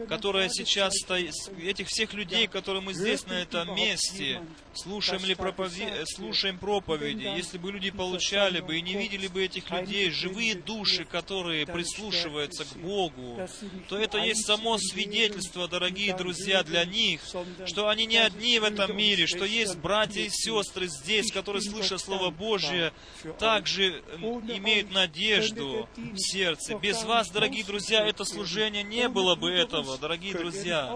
которая 0.09 0.49
сейчас 0.49 0.93
стоит, 0.97 1.33
этих 1.61 1.87
всех 1.87 2.13
людей, 2.13 2.47
которые 2.47 2.81
мы 2.81 2.93
здесь, 2.93 3.25
на 3.27 3.33
этом 3.33 3.75
месте, 3.75 4.41
слушаем, 4.73 5.23
ли 5.25 5.33
пропове- 5.35 6.03
слушаем 6.05 6.57
проповеди, 6.57 7.23
если 7.37 7.57
бы 7.57 7.71
люди 7.71 7.91
получали 7.91 8.59
бы 8.59 8.77
и 8.77 8.81
не 8.81 8.93
видели 8.95 9.27
бы 9.27 9.43
этих 9.45 9.69
людей, 9.69 10.09
живые 10.11 10.55
души, 10.55 11.05
которые 11.05 11.65
прислушиваются 11.65 12.65
к 12.65 12.75
Богу, 12.77 13.39
то 13.87 13.97
это 13.97 14.17
есть 14.17 14.45
само 14.45 14.77
свидетельство, 14.77 15.67
дорогие 15.67 16.15
друзья, 16.15 16.63
для 16.63 16.85
них, 16.85 17.21
что 17.65 17.87
они 17.89 18.05
не 18.05 18.17
одни 18.17 18.59
в 18.59 18.63
этом 18.63 18.95
мире, 18.97 19.27
что 19.27 19.45
есть 19.45 19.77
братья 19.77 20.21
и 20.21 20.29
сестры 20.29 20.87
здесь, 20.87 21.31
которые, 21.31 21.61
слыша 21.61 21.97
Слово 21.97 22.29
Божие, 22.31 22.91
также 23.39 24.01
м, 24.21 24.39
имеют 24.51 24.91
надежду 24.91 25.87
в 25.95 26.17
сердце. 26.17 26.75
Без 26.75 27.03
вас, 27.03 27.29
дорогие 27.29 27.63
друзья, 27.63 28.05
это 28.05 28.25
служение 28.25 28.83
не 28.83 29.07
было 29.09 29.34
бы 29.35 29.51
этого, 29.51 29.97
дорогие 29.97 30.33
друзья. 30.33 30.93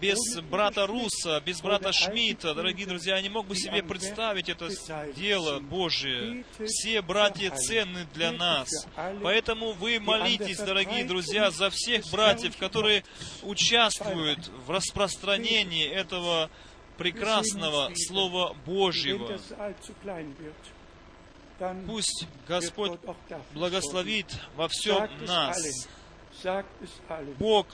Без 0.00 0.18
брата 0.42 0.86
Руса, 0.86 1.40
без 1.40 1.60
брата 1.60 1.92
Шмидта, 1.92 2.54
дорогие 2.54 2.86
друзья, 2.86 3.16
я 3.16 3.22
не 3.22 3.28
мог 3.28 3.46
бы 3.46 3.56
себе 3.56 3.82
представить 3.82 4.48
это 4.48 4.68
дело 5.14 5.60
Божие. 5.60 6.44
Все 6.64 7.02
братья 7.02 7.50
ценны 7.50 8.06
для 8.14 8.32
нас. 8.32 8.68
Поэтому 9.22 9.72
вы 9.72 9.98
молитесь, 10.00 10.58
дорогие 10.58 11.04
друзья, 11.04 11.50
за 11.50 11.70
всех 11.70 12.04
братьев, 12.10 12.56
которые 12.56 13.04
участвуют 13.42 14.50
в 14.66 14.70
распространении 14.70 15.86
этого 15.86 16.50
прекрасного 16.98 17.90
Слова 17.94 18.54
Божьего. 18.66 19.38
Пусть 21.86 22.26
Господь 22.46 23.00
благословит 23.54 24.26
во 24.56 24.68
всем 24.68 25.08
нас. 25.26 25.88
Бог 27.38 27.66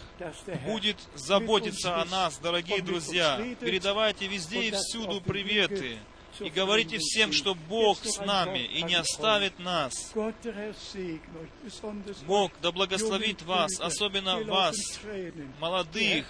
будет 0.65 0.97
заботиться 1.15 2.01
о 2.01 2.05
нас, 2.05 2.39
дорогие 2.39 2.83
друзья. 2.83 3.41
Передавайте 3.61 4.27
везде 4.27 4.69
и 4.69 4.71
всюду 4.73 5.21
приветы. 5.21 5.99
И 6.41 6.49
говорите 6.49 6.99
всем, 6.99 7.33
что 7.33 7.55
Бог 7.55 7.99
с 8.05 8.19
нами 8.19 8.61
и 8.61 8.83
не 8.83 8.95
оставит 8.95 9.59
нас. 9.59 10.13
Бог 12.27 12.53
да 12.63 12.73
благословит 12.73 13.43
вас, 13.43 13.79
особенно 13.81 14.43
вас, 14.45 14.77
молодых. 15.61 16.27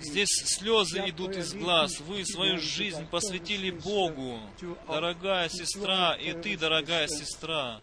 Здесь 0.00 0.28
слезы 0.46 1.08
идут 1.08 1.36
из 1.36 1.54
глаз. 1.54 2.00
Вы 2.00 2.24
свою 2.24 2.58
жизнь 2.58 3.06
посвятили 3.06 3.70
Богу. 3.70 4.38
Дорогая 4.86 5.48
сестра, 5.48 6.14
и 6.14 6.32
ты, 6.32 6.56
дорогая 6.56 7.08
сестра, 7.08 7.80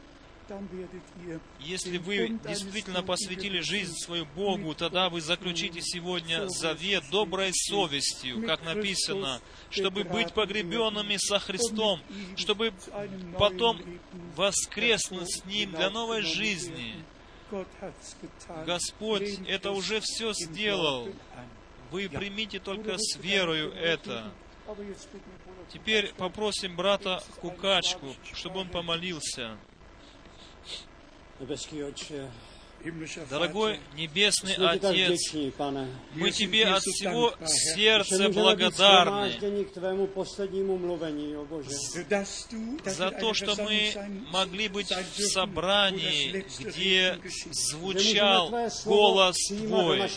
если 1.60 1.98
вы 1.98 2.40
действительно 2.48 3.04
посвятили 3.04 3.60
жизнь 3.60 3.96
свою 3.96 4.26
Богу, 4.26 4.74
тогда 4.74 5.10
вы 5.10 5.22
заключите 5.22 5.82
сегодня 5.82 6.48
завет 6.48 7.04
доброй 7.12 7.52
совестью, 7.54 8.46
как 8.46 8.64
написано, 8.64 9.42
чтобы 9.70 10.04
быть 10.04 10.34
погребенными 10.34 11.18
со 11.18 11.40
Христом, 11.40 12.02
чтобы 12.36 12.74
потом 13.38 13.80
воскреснуть 14.36 15.30
с 15.30 15.46
Ним 15.46 15.72
для 15.72 15.90
новой 15.90 16.22
жизни. 16.22 16.96
Господь 18.66 19.40
это 19.48 19.72
уже 19.72 20.00
все 20.02 20.34
сделал. 20.34 21.10
Вы 21.92 22.08
примите 22.10 22.60
только 22.60 22.98
с 22.98 23.18
верою 23.18 23.72
это. 23.74 24.32
Теперь 25.74 26.14
попросим 26.14 26.76
брата 26.76 27.24
Кукачку, 27.42 28.16
чтобы 28.34 28.60
он 28.60 28.70
помолился. 28.70 29.58
Nebeský 31.40 31.84
oče, 31.84 32.32
Дорогой 33.30 33.80
Небесный 33.96 34.56
Отец, 34.56 35.34
мы 36.14 36.32
Тебе 36.32 36.66
от 36.66 36.82
всего 36.84 37.34
сердца 37.46 38.30
благодарны 38.30 39.34
за 42.86 43.12
то, 43.12 43.34
что 43.34 43.56
мы 43.62 43.92
могли 44.32 44.70
быть 44.70 44.92
в 44.92 45.22
собрании, 45.28 46.46
где 46.60 47.20
звучал 47.52 48.50
голос 48.86 49.36
Твой. 49.48 50.10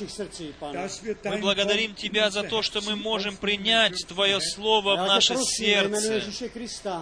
Мы 1.24 1.38
благодарим 1.38 1.94
Тебя 1.94 2.30
за 2.30 2.44
то, 2.44 2.62
что 2.62 2.80
мы 2.82 2.94
можем 2.94 3.36
принять 3.36 4.06
Твое 4.06 4.40
Слово 4.40 4.96
в 4.96 5.08
jménu 5.08 5.44
сердце. 5.44 6.22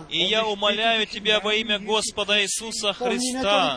И 0.09 0.23
я 0.25 0.47
умоляю 0.47 1.07
Тебя 1.07 1.41
во 1.41 1.55
имя 1.55 1.79
Господа 1.79 2.43
Иисуса 2.43 2.93
Христа, 2.95 3.77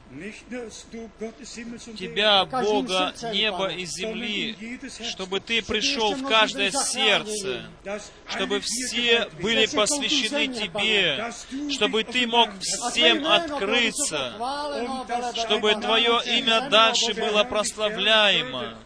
Тебя, 1.97 2.45
Бога, 2.45 3.13
неба 3.31 3.67
и 3.67 3.85
земли, 3.85 4.79
чтобы 5.09 5.39
Ты 5.39 5.63
пришел 5.63 6.13
в 6.13 6.27
каждое 6.27 6.71
сердце, 6.71 7.69
чтобы 8.27 8.59
все 8.59 9.29
были 9.41 9.67
посвящены 9.67 10.47
Тебе, 10.47 11.31
чтобы 11.69 12.03
Ты 12.03 12.27
мог 12.27 12.49
всем 12.59 13.25
открыться, 13.25 14.33
чтобы 15.45 15.75
Твое 15.75 16.21
имя 16.25 16.69
дальше 16.69 17.13
было 17.13 17.45
прославляемо, 17.45 18.77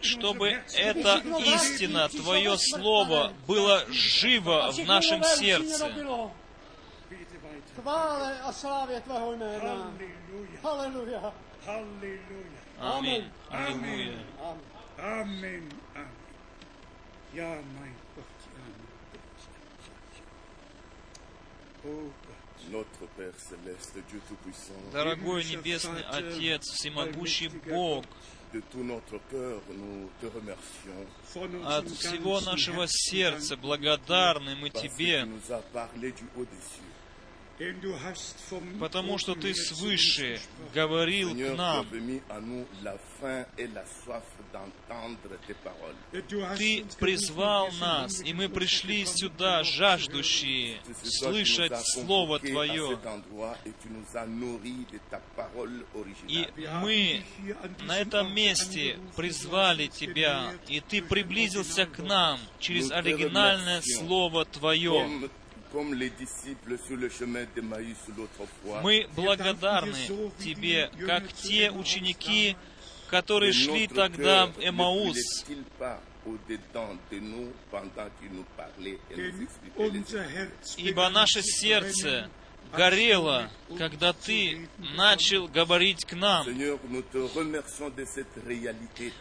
чтобы 0.00 0.62
эта 0.74 1.22
истина, 1.44 2.08
Твое 2.08 2.56
Слово, 2.56 3.34
было 3.46 3.84
живо 3.90 4.72
в 4.72 4.78
нашем 4.86 5.22
сердце. 5.24 5.92
Chvále 7.80 8.40
a 8.40 8.52
slávě 8.52 9.00
tvého 9.00 9.32
jména. 9.32 9.92
Haleluja. 10.62 11.34
Аминь. 12.78 13.30
Аллилуйя. 13.50 14.18
Amen. 14.98 15.68
Amen. 15.94 16.08
Ja, 17.34 17.48
mein 17.78 17.94
Gott, 18.14 18.26
ja, 18.56 18.64
mein 18.64 18.86
Gott. 19.12 19.34
Oh 21.84 22.12
Gott. 22.26 22.38
Notre 22.70 23.06
Père 23.16 23.34
céleste, 23.38 24.02
Dieu 24.08 24.20
Tout-Puissant, 24.28 24.92
Дорогой 24.92 25.44
Небесный 25.44 26.02
Отец, 26.10 26.70
Всемогущий 26.72 27.48
Бог, 27.48 28.04
De 28.52 28.60
tout 28.72 28.82
notre 28.82 29.18
cœur, 29.30 29.60
nous 29.70 30.08
te 30.20 30.26
remercions 30.26 31.06
Von 31.34 31.64
От 31.66 31.88
всего 31.88 32.40
нашего 32.40 32.86
сердца 32.88 33.56
благодарны 33.56 34.56
мы 34.56 34.70
Тебе, 34.70 35.28
потому 38.78 39.18
что 39.18 39.34
Ты 39.34 39.54
свыше 39.54 40.40
говорил 40.74 41.34
к 41.34 41.56
нам. 41.56 41.86
Ты 46.56 46.84
призвал 46.98 47.70
нас, 47.72 48.22
и 48.22 48.32
мы 48.32 48.48
пришли 48.48 49.04
сюда, 49.04 49.60
um 49.60 49.64
жаждущие 49.64 50.80
слышать 51.02 51.72
Слово 51.84 52.38
Твое. 52.38 52.98
И 56.28 56.46
мы 56.82 57.24
на 57.80 57.98
этом 57.98 58.34
месте 58.34 58.98
призвали 59.16 59.88
Тебя, 59.88 60.54
и 60.68 60.80
Ты 60.80 61.02
приблизился 61.02 61.86
к 61.86 61.98
нам 61.98 62.38
через 62.60 62.90
оригинальное 62.90 63.82
Слово 63.82 64.44
Твое. 64.44 65.28
Comme, 65.72 65.90
comme 65.90 65.94
les 65.94 66.10
disciples 66.10 66.78
sur 66.86 66.96
le 66.96 67.08
chemin 67.08 67.44
d'Emmaüs 67.54 67.96
l'autre 68.16 68.46
fois, 68.62 68.80
Мы 68.82 69.06
благодарны 69.14 69.92
Тебе, 70.38 70.90
как 71.06 71.32
те 71.32 71.70
ученики, 71.70 72.56
которые 73.10 73.52
шли 73.52 73.86
тогда 73.88 74.46
в 74.46 74.58
Эмаус, 74.60 75.44
ибо 80.76 81.08
наше 81.08 81.42
сердце 81.42 82.30
горело, 82.72 83.50
когда 83.76 84.12
Ты 84.12 84.68
начал 84.78 85.48
говорить 85.48 86.04
к 86.04 86.14
нам. 86.14 86.46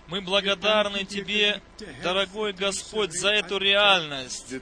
Мы 0.08 0.22
благодарны 0.22 1.06
Тебе, 1.06 1.62
дорогой 2.04 2.54
Господь, 2.54 3.12
за 3.14 3.30
эту 3.30 3.58
реальность. 3.58 4.54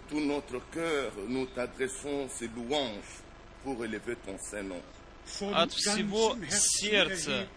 От 5.54 5.74
всего 5.74 6.38
сердца 6.50 7.48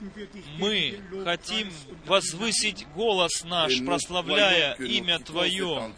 мы 0.58 1.00
хотим 1.24 1.70
возвысить 2.06 2.86
голос 2.94 3.44
наш, 3.44 3.84
прославляя 3.84 4.74
имя 4.74 5.18
Твое. 5.20 5.92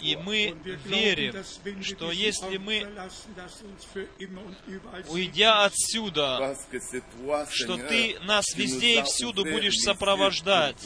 И 0.00 0.16
мы 0.16 0.56
верим, 0.84 1.34
что 1.82 2.12
если 2.12 2.56
мы, 2.58 2.88
уйдя 5.08 5.64
отсюда, 5.64 6.56
что 7.50 7.76
Ты 7.76 8.18
нас 8.22 8.46
везде 8.54 9.00
и 9.00 9.02
всюду 9.02 9.44
будешь 9.44 9.78
сопровождать. 9.80 10.76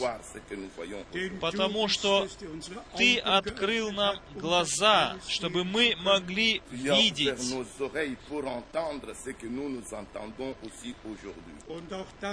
Потому 1.40 1.88
что 1.88 2.28
Ты 2.96 3.18
открыл 3.18 3.92
нам 3.92 4.16
um 4.16 4.40
глаза, 4.40 5.16
чтобы 5.28 5.64
мы 5.64 5.94
могли 6.02 6.62
видеть. 6.70 7.38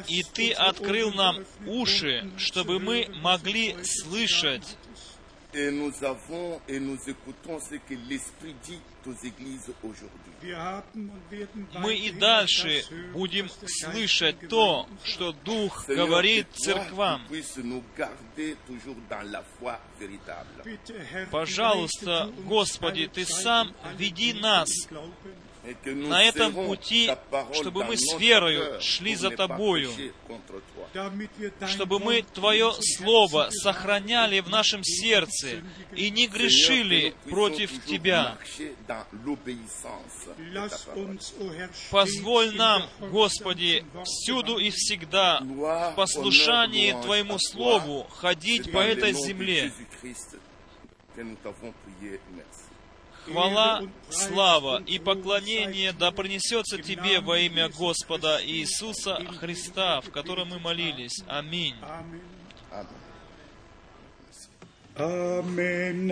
И 0.07 0.23
Ты 0.33 0.51
открыл 0.53 1.13
нам 1.13 1.45
уши, 1.65 2.21
um 2.23 2.37
чтобы 2.37 2.79
мы 2.79 3.07
могли 3.21 3.75
слышать. 3.83 4.61
gesagt 4.61 4.77
hast. 4.93 5.19
Et 5.51 5.71
nous 5.71 5.91
avons 6.03 6.61
et 6.67 6.79
nous 6.79 6.99
écoutons 7.07 7.59
ce 7.59 7.73
que 7.75 7.95
l'Esprit 8.07 8.53
dit 8.63 8.79
aux 9.07 9.15
églises 9.25 9.71
aujourd'hui. 9.81 10.31
Wir 10.43 10.57
haben 10.57 11.09
und 11.09 11.31
werden 11.31 11.67
Мы 11.79 11.95
и 11.95 12.11
дальше 12.11 12.83
будем 13.13 13.49
слышать 13.65 14.47
то, 14.47 14.87
что 15.03 15.31
Дух 15.31 15.87
говорит 15.87 16.47
церквам. 16.53 17.23
Пожалуйста, 21.31 22.31
Господи, 22.45 23.09
Ты 23.11 23.25
сам 23.25 23.73
веди 23.97 24.33
нас 24.33 24.69
на 25.85 26.23
этом 26.23 26.53
пути, 26.53 27.11
чтобы 27.53 27.83
мы 27.83 27.97
с 27.97 28.17
верою 28.17 28.81
шли 28.81 29.15
за 29.15 29.29
Тобою, 29.31 29.91
чтобы 31.67 31.99
мы 31.99 32.23
Твое 32.33 32.71
Слово 32.79 33.49
сохраняли 33.51 34.39
в 34.39 34.49
нашем 34.49 34.83
сердце 34.83 35.61
и 35.95 36.09
не 36.09 36.27
грешили 36.27 37.13
против 37.29 37.85
Тебя. 37.85 38.37
Позволь 41.91 42.55
нам, 42.55 42.83
Господи, 43.11 43.85
всюду 44.05 44.57
и 44.57 44.69
всегда 44.71 45.39
в 45.41 45.93
послушании 45.95 46.91
Твоему. 47.01 47.37
Слову 47.39 48.03
ходить 48.09 48.71
по 48.71 48.79
этой 48.79 49.13
земле. 49.13 49.71
Хвала, 53.31 53.81
слава 54.09 54.81
и 54.85 54.99
поклонение 54.99 55.93
да 55.93 56.11
принесется 56.11 56.77
Тебе 56.77 57.19
во 57.19 57.37
имя 57.39 57.69
Господа 57.69 58.39
Иисуса 58.43 59.21
Христа, 59.39 60.01
в 60.01 60.11
котором 60.11 60.49
мы 60.49 60.59
молились. 60.59 61.23
Аминь. 61.27 61.75
Amen. 64.99 66.09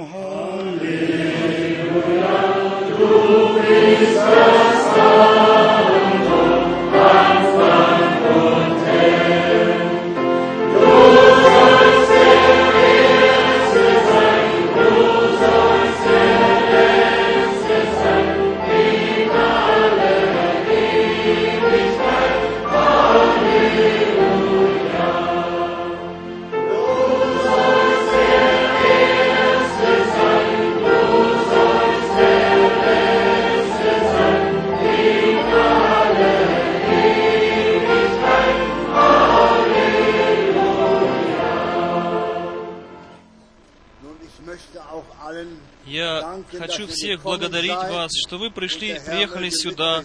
Я 45.97 46.43
хочу 46.55 46.85
всех 46.85 47.23
благодарить 47.23 47.71
вас, 47.71 48.11
что 48.15 48.37
вы 48.37 48.51
пришли 48.51 49.01
приехали 49.03 49.49
сюда. 49.49 50.03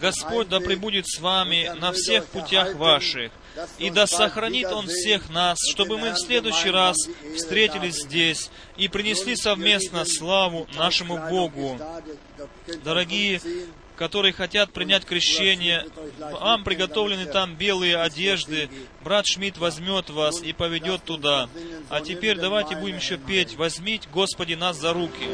Господь 0.00 0.48
да 0.48 0.60
пребудет 0.60 1.08
с 1.08 1.18
вами 1.18 1.68
на 1.80 1.90
всех 1.90 2.26
путях 2.26 2.76
ваших, 2.76 3.32
и 3.78 3.90
да 3.90 4.06
сохранит 4.06 4.68
Он 4.68 4.86
всех 4.86 5.30
нас, 5.30 5.58
чтобы 5.72 5.98
мы 5.98 6.12
в 6.12 6.18
следующий 6.18 6.70
раз 6.70 6.96
встретились 7.36 8.02
здесь 8.04 8.50
и 8.76 8.86
принесли 8.86 9.34
совместно 9.34 10.04
славу 10.04 10.68
нашему 10.76 11.18
Богу. 11.28 11.76
Дорогие, 12.84 13.40
которые 14.02 14.32
хотят 14.32 14.72
принять 14.72 15.04
крещение, 15.04 15.86
вам 16.18 16.64
приготовлены 16.64 17.24
там 17.26 17.54
белые 17.54 17.98
одежды. 17.98 18.68
Брат 19.04 19.28
Шмидт 19.28 19.58
возьмет 19.58 20.10
вас 20.10 20.42
и 20.42 20.52
поведет 20.52 21.04
туда. 21.04 21.48
А 21.88 22.00
теперь 22.00 22.36
давайте 22.36 22.74
будем 22.74 22.96
еще 22.96 23.16
петь 23.16 23.54
«Возьмите, 23.54 24.08
Господи, 24.12 24.54
нас 24.54 24.76
за 24.76 24.92
руки». 24.92 25.28